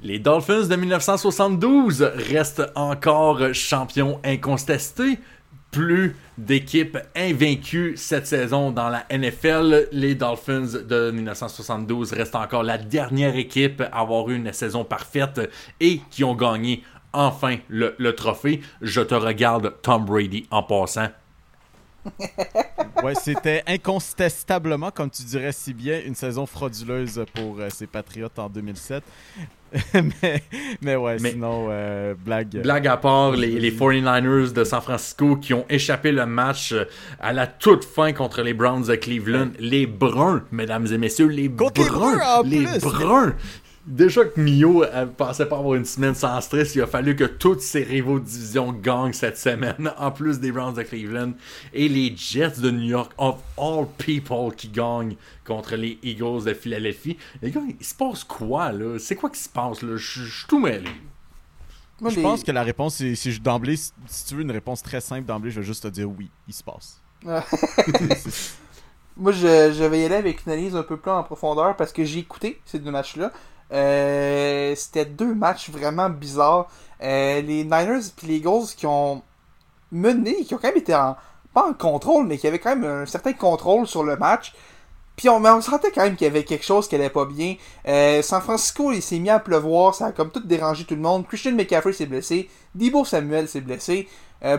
les 0.03 0.17
Dolphins 0.17 0.67
de 0.67 0.75
1972 0.75 2.01
restent 2.01 2.63
encore 2.75 3.53
champions 3.53 4.19
incontestés. 4.23 5.19
Plus 5.69 6.17
d'équipes 6.37 6.97
invaincues 7.15 7.93
cette 7.95 8.27
saison 8.27 8.71
dans 8.71 8.89
la 8.89 9.05
NFL. 9.09 9.87
Les 9.93 10.15
Dolphins 10.15 10.81
de 10.85 11.11
1972 11.11 12.11
restent 12.11 12.35
encore 12.35 12.63
la 12.63 12.77
dernière 12.77 13.35
équipe 13.37 13.79
à 13.79 13.99
avoir 13.99 14.27
eu 14.29 14.35
une 14.35 14.51
saison 14.51 14.83
parfaite 14.83 15.49
et 15.79 16.01
qui 16.09 16.25
ont 16.25 16.35
gagné 16.35 16.83
enfin 17.13 17.57
le, 17.69 18.11
trophée. 18.11 18.61
Je 18.81 19.01
te 19.01 19.15
regarde, 19.15 19.75
Tom 19.81 20.05
Brady, 20.05 20.45
en 20.51 20.63
passant. 20.63 21.09
Ouais, 23.03 23.15
c'était 23.15 23.63
incontestablement, 23.65 24.91
comme 24.91 25.09
tu 25.09 25.23
dirais 25.23 25.51
si 25.51 25.73
bien, 25.73 26.01
une 26.05 26.13
saison 26.13 26.45
frauduleuse 26.45 27.25
pour 27.33 27.59
euh, 27.59 27.67
ces 27.69 27.87
Patriotes 27.87 28.37
en 28.37 28.47
2007. 28.47 29.03
mais, 29.93 30.43
mais 30.81 30.95
ouais, 30.95 31.17
Mais- 31.21 31.31
sinon, 31.31 31.67
euh, 31.69 32.13
blague. 32.17 32.61
Blague 32.61 32.87
à 32.87 32.97
part, 32.97 33.31
les, 33.31 33.47
les 33.59 33.71
49ers 33.71 34.51
de 34.53 34.63
San 34.63 34.81
Francisco 34.81 35.37
qui 35.37 35.53
ont 35.53 35.65
échappé 35.69 36.11
le 36.11 36.25
match 36.25 36.73
euh, 36.73 36.85
à 37.19 37.31
la 37.31 37.47
toute 37.47 37.85
fin 37.85 38.11
contre 38.11 38.41
les 38.41 38.53
Browns 38.53 38.83
de 38.83 38.95
Cleveland. 38.95 39.49
Les 39.59 39.87
Bruns, 39.87 40.43
mesdames 40.51 40.87
et 40.91 40.97
messieurs, 40.97 41.27
les 41.27 41.49
Contre 41.49 41.81
les 41.83 41.89
Bruns. 41.89 42.19
Les. 42.45 42.65
Bruns. 42.79 43.33
Déjà 43.87 44.23
que 44.25 44.39
Mio 44.39 44.83
euh, 44.83 45.07
pensait 45.07 45.47
pas 45.47 45.57
avoir 45.57 45.73
une 45.73 45.85
semaine 45.85 46.13
sans 46.13 46.39
stress, 46.41 46.75
il 46.75 46.81
a 46.83 46.87
fallu 46.87 47.15
que 47.15 47.23
toutes 47.23 47.61
ses 47.61 47.81
rivaux 47.83 48.19
de 48.19 48.25
division 48.25 48.71
gagnent 48.71 49.11
cette 49.13 49.39
semaine, 49.39 49.91
en 49.97 50.11
plus 50.11 50.39
des 50.39 50.51
Browns 50.51 50.75
de 50.75 50.83
Cleveland. 50.83 51.33
Et 51.73 51.89
les 51.89 52.15
Jets 52.15 52.59
de 52.61 52.69
New 52.69 52.87
York, 52.89 53.11
of 53.17 53.37
all 53.57 53.87
people, 53.97 54.53
qui 54.55 54.67
gagnent 54.69 55.15
contre 55.45 55.75
les 55.75 55.97
Eagles 56.03 56.43
de 56.45 56.53
Philadelphie. 56.53 57.17
Les 57.41 57.49
gars, 57.49 57.61
il 57.79 57.83
se 57.83 57.95
passe 57.95 58.23
quoi, 58.23 58.71
là? 58.71 58.99
C'est 58.99 59.15
quoi 59.15 59.31
qui 59.31 59.39
se 59.39 59.49
passe, 59.49 59.81
là? 59.81 59.97
Je 59.97 60.21
suis 60.29 60.47
tout 60.47 60.59
mêlé. 60.59 60.89
Moi, 61.99 62.11
Je 62.11 62.17
les- 62.17 62.21
pense 62.21 62.43
que 62.43 62.51
la 62.51 62.63
réponse, 62.63 62.95
c'est 62.97 63.15
si 63.15 63.39
d'emblée, 63.39 63.77
si 63.77 64.25
tu 64.27 64.35
veux 64.35 64.41
une 64.43 64.51
réponse 64.51 64.83
très 64.83 65.01
simple 65.01 65.25
d'emblée, 65.25 65.49
je 65.49 65.59
vais 65.59 65.65
juste 65.65 65.83
te 65.83 65.87
dire 65.87 66.07
oui, 66.09 66.29
il 66.47 66.53
se 66.53 66.63
passe. 66.63 67.01
C'est- 67.23 68.57
Moi, 69.17 69.33
je, 69.33 69.73
je 69.73 69.83
vais 69.83 70.01
y 70.01 70.05
aller 70.05 70.15
avec 70.15 70.45
une 70.45 70.53
analyse 70.53 70.75
un 70.75 70.83
peu 70.83 70.97
plus 70.97 71.11
en 71.11 71.21
profondeur 71.23 71.75
parce 71.75 71.91
que 71.91 72.03
j'ai 72.05 72.19
écouté 72.19 72.59
ces 72.65 72.79
deux 72.79 72.91
matchs-là. 72.91 73.31
Euh, 73.71 74.75
C'était 74.75 75.05
deux 75.05 75.33
matchs 75.33 75.69
vraiment 75.69 76.09
bizarres. 76.09 76.67
Euh, 77.01 77.41
les 77.41 77.63
Niners 77.63 77.99
et 78.23 78.27
les 78.27 78.35
Eagles 78.35 78.67
qui 78.75 78.85
ont 78.85 79.23
mené, 79.91 80.43
qui 80.45 80.53
ont 80.53 80.57
quand 80.57 80.67
même 80.69 80.77
été 80.77 80.93
en, 80.95 81.15
pas 81.53 81.67
en 81.67 81.73
contrôle, 81.73 82.27
mais 82.27 82.37
qui 82.37 82.47
avaient 82.47 82.59
quand 82.59 82.75
même 82.75 82.83
un 82.83 83.05
certain 83.05 83.33
contrôle 83.33 83.87
sur 83.87 84.03
le 84.03 84.15
match. 84.17 84.53
Puis 85.15 85.29
on, 85.29 85.43
on 85.43 85.61
sentait 85.61 85.91
quand 85.91 86.03
même 86.03 86.15
qu'il 86.15 86.25
y 86.25 86.29
avait 86.29 86.43
quelque 86.43 86.65
chose 86.65 86.87
qui 86.87 86.95
allait 86.95 87.09
pas 87.09 87.25
bien. 87.25 87.55
Euh, 87.87 88.21
San 88.21 88.41
Francisco, 88.41 88.91
il 88.91 89.01
s'est 89.01 89.19
mis 89.19 89.29
à 89.29 89.39
pleuvoir, 89.39 89.93
ça 89.95 90.07
a 90.07 90.11
comme 90.11 90.31
tout 90.31 90.39
dérangé 90.41 90.85
tout 90.85 90.95
le 90.95 91.01
monde. 91.01 91.27
Christian 91.27 91.51
McCaffrey 91.53 91.93
s'est 91.93 92.05
blessé, 92.05 92.49
Debo 92.75 93.05
Samuel 93.05 93.47
s'est 93.47 93.61
blessé. 93.61 94.07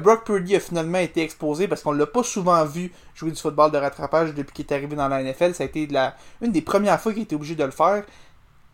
Brock 0.01 0.25
Purdy 0.25 0.55
a 0.55 0.61
finalement 0.61 0.99
été 0.99 1.23
exposé 1.23 1.67
parce 1.67 1.83
qu'on 1.83 1.91
l'a 1.91 2.07
pas 2.07 2.23
souvent 2.23 2.65
vu 2.65 2.93
jouer 3.17 3.33
du 3.33 3.41
football 3.41 3.73
de 3.73 3.79
rattrapage 3.79 4.33
depuis 4.33 4.53
qu'il 4.53 4.67
est 4.67 4.73
arrivé 4.73 4.95
dans 4.95 5.09
la 5.09 5.25
NFL. 5.25 5.55
Ça 5.55 5.65
a 5.65 5.67
été 5.67 5.89
la, 5.89 6.15
une 6.41 6.53
des 6.53 6.63
premières 6.63 7.01
fois 7.01 7.13
qu'il 7.13 7.23
était 7.25 7.35
obligé 7.35 7.57
de 7.57 7.65
le 7.65 7.73
faire. 7.73 8.05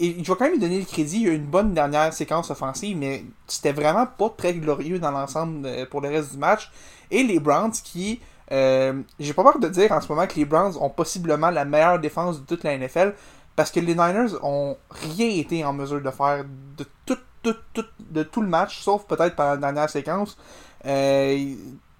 Et 0.01 0.13
je 0.23 0.31
vais 0.33 0.39
quand 0.39 0.45
même 0.45 0.53
lui 0.53 0.61
donner 0.61 0.79
le 0.79 0.85
crédit. 0.85 1.17
Il 1.17 1.23
y 1.23 1.29
a 1.29 1.33
eu 1.33 1.37
une 1.37 1.47
bonne 1.47 1.75
dernière 1.75 2.13
séquence 2.13 2.51
offensive, 2.51 2.97
mais 2.97 3.25
c'était 3.49 3.73
vraiment 3.73 4.07
pas 4.07 4.31
très 4.37 4.55
glorieux 4.55 4.99
dans 5.01 5.11
l'ensemble 5.11 5.67
euh, 5.67 5.87
pour 5.87 6.01
le 6.01 6.09
reste 6.09 6.33
du 6.33 6.39
match. 6.39 6.71
Et 7.11 7.23
les 7.25 7.41
Browns 7.41 7.73
qui. 7.73 8.21
euh, 8.53 9.03
J'ai 9.19 9.33
pas 9.35 9.43
peur 9.43 9.59
de 9.59 9.69
dire 9.69 9.91
en 9.93 10.01
ce 10.01 10.09
moment 10.09 10.27
que 10.27 10.37
les 10.37 10.45
Browns 10.45 10.77
ont 10.81 10.91
possiblement 10.91 11.51
la 11.51 11.65
meilleure 11.65 11.99
défense 11.99 12.41
de 12.41 12.47
toute 12.47 12.63
la 12.65 12.77
NFL 12.79 13.15
parce 13.57 13.73
que 13.73 13.81
les 13.81 13.95
Niners 13.95 14.35
ont 14.43 14.77
rien 14.91 15.29
été 15.31 15.65
en 15.65 15.73
mesure 15.73 16.01
de 16.01 16.11
faire 16.13 16.45
de 16.77 16.85
tout, 17.05 17.19
tout, 17.43 17.57
tout, 17.75 17.85
de 17.99 18.23
tout 18.23 18.41
le 18.41 18.47
match, 18.49 18.81
sauf 18.83 19.05
peut-être 19.05 19.35
par 19.35 19.49
la 19.51 19.57
dernière 19.57 19.91
séquence. 19.91 20.39
Euh, 20.87 21.55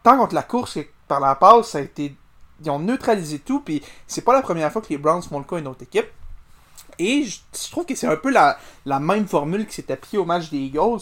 tant 0.05 0.17
contre 0.19 0.35
la 0.37 0.43
course 0.45 0.75
que 0.75 0.81
par 1.09 1.19
la 1.21 1.35
passe, 1.35 1.71
ça 1.71 1.79
a 1.79 1.81
été. 1.81 2.17
Ils 2.65 2.71
ont 2.71 2.79
neutralisé 2.79 3.41
tout, 3.41 3.61
puis 3.61 3.83
c'est 4.07 4.23
pas 4.23 4.33
la 4.35 4.43
première 4.43 4.71
fois 4.73 4.83
que 4.83 4.89
les 4.91 4.99
Browns 4.99 5.23
font 5.23 5.39
le 5.39 5.45
cas 5.45 5.57
à 5.57 5.59
une 5.61 5.67
autre 5.69 5.83
équipe. 5.83 6.07
Et 6.99 7.25
je, 7.25 7.39
trouve 7.71 7.85
que 7.87 7.95
c'est 7.95 8.07
un 8.07 8.17
peu 8.17 8.31
la, 8.31 8.59
la 8.87 8.99
même 9.01 9.27
formule 9.27 9.67
qui 9.67 9.75
s'est 9.75 9.91
appliquée 9.93 10.19
au 10.19 10.25
match 10.25 10.51
des 10.51 10.59
Eagles, 10.59 11.01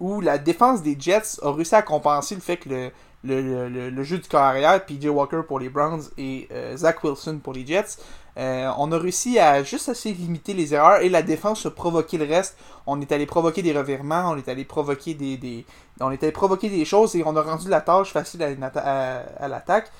où 0.00 0.20
la 0.20 0.38
défense 0.38 0.82
des 0.82 0.96
Jets 0.98 1.38
a 1.42 1.52
réussi 1.52 1.74
à 1.74 1.82
compenser 1.82 2.34
le 2.34 2.40
fait 2.40 2.56
que 2.56 2.68
le, 2.68 2.90
le, 3.22 3.68
le- 3.68 3.90
le- 3.90 4.02
jeu 4.02 4.18
du 4.18 4.28
corps 4.28 4.40
arrière, 4.42 4.84
PJ 4.84 5.06
Walker 5.06 5.42
pour 5.46 5.58
les 5.58 5.68
Browns 5.68 6.02
et 6.18 6.48
euh, 6.52 6.76
Zach 6.76 7.02
Wilson 7.04 7.38
pour 7.42 7.52
les 7.52 7.64
Jets, 7.66 7.96
euh, 8.36 8.70
on 8.78 8.90
a 8.90 8.98
réussi 8.98 9.38
à 9.38 9.62
juste 9.62 9.88
assez 9.88 10.12
limiter 10.12 10.52
les 10.54 10.74
erreurs 10.74 11.00
et 11.02 11.08
la 11.08 11.22
défense 11.22 11.64
a 11.66 11.70
provoqué 11.70 12.18
le 12.18 12.24
reste. 12.24 12.56
On 12.86 13.00
est 13.00 13.12
allé 13.12 13.24
provoquer 13.26 13.62
des 13.62 13.72
revirements, 13.72 14.30
on 14.32 14.36
est 14.36 14.48
allé 14.48 14.64
provoquer 14.64 15.14
des, 15.14 15.36
des- 15.36 15.64
on 16.00 16.10
est 16.10 16.22
allé 16.22 16.32
provoquer 16.32 16.68
des 16.68 16.84
choses 16.84 17.14
et 17.16 17.22
on 17.24 17.36
a 17.36 17.42
rendu 17.42 17.68
la 17.68 17.80
tâche 17.80 18.12
facile 18.12 18.42
à- 18.42 19.22
à 19.38 19.48
l'attaque. 19.48 19.90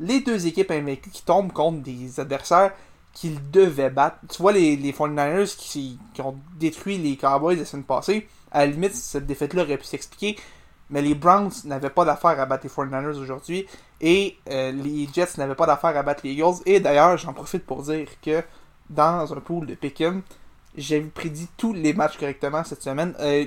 Les 0.00 0.20
deux 0.20 0.46
équipes 0.46 0.70
invaincues 0.70 1.10
qui 1.10 1.22
tombent 1.22 1.52
contre 1.52 1.82
des 1.82 2.20
adversaires 2.20 2.72
qu'ils 3.12 3.50
devaient 3.50 3.90
battre. 3.90 4.18
Tu 4.30 4.40
vois 4.40 4.52
les, 4.52 4.76
les 4.76 4.92
49ers 4.92 5.56
qui, 5.56 5.98
ont 6.20 6.36
détruit 6.58 6.98
les 6.98 7.16
Cowboys 7.16 7.56
la 7.56 7.64
semaine 7.64 7.84
passée. 7.84 8.28
À 8.50 8.64
la 8.64 8.72
limite, 8.72 8.94
cette 8.94 9.26
défaite-là 9.26 9.62
aurait 9.62 9.78
pu 9.78 9.84
s'expliquer. 9.84 10.36
Mais 10.90 11.02
les 11.02 11.14
Browns 11.14 11.50
n'avaient 11.64 11.90
pas 11.90 12.04
d'affaire 12.04 12.40
à 12.40 12.46
battre 12.46 12.64
les 12.64 12.70
49ers 12.70 13.16
aujourd'hui. 13.18 13.66
Et 14.00 14.38
euh, 14.50 14.72
les 14.72 15.08
Jets 15.12 15.36
n'avaient 15.36 15.54
pas 15.54 15.66
d'affaire 15.66 15.96
à 15.96 16.02
battre 16.02 16.22
les 16.24 16.32
Eagles. 16.32 16.62
Et 16.64 16.80
d'ailleurs, 16.80 17.16
j'en 17.18 17.32
profite 17.32 17.66
pour 17.66 17.82
dire 17.82 18.08
que 18.22 18.42
dans 18.88 19.32
un 19.32 19.40
pool 19.40 19.66
de 19.66 19.74
Pick'em, 19.74 20.22
j'ai 20.76 21.00
prédit 21.00 21.48
tous 21.56 21.72
les 21.72 21.92
matchs 21.92 22.16
correctement 22.18 22.64
cette 22.64 22.82
semaine. 22.82 23.14
Euh, 23.20 23.44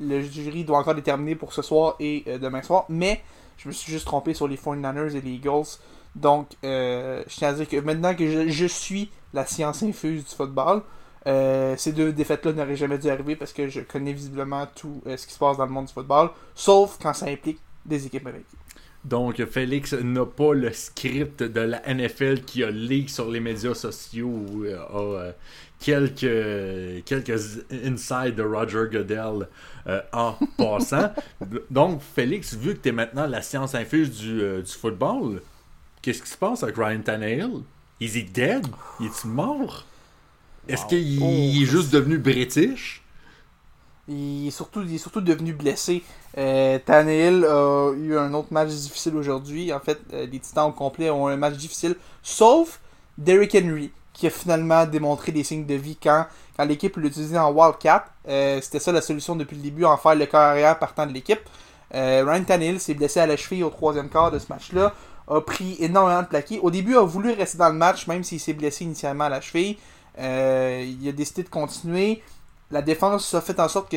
le 0.00 0.22
jury 0.22 0.64
doit 0.64 0.78
encore 0.78 0.94
déterminer 0.94 1.36
pour 1.36 1.52
ce 1.52 1.62
soir 1.62 1.96
et 2.00 2.24
euh, 2.26 2.38
demain 2.38 2.62
soir. 2.62 2.86
Mais 2.88 3.22
je 3.58 3.68
me 3.68 3.72
suis 3.72 3.92
juste 3.92 4.06
trompé 4.06 4.34
sur 4.34 4.48
les 4.48 4.56
49ers 4.56 5.14
et 5.14 5.20
les 5.20 5.32
Eagles. 5.32 5.78
Donc, 6.16 6.48
euh, 6.64 7.22
je 7.28 7.36
tiens 7.36 7.48
à 7.48 7.52
dire 7.52 7.68
que 7.68 7.76
maintenant 7.76 8.14
que 8.14 8.28
je, 8.28 8.48
je 8.48 8.66
suis 8.66 9.10
la 9.32 9.46
science 9.46 9.82
infuse 9.82 10.24
du 10.24 10.34
football, 10.34 10.82
euh, 11.26 11.74
ces 11.76 11.92
deux 11.92 12.12
défaites-là 12.12 12.52
n'auraient 12.52 12.76
jamais 12.76 12.98
dû 12.98 13.08
arriver 13.08 13.36
parce 13.36 13.52
que 13.52 13.68
je 13.68 13.80
connais 13.80 14.12
visiblement 14.12 14.66
tout 14.74 15.02
euh, 15.06 15.16
ce 15.16 15.26
qui 15.26 15.34
se 15.34 15.38
passe 15.38 15.56
dans 15.56 15.66
le 15.66 15.70
monde 15.70 15.86
du 15.86 15.92
football, 15.92 16.30
sauf 16.54 16.98
quand 17.00 17.12
ça 17.12 17.26
implique 17.26 17.58
des 17.84 18.06
équipes 18.06 18.26
invaincues. 18.26 18.56
Donc, 19.04 19.42
Félix 19.46 19.94
n'a 19.94 20.26
pas 20.26 20.52
le 20.52 20.72
script 20.72 21.42
de 21.42 21.60
la 21.60 21.80
NFL 21.94 22.42
qui 22.42 22.62
a 22.62 22.70
leak 22.70 23.08
sur 23.08 23.30
les 23.30 23.40
médias 23.40 23.72
sociaux 23.72 24.28
ou 24.28 24.64
a 24.64 25.32
quelques, 25.78 27.04
quelques 27.06 27.64
insides 27.72 28.34
de 28.34 28.42
Roger 28.42 28.84
Goodell 28.92 29.48
euh, 29.86 30.02
en 30.12 30.36
passant. 30.58 31.14
Donc, 31.70 32.02
Félix, 32.02 32.54
vu 32.54 32.74
que 32.74 32.80
tu 32.80 32.88
es 32.90 32.92
maintenant 32.92 33.26
la 33.26 33.40
science 33.40 33.74
infuse 33.74 34.10
du, 34.18 34.62
du 34.62 34.70
football, 34.70 35.40
qu'est-ce 36.02 36.22
qui 36.22 36.30
se 36.30 36.36
passe 36.36 36.62
avec 36.62 36.76
Ryan 36.76 37.00
Tannehill? 37.02 37.62
Is 38.00 38.16
he 38.18 38.24
dead? 38.30 38.66
Il 39.00 39.06
est-tu 39.06 39.26
mort? 39.26 39.84
Est-ce 40.68 40.86
qu'il 40.86 41.20
Oh. 41.22 41.26
est 41.26 41.64
juste 41.66 41.90
devenu 41.92 42.18
british? 42.18 43.02
Il 44.08 44.48
est 44.48 44.50
surtout, 44.50 44.82
il 44.82 44.94
est 44.94 44.98
surtout 44.98 45.20
devenu 45.20 45.52
blessé. 45.52 46.02
Euh, 46.38 46.78
Tannehill 46.84 47.44
a 47.44 47.92
eu 47.94 48.16
un 48.16 48.32
autre 48.34 48.48
match 48.52 48.68
difficile 48.70 49.14
aujourd'hui. 49.16 49.72
En 49.72 49.80
fait, 49.80 49.98
euh, 50.12 50.26
les 50.30 50.38
Titans 50.40 50.68
au 50.68 50.72
complet 50.72 51.10
ont 51.10 51.28
un 51.28 51.36
match 51.36 51.54
difficile, 51.54 51.96
sauf 52.22 52.80
Derrick 53.18 53.54
Henry, 53.54 53.90
qui 54.12 54.26
a 54.26 54.30
finalement 54.30 54.84
démontré 54.86 55.30
des 55.32 55.44
signes 55.44 55.66
de 55.66 55.74
vie 55.74 55.96
quand, 56.02 56.26
quand 56.56 56.64
l'équipe 56.64 56.96
l'utilisait 56.96 57.38
en 57.38 57.52
Wildcat. 57.52 58.06
Euh, 58.28 58.60
C'était 58.62 58.80
ça 58.80 58.90
la 58.92 59.00
solution 59.02 59.36
depuis 59.36 59.56
le 59.56 59.62
début, 59.62 59.84
en 59.84 59.96
faire 59.96 60.14
le 60.14 60.26
corps 60.26 60.40
arrière 60.40 60.78
partant 60.78 61.06
de 61.06 61.12
l'équipe. 61.12 61.40
Euh, 61.94 62.24
Ryan 62.26 62.44
Tannehill 62.44 62.80
s'est 62.80 62.94
blessé 62.94 63.20
à 63.20 63.26
la 63.26 63.36
cheville 63.36 63.64
au 63.64 63.70
troisième 63.70 64.08
quart 64.08 64.30
de 64.30 64.38
ce 64.38 64.46
match-là. 64.48 64.94
A 65.30 65.40
pris 65.40 65.76
énormément 65.78 66.22
de 66.22 66.26
plaqués. 66.26 66.58
Au 66.60 66.70
début, 66.70 66.96
a 66.96 67.02
voulu 67.02 67.32
rester 67.32 67.56
dans 67.56 67.68
le 67.68 67.76
match, 67.76 68.06
même 68.08 68.24
s'il 68.24 68.40
s'est 68.40 68.52
blessé 68.52 68.84
initialement 68.84 69.24
à 69.24 69.28
la 69.28 69.40
cheville. 69.40 69.78
Euh, 70.18 70.84
il 70.84 71.08
a 71.08 71.12
décidé 71.12 71.44
de 71.44 71.48
continuer. 71.48 72.22
La 72.70 72.82
défense 72.82 73.32
a 73.34 73.40
fait 73.40 73.58
en 73.60 73.68
sorte 73.68 73.90
que 73.90 73.96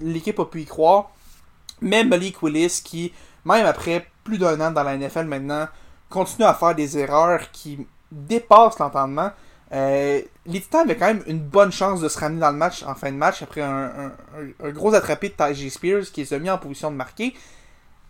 l'équipe 0.00 0.38
a 0.38 0.44
pu 0.44 0.62
y 0.62 0.64
croire. 0.66 1.10
Mais 1.80 2.04
Malik 2.04 2.42
Willis, 2.42 2.80
qui, 2.84 3.12
même 3.44 3.66
après 3.66 4.06
plus 4.24 4.38
d'un 4.38 4.60
an 4.60 4.70
dans 4.70 4.82
la 4.82 4.96
NFL 4.96 5.24
maintenant, 5.24 5.68
continue 6.10 6.44
à 6.44 6.54
faire 6.54 6.74
des 6.74 6.98
erreurs 6.98 7.50
qui 7.52 7.86
dépassent 8.10 8.78
l'entendement. 8.78 9.30
Euh, 9.72 10.20
les 10.44 10.60
Titans 10.60 10.82
avaient 10.82 10.96
quand 10.96 11.06
même 11.06 11.22
une 11.26 11.40
bonne 11.40 11.72
chance 11.72 12.00
de 12.00 12.08
se 12.08 12.18
ramener 12.18 12.40
dans 12.40 12.50
le 12.50 12.56
match 12.58 12.82
en 12.82 12.94
fin 12.94 13.10
de 13.10 13.16
match 13.16 13.42
après 13.42 13.62
un, 13.62 14.12
gros 14.72 14.92
attrapé 14.94 15.30
de 15.30 15.34
Tajay 15.34 15.70
Spears 15.70 16.04
qui 16.12 16.24
les 16.24 16.38
mis 16.38 16.50
en 16.50 16.58
position 16.58 16.90
de 16.90 16.96
marquer. 16.96 17.34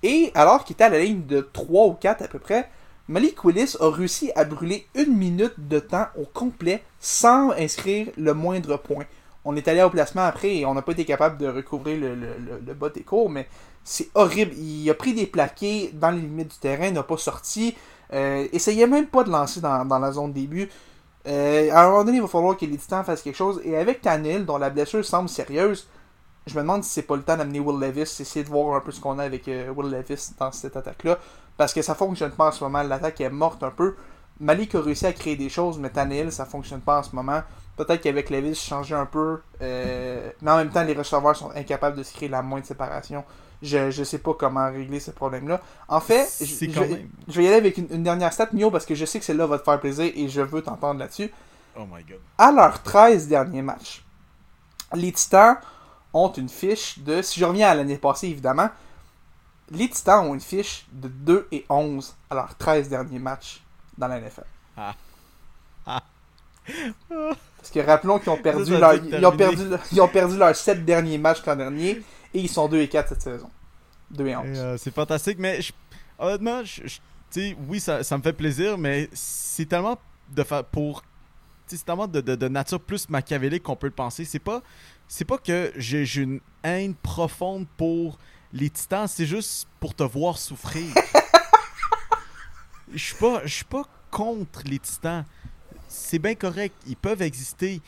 Et 0.03 0.33
alors 0.35 0.65
qu'il 0.65 0.75
était 0.75 0.85
à 0.85 0.89
la 0.89 0.99
ligne 0.99 1.27
de 1.27 1.41
3 1.53 1.87
ou 1.87 1.93
4 1.93 2.23
à 2.23 2.29
peu 2.29 2.39
près, 2.39 2.69
Malik 3.09 3.45
Willis 3.45 3.77
a 3.81 3.91
réussi 3.91 4.31
à 4.35 4.45
brûler 4.45 4.87
une 4.95 5.17
minute 5.17 5.55
de 5.59 5.79
temps 5.79 6.07
au 6.19 6.25
complet 6.25 6.83
sans 7.01 7.51
inscrire 7.53 8.09
le 8.17 8.33
moindre 8.33 8.77
point. 8.77 9.05
On 9.45 9.57
est 9.57 9.67
allé 9.67 9.83
au 9.83 9.91
placement 9.91 10.23
après 10.23 10.57
et 10.57 10.67
on 10.67 10.75
n'a 10.75 10.83
pas 10.83 10.93
été 10.93 11.05
capable 11.05 11.37
de 11.39 11.49
recouvrir 11.49 11.99
le, 12.01 12.75
bas 12.75 12.91
des 12.91 13.03
cours, 13.03 13.29
mais 13.29 13.49
c'est 13.83 14.09
horrible. 14.15 14.55
Il 14.55 14.89
a 14.89 14.95
pris 14.95 15.15
des 15.15 15.27
plaqués 15.27 15.91
dans 15.95 16.11
les 16.11 16.21
limites 16.21 16.53
du 16.53 16.59
terrain, 16.59 16.91
n'a 16.91 17.03
pas 17.03 17.17
sorti. 17.17 17.75
Euh, 18.13 18.47
essayait 18.53 18.87
même 18.87 19.07
pas 19.07 19.25
de 19.25 19.31
lancer 19.31 19.61
dans, 19.61 19.99
la 19.99 20.13
zone 20.13 20.33
début. 20.33 20.69
Euh, 21.27 21.71
à 21.73 21.85
un 21.85 21.89
moment 21.91 22.05
donné, 22.05 22.19
il 22.19 22.23
va 22.23 22.29
falloir 22.29 22.57
que 22.57 22.67
les 22.67 22.77
Titans 22.77 23.05
fassent 23.05 23.23
quelque 23.23 23.37
chose. 23.37 23.61
Et 23.65 23.77
avec 23.77 24.01
Tannehill, 24.01 24.45
dont 24.45 24.59
la 24.59 24.71
blessure 24.71 25.05
semble 25.05 25.29
sérieuse, 25.29 25.89
je 26.47 26.55
me 26.57 26.61
demande 26.63 26.83
si 26.85 26.91
c'est 26.91 27.03
pas 27.03 27.17
le 27.17 27.23
temps 27.23 27.37
d'amener 27.37 27.61
Will 27.61 27.79
Levis, 27.81 28.01
essayer 28.03 28.45
de 28.45 28.49
voir 28.51 28.77
un 28.77 28.81
peu 28.81 28.91
ce 28.93 29.01
qu'on 29.01 29.19
a 29.19 29.25
avec 29.25 29.47
euh, 29.49 29.71
Will 29.71 29.91
Levis 29.91 30.31
dans 30.39 30.51
cette 30.53 30.77
attaque-là. 30.77 31.19
Parce 31.57 31.73
que 31.73 31.83
ça 31.83 31.95
fonctionne 31.95 32.33
pas 32.33 32.49
en 32.49 32.53
ce 32.53 32.65
moment. 32.65 32.83
L'attaque 32.83 33.21
est 33.21 33.31
morte 33.31 33.63
un 33.63 33.71
peu. 33.71 33.95
Malik 34.41 34.75
a 34.75 34.81
réussi 34.81 35.07
à 35.07 35.13
créer 35.13 35.37
des 35.37 35.49
choses, 35.49 35.79
mais 35.79 35.91
Tannehill, 35.91 36.33
ça 36.33 36.45
fonctionne 36.47 36.81
pas 36.81 36.99
en 36.99 37.03
ce 37.03 37.15
moment. 37.15 37.43
Peut-être 37.77 38.01
qu'avec 38.03 38.29
Levis, 38.31 38.55
changer 38.57 38.95
un 38.95 39.07
peu. 39.07 39.41
euh, 39.61 40.31
mais 40.41 40.51
en 40.51 40.57
même 40.57 40.71
temps, 40.71 40.83
les 40.83 40.95
receveurs 40.95 41.37
sont 41.37 41.51
incapables 41.55 41.97
de 41.97 42.03
se 42.03 42.13
créer 42.13 42.29
la 42.29 42.43
moindre 42.43 42.67
séparation. 42.67 43.25
Je, 43.63 43.91
je 43.93 44.03
sais 44.03 44.19
pas 44.19 44.35
comment 44.35 44.69
régler 44.73 44.99
ce 44.99 45.13
problème-là. 45.13 45.61
En 45.87 46.01
fait, 46.01 46.27
je, 46.45 46.81
même- 46.81 47.09
je 47.29 47.33
vais 47.39 47.45
y 47.45 47.47
aller 47.47 47.57
avec 47.57 47.79
une, 47.79 47.87
une 47.93 48.03
dernière 48.03 48.33
stat, 48.33 48.49
Mio, 48.53 48.71
parce 48.73 48.85
que 48.85 48.97
je 48.97 49.05
sais 49.05 49.21
que 49.21 49.25
celle-là 49.25 49.47
va 49.47 49.59
te 49.59 49.65
faire 49.65 49.79
plaisir 49.79 50.11
et 50.15 50.29
je 50.29 50.41
veux 50.41 50.63
t'entendre 50.63 50.99
là-dessus. 50.99 51.31
Oh 51.77 51.83
my 51.91 52.03
god. 52.03 52.19
À 52.39 52.51
leurs 52.51 52.83
13 52.83 53.29
derniers 53.29 53.63
matchs, 53.63 54.05
les 54.95 55.13
Titans 55.13 55.57
ont 56.15 56.31
une 56.33 56.49
fiche 56.49 56.99
de. 57.01 57.23
Si 57.23 57.41
je 57.41 57.45
reviens 57.45 57.69
à 57.71 57.75
l'année 57.75 57.99
passée, 57.99 58.29
évidemment, 58.29 58.69
les 59.71 59.89
Titans 59.89 60.27
ont 60.27 60.35
une 60.35 60.41
fiche 60.41 60.87
de 60.93 61.09
2 61.09 61.49
et 61.53 61.65
11 61.69 62.15
à 62.31 62.35
leurs 62.35 62.55
13 62.57 62.89
derniers 62.89 63.19
matchs 63.19 63.63
dans 63.97 64.09
la 64.09 64.21
NFL. 64.21 64.45
Ah. 64.77 64.95
Ah. 65.87 66.03
Parce 67.09 67.71
que 67.73 67.81
rappelons 67.81 68.19
qu'ils 68.19 68.31
ont 68.31 68.37
perdu 68.37 68.73
leur, 68.79 68.95
ils, 68.95 69.27
ont 69.27 69.37
perdu, 69.37 69.63
ils 69.93 70.01
ont 70.01 70.09
perdu 70.09 70.37
leurs 70.37 70.55
7 70.57 70.85
derniers 70.85 71.19
matchs 71.19 71.45
l'an 71.47 71.57
dernier 71.57 72.03
et 72.35 72.41
ils 72.41 72.49
sont 72.49 72.69
2 72.69 72.81
et 72.81 72.89
4 72.89 73.09
cette 73.11 73.23
saison. 73.23 73.51
2 74.11 74.27
et 74.27 74.37
11. 74.37 74.47
Et, 74.47 74.59
euh, 74.61 74.77
c'est 74.79 74.95
fantastique, 74.95 75.39
mais 75.39 75.61
je- 75.63 75.73
honnêtement, 76.19 76.63
je- 76.65 76.83
je- 76.87 77.55
oui, 77.69 77.81
ça, 77.81 78.03
ça 78.05 78.17
me 78.19 78.23
fait 78.23 78.33
plaisir, 78.33 78.77
mais 78.79 79.09
c'est 79.13 79.67
tellement 79.67 79.97
de 80.29 80.43
fa- 80.43 80.63
pour. 80.63 81.03
C'est 81.77 81.85
tellement 81.85 82.07
de, 82.07 82.21
de- 82.21 82.49
nature 82.49 82.81
plus 82.81 83.09
machiavélique 83.09 83.63
qu'on 83.63 83.77
peut 83.77 83.87
le 83.87 83.93
penser. 83.93 84.25
C'est 84.25 84.39
pas, 84.39 84.63
c'est 85.09 85.25
pas 85.25 85.39
que 85.39 85.73
j'ai 85.77 86.05
une 86.17 86.41
haine 86.63 86.95
profonde 86.95 87.67
pour 87.77 88.19
les 88.53 88.69
titans, 88.71 89.09
c'est 89.09 89.27
juste 89.27 89.67
pour 89.81 89.95
te 89.95 90.03
voir 90.03 90.37
souffrir. 90.39 90.87
Je 92.93 92.99
suis 92.99 93.15
pas, 93.15 93.43
pas 93.71 93.85
contre 94.11 94.61
les 94.67 94.79
titans. 94.79 95.25
C'est 95.89 96.19
bien 96.19 96.35
correct, 96.35 96.75
ils 96.87 96.97
peuvent 96.97 97.23
exister. 97.23 97.81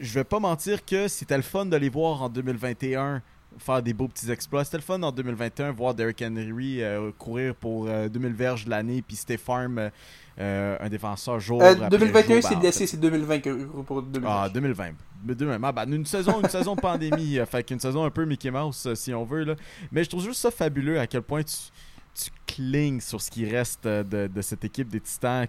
Je 0.00 0.12
vais 0.14 0.24
pas 0.24 0.40
mentir 0.40 0.84
que 0.84 1.08
c'était 1.08 1.36
le 1.36 1.42
fun 1.42 1.66
de 1.66 1.76
les 1.76 1.88
voir 1.88 2.22
en 2.22 2.28
2021 2.28 3.22
faire 3.58 3.82
des 3.82 3.94
beaux 3.94 4.08
petits 4.08 4.30
exploits. 4.30 4.64
C'était 4.64 4.76
le 4.78 4.82
fun 4.82 5.02
en 5.02 5.12
2021 5.12 5.72
voir 5.72 5.94
Derrick 5.94 6.22
Henry 6.22 6.82
euh, 6.82 7.10
courir 7.18 7.54
pour 7.54 7.86
euh, 7.88 8.08
2000 8.08 8.32
verges 8.34 8.64
de 8.64 8.70
l'année, 8.70 9.02
puis 9.06 9.16
Stay 9.16 9.36
Farm, 9.36 9.78
euh, 9.78 9.90
euh, 10.38 10.76
un 10.80 10.88
défenseur 10.88 11.40
jour 11.40 11.62
Euh, 11.62 11.72
après 11.72 11.88
2021, 11.90 12.34
jour. 12.40 12.42
c'est 12.42 12.48
Ben, 12.50 12.56
en 12.56 12.60
blessé, 12.60 12.78
fait- 12.80 12.86
c'est 12.86 12.96
2020 13.00 13.40
que- 13.40 13.64
pour 13.82 14.02
2020. 14.02 14.30
ah, 14.44 14.48
2020. 14.48 14.92
Mais 15.24 15.34
2020. 15.34 15.68
Ah, 15.68 15.72
ben, 15.72 15.92
une 15.92 16.04
saison, 16.06 16.40
une 16.42 16.48
saison 16.48 16.76
pandémie. 16.76 17.38
euh, 17.38 17.46
fait 17.46 17.62
qu'une 17.64 17.80
saison 17.80 18.04
un 18.04 18.10
peu 18.10 18.24
Mickey 18.24 18.50
Mouse, 18.50 18.84
euh, 18.86 18.94
si 18.94 19.12
on 19.14 19.24
veut. 19.24 19.44
Là. 19.44 19.54
Mais 19.92 20.04
je 20.04 20.10
trouve 20.10 20.24
juste 20.24 20.40
ça 20.40 20.50
fabuleux 20.50 21.00
à 21.00 21.06
quel 21.06 21.22
point 21.22 21.42
tu, 21.42 21.54
tu 22.14 22.30
clignes 22.46 23.00
sur 23.00 23.20
ce 23.20 23.30
qui 23.30 23.44
reste 23.48 23.86
euh, 23.86 24.02
de, 24.02 24.26
de 24.32 24.42
cette 24.42 24.64
équipe 24.64 24.88
des 24.88 25.00
Titans 25.00 25.46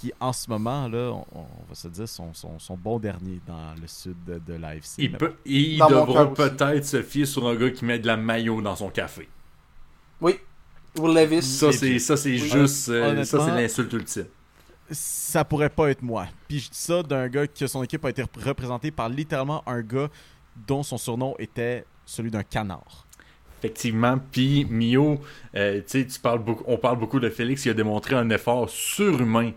qui, 0.00 0.12
en 0.18 0.32
ce 0.32 0.48
moment, 0.48 0.88
là, 0.88 1.10
on, 1.12 1.40
on 1.40 1.46
va 1.68 1.74
se 1.74 1.88
dire, 1.88 2.08
sont, 2.08 2.32
sont, 2.32 2.58
sont 2.58 2.76
bons 2.76 2.98
derniers 2.98 3.40
dans 3.46 3.74
le 3.80 3.86
sud 3.86 4.16
de, 4.26 4.38
de 4.38 4.54
l'AFC. 4.58 4.94
Ils, 4.98 5.10
Mais 5.12 5.18
pe- 5.18 5.36
ils 5.44 5.78
Dans 5.78 5.90
mon 5.90 6.06
devront 6.06 6.26
peut-être 6.28 6.84
se 6.86 7.02
fier 7.02 7.26
sur 7.26 7.46
un 7.46 7.54
gars 7.54 7.70
qui 7.70 7.84
met 7.84 7.98
de 7.98 8.06
la 8.06 8.16
maillot 8.16 8.62
dans 8.62 8.76
son 8.76 8.88
café. 8.88 9.28
Oui. 10.20 10.36
Will 10.98 11.14
Levis. 11.14 11.42
Ça, 11.42 11.70
c'est 11.72 11.98
ça, 11.98 12.16
c'est 12.16 12.30
Oui. 12.30 12.38
juste. 12.38 12.88
euh, 12.88 13.22
ça, 13.24 13.44
c'est 13.44 13.50
l'insulte 13.54 13.92
ultime. 13.92 14.24
ça 14.90 15.44
pourrait 15.44 15.68
pas 15.70 15.90
être 15.90 16.02
moi. 16.02 16.26
Puis 16.48 16.58
je 16.60 16.70
dis 16.70 16.78
ça 16.78 17.02
d'un 17.02 17.28
gars 17.28 17.46
que 17.46 17.66
son 17.66 17.82
équipe 17.82 18.04
a 18.04 18.10
été 18.10 18.22
rep- 18.22 18.36
représentée 18.44 18.90
par 18.90 19.08
littéralement 19.08 19.62
un 19.68 19.82
gars 19.82 20.08
dont 20.66 20.82
son 20.82 20.98
surnom 20.98 21.34
était 21.38 21.84
celui 22.06 22.30
d'un 22.30 22.42
canard. 22.42 23.06
Effectivement. 23.60 24.18
Puis 24.32 24.64
Mio, 24.64 25.20
euh, 25.54 25.76
tu 25.82 26.00
sais, 26.00 26.06
tu 26.06 26.18
parles 26.18 26.38
beaucoup, 26.42 26.64
on 26.66 26.78
parle 26.78 26.98
beaucoup 26.98 27.20
de 27.20 27.28
Félix 27.28 27.62
qui 27.62 27.68
a 27.68 27.74
démontré 27.74 28.16
un 28.16 28.28
effort 28.30 28.68
surhumain 28.70 29.52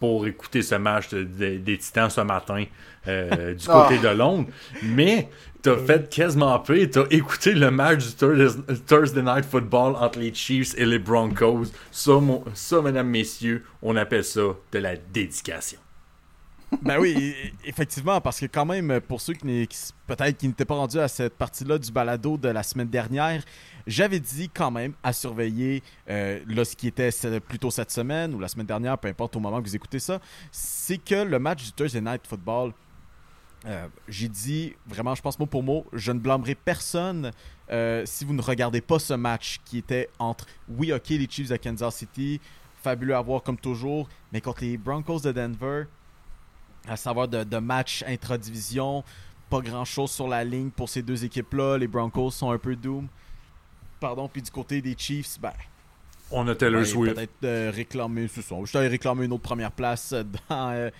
pour 0.00 0.26
écouter 0.26 0.62
ce 0.62 0.74
match 0.76 1.08
de- 1.10 1.24
de- 1.24 1.56
des 1.58 1.78
Titans 1.78 2.10
ce 2.10 2.20
matin 2.20 2.64
euh, 3.06 3.54
du 3.54 3.64
Ah. 3.68 3.86
côté 3.88 4.00
de 4.00 4.08
Londres. 4.14 4.48
Mais 4.82 5.28
t'as 5.62 5.76
fait 5.76 6.08
quasiment 6.08 6.58
pire. 6.60 6.88
T'as 6.90 7.04
écouté 7.10 7.54
le 7.54 7.70
match 7.70 8.06
du 8.06 8.12
Thursday, 8.14 8.62
Thursday 8.86 9.22
Night 9.22 9.44
Football 9.44 9.94
entre 9.96 10.18
les 10.18 10.32
Chiefs 10.34 10.74
et 10.78 10.84
les 10.86 10.98
Broncos. 10.98 11.66
Ça, 11.90 12.12
mon- 12.20 12.44
ça, 12.54 12.80
mesdames, 12.82 13.08
messieurs, 13.08 13.64
on 13.82 13.96
appelle 13.96 14.24
ça 14.24 14.42
de 14.72 14.78
la 14.78 14.96
dédication. 14.96 15.78
Ben 16.82 16.98
oui, 16.98 17.14
e- 17.16 17.50
effectivement, 17.64 18.20
parce 18.20 18.40
que 18.40 18.46
quand 18.46 18.66
même, 18.66 19.00
pour 19.00 19.20
ceux 19.20 19.32
qui, 19.32 19.66
qui 19.66 19.78
peut-être 20.06 20.36
qui 20.36 20.48
n'étaient 20.48 20.64
pas 20.64 20.74
rendus 20.74 20.98
à 20.98 21.08
cette 21.08 21.36
partie-là 21.36 21.78
du 21.78 21.90
balado 21.90 22.36
de 22.36 22.48
la 22.48 22.62
semaine 22.62 22.88
dernière, 22.88 23.42
j'avais 23.86 24.20
dit 24.20 24.50
quand 24.50 24.70
même 24.70 24.92
à 25.02 25.12
surveiller 25.12 25.82
euh, 26.10 26.40
là, 26.46 26.64
ce 26.64 26.76
qui 26.76 26.86
était 26.88 27.10
plutôt 27.40 27.70
cette 27.70 27.90
semaine 27.90 28.34
ou 28.34 28.38
la 28.38 28.48
semaine 28.48 28.66
dernière, 28.66 28.98
peu 28.98 29.08
importe 29.08 29.34
au 29.36 29.40
moment 29.40 29.62
que 29.62 29.68
vous 29.68 29.76
écoutez 29.76 29.98
ça, 29.98 30.20
c'est 30.52 30.98
que 30.98 31.14
le 31.14 31.38
match 31.38 31.64
du 31.64 31.72
Thursday 31.72 32.02
Night 32.02 32.26
Football, 32.26 32.72
euh, 33.66 33.88
j'ai 34.06 34.28
dit 34.28 34.74
vraiment, 34.86 35.14
je 35.14 35.22
pense 35.22 35.38
mot 35.38 35.46
pour 35.46 35.62
mot, 35.62 35.86
je 35.92 36.12
ne 36.12 36.18
blâmerai 36.18 36.54
personne 36.54 37.32
euh, 37.70 38.02
si 38.04 38.24
vous 38.24 38.34
ne 38.34 38.42
regardez 38.42 38.80
pas 38.80 38.98
ce 38.98 39.14
match 39.14 39.60
qui 39.64 39.78
était 39.78 40.08
entre, 40.18 40.46
oui, 40.68 40.92
ok, 40.92 41.08
les 41.08 41.26
Chiefs 41.28 41.48
de 41.48 41.56
Kansas 41.56 41.96
City, 41.96 42.40
fabuleux 42.82 43.16
à 43.16 43.20
voir 43.22 43.42
comme 43.42 43.58
toujours, 43.58 44.08
mais 44.32 44.40
contre 44.40 44.62
les 44.62 44.76
Broncos 44.76 45.20
de 45.20 45.32
Denver, 45.32 45.84
à 46.88 46.96
savoir 46.96 47.28
de, 47.28 47.44
de 47.44 47.58
matchs 47.58 48.04
intra-division, 48.06 49.04
pas 49.50 49.60
grand-chose 49.60 50.10
sur 50.10 50.28
la 50.28 50.44
ligne 50.44 50.70
pour 50.70 50.88
ces 50.88 51.02
deux 51.02 51.24
équipes-là. 51.24 51.78
Les 51.78 51.88
Broncos 51.88 52.30
sont 52.32 52.50
un 52.50 52.58
peu 52.58 52.76
doom. 52.76 53.08
Pardon, 54.00 54.28
puis 54.28 54.42
du 54.42 54.50
côté 54.50 54.80
des 54.80 54.94
Chiefs, 54.96 55.40
ben, 55.40 55.52
On 56.30 56.46
a 56.48 56.54
Taylor 56.54 56.80
Ouais, 56.80 56.86
Swift. 56.86 57.14
Peut-être 57.14 57.44
euh, 57.44 57.72
réclamer, 57.74 58.28
c'est 58.28 58.42
ça. 58.42 58.54
Je 58.64 58.72
t'avais 58.72 58.88
réclamé 58.88 59.24
une 59.24 59.32
autre 59.32 59.42
première 59.42 59.72
place 59.72 60.12
euh, 60.12 60.22
dans, 60.48 60.70
euh, 60.70 60.90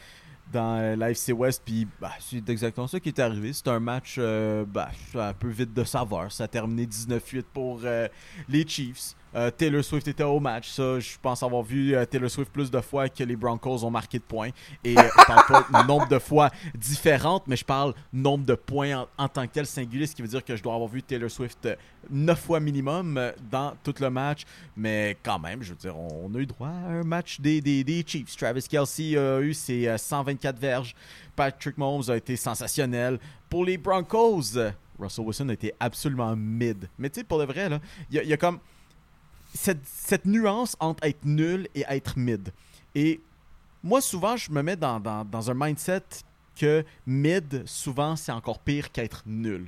dans 0.53 0.79
euh, 0.79 0.97
l'AFC 0.97 1.33
West, 1.33 1.63
puis 1.65 1.87
bah, 2.01 2.13
c'est 2.19 2.49
exactement 2.49 2.87
ça 2.87 2.99
qui 2.99 3.11
est 3.11 3.21
arrivé. 3.21 3.53
C'est 3.53 3.69
un 3.69 3.81
match 3.81 4.17
euh, 4.19 4.65
bah, 4.67 4.91
un 5.15 5.33
peu 5.35 5.49
vide 5.49 5.75
de 5.75 5.85
saveur. 5.85 6.33
Ça 6.33 6.45
a 6.45 6.49
terminé 6.49 6.87
19-8 6.87 7.43
pour 7.53 7.81
euh, 7.85 8.09
les 8.49 8.67
Chiefs. 8.67 9.15
Euh, 9.35 9.51
Taylor 9.51 9.85
Swift 9.85 10.09
était 10.09 10.23
au 10.23 10.41
match. 10.41 10.71
Ça, 10.71 10.99
je 11.01 11.17
pense 11.21 11.43
avoir 11.43 11.63
vu 11.63 11.95
euh, 11.95 12.05
Taylor 12.05 12.31
Swift 12.31 12.51
plus 12.53 12.71
de 12.71 12.81
fois 12.81 13.09
que 13.09 13.23
les 13.25 13.37
Broncos 13.37 13.85
ont 13.85 13.91
marqué 13.91 14.19
de 14.19 14.25
points. 14.25 14.51
Et 14.85 14.99
euh, 14.99 15.03
je 15.03 15.25
parle 15.27 15.65
pas 15.71 15.83
nombre 15.87 16.09
de 16.09 16.19
fois 16.19 16.51
différentes, 16.75 17.45
mais 17.47 17.57
je 17.57 17.65
parle 17.65 17.95
nombre 18.13 18.45
de 18.45 18.55
points 18.55 18.97
en, 18.97 19.09
en 19.25 19.29
tant 19.29 19.47
que 19.47 19.53
tel 19.53 19.67
singulier, 19.67 20.07
ce 20.07 20.15
qui 20.15 20.23
veut 20.23 20.29
dire 20.29 20.45
que 20.45 20.57
je 20.57 20.63
dois 20.63 20.75
avoir 20.75 20.89
vu 20.89 21.03
Taylor 21.03 21.31
Swift 21.31 21.69
9 22.11 22.39
fois 22.41 22.61
minimum 22.61 23.21
dans 23.51 23.75
tout 23.83 23.95
le 24.01 24.11
match. 24.11 24.43
Mais 24.77 25.17
quand 25.23 25.39
même, 25.39 25.63
je 25.63 25.71
veux 25.71 25.79
dire, 25.79 25.97
on, 25.97 26.29
on 26.31 26.35
a 26.35 26.39
eu 26.39 26.47
droit 26.47 26.69
à 26.69 26.89
un 26.89 27.05
match 27.05 27.41
des, 27.41 27.61
des, 27.61 27.85
des 27.85 28.05
Chiefs. 28.07 28.37
Travis 28.37 28.67
Kelsey 28.69 29.17
a 29.17 29.41
eu 29.41 29.55
ses 29.55 29.89
euh, 29.89 29.99
124 29.99 30.59
verges. 30.59 30.95
Patrick 31.37 31.77
Mahomes 31.79 32.09
a 32.09 32.17
été 32.17 32.37
sensationnel. 32.37 33.19
Pour 33.49 33.65
les 33.65 33.79
Broncos, 33.79 34.59
Russell 34.99 35.25
Wilson 35.25 35.49
a 35.51 35.53
été 35.53 35.73
absolument 35.79 36.35
mid. 36.35 36.89
Mais 36.99 37.11
tu 37.11 37.21
sais, 37.21 37.25
pour 37.25 37.39
le 37.39 37.45
vrai, 37.45 37.69
y, 38.11 38.17
il 38.17 38.29
y 38.29 38.33
a 38.33 38.37
comme 38.37 38.59
cette, 39.55 39.81
cette 39.85 40.25
nuance 40.27 40.77
entre 40.81 41.05
être 41.05 41.25
nul 41.25 41.69
et 41.75 41.85
être 41.89 42.19
mid. 42.19 42.51
Et 42.95 43.21
moi, 43.83 44.01
souvent, 44.01 44.37
je 44.37 44.51
me 44.51 44.63
mets 44.63 44.77
dans, 44.77 45.01
dans- 45.01 45.25
dans 45.25 45.51
un 45.51 45.55
mindset 45.55 46.03
que 46.57 46.85
mid, 47.07 47.63
souvent, 47.67 48.17
c'est 48.17 48.33
encore 48.33 48.59
pire 48.59 48.91
qu'être 48.91 49.23
nul. 49.27 49.67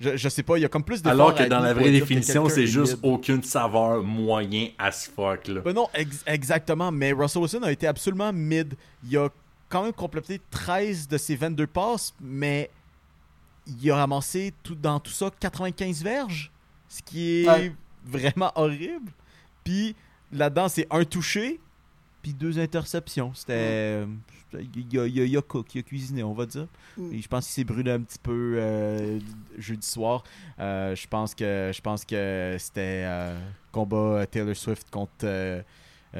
Je, 0.00 0.16
je 0.16 0.28
sais 0.28 0.42
pas, 0.44 0.58
il 0.58 0.60
y 0.60 0.64
a 0.64 0.68
comme 0.68 0.84
plus 0.84 1.02
de 1.02 1.08
Alors 1.08 1.34
que 1.34 1.42
dans 1.48 1.58
la 1.60 1.74
vraie 1.74 1.90
définition, 2.00 2.48
c'est 2.48 2.66
juste 2.68 2.98
aucune 3.02 3.42
saveur 3.42 4.02
moyen 4.04 4.68
as 4.78 5.08
fuck. 5.12 5.48
Là. 5.48 5.60
Ben 5.62 5.72
non, 5.72 5.88
ex- 5.94 6.22
exactement. 6.26 6.92
Mais 6.92 7.12
Russell 7.12 7.42
Wilson 7.42 7.62
a 7.64 7.72
été 7.72 7.86
absolument 7.88 8.32
mid. 8.32 8.74
Il 9.08 9.16
a 9.18 9.28
quand 9.68 9.82
même 9.82 9.92
complété 9.92 10.40
13 10.50 11.08
de 11.08 11.18
ses 11.18 11.34
22 11.34 11.66
passes, 11.66 12.14
mais 12.20 12.70
il 13.66 13.90
a 13.90 13.96
ramassé 13.96 14.54
tout, 14.62 14.74
dans 14.76 15.00
tout 15.00 15.10
ça 15.10 15.30
95 15.40 16.02
verges, 16.04 16.52
ce 16.88 17.02
qui 17.02 17.42
est 17.42 17.48
Ouais. 17.48 17.72
Vraiment 18.04 18.52
horrible. 18.54 19.10
Puis 19.64 19.94
là-dedans, 20.32 20.68
c'est 20.68 20.86
un 20.90 21.04
touché, 21.04 21.60
puis 22.22 22.32
deux 22.32 22.58
interceptions. 22.58 23.32
C'était. 23.34 24.04
Il 24.54 24.94
y 24.94 24.98
a, 24.98 25.06
il 25.06 25.14
y 25.14 25.20
a- 25.20 25.24
il 25.24 25.30
y 25.30 25.36
a 25.36 25.42
Cook, 25.42 25.74
il 25.74 25.80
a 25.80 25.82
cuisiné, 25.82 26.22
on 26.22 26.32
va 26.32 26.46
dire. 26.46 26.66
Mm. 26.96 27.12
Et 27.12 27.20
je 27.20 27.28
pense 27.28 27.44
qu'il 27.44 27.52
s'est 27.52 27.64
brûlé 27.64 27.90
un 27.90 28.00
petit 28.00 28.18
peu 28.18 28.54
euh, 28.56 29.18
jeudi 29.58 29.86
soir. 29.86 30.24
Euh, 30.58 30.96
je 30.96 31.06
pense 31.06 31.34
que 31.34 31.70
je 31.74 31.80
pense 31.82 32.02
que 32.06 32.56
c'était 32.58 33.02
euh, 33.04 33.38
combat 33.72 34.26
Taylor 34.26 34.56
Swift 34.56 34.88
contre 34.90 35.26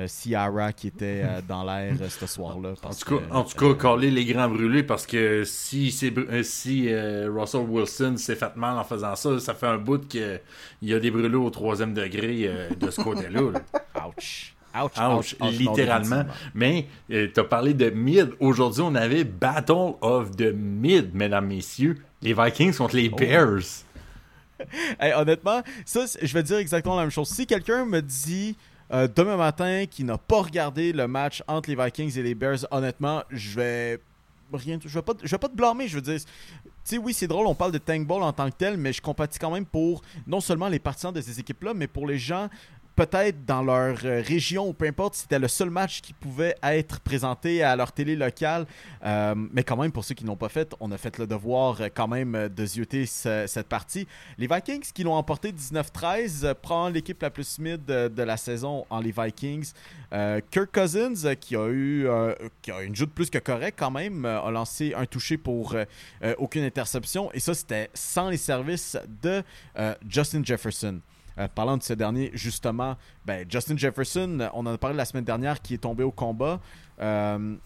Ciara 0.07 0.73
qui 0.73 0.89
était 0.89 1.23
euh, 1.25 1.41
dans 1.47 1.65
l'air 1.65 1.95
euh, 2.01 2.09
ce 2.09 2.27
soir-là. 2.27 2.75
En 2.83 2.91
tout 2.91 3.17
cas, 3.19 3.27
que, 3.27 3.33
en 3.33 3.45
tout 3.45 3.57
cas 3.57 3.75
caler 3.75 4.11
les 4.11 4.25
grands 4.25 4.49
brûlés 4.49 4.83
parce 4.83 5.07
que 5.07 5.45
si, 5.45 5.95
euh, 6.03 6.43
si 6.43 6.93
euh, 6.93 7.31
Russell 7.35 7.63
Wilson 7.63 8.17
s'est 8.19 8.37
fait 8.37 8.55
mal 8.57 8.77
en 8.77 8.85
faisant 8.85 9.17
ça, 9.17 9.39
ça 9.41 9.55
fait 9.55 9.67
un 9.67 9.79
bout 9.79 10.07
qu'il 10.07 10.41
y 10.83 10.93
a 10.93 10.99
des 11.01 11.11
brûlés 11.11 11.37
au 11.37 11.51
troisième 11.51 11.95
degré 11.95 12.45
euh, 12.47 12.69
de 12.79 12.91
ce 12.91 13.01
côté-là. 13.01 13.41
là. 13.53 14.07
Ouch. 14.07 14.55
Ouch, 14.79 14.93
Ouch, 15.01 15.37
littéralement. 15.41 16.25
Mais 16.55 16.87
tu 17.09 17.33
as 17.37 17.45
parlé 17.45 17.73
de 17.73 17.89
mid. 17.89 18.33
Aujourd'hui, 18.39 18.83
on 18.83 18.95
avait 18.95 19.25
Battle 19.25 19.95
of 20.03 20.37
the 20.37 20.53
Mid, 20.55 21.15
mesdames, 21.15 21.47
messieurs. 21.47 21.97
Les 22.21 22.35
Vikings 22.35 22.77
contre 22.77 22.97
les 22.97 23.09
Bears. 23.09 23.61
Hey, 24.99 25.13
honnêtement, 25.13 25.63
ça, 25.87 26.05
je 26.21 26.35
vais 26.35 26.43
dire 26.43 26.59
exactement 26.59 26.97
la 26.97 27.03
même 27.03 27.13
chose. 27.13 27.29
Si 27.29 27.47
quelqu'un 27.47 27.85
me 27.85 28.03
dit 28.03 28.57
euh, 28.93 29.09
demain 29.15 29.37
matin 29.37 29.85
qu'il 29.87 30.07
n'a 30.07 30.19
pas 30.19 30.43
regardé 30.43 30.93
le 30.93 31.07
match 31.07 31.43
entre 31.47 31.71
les 31.71 31.77
Vikings 31.77 32.19
et 32.19 32.23
les 32.23 32.35
Bears, 32.35 32.67
honnêtement, 32.71 33.23
je 33.31 33.55
vais 33.57 34.01
rien, 34.53 34.79
je 34.83 34.89
vais 34.89 35.03
pas, 35.03 35.13
je 35.23 35.31
vais 35.31 35.39
pas 35.39 35.49
te 35.49 35.57
blâmer. 35.57 35.89
Je 35.89 35.97
veux 35.97 36.03
dire, 36.03 36.19
tu 36.19 36.71
sais, 36.85 36.99
oui, 36.99 37.13
c'est 37.13 37.27
drôle, 37.27 37.47
on 37.47 37.55
parle 37.55 37.73
de 37.73 37.79
tank 37.79 38.07
ball 38.07 38.23
en 38.23 38.33
tant 38.33 38.51
que 38.51 38.57
tel, 38.57 38.77
mais 38.77 38.93
je 38.93 39.03
compatis 39.03 39.39
quand 39.39 39.51
même 39.51 39.67
pour 39.67 40.03
non 40.27 40.41
seulement 40.41 40.69
les 40.69 40.79
partisans 40.79 41.13
de 41.13 41.21
ces 41.21 41.39
équipes-là, 41.39 41.75
mais 41.75 41.87
pour 41.87 42.07
les 42.07 42.19
gens 42.19 42.49
peut-être 42.99 43.45
dans 43.45 43.63
leur 43.63 43.97
euh, 44.05 44.21
région 44.27 44.69
ou 44.69 44.73
peu 44.73 44.87
importe, 44.89 45.15
c'était 45.15 45.39
le 45.39 45.47
seul 45.47 45.71
match 45.71 46.01
qui 46.01 46.13
pouvait 46.13 46.57
être 46.65 46.99
présenté 46.99 47.63
à 47.63 47.77
leur 47.77 47.93
télé 47.93 48.17
locale. 48.17 48.67
Euh, 49.05 49.37
mais 49.37 49.63
quand 49.63 49.77
même, 49.77 49.93
pour 49.93 50.05
ceux 50.05 50.17
qui 50.17 50.25
n'ont 50.25 50.35
pas 50.35 50.49
fait, 50.49 50.75
on 50.81 50.91
a 50.91 50.99
fait 50.99 51.17
le 51.17 51.29
devoir 51.29 51.81
euh, 51.81 51.89
quand 51.95 52.09
même 52.09 52.49
de 52.49 52.67
zioter 52.67 53.07
ce- 53.07 53.45
cette 53.47 53.69
partie. 53.69 54.09
Les 54.37 54.49
Vikings 54.49 54.91
qui 54.93 55.05
l'ont 55.05 55.15
emporté 55.15 55.53
19-13 55.53 56.45
euh, 56.45 56.55
prend 56.61 56.89
l'équipe 56.89 57.23
la 57.23 57.31
plus 57.31 57.61
mid 57.61 57.85
de, 57.85 58.23
la 58.25 58.37
saison 58.37 58.85
en 58.91 58.99
les 58.99 59.13
Vikings. 59.17 59.71
Kirk 60.51 60.73
Cousins 60.73 61.37
qui 61.37 61.55
a 61.55 61.69
eu 61.69 62.09
euh, 62.09 62.35
qui 62.63 62.73
a 62.73 62.83
une 62.83 62.97
joute 62.97 63.13
plus 63.15 63.31
que 63.31 63.39
correcte 63.39 63.79
quand 63.79 63.93
même 63.93 64.25
a 64.25 64.51
lancé 64.51 64.93
un 64.97 65.07
touché 65.07 65.37
pour 65.39 65.77
aucune 66.39 66.65
interception 66.65 67.31
et 67.33 67.41
ça 67.41 67.55
c'était 67.55 67.91
sans 67.95 68.29
les 68.31 68.37
services 68.39 68.97
de 69.23 69.43
Justin 70.09 70.43
Jefferson. 70.43 71.01
Euh, 71.39 71.49
parlant 71.49 71.77
de 71.77 71.83
ce 71.83 71.93
dernier, 71.93 72.31
justement, 72.35 72.97
ben, 73.25 73.47
Justin 73.49 73.77
Jefferson, 73.77 74.49
on 74.55 74.67
en 74.67 74.75
a 74.75 74.79
parlé 74.79 74.97
la 74.97 75.05
semaine 75.05 75.25
dernière, 75.25 75.61
qui 75.63 75.75
est 75.75 75.79
tombé 75.79 76.03
au 76.03 76.11
combat. 76.11 76.61
Euh, 77.01 77.57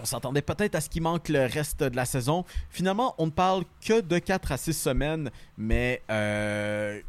on 0.00 0.04
s'attendait 0.04 0.42
peut-être 0.42 0.74
à 0.74 0.80
ce 0.80 0.88
qu'il 0.88 1.02
manque 1.02 1.28
le 1.28 1.46
reste 1.46 1.82
de 1.82 1.96
la 1.96 2.04
saison. 2.04 2.44
Finalement, 2.70 3.14
on 3.18 3.26
ne 3.26 3.30
parle 3.30 3.64
que 3.84 4.00
de 4.00 4.18
4 4.18 4.52
à 4.52 4.56
6 4.56 4.72
semaines, 4.72 5.30
mais 5.56 6.02
euh, 6.10 7.00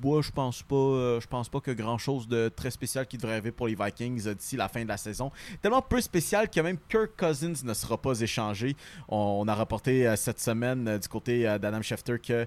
bois, 0.00 0.22
je 0.22 0.30
pense 0.30 0.62
pas, 0.62 0.74
euh, 0.74 1.20
pense 1.28 1.48
pas 1.48 1.60
que 1.60 1.70
grand 1.70 1.98
chose 1.98 2.26
de 2.26 2.48
très 2.48 2.70
spécial 2.70 3.06
qui 3.06 3.16
devrait 3.16 3.34
arriver 3.34 3.52
pour 3.52 3.68
les 3.68 3.76
Vikings 3.76 4.32
d'ici 4.34 4.56
la 4.56 4.68
fin 4.68 4.82
de 4.82 4.88
la 4.88 4.96
saison. 4.96 5.30
Tellement 5.62 5.82
peu 5.82 6.00
spécial 6.00 6.48
que 6.48 6.60
même 6.60 6.78
Kirk 6.88 7.12
Cousins 7.16 7.62
ne 7.62 7.74
sera 7.74 7.96
pas 7.98 8.18
échangé. 8.20 8.74
On, 9.08 9.46
a 9.46 9.54
rapporté 9.54 10.12
cette 10.16 10.40
semaine 10.40 10.98
du 10.98 11.08
côté 11.08 11.44
d'Adam 11.58 11.82
Schefter 11.82 12.18
que 12.18 12.46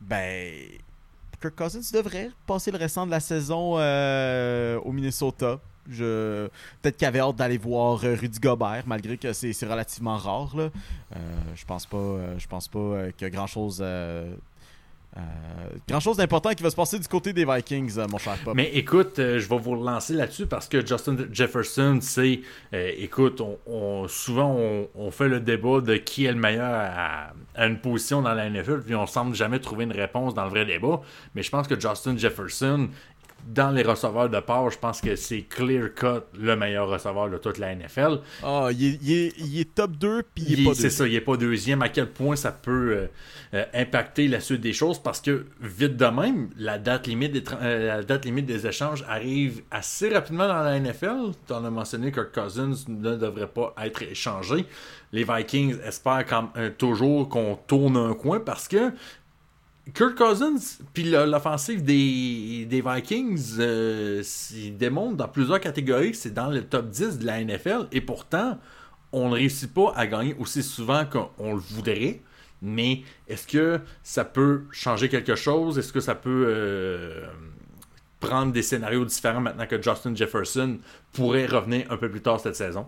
ben 0.00 0.52
Cousins 1.50 1.80
devrait 1.92 2.30
passer 2.46 2.70
le 2.70 2.78
restant 2.78 3.06
de 3.06 3.10
la 3.10 3.20
saison 3.20 3.74
euh, 3.78 4.78
au 4.80 4.92
Minnesota. 4.92 5.60
Je... 5.90 6.48
Peut-être 6.80 6.96
qu'il 6.96 7.06
avait 7.06 7.20
hâte 7.20 7.36
d'aller 7.36 7.58
voir 7.58 8.02
euh, 8.04 8.14
Rudy 8.14 8.40
Gobert, 8.40 8.84
malgré 8.86 9.18
que 9.18 9.32
c'est 9.32 9.54
relativement 9.66 10.16
rare. 10.16 10.54
Euh, 10.56 10.70
je 11.54 11.64
pense 11.64 11.86
pas, 11.86 12.18
je 12.38 12.46
pense 12.46 12.68
pas 12.68 13.12
qu'il 13.16 13.26
y 13.26 13.30
a 13.30 13.30
grand 13.30 13.46
chose, 13.46 13.84
grand 15.88 16.00
chose 16.00 16.16
d'important 16.16 16.50
qui 16.54 16.62
va 16.62 16.70
se 16.70 16.76
passer 16.76 16.98
du 16.98 17.08
côté 17.08 17.32
des 17.32 17.44
Vikings, 17.44 17.98
euh, 17.98 18.06
mon 18.10 18.18
cher 18.18 18.36
Pop. 18.44 18.54
Mais 18.54 18.70
écoute, 18.74 19.18
euh, 19.18 19.38
je 19.38 19.48
vais 19.48 19.58
vous 19.58 19.72
relancer 19.78 20.12
là-dessus 20.14 20.46
parce 20.46 20.68
que 20.68 20.84
Justin 20.84 21.16
Jefferson, 21.32 21.98
c'est. 22.00 22.40
euh, 22.72 22.90
écoute, 22.98 23.40
on, 23.40 23.58
on- 23.66 24.08
souvent 24.08 24.56
on, 24.94 25.10
fait 25.10 25.28
le 25.28 25.40
débat 25.40 25.80
de 25.80 25.96
qui 25.96 26.24
est 26.26 26.32
le 26.32 26.38
meilleur 26.38 26.72
à 27.54 27.66
une 27.66 27.78
position 27.78 28.22
dans 28.22 28.34
la 28.34 28.48
NFL, 28.50 28.82
puis 28.82 28.94
on 28.94 29.06
semble 29.06 29.34
jamais 29.34 29.58
trouver 29.60 29.84
une 29.84 29.92
réponse 29.92 30.34
dans 30.34 30.44
le 30.44 30.50
vrai 30.50 30.64
débat. 30.64 31.00
Mais 31.34 31.42
je 31.42 31.50
pense 31.50 31.68
que 31.68 31.78
Justin 31.78 32.16
Jefferson, 32.16 32.88
dans 33.46 33.70
les 33.70 33.82
receveurs 33.82 34.28
de 34.30 34.40
part, 34.40 34.70
je 34.70 34.78
pense 34.78 35.00
que 35.00 35.16
c'est 35.16 35.42
clear 35.42 35.92
cut 35.94 36.22
le 36.38 36.56
meilleur 36.56 36.88
receveur 36.88 37.28
de 37.30 37.38
toute 37.38 37.58
la 37.58 37.74
NFL. 37.74 38.20
Ah, 38.42 38.68
il, 38.72 38.84
est, 38.94 38.98
il 39.02 39.12
est- 39.12 39.32
il 39.38 39.60
est 39.60 39.74
top 39.74 39.92
2 39.92 40.22
puis 40.34 40.44
il 40.48 40.54
est 40.54 40.62
Il- 40.62 40.64
pas 40.68 40.74
C'est 40.74 40.82
2. 40.84 40.88
ça, 40.90 41.06
il 41.06 41.12
n'est 41.12 41.20
pas 41.20 41.36
deuxième. 41.36 41.82
À 41.82 41.88
quel 41.88 42.08
point 42.10 42.36
ça 42.36 42.52
peut 42.52 42.92
euh, 42.96 43.06
euh, 43.54 43.64
impacter 43.74 44.28
la 44.28 44.40
suite 44.40 44.60
des 44.60 44.72
choses? 44.72 44.98
Parce 45.02 45.20
que, 45.20 45.46
vite 45.60 45.96
de 45.96 46.06
même, 46.06 46.50
la 46.56 46.78
date 46.78 47.06
limite 47.06 47.32
des, 47.32 47.44
euh, 47.60 47.86
la 47.98 48.02
date 48.02 48.24
limite 48.24 48.46
des 48.46 48.66
échanges 48.66 49.04
arrive 49.08 49.62
assez 49.70 50.08
rapidement 50.08 50.48
dans 50.48 50.62
la 50.62 50.78
NFL. 50.80 51.32
Tu 51.46 51.52
en 51.52 51.64
as 51.64 51.70
mentionné 51.70 52.10
que 52.12 52.20
Cousins 52.20 52.72
ne 52.88 53.16
devrait 53.16 53.46
pas 53.48 53.74
être 53.82 54.02
échangé. 54.02 54.64
Les 55.12 55.24
Vikings 55.24 55.76
espèrent 55.86 56.24
quand- 56.26 56.50
euh, 56.56 56.70
toujours 56.76 57.28
qu'on 57.28 57.56
tourne 57.66 57.96
un 57.96 58.14
coin 58.14 58.40
parce 58.40 58.66
que 58.68 58.90
Kirk 59.92 60.14
Cousins, 60.16 60.78
puis 60.94 61.04
l'offensive 61.04 61.84
des, 61.84 62.64
des 62.64 62.80
Vikings, 62.80 63.56
euh, 63.58 64.22
il 64.54 64.76
démontre 64.78 65.16
dans 65.16 65.28
plusieurs 65.28 65.60
catégories 65.60 66.14
c'est 66.14 66.32
dans 66.32 66.48
le 66.48 66.64
top 66.64 66.88
10 66.88 67.18
de 67.18 67.26
la 67.26 67.44
NFL. 67.44 67.88
Et 67.92 68.00
pourtant, 68.00 68.58
on 69.12 69.28
ne 69.28 69.34
réussit 69.34 69.72
pas 69.72 69.92
à 69.94 70.06
gagner 70.06 70.34
aussi 70.38 70.62
souvent 70.62 71.04
qu'on 71.04 71.52
le 71.54 71.60
voudrait. 71.60 72.22
Mais 72.62 73.02
est-ce 73.28 73.46
que 73.46 73.78
ça 74.02 74.24
peut 74.24 74.62
changer 74.70 75.10
quelque 75.10 75.34
chose? 75.34 75.78
Est-ce 75.78 75.92
que 75.92 76.00
ça 76.00 76.14
peut 76.14 76.46
euh, 76.48 77.26
prendre 78.20 78.52
des 78.52 78.62
scénarios 78.62 79.04
différents 79.04 79.42
maintenant 79.42 79.66
que 79.66 79.80
Justin 79.82 80.14
Jefferson 80.14 80.78
pourrait 81.12 81.44
revenir 81.46 81.92
un 81.92 81.98
peu 81.98 82.10
plus 82.10 82.22
tard 82.22 82.40
cette 82.40 82.56
saison? 82.56 82.86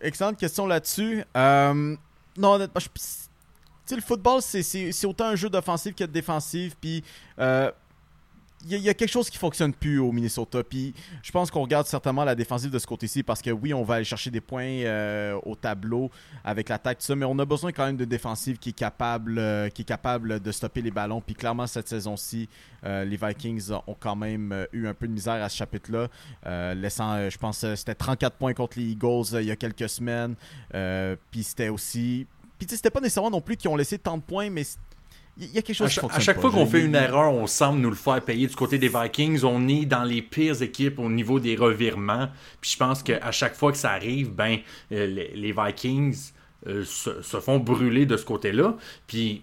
Excellente 0.00 0.38
question 0.38 0.66
là-dessus. 0.66 1.22
Euh, 1.36 1.96
non, 2.36 2.58
je- 2.78 3.21
le 3.96 4.02
football, 4.02 4.40
c'est- 4.42 5.04
autant 5.06 5.26
un 5.26 5.36
jeu 5.36 5.48
d'offensive 5.50 5.94
que 5.94 6.04
de 6.04 6.12
défensive. 6.12 6.74
Puis, 6.80 7.02
euh, 7.38 7.70
il 8.64 8.70
y, 8.70 8.74
a- 8.76 8.78
il 8.78 8.84
y 8.84 8.88
a 8.88 8.94
quelque 8.94 9.10
chose 9.10 9.28
qui 9.28 9.38
fonctionne 9.38 9.72
plus 9.74 9.98
au 9.98 10.12
Minnesota. 10.12 10.62
Puis, 10.62 10.94
je 11.20 11.32
pense 11.32 11.50
qu'on 11.50 11.62
regarde 11.62 11.84
certainement 11.88 12.22
la 12.24 12.36
défensive 12.36 12.70
de 12.70 12.78
ce 12.78 12.86
côté-ci 12.86 13.24
parce 13.24 13.42
que 13.42 13.50
oui, 13.50 13.74
on 13.74 13.82
va 13.82 13.96
aller 13.96 14.04
chercher 14.04 14.30
des 14.30 14.40
points 14.40 14.62
euh, 14.84 15.36
au 15.42 15.56
tableau 15.56 16.12
avec 16.44 16.68
l'attaque, 16.68 16.98
tout 16.98 17.04
ça, 17.06 17.16
mais 17.16 17.24
on 17.26 17.36
a 17.40 17.44
besoin 17.44 17.72
quand 17.72 17.86
même 17.86 17.96
de 17.96 18.04
défensive 18.04 18.58
qui 18.58 18.68
est 18.68 18.72
capable, 18.72 19.36
euh, 19.36 19.68
qui 19.68 19.82
est 19.82 19.84
capable 19.84 20.38
de 20.38 20.52
stopper 20.52 20.80
les 20.80 20.92
ballons. 20.92 21.20
Puis, 21.20 21.34
clairement, 21.34 21.66
cette 21.66 21.88
saison-ci, 21.88 22.48
euh, 22.84 23.04
les 23.04 23.16
Vikings 23.16 23.72
ont 23.88 23.96
quand 23.98 24.14
même 24.14 24.52
euh, 24.52 24.66
eu 24.72 24.86
un 24.86 24.94
peu 24.94 25.08
de 25.08 25.12
misère 25.12 25.42
à 25.42 25.48
ce 25.48 25.56
chapitre-là, 25.56 26.06
euh, 26.46 26.74
laissant, 26.74 27.14
euh, 27.14 27.30
je 27.30 27.38
pense, 27.38 27.64
euh, 27.64 27.74
c'était 27.74 27.96
34 27.96 28.36
points 28.36 28.54
contre 28.54 28.78
les 28.78 28.84
Eagles 28.92 29.34
euh, 29.34 29.42
il 29.42 29.48
y 29.48 29.50
a 29.50 29.56
quelques 29.56 29.88
semaines. 29.88 30.36
Euh, 30.76 31.16
puis, 31.32 31.42
c'était 31.42 31.68
aussi. 31.68 32.28
Puis, 32.62 32.68
tu 32.68 32.70
sais, 32.70 32.76
c'était 32.76 32.90
pas 32.90 33.00
nécessairement 33.00 33.32
non 33.32 33.40
plus 33.40 33.56
qu'ils 33.56 33.68
ont 33.70 33.74
laissé 33.74 33.98
tant 33.98 34.16
de 34.16 34.22
points, 34.22 34.48
mais 34.48 34.62
il 35.36 35.52
y 35.52 35.58
a 35.58 35.62
quelque 35.62 35.74
chose 35.74 35.98
À 35.98 36.00
qui 36.00 36.14
à 36.14 36.20
chaque 36.20 36.36
pas. 36.36 36.42
fois 36.42 36.52
qu'on 36.52 36.64
fait 36.64 36.84
une 36.84 36.94
erreur, 36.94 37.32
on 37.32 37.48
semble 37.48 37.80
nous 37.80 37.90
le 37.90 37.96
faire 37.96 38.20
payer 38.24 38.46
du 38.46 38.54
côté 38.54 38.78
des 38.78 38.86
Vikings. 38.86 39.42
On 39.42 39.66
est 39.66 39.84
dans 39.84 40.04
les 40.04 40.22
pires 40.22 40.62
équipes 40.62 41.00
au 41.00 41.10
niveau 41.10 41.40
des 41.40 41.56
revirements. 41.56 42.28
Puis 42.60 42.70
je 42.70 42.76
pense 42.76 43.02
qu'à 43.02 43.32
chaque 43.32 43.56
fois 43.56 43.72
que 43.72 43.78
ça 43.78 43.90
arrive, 43.90 44.30
ben 44.30 44.58
euh, 44.92 45.08
les, 45.08 45.32
les 45.34 45.52
Vikings 45.52 46.30
euh, 46.68 46.84
se, 46.84 47.20
se 47.20 47.40
font 47.40 47.58
brûler 47.58 48.06
de 48.06 48.16
ce 48.16 48.24
côté-là. 48.24 48.76
Puis 49.08 49.42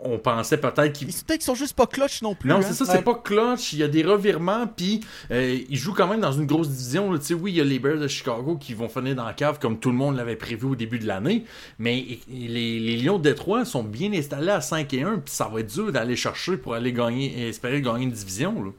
on 0.00 0.16
pensait 0.18 0.58
peut-être 0.58 0.92
qu'ils 0.92 1.08
Ils 1.08 1.12
peut-être 1.12 1.38
qu'ils 1.38 1.42
sont 1.42 1.54
juste 1.56 1.74
pas 1.74 1.86
clutch 1.86 2.22
non 2.22 2.34
plus. 2.36 2.48
non, 2.48 2.56
hein. 2.58 2.62
c'est 2.62 2.72
ça, 2.72 2.84
Ouais. 2.84 2.90
c'est 2.96 3.02
pas 3.02 3.14
clutch. 3.16 3.72
Il 3.72 3.80
y 3.80 3.82
a 3.82 3.88
des 3.88 4.04
revirements, 4.04 4.66
puis 4.68 5.00
euh, 5.32 5.58
ils 5.68 5.76
jouent 5.76 5.92
quand 5.94 6.06
même 6.06 6.20
dans 6.20 6.30
une 6.32 6.46
grosse 6.46 6.68
division. 6.68 7.10
là. 7.10 7.18
Tu 7.18 7.24
sais, 7.26 7.34
oui, 7.34 7.50
il 7.52 7.56
y 7.56 7.60
a 7.60 7.64
les 7.64 7.78
Bears 7.80 7.98
de 7.98 8.06
Chicago 8.06 8.56
qui 8.56 8.74
vont 8.74 8.88
finir 8.88 9.16
dans 9.16 9.24
la 9.24 9.32
cave 9.32 9.58
comme 9.58 9.78
tout 9.80 9.90
le 9.90 9.96
monde 9.96 10.14
l'avait 10.16 10.36
prévu 10.36 10.66
au 10.66 10.76
début 10.76 10.98
de 11.00 11.06
l'année. 11.06 11.44
Mais 11.80 12.04
les, 12.28 12.78
les 12.78 12.96
Lions 12.96 13.18
de 13.18 13.24
Détroit 13.24 13.64
sont 13.64 13.82
bien 13.82 14.12
installés 14.12 14.50
à 14.52 14.60
5 14.60 14.92
et 14.94 15.02
1, 15.02 15.18
puis 15.18 15.34
ça 15.34 15.48
va 15.48 15.60
être 15.60 15.72
dur 15.74 15.90
d'aller 15.90 16.14
chercher 16.16 16.56
pour 16.56 16.74
aller 16.74 16.92
gagner, 16.92 17.48
espérer 17.48 17.82
gagner 17.82 18.04
une 18.04 18.12
division. 18.12 18.62
là. 18.62 18.70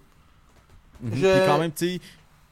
Mhm. 1.01 1.11
Je- 1.15 1.19
Puis 1.37 1.45
quand 1.47 1.59
même, 1.59 1.71
tu 1.71 1.95
sais, 1.95 2.01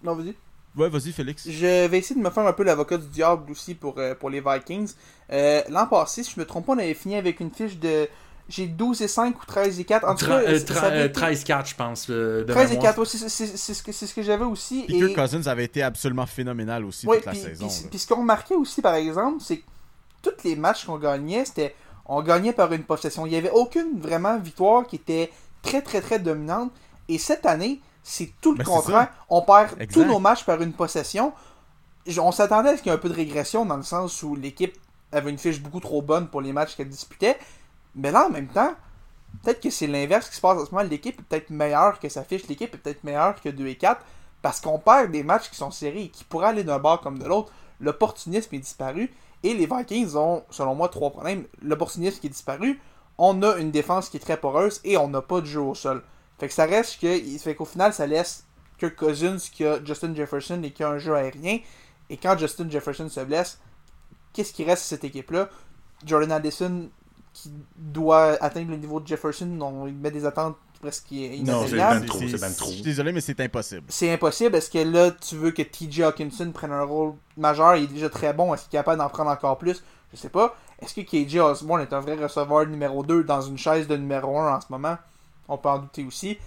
Non, 0.03 0.13
vas-y. 0.15 0.33
Ouais, 0.75 0.89
vas-y, 0.89 1.11
Félix. 1.11 1.49
Je 1.49 1.87
vais 1.87 1.97
essayer 1.97 2.19
de 2.19 2.23
me 2.23 2.29
faire 2.29 2.45
un 2.45 2.53
peu 2.53 2.63
l'avocat 2.63 2.97
du 2.97 3.07
diable 3.07 3.51
aussi 3.51 3.73
pour, 3.73 3.97
euh, 3.97 4.13
pour 4.13 4.29
les 4.29 4.41
Vikings. 4.41 4.91
Euh, 5.31 5.61
L'an 5.69 5.87
passé, 5.87 6.21
si 6.21 6.31
je 6.35 6.39
me 6.39 6.45
trompe 6.45 6.67
pas, 6.67 6.73
on 6.73 6.77
avait 6.77 6.93
fini 6.93 7.15
avec 7.15 7.39
une 7.39 7.49
fiche 7.49 7.77
de. 7.79 8.07
J'ai 8.49 8.67
12 8.67 9.01
et 9.01 9.07
5 9.09 9.35
ou 9.41 9.45
13 9.45 9.79
et 9.79 9.83
4. 9.83 10.07
En 10.07 10.15
tout 10.15 10.25
Tra- 10.25 10.27
cas, 10.43 10.49
euh, 10.49 10.59
ça 10.59 10.73
tra- 10.73 10.77
avait 10.85 11.01
euh, 11.01 11.05
été- 11.05 11.13
13-4, 11.19 11.65
je 11.69 11.75
pense. 11.75 12.07
euh, 12.09 12.45
de 12.45 12.53
13 12.53 12.71
et 12.71 12.73
mémoire. 12.75 12.91
4, 12.93 12.99
ouais, 12.99 13.05
c'est 13.05 13.29
c'est- 13.29 13.57
c'est 13.57 13.73
ce 13.73 13.83
que, 13.83 13.91
c'est 13.91 14.07
ce 14.07 14.13
que 14.13 14.21
j'avais 14.21 14.45
aussi. 14.45 14.85
Et... 14.87 14.93
Kirk 14.99 15.15
Cousins 15.15 15.47
avait 15.47 15.65
été 15.65 15.83
absolument 15.83 16.25
phénoménal 16.25 16.85
aussi 16.85 17.05
Ouais, 17.07 17.17
toute 17.17 17.25
la 17.25 17.31
puis, 17.33 17.41
saison. 17.41 17.67
puis- 17.89 17.99
ce 17.99 18.07
qu'on 18.07 18.17
remarquait 18.21 18.55
aussi, 18.55 18.81
par 18.81 18.95
exemple, 18.95 19.43
c'est 19.43 19.57
que 19.57 19.63
tous 20.21 20.43
les 20.45 20.55
matchs 20.55 20.85
qu'on 20.85 20.97
gagnait, 20.97 21.43
c'était 21.45 21.75
on 22.05 22.21
gagnait 22.21 22.53
par 22.53 22.71
une 22.71 22.83
possession. 22.83 23.25
Il 23.25 23.31
n'y 23.31 23.35
avait 23.37 23.51
aucune 23.51 23.99
vraiment 23.99 24.37
victoire 24.39 24.87
qui 24.87 24.95
était 24.95 25.29
très, 25.61 25.81
très, 25.81 25.99
très 25.99 26.19
dominante. 26.19 26.71
Et 27.09 27.17
cette 27.17 27.45
année, 27.45 27.81
c'est 28.01 28.31
tout 28.39 28.53
le 28.53 28.59
Ben, 28.59 28.63
contraire. 28.63 29.09
On 29.29 29.41
perd 29.41 29.73
Exact. 29.81 29.91
tous 29.93 30.05
nos 30.05 30.19
matchs 30.19 30.45
par 30.45 30.61
une 30.61 30.71
possession. 30.71 31.33
On 32.17 32.31
s'attendait 32.31 32.69
à 32.69 32.77
ce 32.77 32.81
qu'il 32.81 32.89
y 32.91 32.95
ait 32.95 32.97
un 32.97 33.01
peu 33.01 33.09
de 33.09 33.13
régression 33.13 33.65
dans 33.65 33.75
le 33.75 33.83
sens 33.83 34.23
où 34.23 34.35
l'équipe 34.37 34.73
avait 35.11 35.29
une 35.29 35.37
fiche 35.37 35.61
beaucoup 35.61 35.81
trop 35.81 36.01
bonne 36.01 36.27
pour 36.29 36.39
les 36.39 36.53
matchs 36.53 36.75
qu'elle 36.77 36.87
disputait. 36.87 37.37
Mais 37.97 38.11
là, 38.11 38.27
en 38.27 38.29
même 38.29 38.47
temps, 38.47 38.73
peut-être 39.43 39.59
que 39.59 39.69
c'est 39.69 39.87
l'inverse 39.87 40.29
qui 40.29 40.35
se 40.35 40.41
passe 40.41 40.57
en 40.57 40.65
ce 40.65 40.71
moment. 40.71 40.87
L'équipe 40.87 41.19
est 41.19 41.23
peut-être 41.23 41.49
meilleure 41.49 41.99
que 41.99 42.07
sa 42.07 42.23
fiche. 42.23 42.47
L'équipe 42.47 42.73
est 42.73 42.77
peut-être 42.77 43.03
meilleure 43.03 43.39
que 43.41 43.49
2 43.49 43.67
et 43.67 43.75
4 43.75 44.01
parce 44.41 44.61
qu'on 44.61 44.79
perd 44.79 45.11
des 45.11 45.23
matchs 45.23 45.49
qui 45.49 45.57
sont 45.57 45.71
serrés 45.71 46.03
et 46.03 46.09
qui 46.09 46.23
pourraient 46.23 46.47
aller 46.47 46.63
d'un 46.63 46.79
bord 46.79 47.01
comme 47.01 47.19
de 47.19 47.25
l'autre. 47.25 47.51
L'opportunisme 47.79 48.55
est 48.55 48.59
disparu 48.59 49.11
et 49.43 49.53
les 49.53 49.65
Vikings 49.65 50.15
ont, 50.15 50.43
selon 50.49 50.75
moi, 50.75 50.89
trois 50.89 51.09
problèmes. 51.09 51.45
L'opportunisme 51.61 52.19
qui 52.19 52.27
est 52.27 52.31
disparu, 52.31 52.79
on 53.17 53.41
a 53.43 53.57
une 53.57 53.71
défense 53.71 54.09
qui 54.09 54.17
est 54.17 54.21
très 54.21 54.37
poreuse 54.37 54.79
et 54.83 54.97
on 54.97 55.07
n'a 55.07 55.21
pas 55.21 55.41
de 55.41 55.45
jeu 55.45 55.61
au 55.61 55.75
sol. 55.75 56.03
Fait 56.39 56.47
que 56.47 56.53
ça 56.53 56.65
reste 56.65 57.01
que, 57.01 57.19
fait 57.39 57.55
qu'au 57.55 57.65
final, 57.65 57.93
ça 57.93 58.05
laisse 58.05 58.45
Kirk 58.77 58.95
Cousins 58.95 59.37
qui 59.51 59.65
a 59.65 59.83
Justin 59.83 60.13
Jefferson 60.13 60.61
et 60.63 60.71
qui 60.71 60.83
a 60.83 60.89
un 60.89 60.99
jeu 60.99 61.15
aérien. 61.15 61.59
Et 62.09 62.17
quand 62.17 62.37
Justin 62.37 62.69
Jefferson 62.69 63.09
se 63.09 63.19
blesse, 63.21 63.59
qu'est-ce 64.33 64.53
qui 64.53 64.63
reste 64.63 64.83
à 64.83 64.85
cette 64.85 65.03
équipe-là? 65.03 65.49
Jordan 66.05 66.31
Addison 66.31 66.89
qui 67.37 67.51
doit 67.75 68.37
atteindre 68.41 68.71
le 68.71 68.77
niveau 68.77 68.99
de 68.99 69.07
Jefferson, 69.07 69.47
on 69.61 69.85
il 69.87 69.93
met 69.93 70.09
des 70.09 70.25
attentes 70.25 70.57
presque 70.81 71.11
Non, 71.11 71.17
c'est 71.19 71.37
inatteignables. 71.37 71.99
ben 72.01 72.05
trop, 72.07 72.19
c'est 72.27 72.41
ben 72.41 72.53
trop. 72.55 72.69
Je 72.69 72.75
suis 72.75 72.83
désolé, 72.83 73.11
mais 73.11 73.21
c'est 73.21 73.39
impossible. 73.39 73.83
C'est 73.89 74.11
impossible. 74.11 74.55
Est-ce 74.55 74.69
que 74.69 74.79
là, 74.79 75.11
tu 75.11 75.35
veux 75.35 75.51
que 75.51 75.61
TJ 75.61 76.01
Hawkinson 76.01 76.51
prenne 76.51 76.71
un 76.71 76.83
rôle 76.83 77.13
majeur? 77.35 77.75
Il 77.75 77.83
est 77.83 77.87
déjà 77.87 78.09
très 78.09 78.33
bon. 78.33 78.53
Est-ce 78.53 78.63
qu'il 78.63 78.75
est 78.75 78.79
capable 78.79 78.97
d'en 78.97 79.09
prendre 79.09 79.29
encore 79.29 79.57
plus? 79.57 79.83
Je 80.11 80.17
sais 80.17 80.29
pas. 80.29 80.55
Est-ce 80.81 80.93
que 80.93 81.01
KJ 81.01 81.37
Osborne 81.37 81.81
est 81.81 81.93
un 81.93 81.99
vrai 81.99 82.15
receveur 82.15 82.65
numéro 82.65 83.03
2 83.03 83.23
dans 83.23 83.41
une 83.41 83.57
chaise 83.57 83.87
de 83.87 83.95
numéro 83.95 84.39
1 84.39 84.55
en 84.55 84.61
ce 84.61 84.67
moment? 84.69 84.97
On 85.47 85.57
peut 85.57 85.69
en 85.69 85.79
douter 85.79 86.05
aussi. 86.05 86.37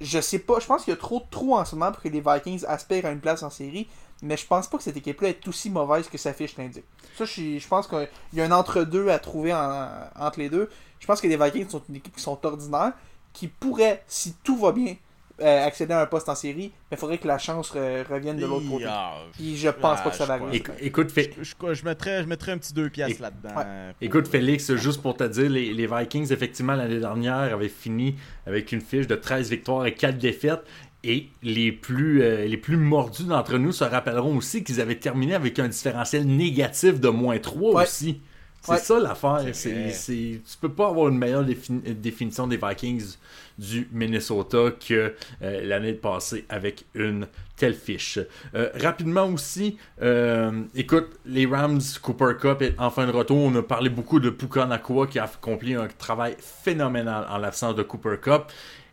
Je 0.00 0.20
sais 0.20 0.38
pas. 0.38 0.60
Je 0.60 0.66
pense 0.66 0.84
qu'il 0.84 0.92
y 0.92 0.96
a 0.96 1.00
trop 1.00 1.20
de 1.20 1.26
trous 1.30 1.54
en 1.54 1.64
ce 1.64 1.74
moment 1.76 1.92
pour 1.92 2.02
que 2.02 2.08
les 2.08 2.20
Vikings 2.20 2.64
aspirent 2.66 3.06
à 3.06 3.10
une 3.10 3.20
place 3.20 3.42
en 3.42 3.50
série. 3.50 3.86
Mais 4.22 4.36
je 4.36 4.46
pense 4.46 4.68
pas 4.68 4.78
que 4.78 4.84
cette 4.84 4.96
équipe-là 4.96 5.30
est 5.30 5.48
aussi 5.48 5.68
mauvaise 5.68 6.08
que 6.08 6.16
sa 6.16 6.32
fiche 6.32 6.56
l'indique. 6.56 6.84
Ça, 7.18 7.24
je, 7.24 7.66
pense 7.68 7.88
qu'il 7.88 8.08
y 8.34 8.40
a 8.40 8.44
un 8.44 8.52
entre-deux 8.52 9.08
à 9.08 9.18
trouver 9.18 9.52
en- 9.52 9.88
entre 10.18 10.38
les 10.38 10.48
deux. 10.48 10.70
Je 11.00 11.06
pense 11.06 11.20
que 11.20 11.26
les 11.26 11.36
Vikings 11.36 11.68
sont 11.68 11.82
une 11.88 11.96
équipe 11.96 12.14
qui 12.14 12.22
sont 12.22 12.38
ordinaires, 12.46 12.92
qui 13.32 13.48
pourrait, 13.48 14.04
si 14.06 14.34
tout 14.44 14.56
va 14.58 14.70
bien, 14.72 14.94
euh, 15.40 15.66
accéder 15.66 15.92
à 15.94 16.02
un 16.02 16.06
poste 16.06 16.28
en 16.28 16.34
série, 16.36 16.70
mais 16.90 16.96
il 16.96 16.98
faudrait 16.98 17.18
que 17.18 17.26
la 17.26 17.38
chance 17.38 17.72
re- 17.74 18.06
revienne 18.06 18.36
de 18.36 18.46
l'autre 18.46 18.68
côté. 18.70 18.84
Ah, 18.86 19.14
Puis 19.32 19.56
je 19.56 19.70
pense 19.70 19.98
ah, 20.00 20.04
pas 20.04 20.10
que 20.10 20.16
ça 20.16 20.26
va 20.26 20.38
je 20.38 20.42
arriver. 20.44 20.62
Écoute, 20.80 21.08
Je, 21.16 21.22
je- 21.42 21.74
je 21.74 21.84
mettrais, 21.84 22.22
je 22.22 22.28
mettrais 22.28 22.52
un 22.52 22.58
petit 22.58 22.72
2 22.74 22.90
piastres 22.90 23.16
Éc- 23.18 23.22
là-dedans. 23.22 23.48
Ouais. 23.56 23.64
pour- 23.98 24.02
Écoute, 24.06 24.28
Félix, 24.28 24.72
juste 24.76 25.02
pour 25.02 25.16
te 25.16 25.24
dire, 25.24 25.50
les, 25.50 25.72
les 25.72 25.86
Vikings, 25.88 26.32
effectivement, 26.32 26.74
l'année 26.74 27.00
dernière, 27.00 27.54
avaient 27.54 27.68
fini 27.68 28.14
avec 28.46 28.70
une 28.70 28.82
fiche 28.82 29.08
de 29.08 29.16
13 29.16 29.50
victoires 29.50 29.84
et 29.86 29.94
4 29.94 30.18
défaites. 30.18 30.62
Et 31.04 31.26
les 31.42 31.72
plus, 31.72 32.22
euh, 32.22 32.44
les 32.46 32.56
plus 32.56 32.76
mordus 32.76 33.24
d'entre 33.24 33.58
nous 33.58 33.72
se 33.72 33.82
rappelleront 33.84 34.36
aussi 34.36 34.62
qu'ils 34.62 34.80
avaient 34.80 34.98
terminé 35.00 35.34
avec 35.34 35.58
un 35.58 35.68
différentiel 35.68 36.26
négatif 36.26 37.00
de 37.00 37.08
moins 37.08 37.38
3 37.38 37.74
Ouais. 37.74 37.82
aussi. 37.82 38.20
C'est 38.64 38.70
Ouais. 38.72 38.78
ça 38.78 39.00
l'affaire. 39.00 39.40
C'est 39.46 39.52
C'est, 39.54 39.72
vrai. 39.72 39.90
c'est- 39.90 40.40
tu 40.48 40.56
peux 40.60 40.68
pas 40.68 40.86
avoir 40.90 41.08
une 41.08 41.18
meilleure 41.18 41.44
défini- 41.44 41.82
définition 42.00 42.46
des 42.46 42.56
Vikings 42.56 43.16
du 43.58 43.88
Minnesota 43.90 44.70
que 44.88 45.14
euh, 45.42 45.60
l'année 45.66 45.94
passée 45.94 46.44
avec 46.48 46.84
une 46.94 47.26
telle 47.56 47.74
fiche. 47.74 48.20
Euh, 48.54 48.70
rapidement 48.80 49.26
aussi, 49.26 49.78
euh, 50.00 50.52
écoute, 50.76 51.08
les 51.26 51.46
Rams 51.46 51.80
Cooper 52.00 52.34
Cup 52.40 52.62
est 52.62 52.78
en 52.78 52.90
fin 52.90 53.04
de 53.08 53.10
retour. 53.10 53.38
On 53.38 53.54
a 53.56 53.62
parlé 53.62 53.90
beaucoup 53.90 54.20
de 54.20 54.30
Puka 54.30 54.64
Nakua 54.66 55.08
qui 55.08 55.18
a 55.18 55.24
accompli 55.24 55.74
un 55.74 55.88
travail 55.98 56.36
phénoménal 56.38 57.26
en 57.28 57.38
l'absence 57.38 57.74
de 57.74 57.82
Cooper 57.82 58.14
Cup. 58.22 58.44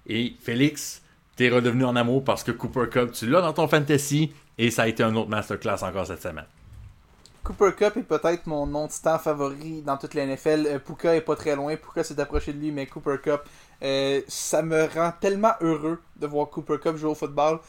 Et 0.08 0.34
Félix, 0.42 1.04
t'es 1.40 1.48
redevenu 1.48 1.86
en 1.86 1.96
amour 1.96 2.26
parce 2.26 2.44
que 2.44 2.52
Cooper 2.52 2.90
Cup, 2.92 3.14
tu 3.14 3.26
l'as 3.26 3.40
dans 3.40 3.54
ton 3.54 3.70
fantasy 3.70 4.34
et 4.58 4.70
ça 4.72 4.82
a 4.82 4.88
été 4.88 5.04
un 5.04 5.16
autre 5.16 5.30
masterclass 5.30 5.82
encore 5.84 6.06
cette 6.06 6.22
semaine. 6.22 6.44
Cooper 7.44 7.72
Cup 7.78 7.96
est 7.96 8.04
peut-être 8.04 8.46
mon 8.46 8.68
nom 8.68 8.88
de 8.88 8.92
temps 9.02 9.18
favori 9.18 9.82
dans 9.82 9.96
toute 9.96 10.16
la 10.16 10.26
NFL. 10.26 10.68
Euh, 10.68 10.80
Puka 10.80 11.16
est 11.16 11.22
pas 11.22 11.38
très 11.38 11.56
loin. 11.56 11.78
Puka 11.78 12.04
s'est 12.04 12.20
approché 12.20 12.52
de 12.52 12.60
lui, 12.60 12.72
mais 12.74 12.88
Cooper 12.88 13.16
Cup, 13.24 13.40
euh, 13.82 14.20
ça 14.28 14.62
me 14.62 14.84
rend 14.94 15.14
tellement 15.18 15.54
heureux 15.62 16.02
de 16.18 16.28
voir 16.28 16.50
Cooper 16.50 16.76
Cup 16.78 16.98
jouer 16.98 17.12
au 17.12 17.16
football. 17.16 17.60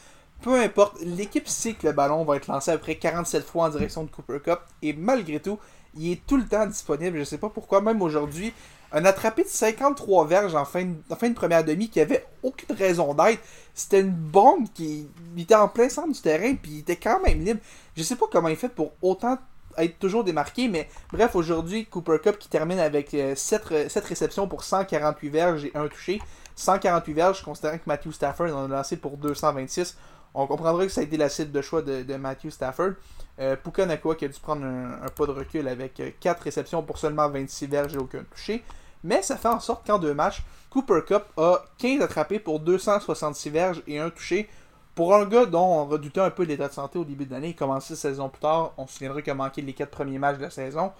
Peu 0.41 0.59
importe, 0.59 0.97
l'équipe 1.05 1.47
sait 1.47 1.71
que 1.71 1.87
le 1.87 1.93
ballon 1.93 2.25
va 2.25 2.35
être 2.35 2.47
lancé 2.47 2.71
après 2.71 2.95
47 2.95 3.45
fois 3.45 3.67
en 3.67 3.69
direction 3.69 4.03
de 4.03 4.09
Cooper 4.09 4.39
Cup. 4.43 4.59
Et 4.81 4.91
malgré 4.91 5.39
tout, 5.39 5.59
il 5.95 6.11
est 6.11 6.27
tout 6.27 6.35
le 6.35 6.45
temps 6.45 6.67
disponible. 6.67 7.19
Je 7.19 7.23
sais 7.23 7.37
pas 7.37 7.49
pourquoi, 7.49 7.79
même 7.79 8.01
aujourd'hui, 8.01 8.51
un 8.93 9.05
attrapé 9.05 9.43
de 9.43 9.47
53 9.47 10.27
verges 10.27 10.55
en 10.55 10.65
fin 10.65 10.83
de, 10.85 11.33
première 11.33 11.63
demi 11.63 11.89
qui 11.89 11.99
avait 11.99 12.25
aucune 12.43 12.75
raison 12.75 13.13
d'être. 13.13 13.41
C'était 13.73 14.01
une 14.01 14.11
bombe 14.11 14.67
qui 14.73 15.07
était 15.37 15.55
en 15.55 15.67
plein 15.67 15.89
centre 15.89 16.11
du 16.11 16.19
terrain, 16.19 16.55
puis 16.55 16.71
il 16.71 16.79
était 16.79 16.97
quand 16.97 17.21
même 17.21 17.43
libre. 17.43 17.61
Je 17.95 18.03
sais 18.03 18.15
pas 18.15 18.25
comment 18.29 18.49
il 18.49 18.57
fait 18.57 18.69
pour 18.69 18.91
autant 19.01 19.37
être 19.77 19.99
toujours 19.99 20.25
démarqué, 20.25 20.67
mais 20.67 20.89
bref, 21.13 21.35
aujourd'hui, 21.35 21.85
Cooper 21.85 22.17
Cup 22.21 22.37
qui 22.37 22.49
termine 22.49 22.79
avec 22.79 23.15
7, 23.35 23.63
réceptions 24.03 24.47
pour 24.47 24.63
148 24.63 25.29
verges 25.29 25.65
et 25.65 25.71
un 25.75 25.87
touché. 25.87 26.21
148 26.55 27.13
verges, 27.13 27.43
considérant 27.43 27.77
que 27.77 27.83
Matthew 27.85 28.11
Stafford 28.11 28.53
en 28.53 28.65
a 28.65 28.67
lancé 28.67 28.97
pour 28.97 29.15
226. 29.17 29.97
On 30.33 30.47
comprendra 30.47 30.85
que 30.85 30.91
ça 30.91 31.01
a 31.01 31.03
été 31.05 31.15
la 31.17 31.29
cible 31.29 31.51
de 31.51 31.61
choix 31.61 31.81
de, 31.81 32.15
Matthew 32.15 32.49
Stafford. 32.49 32.91
Euh, 33.39 33.55
Puka 33.55 33.85
Nakua 33.85 34.15
qui 34.15 34.25
a 34.25 34.27
dû 34.27 34.39
prendre 34.39 34.65
un, 34.65 35.01
un 35.03 35.07
pas 35.07 35.25
de 35.25 35.31
recul 35.31 35.67
avec 35.67 36.01
4 36.19 36.43
réceptions 36.43 36.83
pour 36.83 36.97
seulement 36.97 37.29
26 37.29 37.67
verges 37.67 37.95
et 37.95 37.97
aucun 37.97 38.23
touché. 38.23 38.63
Mais 39.03 39.21
ça 39.21 39.37
fait 39.37 39.47
en 39.47 39.59
sorte 39.59 39.85
qu'en 39.85 39.99
deux 39.99 40.13
matchs, 40.13 40.43
Cooper 40.69 41.01
Cup 41.05 41.23
a 41.37 41.63
15 41.79 42.01
attrapés 42.01 42.39
pour 42.39 42.59
266 42.59 43.49
verges 43.49 43.83
et 43.87 43.99
un 43.99 44.09
touché. 44.09 44.49
Pour 44.95 45.15
un 45.15 45.25
gars 45.25 45.45
dont 45.45 45.59
on 45.59 45.85
redoutait 45.85 46.21
un 46.21 46.29
peu 46.29 46.43
l'état 46.43 46.67
de 46.67 46.73
santé 46.73 46.99
au 46.99 47.05
début 47.05 47.25
de 47.25 47.31
l'année, 47.31 47.49
il 47.49 47.55
commençait 47.55 47.95
saison 47.95 48.29
plus 48.29 48.41
tard, 48.41 48.73
on 48.77 48.87
se 48.87 48.93
souviendra 48.93 49.21
qu'il 49.21 49.31
a 49.31 49.35
manqué 49.35 49.61
les 49.61 49.73
4 49.73 49.89
premiers 49.89 50.19
matchs 50.19 50.37
de 50.37 50.43
la 50.43 50.49
saison. 50.49 50.91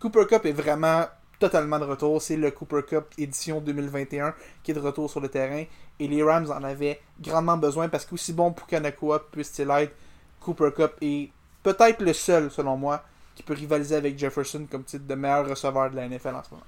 Cooper 0.00 0.26
Cup 0.26 0.44
est 0.44 0.52
vraiment 0.52 1.06
totalement 1.38 1.78
de 1.78 1.84
retour. 1.84 2.20
C'est 2.20 2.36
le 2.36 2.50
Cooper 2.50 2.82
Cup 2.86 3.06
édition 3.16 3.60
2021 3.60 4.34
qui 4.62 4.72
est 4.72 4.74
de 4.74 4.80
retour 4.80 5.10
sur 5.10 5.20
le 5.20 5.28
terrain. 5.28 5.64
Et 6.00 6.08
les 6.08 6.22
Rams 6.22 6.50
en 6.50 6.62
avaient 6.62 7.00
grandement 7.20 7.56
besoin 7.56 7.88
parce 7.88 8.04
qu'aussi 8.04 8.32
bon 8.32 8.52
pour 8.52 8.66
Kanakua 8.66 9.20
puisse-t-il 9.30 9.70
être, 9.70 9.94
Cooper 10.40 10.70
Cup 10.74 10.92
est 11.00 11.30
peut-être 11.62 12.00
le 12.02 12.12
seul, 12.12 12.50
selon 12.50 12.76
moi, 12.76 13.02
qui 13.34 13.42
peut 13.42 13.54
rivaliser 13.54 13.96
avec 13.96 14.18
Jefferson 14.18 14.66
comme 14.70 14.84
titre 14.84 15.06
de 15.06 15.14
meilleur 15.14 15.48
receveur 15.48 15.90
de 15.90 15.96
la 15.96 16.08
NFL 16.08 16.34
en 16.34 16.44
ce 16.44 16.50
moment. 16.50 16.64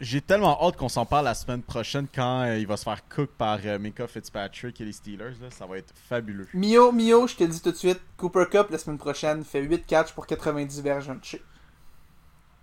J'ai 0.00 0.20
tellement 0.20 0.64
hâte 0.64 0.76
qu'on 0.76 0.88
s'en 0.88 1.04
parle 1.06 1.24
la 1.24 1.34
semaine 1.34 1.62
prochaine 1.62 2.06
quand 2.14 2.42
euh, 2.42 2.56
il 2.58 2.66
va 2.68 2.76
se 2.76 2.84
faire 2.84 3.00
cook 3.08 3.30
par 3.36 3.58
euh, 3.64 3.78
Minka 3.80 4.06
Fitzpatrick 4.06 4.80
et 4.80 4.84
les 4.84 4.92
Steelers. 4.92 5.34
Là. 5.42 5.48
Ça 5.50 5.66
va 5.66 5.76
être 5.78 5.92
fabuleux. 6.08 6.46
Mio, 6.54 6.92
Mio, 6.92 7.26
je 7.26 7.34
te 7.34 7.42
le 7.42 7.50
dis 7.50 7.60
tout 7.60 7.72
de 7.72 7.76
suite, 7.76 8.00
Cooper 8.16 8.44
Cup 8.50 8.68
la 8.70 8.78
semaine 8.78 8.98
prochaine 8.98 9.42
fait 9.44 9.60
8 9.60 9.86
catchs 9.86 10.12
pour 10.12 10.26
90 10.26 10.82
verges 10.82 11.10
un 11.10 11.16
touché. 11.16 11.42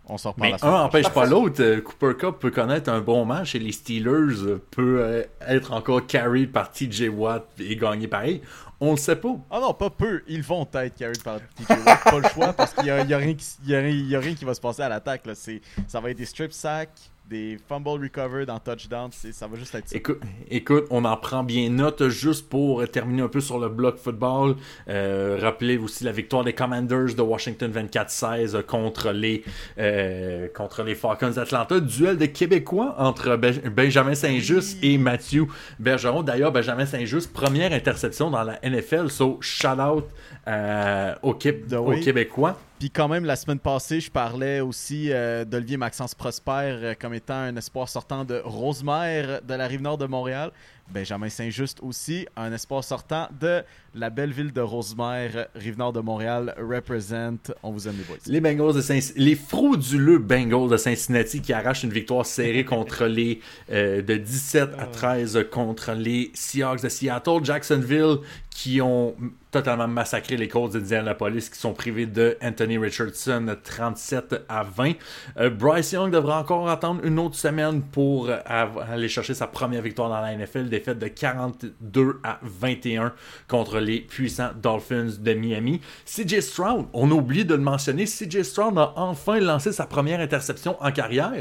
On 0.07 0.17
s'en 0.17 0.31
reparle 0.31 0.51
Mais 0.51 0.51
la 0.51 0.55
un 0.55 0.59
semaine 0.59 0.71
prochaine. 0.71 0.83
n'empêche 1.03 1.13
pas 1.13 1.25
l'autre. 1.25 1.61
Euh, 1.63 1.81
Cooper 1.81 2.13
Cup 2.17 2.35
peut 2.39 2.51
connaître 2.51 2.89
un 2.91 3.01
bon 3.01 3.25
match 3.25 3.55
et 3.55 3.59
les 3.59 3.71
Steelers 3.71 4.43
euh, 4.43 4.63
peut 4.71 4.99
euh, 5.01 5.23
être 5.41 5.73
encore 5.73 6.05
carried 6.05 6.51
par 6.51 6.71
TJ 6.71 7.09
Watt 7.09 7.47
et 7.59 7.75
gagner 7.75 8.07
pareil. 8.07 8.41
On 8.79 8.91
le 8.91 8.97
sait 8.97 9.15
pas. 9.15 9.35
Ah 9.49 9.59
non, 9.59 9.73
pas 9.73 9.89
peu. 9.89 10.21
Ils 10.27 10.43
vont 10.43 10.67
être 10.75 10.95
carried 10.95 11.21
par 11.23 11.39
TJ 11.55 11.69
Watt. 11.85 12.03
pas 12.03 12.19
le 12.19 12.29
choix 12.29 12.53
parce 12.53 12.73
qu'il 12.75 12.83
n'y 12.83 12.91
a, 12.91 13.03
y 13.03 13.13
a 13.13 13.17
rien 13.17 13.33
qui- 13.33 13.55
il 13.63 13.69
y 13.71 13.75
a 13.75 13.79
rien- 13.79 13.89
il 13.89 14.07
y 14.07 14.15
a 14.15 14.19
rien 14.19 14.35
qui 14.35 14.45
va 14.45 14.53
se 14.53 14.61
passer 14.61 14.83
à 14.83 14.89
l'attaque. 14.89 15.25
là. 15.25 15.33
C'est- 15.33 15.61
Ça 15.87 15.99
va 15.99 16.11
être 16.11 16.17
des 16.17 16.25
strip 16.25 16.53
sacks, 16.53 16.91
des 17.29 17.57
fumble 17.67 17.89
recovered 17.89 18.49
en 18.49 18.59
touchdown. 18.59 19.09
Ça 19.11 19.47
va 19.47 19.55
juste 19.57 19.73
être 19.73 19.89
ça. 19.89 19.95
Écoute, 19.97 20.19
écoute, 20.49 20.85
on 20.91 21.05
en 21.05 21.17
prend 21.17 21.43
bien 21.43 21.69
note 21.69 22.07
juste 22.09 22.47
pour 22.49 22.87
terminer 22.89 23.23
un 23.23 23.27
peu 23.27 23.41
sur 23.41 23.57
le 23.59 23.67
bloc 23.69 23.97
football. 23.97 24.55
Euh, 24.87 25.37
rappelez 25.41 25.77
aussi 25.77 26.03
la 26.03 26.11
victoire 26.11 26.43
des 26.43 26.53
Commanders 26.53 27.15
de 27.15 27.21
Washington 27.21 27.71
24-16 27.71 28.61
contre 28.63 29.11
les 29.11 29.43
euh, 29.79 30.47
contre 30.55 30.83
les 30.83 30.93
Falcons 30.95 31.31
d'Atlanta. 31.31 31.79
Duel 31.79 32.17
de 32.17 32.25
Québécois 32.27 32.95
entre 32.99 33.35
Ben- 33.37 33.59
Benjamin 33.75 34.13
Saint-Just 34.15 34.77
et 34.83 34.97
Mathieu 34.97 35.47
Bergeron. 35.79 36.21
D'ailleurs, 36.21 36.51
Benjamin 36.51 36.85
Saint-Just, 36.85 37.33
première 37.33 37.73
interception 37.73 38.29
dans 38.29 38.43
la 38.43 38.59
NFL. 38.63 39.09
So, 39.09 39.37
shout 39.41 39.79
out 39.79 40.05
euh, 40.47 41.15
aux, 41.21 41.33
Qué- 41.33 41.51
De 41.67 41.77
aux 41.77 41.89
oui. 41.89 42.01
Québécois. 42.01 42.57
Puis 42.79 42.89
quand 42.91 43.07
même, 43.07 43.23
la 43.25 43.35
semaine 43.35 43.59
passée, 43.59 43.99
je 44.01 44.11
parlais 44.11 44.59
aussi 44.59 45.07
euh, 45.11 45.45
d'Olivier 45.45 45.77
Maxence 45.77 46.13
Prosper 46.13 46.51
euh, 46.51 46.93
comme 46.99 47.13
étant 47.13 47.33
un 47.35 47.55
espoir 47.55 47.87
sortant 47.87 48.25
de 48.25 48.41
Rosemère 48.43 49.41
de 49.41 49.53
la 49.53 49.65
rive 49.67 49.81
nord 49.81 49.97
de 49.97 50.05
Montréal. 50.05 50.51
Benjamin 50.89 51.29
Saint-Just 51.29 51.79
aussi, 51.81 52.27
un 52.35 52.53
espoir 52.53 52.83
sortant 52.83 53.27
de 53.39 53.63
la 53.95 54.09
belle 54.09 54.31
ville 54.31 54.51
de 54.51 54.61
Rosemère, 54.61 55.47
Rive-Nord 55.55 55.93
de 55.93 55.99
Montréal, 55.99 56.53
represent. 56.59 57.51
On 57.63 57.71
vous 57.71 57.87
aime 57.87 57.95
les 57.97 58.03
boys. 58.03 58.17
Les 58.27 58.41
Bengals 58.41 58.75
de 58.75 58.81
Cincinnati, 58.81 59.19
les 59.19 59.35
frauduleux 59.35 60.19
Bengals 60.19 60.69
de 60.69 60.77
Cincinnati 60.77 61.41
qui 61.41 61.53
arrachent 61.53 61.83
une 61.83 61.93
victoire 61.93 62.25
serrée 62.25 62.65
contre 62.65 63.05
les 63.05 63.41
euh, 63.71 64.01
de 64.01 64.15
17 64.15 64.71
à 64.77 64.85
13 64.85 65.47
contre 65.51 65.93
les 65.93 66.31
Seahawks 66.33 66.81
de 66.81 66.89
Seattle, 66.89 67.43
Jacksonville 67.43 68.17
qui 68.55 68.81
ont 68.81 69.15
totalement 69.51 69.87
massacré 69.87 70.37
les 70.37 70.47
Colts 70.47 70.71
d'Indianapolis 70.71 71.49
qui 71.49 71.59
sont 71.59 71.73
privés 71.73 72.05
de 72.05 72.37
Anthony 72.41 72.77
Richardson 72.77 73.53
37 73.61 74.43
à 74.47 74.63
20. 74.63 74.93
Euh, 75.37 75.49
Bryce 75.49 75.91
Young 75.91 76.09
devra 76.11 76.39
encore 76.39 76.69
attendre 76.69 77.01
une 77.03 77.19
autre 77.19 77.35
semaine 77.35 77.81
pour 77.81 78.29
euh, 78.29 78.37
aller 78.45 79.09
chercher 79.09 79.33
sa 79.33 79.47
première 79.47 79.81
victoire 79.81 80.09
dans 80.09 80.21
la 80.21 80.33
NFL, 80.35 80.69
défaite 80.77 80.99
de 80.99 81.07
42 81.07 82.19
à 82.23 82.39
21 82.43 83.13
contre 83.47 83.79
les 83.79 84.01
puissants 84.01 84.51
Dolphins 84.61 85.13
de 85.19 85.33
Miami. 85.33 85.81
CJ 86.05 86.39
Stroud, 86.41 86.85
on 86.93 87.11
a 87.11 87.13
oublié 87.13 87.43
de 87.43 87.55
le 87.55 87.61
mentionner, 87.61 88.05
CJ 88.05 88.43
Stroud 88.43 88.77
a 88.77 88.93
enfin 88.95 89.39
lancé 89.39 89.71
sa 89.71 89.85
première 89.85 90.19
interception 90.19 90.75
en 90.81 90.91
carrière. 90.91 91.33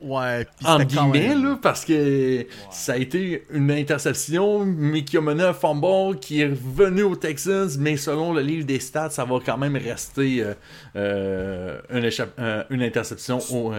Ouais, 0.00 0.46
en 0.64 0.84
guillemets, 0.84 1.34
là, 1.34 1.58
parce 1.60 1.84
que 1.84 2.46
ça 2.70 2.92
a 2.92 2.96
été 2.96 3.46
une 3.50 3.70
interception, 3.70 4.64
mais 4.66 5.02
qui 5.02 5.16
a 5.16 5.22
mené 5.22 5.44
un 5.44 5.54
fumble 5.54 6.18
qui 6.20 6.42
est 6.42 6.48
revenu 6.48 7.02
aux 7.04 7.16
Texans, 7.16 7.70
mais 7.78 7.96
selon 7.96 8.34
le 8.34 8.42
livre 8.42 8.66
des 8.66 8.80
stats, 8.80 9.10
ça 9.10 9.24
va 9.24 9.38
quand 9.44 9.56
même 9.56 9.76
rester 9.76 10.42
euh, 10.42 10.54
euh, 10.96 11.80
une, 11.90 12.10
euh, 12.38 12.64
une, 12.68 12.82
interception 12.82 13.38
au, 13.50 13.72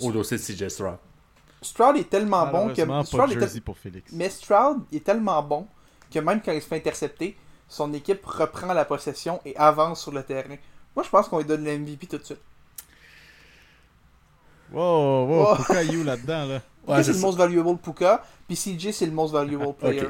au 0.00 0.12
dossier 0.12 0.38
de 0.38 0.42
CJ 0.42 0.68
Stroud. 0.68 0.96
Stroud 1.66 1.96
est 1.96 2.08
tellement 2.08 2.46
bon 2.46 2.72
que. 2.72 3.04
Stroud 3.04 3.32
est 3.32 3.60
pour 3.60 3.76
Félix. 3.76 4.12
Mais 4.12 4.30
Stroud 4.30 4.82
est 4.92 5.04
tellement 5.04 5.42
bon 5.42 5.66
que 6.10 6.18
même 6.18 6.40
quand 6.40 6.52
il 6.52 6.62
se 6.62 6.68
fait 6.68 6.76
intercepter, 6.76 7.36
son 7.68 7.92
équipe 7.92 8.24
reprend 8.24 8.72
la 8.72 8.84
possession 8.84 9.40
et 9.44 9.56
avance 9.56 10.02
sur 10.02 10.12
le 10.12 10.22
terrain. 10.22 10.56
Moi, 10.94 11.04
je 11.04 11.10
pense 11.10 11.28
qu'on 11.28 11.38
lui 11.38 11.44
donne 11.44 11.64
l'MVP 11.64 12.06
tout 12.06 12.18
de 12.18 12.24
suite. 12.24 12.40
Wow, 14.72 15.26
wow, 15.26 15.56
You 15.90 16.02
là-dedans, 16.02 16.46
là? 16.46 16.62
Ouais, 16.86 17.02
c'est 17.02 17.12
le 17.12 17.18
most 17.18 17.36
valuable 17.36 17.78
Puka, 17.78 18.22
puis 18.46 18.56
CJ 18.56 18.92
c'est 18.92 19.06
le 19.06 19.12
most 19.12 19.32
valuable 19.32 19.74
player. 19.74 20.08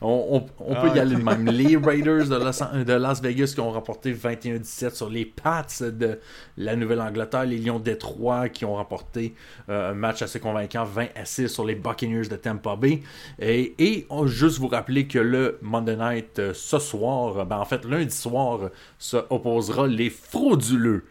On, 0.00 0.44
on, 0.58 0.74
peut 0.74 0.88
y 0.88 0.98
ah, 0.98 1.02
aller 1.02 1.14
de 1.14 1.22
même. 1.22 1.46
Les 1.46 1.76
Raiders 1.82 2.26
de, 2.28 2.84
de, 2.84 2.92
Las 2.92 3.22
Vegas 3.22 3.52
qui 3.54 3.60
ont 3.60 3.70
remporté 3.70 4.12
21-17 4.12 4.94
sur 4.94 5.08
les 5.08 5.24
Pats 5.24 5.66
de 5.80 6.18
la 6.56 6.76
Nouvelle-Angleterre. 6.76 7.44
Les 7.44 7.58
Lions 7.58 7.78
de 7.78 7.84
Détroit 7.84 8.48
qui 8.48 8.64
ont 8.64 8.74
remporté 8.74 9.34
euh, 9.68 9.92
un 9.92 9.94
match 9.94 10.22
assez 10.22 10.40
convaincant 10.40 10.84
20 10.84 11.06
6 11.24 11.48
sur 11.48 11.64
les 11.64 11.76
Buccaneers 11.76 12.28
de 12.28 12.36
Tampa 12.36 12.76
Bay. 12.76 13.02
Et, 13.38 13.74
et 13.78 14.06
on 14.10 14.26
juste 14.26 14.58
vous 14.58 14.68
rappeler 14.68 15.06
que 15.06 15.18
le 15.18 15.58
Monday 15.62 15.96
Night 15.96 16.38
euh, 16.40 16.52
ce 16.52 16.78
soir, 16.78 17.46
ben 17.46 17.58
en 17.58 17.64
fait 17.64 17.84
lundi 17.84 18.14
soir, 18.14 18.70
se 18.98 19.18
opposera 19.30 19.86
les 19.86 20.10
frauduleux 20.10 21.04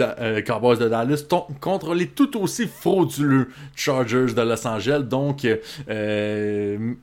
euh, 0.00 0.40
de 0.40 0.88
Dallas 0.88 1.24
contre 1.60 1.94
les 1.94 2.08
tout 2.08 2.40
aussi 2.40 2.66
frauduleux 2.66 3.48
Chargers 3.74 4.34
de 4.34 4.42
Los 4.42 4.66
Angeles. 4.66 5.02
Donc, 5.02 5.46
euh, 5.88 6.94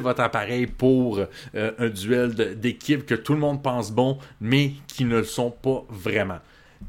votre 0.00 0.20
appareil 0.20 0.66
pour 0.66 1.18
euh, 1.54 1.72
un 1.78 1.88
duel 1.88 2.58
d'équipes 2.58 3.06
que 3.06 3.14
tout 3.14 3.32
le 3.32 3.38
monde 3.38 3.62
pense 3.62 3.90
bon, 3.90 4.18
mais 4.40 4.72
qui 4.86 5.04
ne 5.04 5.18
le 5.18 5.24
sont 5.24 5.50
pas 5.50 5.84
vraiment. 5.88 6.38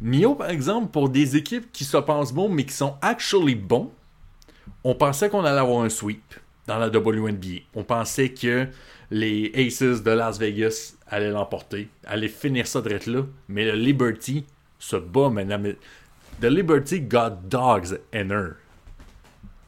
Mio, 0.01 0.35
par 0.35 0.49
exemple, 0.49 0.91
pour 0.91 1.09
des 1.09 1.37
équipes 1.37 1.71
qui 1.71 1.85
se 1.85 1.97
pensent 1.97 2.33
bon, 2.33 2.49
mais 2.49 2.65
qui 2.65 2.73
sont 2.73 2.95
actually 3.01 3.55
bons, 3.55 3.91
on 4.83 4.95
pensait 4.95 5.29
qu'on 5.29 5.45
allait 5.45 5.59
avoir 5.59 5.83
un 5.83 5.89
sweep 5.89 6.35
dans 6.67 6.77
la 6.77 6.89
WNBA. 6.89 7.61
On 7.73 7.83
pensait 7.83 8.29
que 8.29 8.67
les 9.11 9.51
Aces 9.55 10.03
de 10.03 10.11
Las 10.11 10.39
Vegas 10.39 10.95
allaient 11.07 11.31
l'emporter, 11.31 11.87
allaient 12.05 12.27
finir 12.27 12.67
ça 12.67 12.81
direct 12.81 13.05
là, 13.05 13.21
mais 13.47 13.65
le 13.65 13.73
Liberty 13.73 14.45
se 14.85 14.97
bat 14.97 15.29
maintenant. 15.29 15.73
The 16.39 16.49
Liberty 16.49 16.99
got 16.99 17.49
dogs 17.49 17.97
in 18.13 18.29
her. 18.29 18.57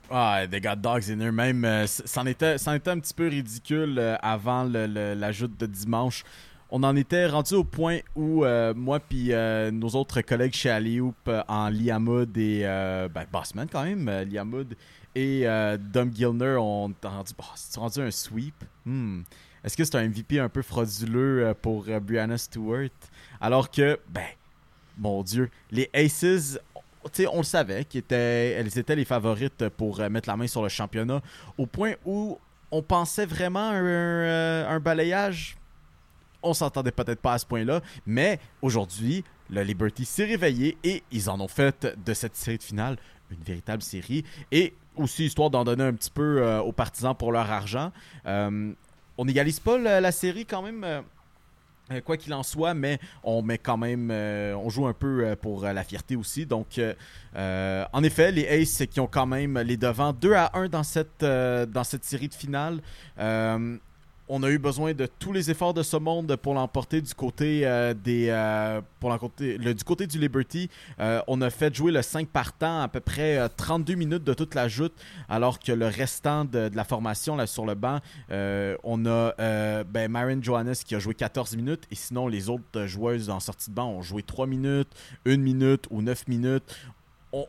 Ah, 0.10 0.46
they 0.50 0.62
got 0.62 0.78
dogs 0.78 1.10
in 1.10 1.20
her. 1.22 1.32
Même, 1.32 1.66
euh, 1.66 1.86
c'en 1.88 2.26
était, 2.26 2.56
était 2.56 2.90
un 2.90 3.00
petit 3.00 3.14
peu 3.14 3.28
ridicule 3.28 3.98
euh, 3.98 4.16
avant 4.22 4.64
l'ajout 4.64 5.48
de 5.48 5.66
dimanche. 5.66 6.24
On 6.70 6.84
en 6.84 6.96
était 6.96 7.28
rendu 7.28 7.54
au 7.56 7.64
point 7.64 8.00
où 8.16 8.44
euh, 8.44 8.74
moi 8.76 9.00
puis 9.00 9.32
nos 9.72 9.88
autres 9.90 10.20
collègues 10.20 10.54
chez 10.54 10.70
Alioup 10.70 11.16
en 11.48 11.70
Liamoud 11.70 12.38
et 12.38 12.64
ben, 12.64 13.26
Bossman 13.32 13.70
quand 13.72 13.86
même, 13.86 14.10
Liamoud 14.30 14.76
et 15.16 15.46
Dom 15.80 16.12
Gilner 16.14 16.58
ont 16.60 16.94
rendu, 17.02 17.32
oh, 17.40 17.80
rendu 17.80 18.02
un 18.02 18.12
sweep. 18.12 18.66
Hmm. 18.86 19.22
Est-ce 19.64 19.78
que 19.78 19.86
c'est 19.86 19.96
un 19.96 20.10
MVP 20.10 20.42
un 20.42 20.50
peu 20.50 20.62
frauduleux 20.62 21.54
pour 21.62 21.86
Brianna 22.02 22.38
Stewart? 22.38 22.90
Alors 23.40 23.72
que, 23.72 23.98
ben, 24.10 24.28
mon 24.98 25.24
Dieu, 25.24 25.50
les 25.72 25.90
Aces, 25.94 26.60
on 27.32 27.38
le 27.38 27.44
savait 27.44 27.86
qu'elles 27.86 28.78
étaient, 28.78 28.96
les 28.96 29.06
favorites 29.06 29.70
pour 29.70 30.00
euh, 30.00 30.10
mettre 30.10 30.30
la 30.30 30.38
main 30.38 30.48
sur 30.48 30.64
le 30.64 30.70
championnat, 30.70 31.22
au 31.58 31.66
point 31.66 31.94
où 32.06 32.38
on 32.72 32.82
pensait 32.82 33.26
vraiment 33.26 33.70
un, 33.70 33.84
euh, 33.84 34.70
un 34.70 34.80
balayage. 34.80 35.58
On 36.44 36.54
s'entendait 36.54 36.92
peut-être 36.92 37.22
pas 37.22 37.34
à 37.34 37.38
ce 37.40 37.46
point-là, 37.46 37.82
mais 38.06 38.40
aujourd'hui, 38.62 39.24
le 39.50 39.64
Liberty 39.64 40.06
s'est 40.06 40.26
réveillé 40.26 40.78
et 40.84 41.04
ils 41.12 41.30
en 41.30 41.40
ont 41.40 41.48
fait 41.48 41.88
de 42.06 42.14
cette 42.14 42.36
série 42.36 42.58
de 42.58 42.64
finale 42.64 42.98
une 43.32 43.44
véritable 43.44 43.82
série. 43.82 44.24
Et 44.52 44.74
aussi, 44.96 45.26
histoire 45.26 45.50
d'en 45.50 45.64
donner 45.64 45.84
un 45.84 45.94
petit 45.94 46.12
peu 46.12 46.42
euh, 46.42 46.62
aux 46.62 46.72
partisans 46.72 47.16
pour 47.16 47.32
leur 47.32 47.50
argent, 47.52 47.92
on 48.26 49.26
n'égalise 49.26 49.60
pas 49.60 49.78
la, 49.78 50.12
série 50.12 50.46
quand 50.46 50.62
même 50.62 51.04
quoi 52.04 52.18
qu'il 52.18 52.34
en 52.34 52.44
soit, 52.44 52.74
mais 52.74 53.00
on 53.24 53.42
met 53.42 53.58
quand 53.58 53.78
même, 53.78 54.10
euh, 54.12 54.56
on 54.56 54.70
joue 54.70 54.88
un 54.88 54.94
peu 54.94 55.26
euh, 55.26 55.36
pour 55.36 55.64
la 55.64 55.84
fierté 55.84 56.16
aussi. 56.16 56.46
Donc, 56.46 56.80
en 57.36 58.04
effet, 58.04 58.32
les 58.32 58.48
Aces 58.48 58.84
qui 58.90 59.00
ont 59.00 59.08
quand 59.08 59.26
même 59.26 59.58
les 59.60 59.78
devants 59.78 60.14
2 60.14 60.34
à 60.34 60.52
1 60.58 60.70
dans 60.70 60.84
cette, 60.84 61.24
dans 61.24 61.84
cette 61.84 62.04
série 62.04 62.28
de 62.28 62.34
finale 62.34 62.82
on 64.30 64.44
a 64.44 64.50
eu 64.50 64.58
besoin 64.58 64.94
de 64.94 65.06
tous 65.06 65.32
les 65.32 65.50
efforts 65.50 65.74
de 65.74 65.84
ce 65.84 65.98
monde 65.98 66.36
pour 66.36 66.54
l'emporter 66.54 67.02
du 67.02 67.14
côté 67.14 67.62
euh, 67.66 67.94
des 67.94 68.28
euh, 68.30 68.82
pour 69.00 69.18
du 69.40 69.84
côté 69.86 70.08
du 70.08 70.20
Liberty. 70.20 70.70
Euh, 71.00 71.22
on 71.28 71.42
a 71.42 71.50
fait 71.50 71.74
jouer 71.74 71.92
le 71.92 72.02
5 72.02 72.28
partant 72.28 72.82
à 72.82 72.88
peu 72.88 73.00
près 73.00 73.48
32 73.50 73.96
minutes 73.96 74.24
de 74.24 74.34
toute 74.34 74.56
la 74.56 74.68
joute, 74.68 74.94
alors 75.30 75.60
que 75.60 75.72
le 75.72 75.88
restant 75.88 76.46
de, 76.46 76.70
la 76.74 76.84
formation 76.84 77.38
sur 77.46 77.66
le 77.66 77.76
banc, 77.76 78.00
on 78.84 79.06
a 79.06 79.84
ben, 79.84 80.12
Marin 80.12 80.42
Johannes 80.42 80.74
qui 80.74 80.96
a 80.96 81.00
joué 81.00 81.14
14 81.14 81.56
minutes 81.56 81.86
et 81.92 81.96
sinon 81.96 82.28
les 82.28 82.50
autres 82.50 82.86
joueuses 82.86 83.30
en 83.30 83.40
sortie 83.40 83.70
de 83.70 83.76
banc 83.76 83.90
ont 83.90 84.02
joué 84.02 84.24
3 84.24 84.48
minutes, 84.48 84.90
1 85.26 85.38
minute 85.38 85.86
ou 85.90 86.02
9 86.02 86.28
minutes 86.28 86.76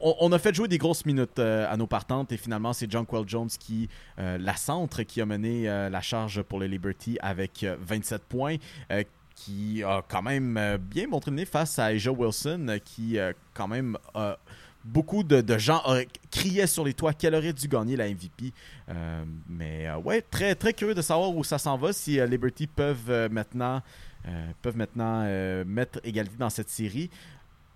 on, 0.01 0.32
a 0.32 0.39
fait 0.39 0.55
jouer 0.55 0.69
des 0.69 0.78
grosses 0.78 1.06
minutes 1.06 1.39
euh, 1.39 1.70
à 1.70 1.77
nos 1.77 1.86
partantes 1.86 2.32
et 2.32 2.36
finalement 2.36 2.73
c'est 2.73 2.90
Jonquel 2.90 3.23
Jones 3.27 3.48
qui, 3.48 3.89
euh, 4.19 4.39
la 4.39 4.56
centre, 4.56 5.02
qui 5.02 5.20
a 5.20 5.27
mené 5.27 5.69
euh, 5.69 5.89
la 5.89 6.01
charge 6.01 6.43
pour 6.43 6.59
le 6.59 6.66
Liberty 6.66 7.16
avec 7.20 7.65
27 7.81 8.23
points 8.24 8.56
qui 9.35 9.85
a 9.85 10.02
quand 10.09 10.23
même 10.23 10.78
bien 10.81 11.06
montré 11.06 11.31
le 11.31 11.44
face 11.44 11.78
à 11.78 11.86
Asia 11.86 12.10
Wilson, 12.10 12.78
qui 12.85 13.19
quand 13.55 13.69
même 13.69 13.97
beaucoup 14.85 15.23
de, 15.23 15.59
gens 15.59 15.81
criaient 16.32 16.66
sur 16.66 16.85
les 16.85 16.93
toits 16.93 17.12
qu'elle 17.12 17.36
aurait 17.36 17.52
dû 17.52 17.69
gagner 17.69 17.94
la 17.94 18.09
MVP. 18.09 18.52
mais 19.48 19.89
ouais, 20.05 20.23
très 20.23 20.56
très 20.56 20.73
curieux 20.73 20.94
de 20.94 21.02
savoir 21.02 21.31
où 21.31 21.44
ça 21.44 21.59
s'en 21.59 21.78
va 21.78 21.93
si 21.93 22.19
Liberty 22.27 22.66
peuvent 22.66 23.28
maintenant 23.31 23.81
peuvent 24.60 24.77
maintenant 24.77 25.23
mettre 25.65 26.01
égalité 26.02 26.36
dans 26.36 26.51
cette 26.51 26.70
série 26.70 27.09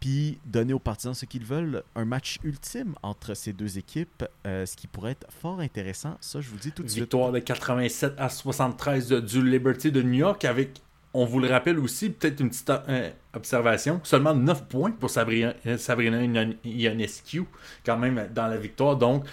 puis 0.03 0.41
donner 0.45 0.73
aux 0.73 0.81
partisans 0.81 1.15
ce 1.15 1.27
qu'ils 1.27 1.45
veulent, 1.45 1.85
un 1.95 2.05
match 2.05 2.41
ultime 2.43 2.97
entre 3.05 3.35
ces 3.35 3.53
deux 3.53 3.79
équipes, 3.79 4.25
euh, 4.49 4.67
ce 4.67 4.77
qui 4.77 4.89
pourrait 4.89 5.13
être 5.13 5.29
fort 5.31 5.61
intéressant. 5.61 6.17
Ça, 6.21 6.41
je 6.41 6.51
vous 6.51 6.57
dis 6.57 6.73
tout 6.73 6.83
de 6.83 6.89
suite. 6.89 7.05
Victoire 7.05 7.31
de 7.31 7.39
87 7.39 8.15
à 8.19 8.29
73 8.29 9.11
du 9.23 9.49
Liberty 9.49 9.93
de 9.93 10.03
New 10.03 10.15
York 10.15 10.45
avec, 10.45 10.83
on 11.15 11.25
vous 11.25 11.41
le 11.41 11.49
rappelle 11.49 11.79
aussi, 11.79 12.11
peut-être 12.11 12.41
une 12.41 12.49
petite 12.49 12.71
euh, 12.71 13.11
observation. 13.35 14.01
Seulement 14.03 14.35
9 14.35 14.67
points 14.67 14.91
pour 14.91 15.11
Sabrina, 15.11 15.55
Sabrina 15.77 16.23
Ionescu, 16.65 17.45
quand 17.85 17.99
même, 17.99 18.29
dans 18.35 18.47
la 18.47 18.57
victoire. 18.57 18.97
Donc, 18.97 19.25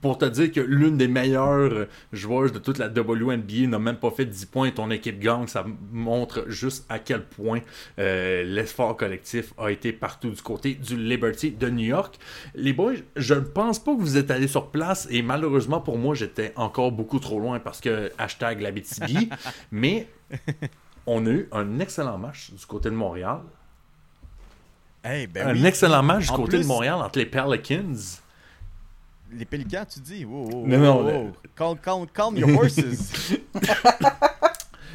pour 0.00 0.18
te 0.18 0.24
dire 0.24 0.52
que 0.52 0.60
l'une 0.60 0.96
des 0.96 1.08
meilleures 1.08 1.86
joueuses 2.12 2.52
de 2.52 2.58
toute 2.58 2.78
la 2.78 2.88
WNBA 2.88 3.66
n'a 3.66 3.78
même 3.78 3.96
pas 3.96 4.10
fait 4.10 4.24
10 4.24 4.46
points 4.46 4.68
et 4.68 4.74
ton 4.74 4.90
équipe 4.90 5.18
gagne, 5.18 5.46
ça 5.46 5.64
montre 5.92 6.44
juste 6.48 6.86
à 6.88 6.98
quel 6.98 7.24
point 7.24 7.60
euh, 7.98 8.44
l'effort 8.44 8.96
collectif 8.96 9.52
a 9.58 9.70
été 9.70 9.92
partout 9.92 10.30
du 10.30 10.42
côté 10.42 10.74
du 10.74 10.96
Liberty 10.96 11.50
de 11.50 11.68
New 11.68 11.86
York. 11.86 12.18
Les 12.54 12.72
boys, 12.72 12.94
je 13.16 13.34
ne 13.34 13.40
pense 13.40 13.78
pas 13.78 13.94
que 13.94 14.00
vous 14.00 14.16
êtes 14.16 14.30
allés 14.30 14.48
sur 14.48 14.70
place 14.70 15.08
et 15.10 15.22
malheureusement 15.22 15.80
pour 15.80 15.98
moi, 15.98 16.14
j'étais 16.14 16.52
encore 16.56 16.92
beaucoup 16.92 17.18
trop 17.18 17.40
loin 17.40 17.58
parce 17.58 17.80
que 17.80 18.12
hashtag 18.18 18.60
la 18.60 18.70
BTB, 18.70 19.32
mais 19.70 20.06
on 21.06 21.24
a 21.26 21.30
eu 21.30 21.48
un 21.52 21.78
excellent 21.78 22.18
match 22.18 22.50
du 22.50 22.66
côté 22.66 22.90
de 22.90 22.94
Montréal. 22.94 23.40
Ben 25.04 25.28
un 25.48 25.64
excellent 25.64 26.02
match 26.02 26.26
du 26.26 26.32
côté 26.32 26.58
de 26.58 26.64
Montréal 26.64 26.96
entre 26.96 27.18
les 27.20 27.26
Pelicans 27.26 27.94
Les 29.32 29.44
pélicans, 29.44 29.84
tu 29.88 30.00
dis? 30.00 30.24
Wow, 30.24 30.50
wow, 30.50 30.66
Non, 30.66 30.78
non, 30.78 30.96
wow, 31.02 31.06
le-. 31.26 31.32
Calm, 31.54 31.78
calm, 31.78 32.06
calm 32.12 32.36
your 32.36 32.50
horses. 32.58 33.34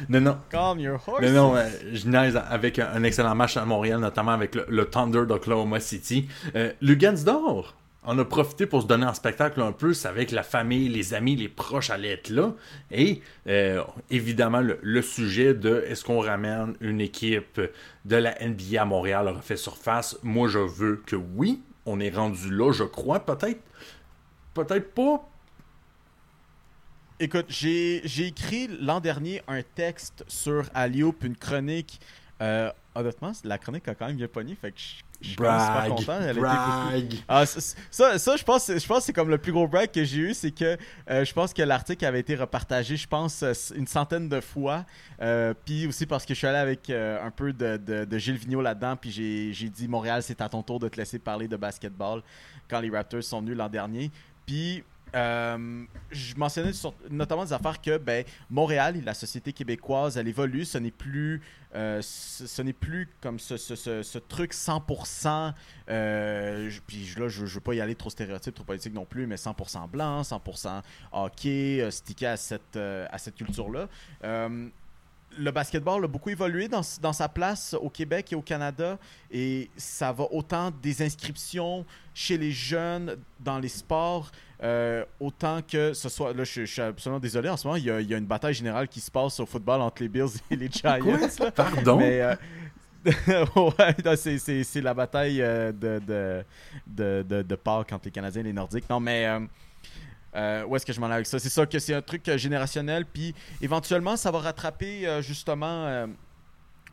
Non, 0.08 0.20
non. 0.20 0.38
calm 0.50 0.80
your 0.80 0.98
horses. 1.06 1.22
Non, 1.22 1.32
non, 1.32 1.56
euh, 1.56 1.68
je 1.92 2.08
niaise 2.08 2.36
avec 2.36 2.78
un, 2.80 2.88
un 2.92 3.04
excellent 3.04 3.36
match 3.36 3.56
à 3.56 3.64
Montréal, 3.64 4.00
notamment 4.00 4.32
avec 4.32 4.54
le, 4.56 4.66
le 4.68 4.84
Thunder 4.86 5.26
d'Oklahoma 5.26 5.78
City. 5.78 6.28
Euh, 6.56 6.72
Lugansdor 6.80 7.74
en 8.04 8.18
a 8.18 8.24
profité 8.24 8.66
pour 8.66 8.82
se 8.82 8.86
donner 8.86 9.06
en 9.06 9.14
spectacle 9.14 9.60
un 9.60 9.72
peu. 9.72 9.92
Avec 10.04 10.32
la 10.32 10.42
famille, 10.42 10.88
les 10.88 11.14
amis, 11.14 11.36
les 11.36 11.48
proches 11.48 11.90
allaient 11.90 12.12
être 12.12 12.30
là. 12.30 12.52
Et 12.90 13.22
euh, 13.46 13.82
évidemment, 14.10 14.60
le, 14.60 15.02
sujet 15.02 15.54
de 15.54 15.84
est-ce 15.86 16.04
qu'on 16.04 16.20
ramène 16.20 16.74
une 16.80 17.00
équipe 17.00 17.60
de 18.04 18.16
la 18.16 18.34
NBA 18.40 18.82
à 18.82 18.84
Montréal 18.84 19.28
a 19.28 19.32
refait 19.32 19.56
surface. 19.56 20.18
Moi, 20.22 20.48
je 20.48 20.58
veux 20.58 21.02
que 21.06 21.16
oui. 21.16 21.62
On 21.86 22.00
est 22.00 22.10
rendu 22.10 22.50
là, 22.50 22.72
je 22.72 22.84
crois. 22.84 23.20
Peut-être, 23.20 23.60
peut-être 24.54 24.92
pas. 24.94 25.28
Écoute, 27.20 27.46
j'ai 27.48 28.26
écrit 28.26 28.68
l'an 28.80 28.98
dernier 28.98 29.42
un 29.46 29.62
texte 29.62 30.24
sur 30.26 30.64
Alley-Oop, 30.74 31.22
une 31.22 31.36
chronique. 31.36 32.00
Euh, 32.40 32.70
honnêtement, 32.96 33.32
la 33.44 33.58
chronique 33.58 33.86
a 33.86 33.94
quand 33.94 34.08
même 34.08 34.16
bien 34.16 34.26
pogné, 34.26 34.56
fait 34.56 34.74
suis 35.28 35.36
super 35.36 35.86
content. 35.88 36.18
Elle 36.20 36.36
brag. 36.38 37.14
Ah, 37.28 37.46
ça, 37.46 37.60
ça, 37.90 38.18
ça, 38.18 38.36
je 38.36 38.44
pense, 38.44 38.66
je 38.68 38.86
pense 38.86 38.98
que 38.98 39.04
c'est 39.04 39.12
comme 39.12 39.30
le 39.30 39.38
plus 39.38 39.52
gros 39.52 39.66
brag 39.68 39.90
que 39.90 40.04
j'ai 40.04 40.18
eu, 40.18 40.34
c'est 40.34 40.50
que 40.50 40.76
euh, 41.10 41.24
je 41.24 41.32
pense 41.32 41.52
que 41.52 41.62
l'article 41.62 42.04
avait 42.04 42.20
été 42.20 42.34
repartagé, 42.34 42.96
je 42.96 43.06
pense, 43.08 43.42
euh, 43.42 43.52
une 43.74 43.86
centaine 43.86 44.28
de 44.28 44.40
fois. 44.40 44.84
Euh, 45.20 45.54
puis 45.64 45.86
aussi 45.86 46.06
parce 46.06 46.24
que 46.24 46.34
je 46.34 46.38
suis 46.38 46.46
allé 46.46 46.58
avec 46.58 46.90
euh, 46.90 47.24
un 47.24 47.30
peu 47.30 47.52
de, 47.52 47.76
de- 47.76 48.04
de 48.04 48.18
Gilles 48.18 48.36
Vigneault 48.36 48.62
là-dedans, 48.62 48.96
puis 48.96 49.10
j'ai 49.10 49.52
j'ai 49.52 49.68
dit 49.68 49.88
Montréal, 49.88 50.22
c'est 50.22 50.40
à 50.40 50.48
ton 50.48 50.62
tour 50.62 50.78
de 50.80 50.88
te 50.88 50.96
laisser 50.96 51.18
parler 51.18 51.48
de 51.48 51.56
basketball 51.56 52.22
quand 52.68 52.80
les 52.80 52.90
Raptors 52.90 53.22
sont 53.22 53.40
venus 53.40 53.56
l'an 53.56 53.68
dernier. 53.68 54.10
Puis 54.46 54.82
euh, 55.14 55.84
je 56.10 56.34
mentionnais 56.36 56.70
notamment 57.10 57.44
des 57.44 57.52
affaires 57.52 57.80
que 57.80 57.98
ben, 57.98 58.24
Montréal, 58.50 59.00
la 59.04 59.14
société 59.14 59.52
québécoise, 59.52 60.16
elle 60.16 60.28
évolue. 60.28 60.64
Ce 60.64 60.78
n'est 60.78 60.90
plus, 60.90 61.42
euh, 61.74 62.00
ce, 62.02 62.62
plus 62.72 63.08
comme 63.20 63.38
ce, 63.38 64.18
truc 64.18 64.54
100%. 64.54 65.52
euh, 65.90 66.70
puis 66.86 67.14
là, 67.18 67.28
je, 67.28 67.46
je 67.46 67.54
veux 67.54 67.60
pas 67.60 67.74
y 67.74 67.80
aller 67.80 67.94
trop 67.94 68.10
stéréotype, 68.10 68.54
trop 68.54 68.64
politique 68.64 68.94
non 68.94 69.04
plus, 69.04 69.26
mais 69.26 69.36
100% 69.36 69.88
blanc, 69.90 70.22
100% 70.22 70.82
hockey, 71.12 71.86
stické 71.90 72.26
à 72.26 72.36
cette, 72.36 73.34
culture-là. 73.36 73.88
Le 75.38 75.50
basketball 75.50 76.04
a 76.04 76.08
beaucoup 76.08 76.28
évolué 76.28 76.68
dans 76.68 76.82
sa 76.82 77.28
place 77.28 77.74
au 77.80 77.88
Québec 77.88 78.32
et 78.32 78.36
au 78.36 78.42
Canada 78.42 78.98
et 79.30 79.70
ça 79.78 80.12
va 80.12 80.24
autant 80.30 80.70
des 80.70 81.00
inscriptions 81.00 81.86
chez 82.12 82.36
les 82.36 82.52
jeunes 82.52 83.16
dans 83.40 83.58
les 83.58 83.70
sports 83.70 84.30
euh, 84.62 85.04
autant 85.18 85.60
que 85.62 85.92
ce 85.92 86.08
soit 86.08 86.32
là 86.32 86.44
je, 86.44 86.64
je 86.64 86.72
suis 86.72 86.82
absolument 86.82 87.18
désolé 87.20 87.48
en 87.48 87.56
ce 87.56 87.66
moment 87.66 87.76
il 87.76 87.84
y, 87.84 87.90
a, 87.90 88.00
il 88.00 88.08
y 88.08 88.14
a 88.14 88.18
une 88.18 88.26
bataille 88.26 88.54
générale 88.54 88.86
qui 88.88 89.00
se 89.00 89.10
passe 89.10 89.40
au 89.40 89.46
football 89.46 89.80
entre 89.80 90.02
les 90.02 90.08
Bills 90.08 90.38
et 90.50 90.56
les 90.56 90.68
Giants 90.72 90.98
là. 91.04 91.50
Pardon? 91.50 91.96
mais 91.96 92.20
euh, 92.20 92.34
ouais, 93.56 94.16
c'est- 94.16 94.38
c'est 94.38 94.62
c'est 94.62 94.80
la 94.80 94.94
bataille 94.94 95.42
euh, 95.42 95.72
de, 95.72 95.98
de, 96.06 96.44
de, 96.86 97.24
de, 97.28 97.42
de 97.42 97.54
Pâques 97.56 97.92
entre 97.92 98.04
les 98.04 98.10
Canadiens 98.12 98.42
et 98.42 98.44
les 98.44 98.52
Nordiques 98.52 98.88
non 98.88 99.00
mais 99.00 99.26
euh, 99.26 99.40
euh, 100.34 100.64
où 100.64 100.76
est-ce 100.76 100.86
que 100.86 100.92
je 100.94 101.00
m'en 101.00 101.08
vais 101.08 101.14
avec 101.14 101.26
ça? 101.26 101.38
C'est 101.38 101.50
ça 101.50 101.66
que 101.66 101.78
c'est 101.78 101.92
un 101.92 102.00
truc 102.00 102.26
euh, 102.26 102.38
générationnel, 102.38 103.04
puis 103.04 103.34
éventuellement, 103.60 104.16
ça 104.16 104.30
va 104.30 104.38
rattraper 104.38 105.06
euh, 105.06 105.20
justement 105.20 105.84
euh, 105.86 106.06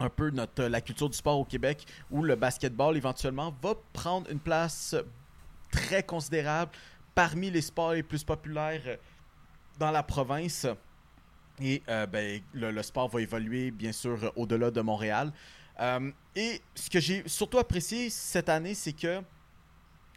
un 0.01 0.09
peu 0.09 0.29
notre, 0.29 0.65
la 0.65 0.81
culture 0.81 1.09
du 1.09 1.15
sport 1.15 1.39
au 1.39 1.45
Québec, 1.45 1.85
où 2.11 2.21
le 2.21 2.35
basketball 2.35 2.97
éventuellement 2.97 3.55
va 3.61 3.75
prendre 3.93 4.29
une 4.29 4.39
place 4.39 4.93
très 5.71 6.03
considérable 6.03 6.71
parmi 7.19 7.51
les 7.51 7.61
sports 7.61 7.91
les 7.91 8.01
plus 8.01 8.23
populaires 8.23 8.81
euh, 8.87 8.95
dans 9.77 9.91
la 9.91 10.03
province. 10.03 10.65
Et 11.61 11.83
euh, 11.89 12.05
ben, 12.05 12.39
le, 12.53 12.81
sport 12.81 13.09
va 13.09 13.19
évoluer, 13.19 13.71
bien 13.71 13.91
sûr, 13.91 14.23
euh, 14.23 14.29
au-delà 14.37 14.71
de 14.71 14.79
Montréal. 14.79 15.33
Et 16.33 16.61
ce 16.75 16.89
que 16.89 17.01
j'ai 17.01 17.27
surtout 17.27 17.57
apprécié 17.57 18.09
cette 18.09 18.47
année, 18.47 18.73
c'est 18.73 18.93
que 18.93 19.21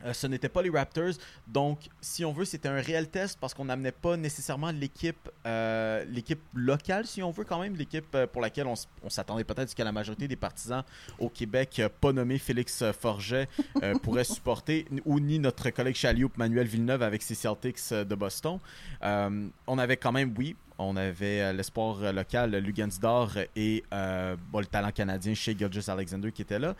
euh, 0.05 0.12
ce 0.12 0.27
n'était 0.27 0.49
pas 0.49 0.62
les 0.62 0.70
Raptors. 0.70 1.15
Donc, 1.47 1.81
si 2.01 2.24
on 2.24 2.33
veut, 2.33 2.45
c'était 2.45 2.69
un 2.69 2.81
réel 2.81 3.09
test 3.09 3.39
parce 3.41 3.55
qu'on 3.55 3.65
n'amenait 3.65 3.93
pas 3.93 4.16
nécessairement 4.16 4.70
l'équipe 4.70 5.29
euh, 5.45 6.05
l'équipe 6.05 6.41
locale, 6.55 7.07
si 7.07 7.23
on 7.23 7.31
veut, 7.33 7.45
quand 7.45 7.61
même, 7.61 7.74
l'équipe 7.74 8.07
euh, 8.15 8.27
pour 8.27 8.41
laquelle 8.41 8.66
on, 8.66 9.09
s'attendait 9.09 9.43
peut-être 9.43 9.69
jusqu'à 9.69 9.83
la 9.85 9.91
majorité 9.91 10.29
des 10.29 10.37
partisans 10.37 10.85
au 11.19 11.29
Québec, 11.29 11.83
pas 12.01 12.12
nommé 12.12 12.39
Félix 12.39 12.85
Forget, 12.93 13.49
euh, 13.83 13.95
pourrait 14.03 14.24
supporter, 14.24 14.87
ou 15.05 15.19
ni 15.19 15.39
notre 15.39 15.70
collègue 15.70 15.97
Chalioup, 15.97 16.31
Manuel 16.37 16.66
Villeneuve, 16.66 17.03
avec 17.03 17.23
ses 17.23 17.35
Celtics 17.35 17.91
de 17.91 18.15
Boston. 18.15 18.59
On 19.03 19.79
avait 19.79 19.97
quand 19.97 20.12
même, 20.12 20.33
oui, 20.39 20.55
on 20.79 20.97
avait 20.97 21.53
l'espoir 21.53 22.12
local, 22.12 22.57
Lugansdor, 22.57 23.33
et 23.57 23.83
bon, 23.91 24.61
le 24.61 24.66
talent 24.66 24.93
canadien 24.93 25.35
chez 25.35 25.57
Gilgis 25.59 25.91
Alexander 25.91 26.31
qui 26.31 26.43
était 26.43 26.59
là. 26.59 26.77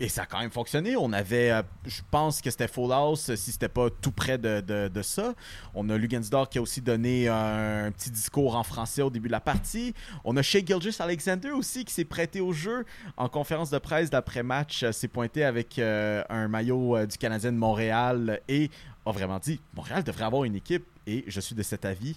Et 0.00 0.08
ça 0.08 0.22
a 0.22 0.26
quand 0.26 0.40
même 0.40 0.50
fonctionné. 0.50 0.96
On 0.96 1.12
avait, 1.12 1.52
euh, 1.52 1.62
je 1.86 2.00
pense 2.10 2.40
que 2.40 2.50
c'était 2.50 2.66
Full 2.66 2.92
House, 2.92 3.32
si 3.36 3.52
c'était 3.52 3.68
pas 3.68 3.88
tout 3.90 4.10
près 4.10 4.38
de, 4.38 4.60
de- 4.60 5.02
ça. 5.02 5.34
On 5.74 5.88
a 5.88 5.96
Lugansdor 5.96 6.48
qui 6.48 6.58
a 6.58 6.62
aussi 6.62 6.80
donné 6.80 7.28
un, 7.28 7.92
petit 7.92 8.10
discours 8.10 8.56
en 8.56 8.64
français 8.64 9.02
au 9.02 9.10
début 9.10 9.28
de 9.28 9.32
la 9.32 9.40
partie. 9.40 9.94
On 10.24 10.36
a 10.36 10.42
Shea 10.42 10.64
Gilgis 10.66 10.96
Alexander 10.98 11.50
aussi 11.50 11.84
qui 11.84 11.92
s'est 11.94 12.04
prêté 12.04 12.40
au 12.40 12.52
jeu 12.52 12.84
en 13.16 13.28
conférence 13.28 13.70
de 13.70 13.78
presse 13.78 14.10
d'après-match. 14.10 14.82
euh, 14.82 14.92
s'est 14.92 15.08
pointé 15.08 15.44
avec 15.44 15.78
euh, 15.78 16.24
un 16.28 16.48
maillot 16.48 17.06
du 17.06 17.16
Canadien 17.18 17.52
de 17.52 17.58
Montréal 17.58 18.40
et 18.48 18.70
a 19.06 19.12
vraiment 19.12 19.38
dit 19.38 19.60
Montréal 19.74 20.02
devrait 20.02 20.24
avoir 20.24 20.44
une 20.44 20.56
équipe. 20.56 20.86
Et 21.06 21.24
je 21.28 21.38
suis 21.40 21.54
de 21.54 21.62
cet 21.62 21.84
avis. 21.84 22.16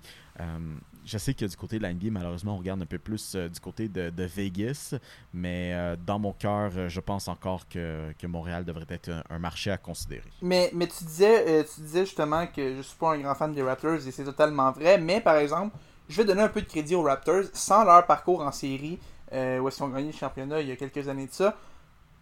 Je 1.07 1.17
sais 1.17 1.33
que 1.33 1.45
du 1.45 1.55
côté 1.55 1.77
de 1.77 1.83
la 1.83 1.93
NBA, 1.93 2.11
malheureusement, 2.11 2.55
on 2.55 2.57
regarde 2.57 2.81
un 2.81 2.85
peu 2.85 2.99
plus 2.99 3.35
euh, 3.35 3.47
du 3.47 3.59
côté 3.59 3.87
de, 3.87 4.23
Vegas, 4.23 4.95
mais 5.33 5.71
euh, 5.73 5.95
dans 5.95 6.19
mon 6.19 6.33
cœur, 6.33 6.71
euh, 6.75 6.89
je 6.89 6.99
pense 6.99 7.29
encore 7.29 7.67
que, 7.69 8.11
que 8.19 8.27
Montréal 8.27 8.65
devrait 8.65 8.85
être 8.89 9.09
un, 9.29 9.39
marché 9.39 9.71
à 9.71 9.77
considérer. 9.77 10.29
Mais, 10.41 10.69
mais 10.73 10.87
tu, 10.87 11.05
disais, 11.05 11.63
tu 11.63 11.81
disais 11.81 12.05
justement 12.05 12.45
que 12.47 12.75
je 12.75 12.81
suis 12.81 12.97
pas 12.97 13.13
un 13.13 13.19
grand 13.19 13.35
fan 13.35 13.53
des 13.53 13.61
Raptors 13.61 14.05
et 14.05 14.11
c'est 14.11 14.25
totalement 14.25 14.71
vrai. 14.71 14.97
Mais 14.97 15.21
par 15.21 15.37
exemple, 15.37 15.77
je 16.09 16.17
vais 16.17 16.25
donner 16.25 16.41
un 16.41 16.49
peu 16.49 16.61
de 16.61 16.67
crédit 16.67 16.95
aux 16.95 17.03
Raptors 17.03 17.45
sans 17.53 17.85
leur 17.85 18.05
parcours 18.05 18.41
en 18.41 18.51
série 18.51 18.99
où 19.31 19.69
qu'ils 19.69 19.83
ont 19.83 19.89
gagné 19.89 20.11
le 20.11 20.17
championnat 20.17 20.61
il 20.61 20.67
y 20.67 20.71
a 20.71 20.75
quelques 20.75 21.07
années 21.07 21.27
de 21.27 21.33
ça. 21.33 21.55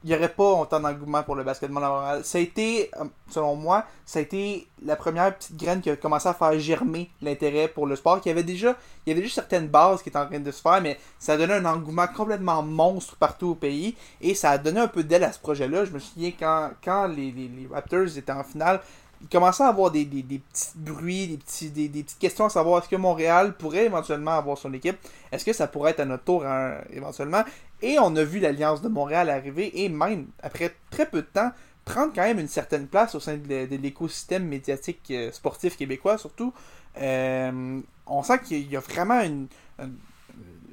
Il 0.05 0.09
n'y 0.09 0.15
aurait 0.15 0.29
pas 0.29 0.51
autant 0.51 0.79
d'engouement 0.79 1.23
pour 1.23 1.33
le 1.33 1.43
basketball 1.43 1.83
à 1.83 1.89
Montréal. 1.89 2.21
Ça 2.23 2.37
a 2.37 2.41
été, 2.41 2.91
euh, 3.01 3.05
selon 3.27 3.55
moi, 3.55 3.85
ça 4.05 4.19
a 4.19 4.21
été 4.21 4.67
la 4.83 4.95
première 4.95 5.35
petite 5.35 5.57
graine 5.57 5.81
qui 5.81 5.89
a 5.89 5.95
commencé 5.95 6.29
à 6.29 6.35
faire 6.35 6.59
germer 6.59 7.09
l'intérêt 7.23 7.67
pour 7.67 7.87
le 7.87 7.95
sport. 7.95 8.21
Avait 8.23 8.43
déjà, 8.43 8.77
il 9.03 9.09
y 9.09 9.11
avait 9.13 9.21
déjà 9.21 9.33
certaines 9.33 9.67
bases 9.67 10.03
qui 10.03 10.09
étaient 10.09 10.19
en 10.19 10.27
train 10.27 10.39
de 10.39 10.51
se 10.51 10.61
faire, 10.61 10.79
mais 10.79 10.99
ça 11.17 11.33
a 11.33 11.37
donné 11.37 11.53
un 11.53 11.65
engouement 11.65 12.05
complètement 12.05 12.61
monstre 12.61 13.15
partout 13.15 13.47
au 13.47 13.55
pays. 13.55 13.95
Et 14.21 14.35
ça 14.35 14.51
a 14.51 14.59
donné 14.59 14.79
un 14.79 14.87
peu 14.87 15.03
d'aile 15.03 15.23
à 15.23 15.31
ce 15.31 15.39
projet-là. 15.39 15.85
Je 15.85 15.91
me 15.91 15.97
souviens 15.97 16.31
quand, 16.37 16.69
quand 16.83 17.07
les, 17.07 17.33
Raptors 17.71 18.15
étaient 18.15 18.31
en 18.31 18.43
finale, 18.43 18.81
commençait 19.31 19.63
à 19.63 19.67
avoir 19.67 19.91
des, 19.91 20.05
des, 20.05 20.21
petits 20.23 20.71
bruits, 20.75 21.27
des, 21.27 21.37
petits, 21.37 21.69
des, 21.69 21.87
des 21.87 22.03
petites 22.03 22.19
questions 22.19 22.45
à 22.45 22.49
savoir 22.49 22.81
est-ce 22.81 22.89
que 22.89 22.95
Montréal 22.95 23.55
pourrait 23.57 23.85
éventuellement 23.85 24.31
avoir 24.31 24.57
son 24.57 24.73
équipe? 24.73 24.97
Est-ce 25.31 25.45
que 25.45 25.53
ça 25.53 25.67
pourrait 25.67 25.91
être 25.91 26.01
à 26.01 26.05
notre 26.05 26.23
tour 26.23 26.45
hein, 26.45 26.75
éventuellement? 26.91 27.43
Et 27.81 27.97
on 27.99 28.15
a 28.15 28.23
vu 28.23 28.39
l'Alliance 28.39 28.81
de 28.81 28.87
Montréal 28.87 29.29
arriver 29.29 29.83
et 29.83 29.89
même, 29.89 30.27
après 30.41 30.75
très 30.89 31.05
peu 31.05 31.21
de 31.21 31.27
temps, 31.27 31.51
prendre 31.83 32.13
quand 32.13 32.23
même 32.23 32.39
une 32.39 32.47
certaine 32.47 32.87
place 32.87 33.15
au 33.15 33.19
sein 33.19 33.37
de, 33.37 33.47
l'é- 33.47 33.67
de 33.67 33.75
l'écosystème 33.75 34.45
médiatique 34.45 35.01
euh, 35.11 35.31
sportif 35.31 35.77
québécois 35.77 36.17
surtout. 36.17 36.53
Euh, 36.97 37.79
on 38.07 38.23
sent 38.23 38.39
qu'il 38.39 38.71
y 38.71 38.77
a 38.77 38.79
vraiment 38.79 39.21
une, 39.21 39.47
un, 39.79 39.89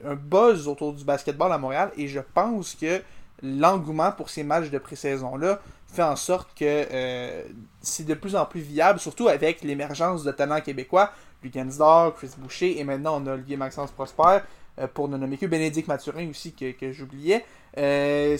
un 0.05 0.15
buzz 0.15 0.69
autour 0.69 0.93
du 0.95 1.05
basketball 1.05 1.53
à 1.53 1.59
Montréal 1.59 1.91
et 1.97 2.09
je 2.09 2.21
pense 2.35 2.75
que 2.75 3.03
l'engouement 3.43 4.13
pour 4.13 4.31
ces 4.31 4.45
matchs 4.45 4.71
de 4.71 4.79
pré-saison-là 4.79 5.61
fait 5.93 6.03
en 6.03 6.17
sorte 6.17 6.49
que 6.59 6.65
euh, 6.65 7.43
c'est 7.81 8.07
de 8.07 8.15
plus 8.15 8.35
en 8.35 8.47
plus 8.47 8.61
viable, 8.61 8.99
surtout 8.99 9.29
avec 9.29 9.63
l'émergence 9.63 10.25
de 10.25 10.33
talents 10.33 10.61
québécois, 10.61 11.13
Lugansdor, 11.43 12.15
Chris 12.15 12.31
Boucher, 12.39 12.79
et 12.79 12.85
maintenant 12.85 13.21
on 13.23 13.27
a 13.27 13.35
Olivier 13.35 13.57
Maxence 13.57 13.91
Prosper, 13.91 14.39
euh, 14.79 14.87
pour 14.87 15.09
ne 15.09 15.17
nommer 15.19 15.37
que 15.37 15.47
Bénédicte 15.47 15.89
Mathurin 15.89 16.31
aussi, 16.31 16.53
que, 16.53 16.93
j'oubliais. 16.93 17.45
Euh, 17.79 18.39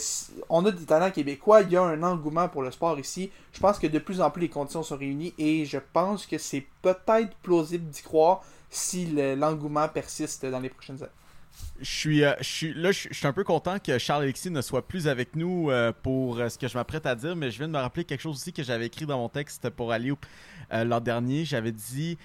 on 0.49 0.65
a 0.65 0.71
des 0.71 0.85
talents 0.85 1.11
québécois, 1.11 1.63
il 1.63 1.73
y 1.73 1.77
a 1.77 1.83
un 1.83 2.03
engouement 2.03 2.49
pour 2.49 2.63
le 2.63 2.71
sport 2.71 2.99
ici. 2.99 3.31
Je 3.53 3.61
pense 3.61 3.79
que 3.79 3.87
de 3.87 3.99
plus 3.99 4.21
en 4.21 4.31
plus 4.31 4.43
les 4.43 4.49
conditions 4.49 4.83
sont 4.83 4.97
réunies 4.97 5.35
et 5.39 5.65
je 5.65 5.79
pense 5.93 6.27
que 6.27 6.39
c'est 6.39 6.67
peut-être 6.81 7.35
plausible 7.43 7.89
d'y 7.91 8.03
croire 8.03 8.43
si 8.71 9.07
le- 9.07 9.35
l'engouement 9.35 9.89
persiste 9.89 10.47
dans 10.47 10.61
les 10.61 10.69
prochaines 10.71 11.03
années. 11.03 11.13
Je 11.81 11.85
suis, 11.91 12.25
euh, 12.25 12.33
je 12.41 12.45
suis 12.45 12.75
là, 12.75 12.93
je 12.93 13.09
suis- 13.13 13.27
un 13.27 13.33
peu 13.33 13.45
content 13.45 13.79
que 13.79 13.99
Charles 13.99 14.23
Alexis 14.23 14.51
ne 14.51 14.63
soit 14.63 14.87
plus 14.87 15.09
avec 15.09 15.37
nous 15.37 15.71
euh, 15.71 15.93
pour 16.03 16.39
euh, 16.39 16.49
ce 16.49 16.57
que 16.59 16.69
je 16.69 16.77
m'apprête 16.77 17.07
à 17.07 17.15
dire, 17.15 17.35
mais 17.37 17.51
je 17.51 17.59
viens 17.59 17.67
de 17.69 17.73
me 17.73 17.79
rappeler 17.79 18.05
quelque 18.05 18.21
chose 18.21 18.37
aussi 18.37 18.53
que 18.53 18.63
j'avais 18.63 18.87
écrit 18.87 19.05
dans 19.07 19.19
mon 19.19 19.29
texte 19.29 19.69
pour 19.71 19.93
euh, 20.73 20.85
l'an 20.85 21.01
dernier. 21.01 21.45
J'avais 21.45 21.73
dit 21.73 22.19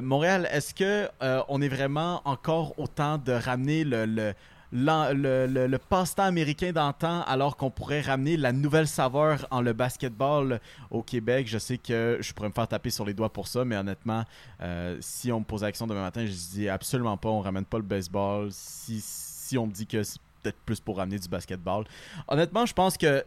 Montréal, 0.00 0.48
est-ce 0.52 0.74
que 0.74 1.08
euh, 1.22 1.42
on 1.48 1.60
est 1.60 1.68
vraiment 1.68 2.22
encore 2.24 2.78
autant 2.78 3.18
de 3.18 3.32
ramener 3.32 3.84
le, 3.84 4.06
le- 4.06 4.34
le, 4.72 5.76
passe-temps 5.76 6.24
américain 6.24 6.72
d'antan 6.72 7.22
alors 7.22 7.56
qu'on 7.56 7.70
pourrait 7.70 8.00
ramener 8.00 8.36
la 8.36 8.52
nouvelle 8.52 8.88
saveur 8.88 9.46
en 9.50 9.60
le 9.60 9.72
basketball 9.72 10.60
au 10.90 11.02
Québec. 11.02 11.46
Je 11.46 11.58
sais 11.58 11.78
que 11.78 12.18
je 12.20 12.32
pourrais 12.32 12.48
me 12.48 12.54
faire 12.54 12.68
taper 12.68 12.90
sur 12.90 13.04
les 13.04 13.14
doigts 13.14 13.32
pour 13.32 13.48
ça, 13.48 13.64
mais 13.64 13.76
honnêtement, 13.76 14.24
euh, 14.60 14.96
si 15.00 15.30
on 15.30 15.40
me 15.40 15.44
pose 15.44 15.62
la 15.62 15.70
question 15.70 15.86
demain 15.86 16.02
matin, 16.02 16.24
je 16.24 16.32
dis 16.32 16.68
absolument 16.68 17.16
pas, 17.16 17.28
on 17.28 17.40
ramène 17.40 17.64
pas 17.64 17.78
le 17.78 17.84
baseball. 17.84 18.48
Si, 18.50 19.00
si 19.00 19.58
on 19.58 19.66
me 19.66 19.72
dit 19.72 19.86
que 19.86 20.02
c'est 20.02 20.20
peut-être 20.42 20.58
plus 20.64 20.80
pour 20.80 20.96
ramener 20.96 21.18
du 21.18 21.28
basketball. 21.28 21.84
Honnêtement, 22.28 22.66
je 22.66 22.72
pense 22.72 22.96
que 22.96 23.24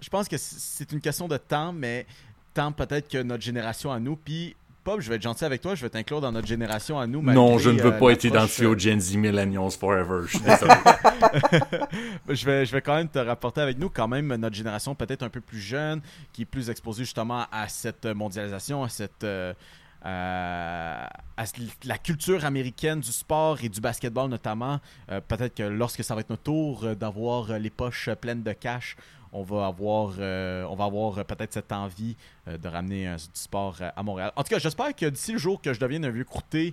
je 0.00 0.08
pense 0.10 0.28
que 0.28 0.36
c'est 0.36 0.92
une 0.92 1.00
question 1.00 1.28
de 1.28 1.36
temps, 1.36 1.72
mais 1.72 2.06
temps 2.52 2.72
peut-être 2.72 3.08
que 3.08 3.22
notre 3.22 3.42
génération 3.42 3.90
à 3.90 3.98
nous, 3.98 4.16
puis 4.16 4.54
Pop, 4.84 5.00
je 5.00 5.08
vais 5.08 5.16
être 5.16 5.22
gentil 5.22 5.46
avec 5.46 5.62
toi, 5.62 5.74
je 5.74 5.82
vais 5.82 5.88
t'inclure 5.88 6.20
dans 6.20 6.30
notre 6.30 6.46
génération 6.46 6.98
à 7.00 7.06
nous. 7.06 7.22
Non, 7.22 7.56
je 7.56 7.70
ne 7.70 7.80
veux 7.80 7.94
euh, 7.94 7.98
pas 7.98 8.10
être 8.10 8.24
identifié 8.24 8.66
euh, 8.66 8.70
aux 8.70 8.78
Gen 8.78 9.00
Z 9.00 9.16
Millennials 9.16 9.70
Forever. 9.70 10.26
Je 10.26 10.36
suis 10.36 10.40
désolé. 10.44 10.74
je 12.28 12.44
vais, 12.44 12.66
je 12.66 12.72
vais 12.72 12.82
quand 12.82 12.96
même 12.96 13.08
te 13.08 13.18
rapporter 13.18 13.62
avec 13.62 13.78
nous 13.78 13.88
quand 13.88 14.06
même 14.08 14.34
notre 14.36 14.54
génération 14.54 14.94
peut-être 14.94 15.22
un 15.22 15.30
peu 15.30 15.40
plus 15.40 15.58
jeune, 15.58 16.02
qui 16.34 16.42
est 16.42 16.44
plus 16.44 16.68
exposée 16.68 17.04
justement 17.04 17.46
à 17.50 17.66
cette 17.68 18.04
mondialisation, 18.04 18.84
à 18.84 18.90
cette 18.90 19.24
euh, 19.24 19.54
euh, 20.04 21.06
à 21.36 21.44
la 21.84 21.98
culture 21.98 22.44
américaine 22.44 23.00
du 23.00 23.12
sport 23.12 23.58
et 23.62 23.68
du 23.68 23.80
basketball 23.80 24.28
notamment. 24.28 24.80
Euh, 25.10 25.20
peut-être 25.20 25.54
que 25.54 25.62
lorsque 25.62 26.04
ça 26.04 26.14
va 26.14 26.20
être 26.20 26.30
notre 26.30 26.42
tour 26.42 26.84
euh, 26.84 26.94
d'avoir 26.94 27.58
les 27.58 27.70
poches 27.70 28.10
pleines 28.20 28.42
de 28.42 28.52
cash, 28.52 28.96
on 29.34 29.42
va 29.42 29.66
avoir, 29.66 30.14
euh, 30.18 30.64
on 30.70 30.76
va 30.76 30.84
avoir 30.84 31.24
peut-être 31.24 31.52
cette 31.52 31.72
envie 31.72 32.16
euh, 32.46 32.56
de 32.56 32.68
ramener 32.68 33.08
euh, 33.08 33.16
du 33.16 33.22
sport 33.34 33.76
à 33.94 34.02
Montréal. 34.02 34.32
En 34.36 34.44
tout 34.44 34.48
cas, 34.48 34.60
j'espère 34.60 34.94
que 34.94 35.06
d'ici 35.06 35.32
le 35.32 35.38
jour 35.38 35.60
que 35.60 35.72
je 35.72 35.80
devienne 35.80 36.04
un 36.04 36.10
vieux 36.10 36.24
croûté, 36.24 36.72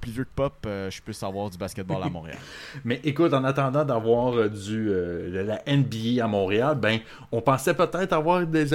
plus 0.00 0.10
vieux 0.10 0.24
que 0.24 0.30
Pop, 0.34 0.54
je 0.64 1.00
puisse 1.00 1.22
avoir 1.22 1.48
du 1.48 1.56
basketball 1.56 2.02
à 2.02 2.08
Montréal. 2.10 2.38
Mais 2.84 3.00
écoute, 3.04 3.32
en 3.32 3.44
attendant 3.44 3.84
d'avoir 3.84 4.50
du 4.50 4.86
de 4.86 5.44
la 5.46 5.62
NBA 5.66 6.22
à 6.22 6.26
Montréal, 6.26 6.76
ben, 6.76 6.98
on 7.30 7.40
pensait 7.40 7.74
peut-être 7.74 8.12
avoir 8.12 8.44
des 8.46 8.74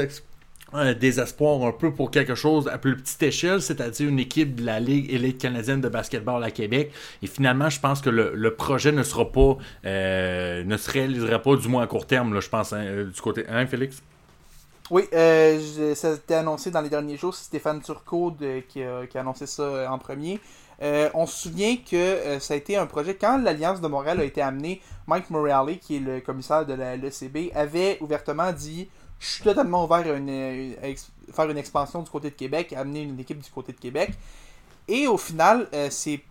des 1.00 1.20
espoirs 1.20 1.64
un 1.64 1.72
peu 1.72 1.94
pour 1.94 2.12
quelque 2.12 2.36
chose 2.36 2.68
à 2.68 2.78
plus 2.78 2.98
petite 2.98 3.24
échelle, 3.24 3.62
c'est-à-dire 3.62 4.10
une 4.10 4.20
équipe 4.20 4.56
de 4.56 4.66
la 4.66 4.80
Ligue 4.80 5.12
élite 5.12 5.38
canadienne 5.40 5.82
de 5.82 5.90
basketball 5.90 6.44
à 6.44 6.52
Québec. 6.52 6.92
Et 7.22 7.28
finalement, 7.28 7.70
je 7.70 7.80
pense 7.80 8.02
que 8.02 8.10
le, 8.10 8.56
projet 8.56 8.92
ne 8.92 9.04
sera 9.04 9.32
pas, 9.32 9.58
euh, 9.86 10.64
ne 10.64 10.78
se 10.78 10.92
réalisera 10.92 11.40
pas, 11.40 11.56
du 11.56 11.68
moins 11.68 11.84
à 11.84 11.88
court 11.88 12.06
terme, 12.06 12.40
je 12.40 12.50
pense, 12.50 12.74
hein, 12.74 12.84
euh, 12.84 13.06
du 13.06 13.22
côté. 13.22 13.46
Hein, 13.50 13.66
Félix? 13.68 14.02
Oui, 14.90 15.04
euh, 15.14 15.96
ça 15.96 16.12
a 16.12 16.14
été 16.16 16.36
annoncé 16.36 16.72
dans 16.72 16.82
les 16.82 16.90
derniers 16.90 17.18
jours. 17.18 17.36
C'est 17.36 17.46
Stéphane 17.46 17.82
Turcot 17.82 18.32
de- 18.32 18.62
qui, 18.62 18.82
a, 18.84 19.06
annoncé 19.16 19.46
ça 19.46 19.92
en 19.92 19.98
premier. 19.98 20.40
On 20.82 21.26
se 21.26 21.50
souvient 21.50 21.76
que 21.78 22.40
ça 22.40 22.54
a 22.54 22.58
été 22.58 22.78
un 22.78 22.86
projet. 22.86 23.16
Quand 23.16 23.38
l'Alliance 23.38 23.82
de 23.82 23.88
Montréal 23.88 24.20
a 24.20 24.24
été 24.24 24.42
amenée, 24.42 24.82
Mike 25.08 25.30
Morreale, 25.30 25.78
qui 25.80 25.98
est 25.98 26.00
le 26.00 26.22
commissaire 26.22 26.66
de 26.66 26.74
la 26.74 26.96
LECB, 26.96 27.52
avait 27.54 27.98
ouvertement 28.00 28.54
dit 28.54 28.88
Je 29.20 29.28
suis 29.28 29.44
totalement 29.44 29.84
ouvert 29.86 30.06
à 30.06 30.88
ex- 30.88 31.10
faire 31.34 31.50
une 31.50 31.58
expansion 31.58 32.02
du 32.02 32.10
côté 32.10 32.30
de 32.30 32.36
Québec, 32.36 32.74
amener 32.74 33.02
une 33.02 33.20
équipe 33.20 33.40
du 33.40 33.50
côté 33.50 33.74
de 33.74 33.80
Québec. 33.80 34.12
Et 34.88 35.08
au 35.08 35.18
final, 35.18 35.68
euh, 35.74 35.90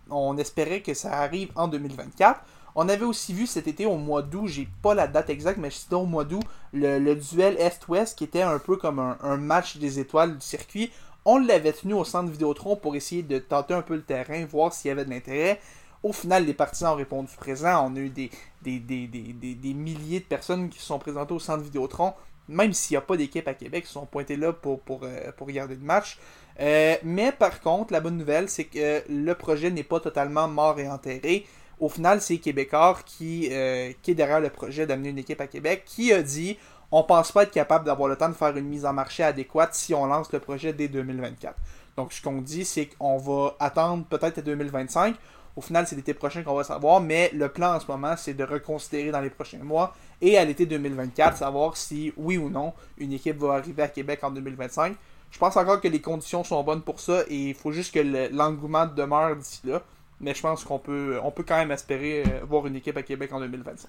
on 0.09 0.37
espérait 0.37 0.81
que 0.81 0.93
ça 0.93 1.11
arrive 1.19 1.51
en 1.55 1.67
2024. 1.67 2.41
On 2.75 2.89
avait 2.89 3.05
aussi 3.05 3.33
vu 3.33 3.47
cet 3.47 3.67
été 3.67 3.85
au 3.85 3.97
mois 3.97 4.21
d'août, 4.21 4.47
j'ai 4.47 4.67
pas 4.83 4.93
la 4.93 5.07
date 5.07 5.29
exacte, 5.29 5.57
mais 5.59 5.69
c'était 5.71 5.95
au 5.95 6.05
mois 6.05 6.23
d'août, 6.23 6.43
le, 6.73 7.15
duel 7.15 7.55
Est-Ouest 7.57 8.17
qui 8.17 8.23
était 8.23 8.43
un 8.43 8.59
peu 8.59 8.77
comme 8.77 8.99
un, 8.99 9.37
match 9.37 9.77
des 9.77 9.99
étoiles 9.99 10.35
du 10.37 10.45
circuit. 10.45 10.91
On 11.25 11.39
l'avait 11.39 11.73
tenu 11.73 11.93
au 11.93 12.03
centre 12.03 12.31
Vidéotron 12.31 12.75
pour 12.75 12.95
essayer 12.95 13.23
de 13.23 13.39
tenter 13.39 13.73
un 13.73 13.81
peu 13.81 13.95
le 13.95 14.03
terrain, 14.03 14.45
voir 14.45 14.73
s'il 14.73 14.89
y 14.89 14.91
avait 14.91 15.05
de 15.05 15.09
l'intérêt. 15.09 15.59
Au 16.03 16.13
final, 16.13 16.45
les 16.45 16.53
partisans 16.53 16.93
ont 16.93 16.95
répondu 16.95 17.31
présent. 17.35 17.89
On 17.91 17.95
a 17.95 17.99
eu 17.99 18.09
des, 18.09 18.29
des- 18.61 18.79
des 18.79 19.73
milliers 19.73 20.19
de 20.19 20.25
personnes 20.25 20.69
qui 20.69 20.79
se 20.79 20.85
sont 20.85 20.99
présentées 20.99 21.33
au 21.33 21.39
centre 21.39 21.63
Vidéotron, 21.63 22.13
même 22.47 22.73
s'il 22.73 22.95
n'y 22.95 22.97
a 22.97 23.01
pas 23.01 23.17
d'équipe 23.17 23.47
à 23.47 23.53
Québec, 23.53 23.85
ils 23.87 23.91
sont 23.91 24.05
pointés 24.05 24.37
là 24.37 24.53
pour, 24.53 24.81
pour, 24.81 25.01
euh, 25.03 25.31
pour 25.35 25.47
regarder 25.47 25.75
le 25.75 25.81
match. 25.81 26.17
Euh, 26.59 26.95
mais 27.03 27.31
par 27.31 27.61
contre, 27.61 27.93
la 27.93 27.99
bonne 27.99 28.17
nouvelle, 28.17 28.49
c'est 28.49 28.65
que 28.65 29.03
le 29.09 29.33
projet 29.33 29.69
n'est 29.69 29.83
pas 29.83 29.99
totalement 29.99 30.47
mort 30.47 30.79
et 30.79 30.89
enterré. 30.89 31.45
Au 31.79 31.89
final, 31.89 32.21
c'est 32.21 32.37
Québécois 32.37 32.97
qui, 33.05 33.49
euh, 33.51 33.91
qui 34.01 34.11
est 34.11 34.15
derrière 34.15 34.39
le 34.39 34.49
projet 34.49 34.87
d'amener 34.87 35.09
une 35.09 35.19
équipe 35.19 35.41
à 35.41 35.47
Québec, 35.47 35.83
qui 35.85 36.11
a 36.11 36.23
dit 36.23 36.57
on 36.91 37.03
pense 37.03 37.31
pas 37.31 37.43
être 37.43 37.51
capable 37.51 37.85
d'avoir 37.85 38.07
le 38.07 38.15
temps 38.15 38.29
de 38.29 38.33
faire 38.33 38.55
une 38.55 38.67
mise 38.67 38.85
en 38.85 38.93
marché 38.93 39.21
adéquate 39.21 39.73
si 39.73 39.93
on 39.93 40.05
lance 40.05 40.31
le 40.31 40.39
projet 40.39 40.71
dès 40.73 40.87
2024. 40.87 41.55
Donc, 41.97 42.13
ce 42.13 42.21
qu'on 42.21 42.41
dit, 42.41 42.63
c'est 42.63 42.87
qu'on 42.87 43.17
va 43.17 43.55
attendre 43.59 44.05
peut-être 44.05 44.37
à 44.37 44.41
2025. 44.41 45.15
Au 45.55 45.61
final, 45.61 45.87
c'est 45.87 45.95
l'été 45.95 46.13
prochain 46.13 46.43
qu'on 46.43 46.53
va 46.53 46.63
savoir, 46.63 47.01
mais 47.01 47.31
le 47.33 47.49
plan 47.49 47.75
en 47.75 47.79
ce 47.79 47.87
moment, 47.87 48.15
c'est 48.15 48.35
de 48.35 48.43
reconsidérer 48.43 49.11
dans 49.11 49.21
les 49.21 49.31
prochains 49.31 49.63
mois 49.63 49.93
et 50.21 50.37
à 50.37 50.45
l'été 50.45 50.65
2024, 50.65 51.37
savoir 51.37 51.77
si, 51.77 52.13
oui 52.17 52.37
ou 52.37 52.49
non, 52.49 52.73
une 52.97 53.13
équipe 53.13 53.37
va 53.37 53.53
arriver 53.53 53.83
à 53.83 53.87
Québec 53.87 54.23
en 54.23 54.31
2025. 54.31 54.95
Je 55.31 55.37
pense 55.37 55.57
encore 55.57 55.81
que 55.81 55.87
les 55.87 56.01
conditions 56.01 56.43
sont 56.43 56.63
bonnes 56.63 56.81
pour 56.81 56.99
ça 56.99 57.23
et 57.27 57.49
il 57.49 57.53
faut 57.55 57.71
juste 57.71 57.93
que 57.93 57.99
le- 57.99 58.29
l'engouement 58.29 58.85
demeure 58.85 59.35
d'ici 59.35 59.61
là. 59.65 59.81
Mais 60.19 60.33
je 60.33 60.41
pense 60.41 60.63
qu'on 60.63 60.79
peut, 60.79 61.19
on 61.23 61.29
peut 61.31 61.43
quand 61.43 61.57
même 61.57 61.69
espérer 61.71 62.23
euh, 62.25 62.39
voir 62.45 62.65
une 62.65 62.75
équipe 62.75 62.97
à 62.97 63.03
Québec 63.03 63.31
en 63.33 63.39
2025. 63.39 63.87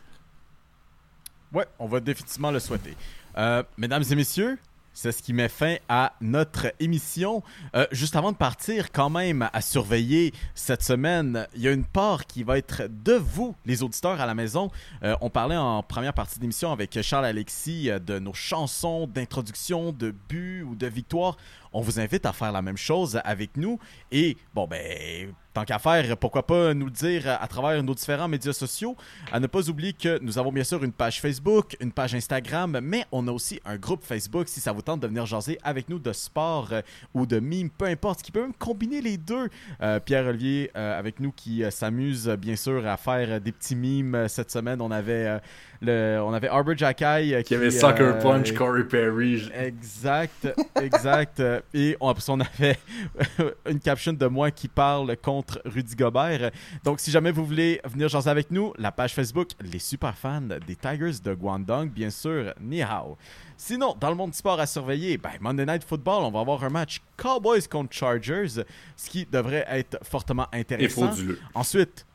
Ouais, 1.54 1.66
on 1.78 1.86
va 1.86 2.00
définitivement 2.00 2.50
le 2.50 2.60
souhaiter. 2.60 2.94
Euh, 3.38 3.62
mesdames 3.78 4.02
et 4.10 4.14
messieurs, 4.14 4.58
c'est 5.00 5.12
ce 5.12 5.22
qui 5.22 5.32
met 5.32 5.48
fin 5.48 5.76
à 5.88 6.14
notre 6.20 6.72
émission. 6.80 7.44
Euh, 7.76 7.86
juste 7.92 8.16
avant 8.16 8.32
de 8.32 8.36
partir, 8.36 8.90
quand 8.90 9.10
même, 9.10 9.48
à 9.52 9.60
surveiller 9.60 10.34
cette 10.56 10.82
semaine, 10.82 11.46
il 11.54 11.62
y 11.62 11.68
a 11.68 11.70
une 11.70 11.84
part 11.84 12.26
qui 12.26 12.42
va 12.42 12.58
être 12.58 12.82
de 13.04 13.12
vous, 13.12 13.54
les 13.64 13.84
auditeurs 13.84 14.20
à 14.20 14.26
la 14.26 14.34
maison. 14.34 14.72
Euh, 15.04 15.14
on 15.20 15.30
parlait 15.30 15.56
en 15.56 15.84
première 15.84 16.14
partie 16.14 16.40
d'émission 16.40 16.72
avec 16.72 17.00
Charles 17.00 17.26
Alexis 17.26 17.90
euh, 17.90 18.00
de 18.00 18.18
nos 18.18 18.34
chansons 18.34 19.06
d'introduction, 19.06 19.92
de 19.92 20.10
but 20.10 20.64
ou 20.64 20.74
de 20.74 20.88
victoire. 20.88 21.36
On 21.72 21.80
vous 21.80 22.00
invite 22.00 22.26
à 22.26 22.32
faire 22.32 22.52
la 22.52 22.62
même 22.62 22.76
chose 22.76 23.20
avec 23.24 23.56
nous. 23.56 23.78
Et, 24.10 24.36
bon, 24.54 24.66
ben, 24.66 25.32
tant 25.54 25.64
qu'à 25.64 25.78
faire, 25.78 26.16
pourquoi 26.16 26.46
pas 26.46 26.74
nous 26.74 26.86
le 26.86 26.92
dire 26.92 27.38
à 27.40 27.46
travers 27.48 27.82
nos 27.82 27.94
différents 27.94 28.28
médias 28.28 28.52
sociaux. 28.52 28.96
À 29.32 29.40
ne 29.40 29.46
pas 29.46 29.68
oublier 29.68 29.92
que 29.92 30.18
nous 30.22 30.38
avons 30.38 30.52
bien 30.52 30.64
sûr 30.64 30.82
une 30.84 30.92
page 30.92 31.20
Facebook, 31.20 31.76
une 31.80 31.92
page 31.92 32.14
Instagram, 32.14 32.78
mais 32.82 33.04
on 33.12 33.26
a 33.28 33.32
aussi 33.32 33.60
un 33.64 33.76
groupe 33.76 34.04
Facebook 34.04 34.48
si 34.48 34.60
ça 34.60 34.72
vous 34.72 34.82
tente 34.82 35.00
de 35.00 35.06
venir 35.06 35.26
jaser 35.26 35.58
avec 35.62 35.88
nous 35.88 35.98
de 35.98 36.12
sport 36.12 36.68
euh, 36.72 36.82
ou 37.14 37.26
de 37.26 37.40
mime, 37.40 37.70
peu 37.70 37.86
importe, 37.86 38.22
qui 38.22 38.30
peut 38.30 38.42
même 38.42 38.54
combiner 38.54 39.00
les 39.00 39.16
deux. 39.16 39.48
Euh, 39.82 40.00
Pierre-Olivier 40.00 40.70
euh, 40.76 40.98
avec 40.98 41.20
nous 41.20 41.32
qui 41.32 41.64
s'amuse 41.70 42.28
bien 42.28 42.56
sûr 42.56 42.86
à 42.86 42.96
faire 42.96 43.40
des 43.40 43.52
petits 43.52 43.76
mimes 43.76 44.26
cette 44.28 44.50
semaine. 44.50 44.80
On 44.80 44.90
avait, 44.90 45.40
le, 45.80 46.20
on 46.22 46.32
avait 46.32 46.48
Arbor 46.48 46.76
Jackay 46.76 47.42
Qui 47.44 47.54
avait 47.54 47.70
Sucker 47.70 48.02
euh, 48.02 48.20
Punch, 48.20 48.52
Corey 48.52 48.84
Perry. 48.84 49.48
Exact, 49.54 50.48
exact. 50.80 51.42
Euh, 51.58 51.78
Et 51.78 51.96
on, 52.00 52.14
on 52.28 52.40
avait 52.40 52.78
une 53.70 53.80
caption 53.80 54.12
de 54.12 54.26
moi 54.26 54.50
qui 54.50 54.68
parle 54.68 55.16
contre 55.16 55.60
Rudy 55.64 55.94
Gobert. 55.94 56.50
Donc, 56.84 57.00
si 57.00 57.10
jamais 57.10 57.30
vous 57.30 57.44
voulez 57.44 57.80
venir 57.84 58.08
jaser 58.08 58.30
avec 58.30 58.50
nous, 58.50 58.72
la 58.78 58.92
page 58.92 59.14
Facebook, 59.14 59.48
les 59.60 59.78
super 59.78 60.16
fans 60.16 60.40
des 60.40 60.76
Tigers 60.76 61.20
de 61.22 61.34
Guangdong, 61.34 61.90
bien 61.90 62.10
sûr, 62.10 62.52
ni 62.60 62.82
hao. 62.82 63.16
Sinon, 63.56 63.96
dans 63.98 64.10
le 64.10 64.14
monde 64.16 64.30
du 64.30 64.36
sport 64.38 64.60
à 64.60 64.66
surveiller, 64.66 65.18
ben, 65.18 65.32
Monday 65.40 65.66
Night 65.66 65.84
Football, 65.84 66.22
on 66.24 66.30
va 66.30 66.40
avoir 66.40 66.62
un 66.64 66.70
match 66.70 67.00
Cowboys 67.16 67.66
contre 67.68 67.92
Chargers, 67.94 68.62
ce 68.96 69.10
qui 69.10 69.26
devrait 69.26 69.66
être 69.68 69.98
fortement 70.04 70.46
intéressant. 70.52 71.06
Ensuite, 71.54 72.06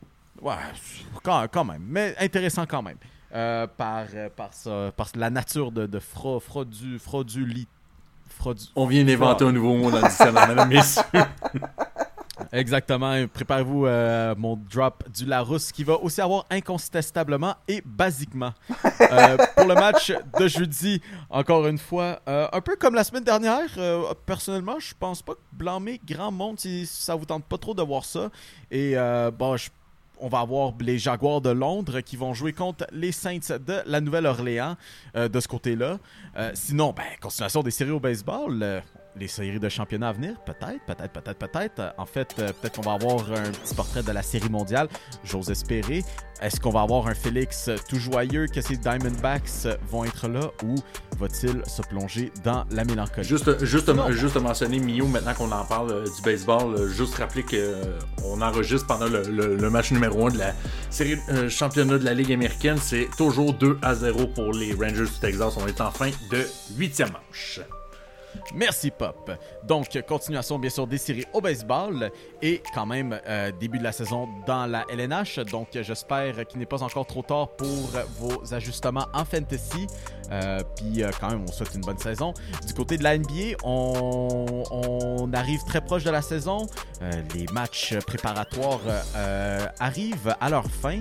ouais, 0.41 0.53
quand, 1.21 1.45
quand 1.51 1.65
même, 1.65 1.83
mais 1.85 2.15
intéressant 2.19 2.65
quand 2.65 2.81
même. 2.81 2.97
Euh, 3.35 3.65
par, 3.65 4.05
par, 4.35 4.53
ça- 4.53 4.91
par 4.95 5.07
la 5.15 5.31
nature 5.31 5.71
de, 5.71 5.87
de 5.87 5.97
fra, 5.99 6.39
fraudu, 6.39 6.99
On 8.75 8.85
vient 8.87 9.03
d'inventer 9.03 9.45
un 9.45 9.51
nouveau 9.51 9.75
mot 9.75 9.91
dans 9.91 10.01
le 10.01 10.07
dictionnaire, 10.07 10.47
mesdames 10.47 10.69
messieurs. 10.69 11.03
Exactement. 12.51 13.25
Préparez-vous 13.31 13.85
euh, 13.85 14.35
mon 14.37 14.57
drop 14.71 15.03
du 15.09 15.25
Larousse 15.25 15.71
qui 15.71 15.83
va 15.83 15.93
aussi 15.99 16.19
avoir 16.21 16.45
incontestablement 16.49 17.55
et 17.67 17.81
basiquement. 17.85 18.51
Euh, 19.01 19.37
pour 19.55 19.65
le 19.67 19.75
match 19.75 20.11
de 20.39 20.47
jeudi, 20.47 21.01
encore 21.29 21.65
une 21.67 21.77
fois, 21.77 22.19
euh, 22.27 22.47
un 22.51 22.61
peu 22.61 22.75
comme 22.75 22.95
la 22.95 23.03
semaine 23.03 23.23
dernière, 23.23 23.69
euh, 23.77 24.03
personnellement, 24.25 24.79
je 24.79 24.93
pense 24.99 25.21
pas 25.21 25.33
blâmer 25.51 25.99
grand 26.05 26.31
monde 26.31 26.59
si 26.59 26.85
ça 26.85 27.15
vous 27.15 27.25
tente 27.25 27.45
pas 27.45 27.57
trop 27.57 27.73
de 27.73 27.81
voir 27.81 28.03
ça. 28.05 28.29
Et 28.71 28.93
euh, 28.97 29.31
bon, 29.31 29.55
je- 29.57 29.69
on 30.23 30.29
va 30.29 30.39
avoir 30.39 30.71
les 30.79 30.97
Jaguars 30.97 31.41
de 31.41 31.49
Londres 31.49 31.99
qui 31.99 32.15
vont 32.15 32.33
jouer 32.33 32.53
contre 32.53 32.87
les 32.93 33.11
Saints 33.11 33.57
de 33.59 33.81
la 33.85 33.99
Nouvelle-Orléans 33.99 34.77
euh, 35.17 35.27
de 35.27 35.39
ce 35.41 35.49
côté-là. 35.49 35.99
Euh, 36.37 36.51
sinon, 36.53 36.93
ben, 36.95 37.03
continuation 37.19 37.61
des 37.61 37.71
séries 37.71 37.91
au 37.91 37.99
baseball. 37.99 38.81
Les 39.15 39.27
séries 39.27 39.59
de 39.59 39.69
championnat 39.69 40.09
à 40.09 40.13
venir? 40.13 40.35
Peut-être, 40.45 40.83
peut-être, 40.87 41.11
peut-être, 41.13 41.37
peut-être. 41.39 41.93
En 41.97 42.05
fait, 42.05 42.35
euh, 42.39 42.51
peut-être 42.61 42.75
qu'on 42.75 42.81
va 42.89 42.93
avoir 42.93 43.31
un 43.31 43.51
petit 43.51 43.75
portrait 43.75 44.03
de 44.03 44.11
la 44.11 44.21
série 44.21 44.49
mondiale. 44.49 44.87
J'ose 45.23 45.49
espérer. 45.49 46.03
Est-ce 46.41 46.59
qu'on 46.59 46.71
va 46.71 46.81
avoir 46.81 47.07
un 47.07 47.13
Félix 47.13 47.69
tout 47.87 47.99
joyeux 47.99 48.47
que 48.47 48.59
ces 48.59 48.75
Diamondbacks 48.75 49.49
vont 49.89 50.03
être 50.03 50.27
là 50.27 50.49
ou 50.65 50.75
va-t-il 51.17 51.61
se 51.65 51.81
plonger 51.83 52.31
dans 52.43 52.65
la 52.71 52.83
mélancolie? 52.83 53.25
Juste, 53.25 53.63
juste, 53.63 53.87
Non. 53.89 54.11
juste 54.11 54.35
mentionner 54.37 54.79
Mio, 54.79 55.07
maintenant 55.07 55.33
qu'on 55.35 55.51
en 55.51 55.63
parle 55.63 55.91
euh, 55.91 56.03
du 56.03 56.21
baseball, 56.21 56.75
euh, 56.75 56.87
juste 56.89 57.15
rappeler 57.15 57.43
qu'on 57.43 58.41
enregistre 58.41 58.87
pendant 58.87 59.07
le, 59.07 59.21
le- 59.23 59.55
le 59.55 59.69
match 59.69 59.91
numéro 59.91 60.27
1 60.27 60.31
de 60.31 60.37
la 60.39 60.53
série 60.89 61.17
euh, 61.29 61.47
championnat 61.49 61.97
de 61.97 62.03
la 62.03 62.13
Ligue 62.13 62.33
américaine. 62.33 62.77
C'est 62.81 63.07
toujours 63.17 63.53
2 63.53 63.77
à 63.81 63.95
0 63.95 64.27
pour 64.27 64.51
les 64.53 64.73
Rangers 64.73 65.05
du 65.05 65.19
Texas. 65.21 65.53
On 65.57 65.67
est 65.67 65.79
en 65.79 65.91
fin 65.91 66.09
de 66.31 66.45
huitième 66.75 67.11
manche. 67.11 67.61
Merci 68.53 68.91
Pop. 68.91 69.31
Donc, 69.63 69.99
continuation 70.07 70.59
bien 70.59 70.69
sûr 70.69 70.87
des 70.87 70.97
séries 70.97 71.25
au 71.33 71.41
baseball 71.41 72.11
et 72.41 72.61
quand 72.73 72.85
même 72.85 73.19
euh, 73.27 73.51
début 73.51 73.79
de 73.79 73.83
la 73.83 73.91
saison 73.91 74.27
dans 74.45 74.65
la 74.65 74.85
LNH. 74.89 75.39
Donc, 75.39 75.69
j'espère 75.73 76.45
qu'il 76.47 76.59
n'est 76.59 76.65
pas 76.65 76.83
encore 76.83 77.05
trop 77.05 77.21
tard 77.21 77.49
pour 77.49 77.89
vos 78.17 78.53
ajustements 78.53 79.07
en 79.13 79.25
fantasy. 79.25 79.87
Euh, 80.31 80.59
Puis 80.75 81.03
euh, 81.03 81.11
quand 81.19 81.29
même, 81.29 81.43
on 81.47 81.51
souhaite 81.51 81.73
une 81.75 81.81
bonne 81.81 81.97
saison. 81.97 82.33
Du 82.65 82.73
côté 82.73 82.97
de 82.97 83.03
la 83.03 83.17
NBA, 83.17 83.57
on, 83.63 85.31
arrive 85.33 85.63
très 85.65 85.81
proche 85.81 86.03
de 86.03 86.11
la 86.11 86.21
saison. 86.21 86.67
Les 87.33 87.45
matchs 87.51 87.95
préparatoires 88.05 88.81
arrivent 89.79 90.35
à 90.39 90.49
leur 90.49 90.65
fin. 90.65 90.99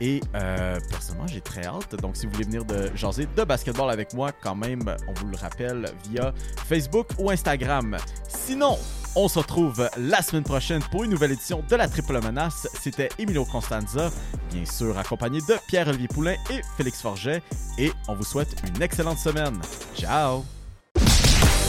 Et 0.00 0.20
euh, 0.34 0.78
personnellement, 0.90 1.26
j'ai 1.26 1.40
très 1.40 1.66
hâte. 1.66 1.94
Donc, 2.00 2.16
si 2.16 2.26
vous 2.26 2.32
voulez 2.32 2.44
venir 2.44 2.64
de 2.64 2.90
jaser 2.94 3.26
de 3.36 3.44
basketball 3.44 3.90
avec 3.90 4.12
moi, 4.14 4.32
quand 4.32 4.54
même, 4.54 4.94
on 5.08 5.12
vous 5.14 5.26
le 5.26 5.36
rappelle 5.36 5.86
via 6.10 6.32
Facebook 6.66 7.08
ou 7.18 7.30
Instagram. 7.30 7.96
Sinon, 8.28 8.78
on 9.16 9.28
se 9.28 9.38
retrouve 9.38 9.88
la 9.96 10.22
semaine 10.22 10.42
prochaine 10.42 10.82
pour 10.90 11.04
une 11.04 11.10
nouvelle 11.10 11.32
édition 11.32 11.62
de 11.68 11.76
la 11.76 11.88
Triple 11.88 12.20
Menace. 12.20 12.66
C'était 12.80 13.08
Emilio 13.18 13.44
Constanza, 13.44 14.10
bien 14.50 14.64
sûr 14.64 14.98
accompagné 14.98 15.38
de 15.48 15.54
Pierre-Olivier 15.68 16.08
Poulain 16.08 16.34
et 16.50 16.60
Félix 16.76 17.00
Forget. 17.00 17.42
Et 17.78 17.92
on 18.08 18.14
vous 18.14 18.24
souhaite 18.24 18.56
une 18.66 18.82
excellente 18.82 19.18
semaine. 19.18 19.60
Ciao! 19.96 20.44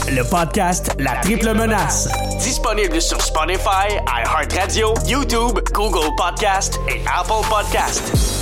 Le 0.10 0.24
podcast 0.24 0.92
La 1.00 1.16
Triple 1.22 1.54
Menace. 1.54 2.08
Disponible 2.40 3.02
sur 3.02 3.22
Spotify, 3.22 4.00
iHeartRadio, 4.08 4.94
YouTube, 5.08 5.60
Google 5.74 6.14
Podcast 6.18 6.80
et 6.88 7.02
Apple 7.08 7.48
Podcast. 7.50 8.35